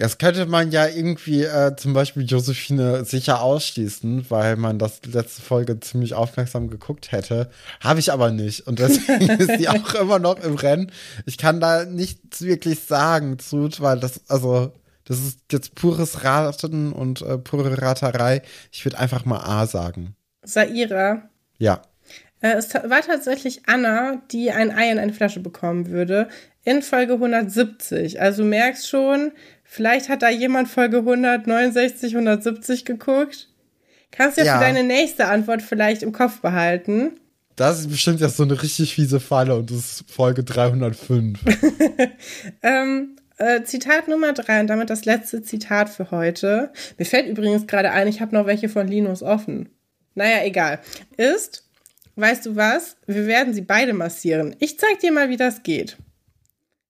Jetzt 0.00 0.20
könnte 0.20 0.46
man 0.46 0.70
ja 0.70 0.86
irgendwie 0.86 1.42
äh, 1.42 1.74
zum 1.74 1.92
Beispiel 1.92 2.22
Josephine 2.22 3.04
sicher 3.04 3.42
ausschließen, 3.42 4.30
weil 4.30 4.54
man 4.54 4.78
das 4.78 5.00
letzte 5.04 5.42
Folge 5.42 5.80
ziemlich 5.80 6.14
aufmerksam 6.14 6.70
geguckt 6.70 7.10
hätte. 7.10 7.50
Habe 7.80 7.98
ich 7.98 8.12
aber 8.12 8.30
nicht. 8.30 8.68
Und 8.68 8.78
deswegen 8.78 9.28
ist 9.40 9.58
sie 9.58 9.68
auch 9.68 9.94
immer 9.96 10.20
noch 10.20 10.38
im 10.38 10.54
Rennen. 10.54 10.92
Ich 11.26 11.36
kann 11.36 11.58
da 11.58 11.84
nichts 11.84 12.42
wirklich 12.42 12.78
sagen 12.78 13.40
zu, 13.40 13.68
weil 13.80 13.98
das, 13.98 14.20
also, 14.28 14.72
das 15.04 15.18
ist 15.18 15.40
jetzt 15.50 15.74
pures 15.74 16.22
Raten 16.22 16.92
und 16.92 17.22
äh, 17.22 17.36
pure 17.36 17.82
Raterei. 17.82 18.42
Ich 18.70 18.84
würde 18.84 19.00
einfach 19.00 19.24
mal 19.24 19.40
A 19.40 19.66
sagen. 19.66 20.14
Saira. 20.44 21.28
Ja. 21.58 21.82
Äh, 22.40 22.52
es 22.52 22.72
war 22.72 23.00
tatsächlich 23.02 23.62
Anna, 23.66 24.22
die 24.30 24.52
ein 24.52 24.70
Ei 24.70 24.92
in 24.92 25.00
eine 25.00 25.12
Flasche 25.12 25.40
bekommen 25.40 25.88
würde. 25.88 26.28
In 26.62 26.82
Folge 26.82 27.14
170. 27.14 28.20
Also 28.20 28.44
merkst 28.44 28.88
schon, 28.88 29.32
Vielleicht 29.70 30.08
hat 30.08 30.22
da 30.22 30.30
jemand 30.30 30.66
Folge 30.66 30.96
169, 30.96 32.14
170 32.14 32.86
geguckt. 32.86 33.48
Kannst 34.10 34.38
du 34.38 34.40
ja, 34.40 34.46
ja. 34.46 34.58
für 34.58 34.64
deine 34.64 34.82
nächste 34.82 35.26
Antwort 35.26 35.60
vielleicht 35.60 36.02
im 36.02 36.12
Kopf 36.12 36.40
behalten. 36.40 37.20
Das 37.54 37.78
ist 37.78 37.90
bestimmt 37.90 38.20
jetzt 38.20 38.38
so 38.38 38.44
eine 38.44 38.60
richtig 38.60 38.94
fiese 38.94 39.20
Falle 39.20 39.54
und 39.54 39.70
das 39.70 39.76
ist 39.78 40.10
Folge 40.10 40.42
305. 40.42 41.38
ähm, 42.62 43.16
äh, 43.36 43.62
Zitat 43.64 44.08
Nummer 44.08 44.32
drei 44.32 44.60
und 44.60 44.68
damit 44.68 44.88
das 44.88 45.04
letzte 45.04 45.42
Zitat 45.42 45.90
für 45.90 46.10
heute. 46.10 46.72
Mir 46.96 47.04
fällt 47.04 47.28
übrigens 47.28 47.66
gerade 47.66 47.90
ein, 47.90 48.08
ich 48.08 48.22
habe 48.22 48.34
noch 48.34 48.46
welche 48.46 48.70
von 48.70 48.88
Linus 48.88 49.22
offen. 49.22 49.68
Naja, 50.14 50.44
egal. 50.44 50.80
Ist, 51.18 51.68
weißt 52.16 52.46
du 52.46 52.56
was? 52.56 52.96
Wir 53.06 53.26
werden 53.26 53.52
sie 53.52 53.62
beide 53.62 53.92
massieren. 53.92 54.56
Ich 54.60 54.78
zeig 54.78 55.00
dir 55.00 55.12
mal, 55.12 55.28
wie 55.28 55.36
das 55.36 55.62
geht 55.62 55.98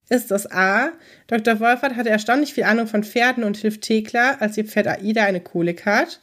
ist 0.09 0.31
das 0.31 0.51
A. 0.51 0.93
Dr. 1.27 1.61
Wolfert 1.61 1.97
hatte 1.97 2.11
erstaunlich 2.11 2.55
viel 2.55 2.65
Ahnung 2.65 2.87
von 2.87 3.05
Pferden 3.05 3.45
und 3.45 3.57
hilft 3.57 3.83
Thekla, 3.83 4.37
als 4.41 4.57
ihr 4.57 4.65
Pferd 4.65 4.89
Aida 4.89 5.25
eine 5.25 5.41
Kolik 5.41 5.85
hat. 5.85 6.21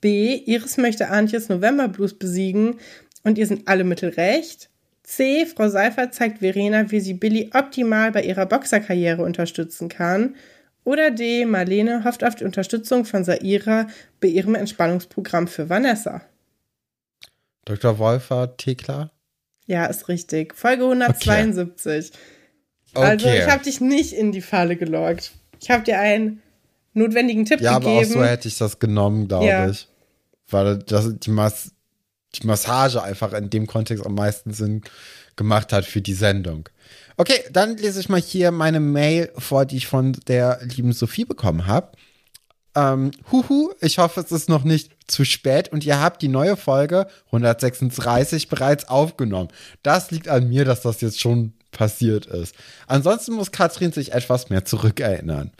B. 0.00 0.34
Iris 0.46 0.76
möchte 0.76 1.08
Antjes 1.08 1.48
Novemberblues 1.48 2.14
besiegen 2.14 2.78
und 3.24 3.36
ihr 3.36 3.46
sind 3.46 3.68
alle 3.68 3.84
Mittel 3.84 4.10
recht. 4.10 4.70
C. 5.02 5.46
Frau 5.46 5.68
Seifert 5.68 6.14
zeigt 6.14 6.38
Verena, 6.38 6.90
wie 6.90 7.00
sie 7.00 7.14
Billy 7.14 7.50
optimal 7.54 8.12
bei 8.12 8.22
ihrer 8.22 8.46
Boxerkarriere 8.46 9.22
unterstützen 9.22 9.88
kann. 9.88 10.36
Oder 10.84 11.10
D. 11.10 11.44
Marlene 11.44 12.04
hofft 12.04 12.24
auf 12.24 12.34
die 12.34 12.44
Unterstützung 12.44 13.04
von 13.04 13.24
Saira 13.24 13.88
bei 14.20 14.28
ihrem 14.28 14.54
Entspannungsprogramm 14.54 15.48
für 15.48 15.68
Vanessa. 15.68 16.22
Dr. 17.64 17.98
Wolfert, 17.98 18.58
Thekla? 18.58 19.10
Ja, 19.66 19.86
ist 19.86 20.08
richtig. 20.08 20.54
Folge 20.54 20.84
172. 20.84 22.10
Okay. 22.12 22.18
Also 22.94 23.26
okay. 23.26 23.38
ich 23.38 23.46
habe 23.50 23.62
dich 23.62 23.80
nicht 23.80 24.12
in 24.12 24.32
die 24.32 24.40
Falle 24.40 24.76
gelockt. 24.76 25.32
Ich 25.60 25.70
habe 25.70 25.84
dir 25.84 25.98
einen 25.98 26.42
notwendigen 26.94 27.44
Tipp 27.44 27.60
ja, 27.60 27.78
gegeben. 27.78 27.92
Ja, 27.92 28.00
aber 28.00 28.06
auch 28.06 28.12
so 28.12 28.24
hätte 28.24 28.48
ich 28.48 28.58
das 28.58 28.78
genommen, 28.78 29.28
glaube 29.28 29.46
ja. 29.46 29.68
ich. 29.68 29.88
Weil 30.48 30.78
das, 30.78 31.12
die, 31.18 31.30
Mas 31.30 31.72
die 32.34 32.46
Massage 32.46 33.02
einfach 33.02 33.32
in 33.32 33.50
dem 33.50 33.66
Kontext 33.66 34.04
am 34.04 34.14
meisten 34.14 34.52
Sinn 34.52 34.82
gemacht 35.36 35.72
hat 35.72 35.84
für 35.84 36.00
die 36.00 36.14
Sendung. 36.14 36.68
Okay, 37.16 37.40
dann 37.50 37.76
lese 37.76 38.00
ich 38.00 38.08
mal 38.08 38.20
hier 38.20 38.50
meine 38.50 38.80
Mail 38.80 39.30
vor, 39.36 39.66
die 39.66 39.76
ich 39.76 39.86
von 39.86 40.12
der 40.26 40.60
lieben 40.62 40.92
Sophie 40.92 41.24
bekommen 41.24 41.66
habe. 41.66 41.92
Ähm, 42.74 43.10
huhu, 43.32 43.72
ich 43.80 43.98
hoffe, 43.98 44.20
es 44.20 44.30
ist 44.30 44.48
noch 44.48 44.62
nicht 44.62 44.92
zu 45.06 45.24
spät 45.24 45.70
und 45.70 45.84
ihr 45.84 46.00
habt 46.00 46.22
die 46.22 46.28
neue 46.28 46.56
Folge 46.56 47.08
136 47.26 48.48
bereits 48.48 48.88
aufgenommen. 48.88 49.48
Das 49.82 50.10
liegt 50.10 50.28
an 50.28 50.48
mir, 50.48 50.64
dass 50.64 50.82
das 50.82 51.00
jetzt 51.00 51.20
schon 51.20 51.54
passiert 51.70 52.26
ist. 52.26 52.54
Ansonsten 52.86 53.32
muss 53.32 53.52
Katrin 53.52 53.92
sich 53.92 54.12
etwas 54.12 54.50
mehr 54.50 54.64
zurückerinnern. 54.64 55.52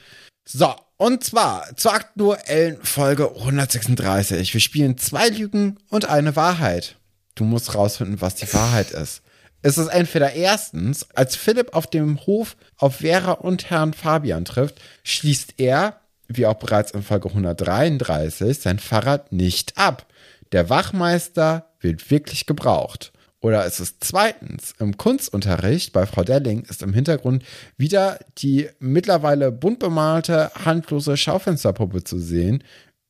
So, 0.44 0.74
und 0.96 1.22
zwar 1.22 1.76
zur 1.76 1.92
aktuellen 1.92 2.82
Folge 2.82 3.30
136. 3.36 4.52
Wir 4.52 4.60
spielen 4.60 4.98
zwei 4.98 5.28
Lügen 5.28 5.78
und 5.90 6.08
eine 6.08 6.36
Wahrheit. 6.36 6.96
Du 7.34 7.44
musst 7.44 7.74
rausfinden, 7.74 8.20
was 8.20 8.34
die 8.34 8.52
Wahrheit 8.52 8.90
ist. 8.90 9.22
Es 9.62 9.76
ist 9.76 9.88
entweder 9.88 10.32
erstens, 10.32 11.06
als 11.14 11.36
Philipp 11.36 11.74
auf 11.74 11.86
dem 11.86 12.24
Hof 12.26 12.56
auf 12.76 12.96
Vera 12.96 13.32
und 13.32 13.70
Herrn 13.70 13.92
Fabian 13.92 14.44
trifft, 14.44 14.80
schließt 15.02 15.54
er, 15.58 16.00
wie 16.28 16.46
auch 16.46 16.54
bereits 16.54 16.92
in 16.92 17.02
Folge 17.02 17.28
133, 17.28 18.58
sein 18.58 18.78
Fahrrad 18.78 19.32
nicht 19.32 19.76
ab. 19.76 20.06
Der 20.52 20.70
Wachmeister 20.70 21.70
wird 21.80 22.10
wirklich 22.10 22.46
gebraucht. 22.46 23.12
Oder 23.40 23.64
ist 23.66 23.78
es 23.78 24.00
zweitens, 24.00 24.74
im 24.80 24.96
Kunstunterricht 24.96 25.92
bei 25.92 26.06
Frau 26.06 26.24
Delling 26.24 26.64
ist 26.64 26.82
im 26.82 26.92
Hintergrund 26.92 27.44
wieder 27.76 28.18
die 28.38 28.68
mittlerweile 28.80 29.52
bunt 29.52 29.78
bemalte, 29.78 30.50
handlose 30.64 31.16
Schaufensterpuppe 31.16 32.02
zu 32.02 32.18
sehen. 32.18 32.64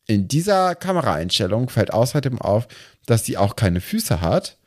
In 0.07 0.29
dieser 0.29 0.75
Kameraeinstellung 0.75 1.71
fällt 1.71 1.93
außerdem 1.95 2.41
auf, 2.41 2.69
dass 3.07 3.25
sie 3.25 3.39
auch 3.39 3.57
keine 3.57 3.81
Füße 3.81 4.21
hat. 4.21 4.59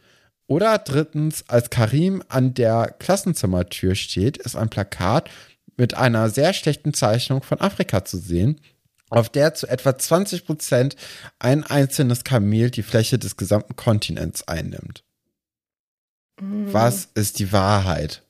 Oder 0.48 0.80
drittens, 0.80 1.46
als 1.48 1.70
Karim 1.70 2.24
an 2.28 2.56
der 2.56 2.96
Klassenzimmertür 2.98 3.94
steht, 3.96 4.38
ist 4.38 4.56
ein 4.56 4.70
Plakat 4.70 5.30
mit 5.78 5.94
einer 5.94 6.30
sehr 6.30 6.54
schlechten 6.54 6.94
Zeichnung 6.94 7.44
von 7.44 7.62
Afrika 7.62 8.04
zu 8.04 8.18
sehen, 8.18 8.60
auf 9.10 9.30
der 9.30 9.54
zu 9.54 9.68
etwa 9.68 9.98
20 9.98 10.46
Prozent 10.46 10.96
ein 11.38 11.64
einzelnes 11.64 12.24
Kamel 12.24 12.72
die 12.72 12.84
Fläche 12.84 13.20
des 13.20 13.38
gesamten 13.38 13.76
Kontinents 13.76 14.48
einnimmt. 14.48 15.04
Was 16.38 17.10
ist 17.14 17.40
die 17.40 17.52
Wahrheit? 17.52 18.24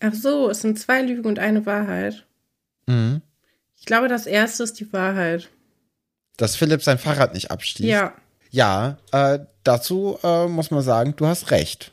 Ach 0.00 0.14
so, 0.14 0.50
es 0.50 0.60
sind 0.60 0.78
zwei 0.78 1.02
Lügen 1.02 1.26
und 1.26 1.38
eine 1.38 1.66
Wahrheit. 1.66 2.26
Mhm. 2.86 3.22
Ich 3.76 3.86
glaube, 3.86 4.08
das 4.08 4.26
erste 4.26 4.62
ist 4.62 4.78
die 4.80 4.92
Wahrheit. 4.92 5.48
Dass 6.36 6.56
Philipp 6.56 6.82
sein 6.82 6.98
Fahrrad 6.98 7.34
nicht 7.34 7.50
abstieß. 7.50 7.86
Ja. 7.86 8.14
Ja, 8.50 8.98
äh, 9.12 9.40
dazu 9.62 10.18
äh, 10.22 10.46
muss 10.46 10.70
man 10.70 10.82
sagen, 10.82 11.14
du 11.16 11.26
hast 11.26 11.50
recht. 11.50 11.92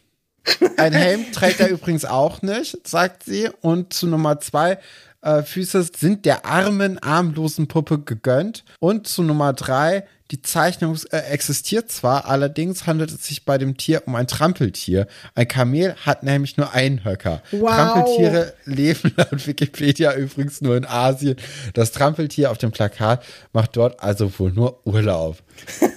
Ein 0.78 0.94
Helm 0.94 1.32
trägt 1.32 1.60
er 1.60 1.70
übrigens 1.70 2.06
auch 2.06 2.42
nicht, 2.42 2.88
sagt 2.88 3.24
sie. 3.24 3.50
Und 3.62 3.94
zu 3.94 4.08
Nummer 4.08 4.40
zwei, 4.40 4.80
äh, 5.22 5.44
Füße 5.44 5.90
sind 5.96 6.26
der 6.26 6.46
armen, 6.46 6.98
armlosen 7.00 7.68
Puppe 7.68 8.00
gegönnt. 8.00 8.64
Und 8.80 9.08
zu 9.08 9.24
Nummer 9.24 9.54
drei, 9.54 10.06
die 10.32 10.42
Zeichnung 10.42 10.98
äh, 11.12 11.18
existiert 11.18 11.92
zwar, 11.92 12.26
allerdings 12.26 12.88
handelt 12.88 13.12
es 13.12 13.26
sich 13.26 13.44
bei 13.44 13.58
dem 13.58 13.78
Tier 13.78 14.04
um 14.06 14.16
ein 14.16 14.28
Trampeltier. 14.28 15.08
Ein 15.36 15.48
Kamel 15.48 15.96
hat 16.06 16.24
nämlich 16.24 16.58
nur 16.58 16.74
einen 16.74 17.04
Höcker. 17.04 17.44
Wow. 17.52 17.70
Trampeltiere 17.70 18.54
leben 18.66 19.14
laut 19.18 19.46
Wikipedia 19.46 20.16
übrigens 20.16 20.62
nur 20.62 20.78
in 20.78 20.86
Asien. 20.86 21.36
Das 21.74 21.92
Trampeltier 21.92 22.50
auf 22.50 22.58
dem 22.58 22.72
Plakat 22.72 23.24
macht 23.52 23.76
dort 23.76 24.02
also 24.02 24.32
wohl 24.40 24.52
nur 24.52 24.86
Urlaub. 24.86 25.38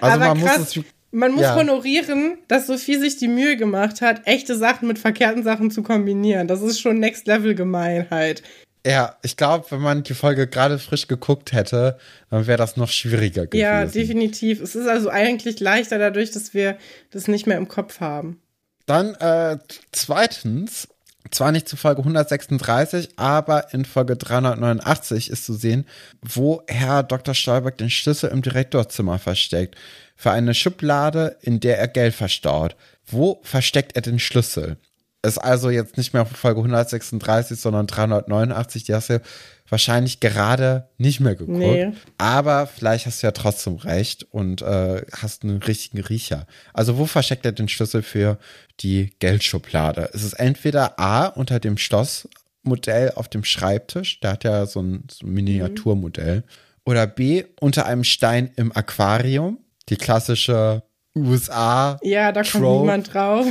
Also 0.00 0.18
man 0.18 0.40
krass. 0.40 0.58
muss 0.58 0.76
es 0.76 0.84
man 1.12 1.32
muss 1.32 1.42
ja. 1.42 1.54
honorieren, 1.54 2.38
dass 2.48 2.66
Sophie 2.66 2.96
sich 2.96 3.18
die 3.18 3.28
Mühe 3.28 3.56
gemacht 3.56 4.00
hat, 4.00 4.26
echte 4.26 4.56
Sachen 4.56 4.88
mit 4.88 4.98
verkehrten 4.98 5.44
Sachen 5.44 5.70
zu 5.70 5.82
kombinieren. 5.82 6.48
Das 6.48 6.62
ist 6.62 6.80
schon 6.80 6.98
Next 6.98 7.26
Level 7.26 7.54
Gemeinheit. 7.54 8.42
Ja, 8.84 9.16
ich 9.22 9.36
glaube, 9.36 9.66
wenn 9.70 9.80
man 9.80 10.02
die 10.02 10.14
Folge 10.14 10.48
gerade 10.48 10.78
frisch 10.78 11.06
geguckt 11.06 11.52
hätte, 11.52 11.98
dann 12.30 12.46
wäre 12.46 12.58
das 12.58 12.76
noch 12.76 12.88
schwieriger 12.88 13.46
gewesen. 13.46 13.62
Ja, 13.62 13.84
definitiv. 13.84 14.60
Es 14.60 14.74
ist 14.74 14.88
also 14.88 15.08
eigentlich 15.08 15.60
leichter 15.60 15.98
dadurch, 15.98 16.32
dass 16.32 16.52
wir 16.52 16.78
das 17.10 17.28
nicht 17.28 17.46
mehr 17.46 17.58
im 17.58 17.68
Kopf 17.68 18.00
haben. 18.00 18.40
Dann 18.86 19.14
äh, 19.14 19.58
zweitens, 19.92 20.88
zwar 21.30 21.52
nicht 21.52 21.68
zu 21.68 21.76
Folge 21.76 22.00
136, 22.00 23.10
aber 23.16 23.72
in 23.72 23.84
Folge 23.84 24.16
389 24.16 25.30
ist 25.30 25.46
zu 25.46 25.54
sehen, 25.54 25.86
wo 26.20 26.62
Herr 26.66 27.04
Dr. 27.04 27.34
Stolberg 27.34 27.78
den 27.78 27.90
Schlüssel 27.90 28.30
im 28.30 28.42
Direktorzimmer 28.42 29.20
versteckt. 29.20 29.76
Für 30.22 30.30
eine 30.30 30.54
Schublade, 30.54 31.36
in 31.40 31.58
der 31.58 31.78
er 31.78 31.88
Geld 31.88 32.14
verstaut. 32.14 32.76
Wo 33.04 33.40
versteckt 33.42 33.96
er 33.96 34.02
den 34.02 34.20
Schlüssel? 34.20 34.76
ist 35.24 35.38
also 35.38 35.70
jetzt 35.70 35.96
nicht 35.96 36.14
mehr 36.14 36.26
Folge 36.26 36.60
136, 36.60 37.58
sondern 37.58 37.88
389. 37.88 38.84
Die 38.84 38.94
hast 38.94 39.10
du 39.10 39.20
wahrscheinlich 39.68 40.20
gerade 40.20 40.88
nicht 40.96 41.20
mehr 41.20 41.34
geguckt. 41.34 41.58
Nee. 41.58 41.92
Aber 42.18 42.68
vielleicht 42.68 43.06
hast 43.06 43.22
du 43.22 43.26
ja 43.26 43.32
trotzdem 43.32 43.76
recht 43.76 44.24
und 44.30 44.62
äh, 44.62 45.02
hast 45.12 45.44
einen 45.44 45.58
richtigen 45.58 46.00
Riecher. 46.00 46.46
Also 46.72 46.98
wo 46.98 47.06
versteckt 47.06 47.44
er 47.44 47.52
den 47.52 47.68
Schlüssel 47.68 48.02
für 48.02 48.38
die 48.80 49.10
Geldschublade? 49.18 50.10
Es 50.12 50.24
ist 50.24 50.34
entweder 50.34 50.98
A 50.98 51.26
unter 51.26 51.60
dem 51.60 51.78
Schlossmodell 51.78 53.12
auf 53.14 53.28
dem 53.28 53.44
Schreibtisch, 53.44 54.20
der 54.20 54.32
hat 54.32 54.44
ja 54.44 54.66
so 54.66 54.80
ein, 54.80 55.04
so 55.10 55.26
ein 55.26 55.32
Miniaturmodell. 55.32 56.36
Mhm. 56.36 56.42
Oder 56.84 57.06
B 57.06 57.44
unter 57.60 57.86
einem 57.86 58.04
Stein 58.04 58.50
im 58.56 58.74
Aquarium, 58.76 59.58
die 59.88 59.96
klassische 59.96 60.82
USA. 61.16 61.98
Ja, 62.02 62.32
da 62.32 62.42
kommt 62.42 62.64
niemand 62.64 63.12
drauf. 63.12 63.46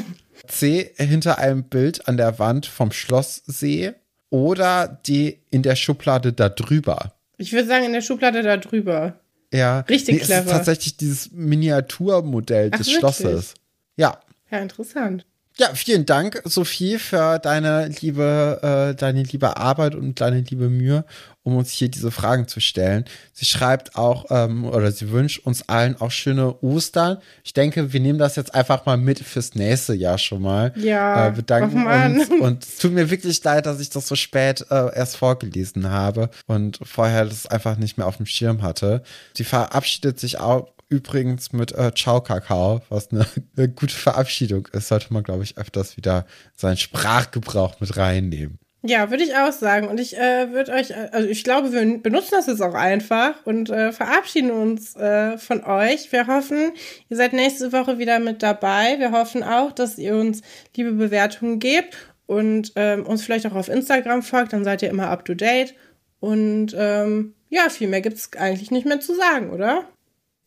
C 0.47 0.91
hinter 0.97 1.37
einem 1.37 1.63
Bild 1.63 2.07
an 2.07 2.17
der 2.17 2.39
Wand 2.39 2.65
vom 2.65 2.91
Schlosssee 2.91 3.93
oder 4.29 4.87
D 4.87 5.39
in 5.51 5.61
der 5.61 5.75
Schublade 5.75 6.33
da 6.33 6.49
drüber? 6.49 7.13
Ich 7.37 7.51
würde 7.53 7.67
sagen 7.67 7.85
in 7.85 7.93
der 7.93 8.01
Schublade 8.01 8.41
da 8.41 8.57
drüber. 8.57 9.19
Ja. 9.53 9.81
Richtig 9.81 10.15
nee, 10.15 10.21
clever. 10.21 10.39
Es 10.39 10.45
ist 10.45 10.51
tatsächlich 10.51 10.97
dieses 10.97 11.31
Miniaturmodell 11.31 12.69
Ach, 12.73 12.77
des 12.77 12.87
wirklich? 12.87 12.99
Schlosses. 12.99 13.53
Ja. 13.97 14.19
Ja, 14.49 14.59
interessant. 14.59 15.25
Ja, 15.57 15.73
vielen 15.75 16.05
Dank, 16.05 16.41
Sophie, 16.45 16.97
für 16.97 17.37
deine 17.37 17.87
liebe, 17.87 18.93
äh, 18.93 18.95
deine 18.95 19.23
liebe 19.23 19.57
Arbeit 19.57 19.95
und 19.95 20.21
deine 20.21 20.39
liebe 20.39 20.69
Mühe, 20.69 21.03
um 21.43 21.55
uns 21.55 21.71
hier 21.71 21.89
diese 21.89 22.11
Fragen 22.11 22.47
zu 22.47 22.59
stellen. 22.59 23.05
Sie 23.33 23.45
schreibt 23.45 23.95
auch, 23.95 24.25
ähm, 24.29 24.65
oder 24.65 24.91
sie 24.91 25.11
wünscht 25.11 25.45
uns 25.45 25.67
allen 25.67 25.99
auch 25.99 26.11
schöne 26.11 26.61
Ostern. 26.61 27.17
Ich 27.43 27.53
denke, 27.53 27.93
wir 27.93 27.99
nehmen 27.99 28.19
das 28.19 28.35
jetzt 28.35 28.53
einfach 28.53 28.85
mal 28.85 28.97
mit 28.97 29.19
fürs 29.19 29.55
nächste 29.55 29.93
Jahr 29.93 30.17
schon 30.17 30.41
mal. 30.41 30.73
Ja, 30.75 31.27
Äh, 31.27 31.31
bedanken 31.31 31.85
uns. 31.87 32.29
Und 32.41 32.63
es 32.63 32.77
tut 32.77 32.93
mir 32.93 33.09
wirklich 33.09 33.43
leid, 33.43 33.65
dass 33.65 33.79
ich 33.79 33.89
das 33.89 34.07
so 34.07 34.15
spät 34.15 34.65
äh, 34.69 34.95
erst 34.95 35.17
vorgelesen 35.17 35.89
habe 35.89 36.29
und 36.47 36.79
vorher 36.83 37.25
das 37.25 37.45
einfach 37.47 37.77
nicht 37.77 37.97
mehr 37.97 38.07
auf 38.07 38.17
dem 38.17 38.25
Schirm 38.25 38.61
hatte. 38.61 39.03
Sie 39.35 39.43
verabschiedet 39.43 40.19
sich 40.19 40.39
auch 40.39 40.67
übrigens 40.89 41.53
mit 41.53 41.71
äh, 41.71 41.91
Ciao 41.95 42.21
Kakao, 42.21 42.81
was 42.89 43.11
eine, 43.11 43.25
eine 43.57 43.69
gute 43.69 43.95
Verabschiedung 43.95 44.67
ist, 44.73 44.89
sollte 44.89 45.13
man, 45.13 45.23
glaube 45.23 45.43
ich, 45.43 45.57
öfters 45.57 45.97
wieder 45.97 46.25
seinen 46.55 46.77
Sprachgebrauch 46.77 47.79
mit 47.79 47.95
reinnehmen. 47.97 48.59
Ja, 48.83 49.11
würde 49.11 49.23
ich 49.23 49.35
auch 49.35 49.51
sagen. 49.51 49.87
Und 49.87 49.99
ich 49.99 50.17
äh, 50.17 50.51
würde 50.51 50.71
euch, 50.71 50.89
äh, 50.89 51.09
also 51.11 51.27
ich 51.27 51.43
glaube, 51.43 51.71
wir 51.71 51.99
benutzen 51.99 52.31
das 52.31 52.47
jetzt 52.47 52.61
auch 52.61 52.73
einfach 52.73 53.45
und 53.45 53.69
äh, 53.69 53.91
verabschieden 53.91 54.51
uns 54.51 54.95
äh, 54.95 55.37
von 55.37 55.63
euch. 55.63 56.11
Wir 56.11 56.27
hoffen, 56.27 56.71
ihr 57.09 57.17
seid 57.17 57.33
nächste 57.33 57.71
Woche 57.71 57.99
wieder 57.99 58.19
mit 58.19 58.41
dabei. 58.41 58.97
Wir 58.97 59.11
hoffen 59.11 59.43
auch, 59.43 59.71
dass 59.71 59.97
ihr 59.97 60.15
uns 60.15 60.41
liebe 60.75 60.93
Bewertungen 60.93 61.59
gebt 61.59 61.95
und 62.25 62.71
ähm, 62.75 63.05
uns 63.05 63.23
vielleicht 63.23 63.45
auch 63.45 63.55
auf 63.55 63.69
Instagram 63.69 64.23
folgt. 64.23 64.53
Dann 64.53 64.63
seid 64.63 64.81
ihr 64.81 64.89
immer 64.89 65.09
up 65.09 65.25
to 65.25 65.35
date. 65.35 65.75
Und 66.19 66.75
ähm, 66.75 67.35
ja, 67.49 67.69
viel 67.69 67.87
mehr 67.87 68.01
gibt's 68.01 68.31
eigentlich 68.37 68.71
nicht 68.71 68.87
mehr 68.87 68.99
zu 68.99 69.15
sagen, 69.15 69.51
oder? 69.51 69.85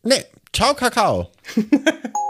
Nee, 0.02 0.24
Ciao 0.54 0.72
Kakao. 0.72 1.32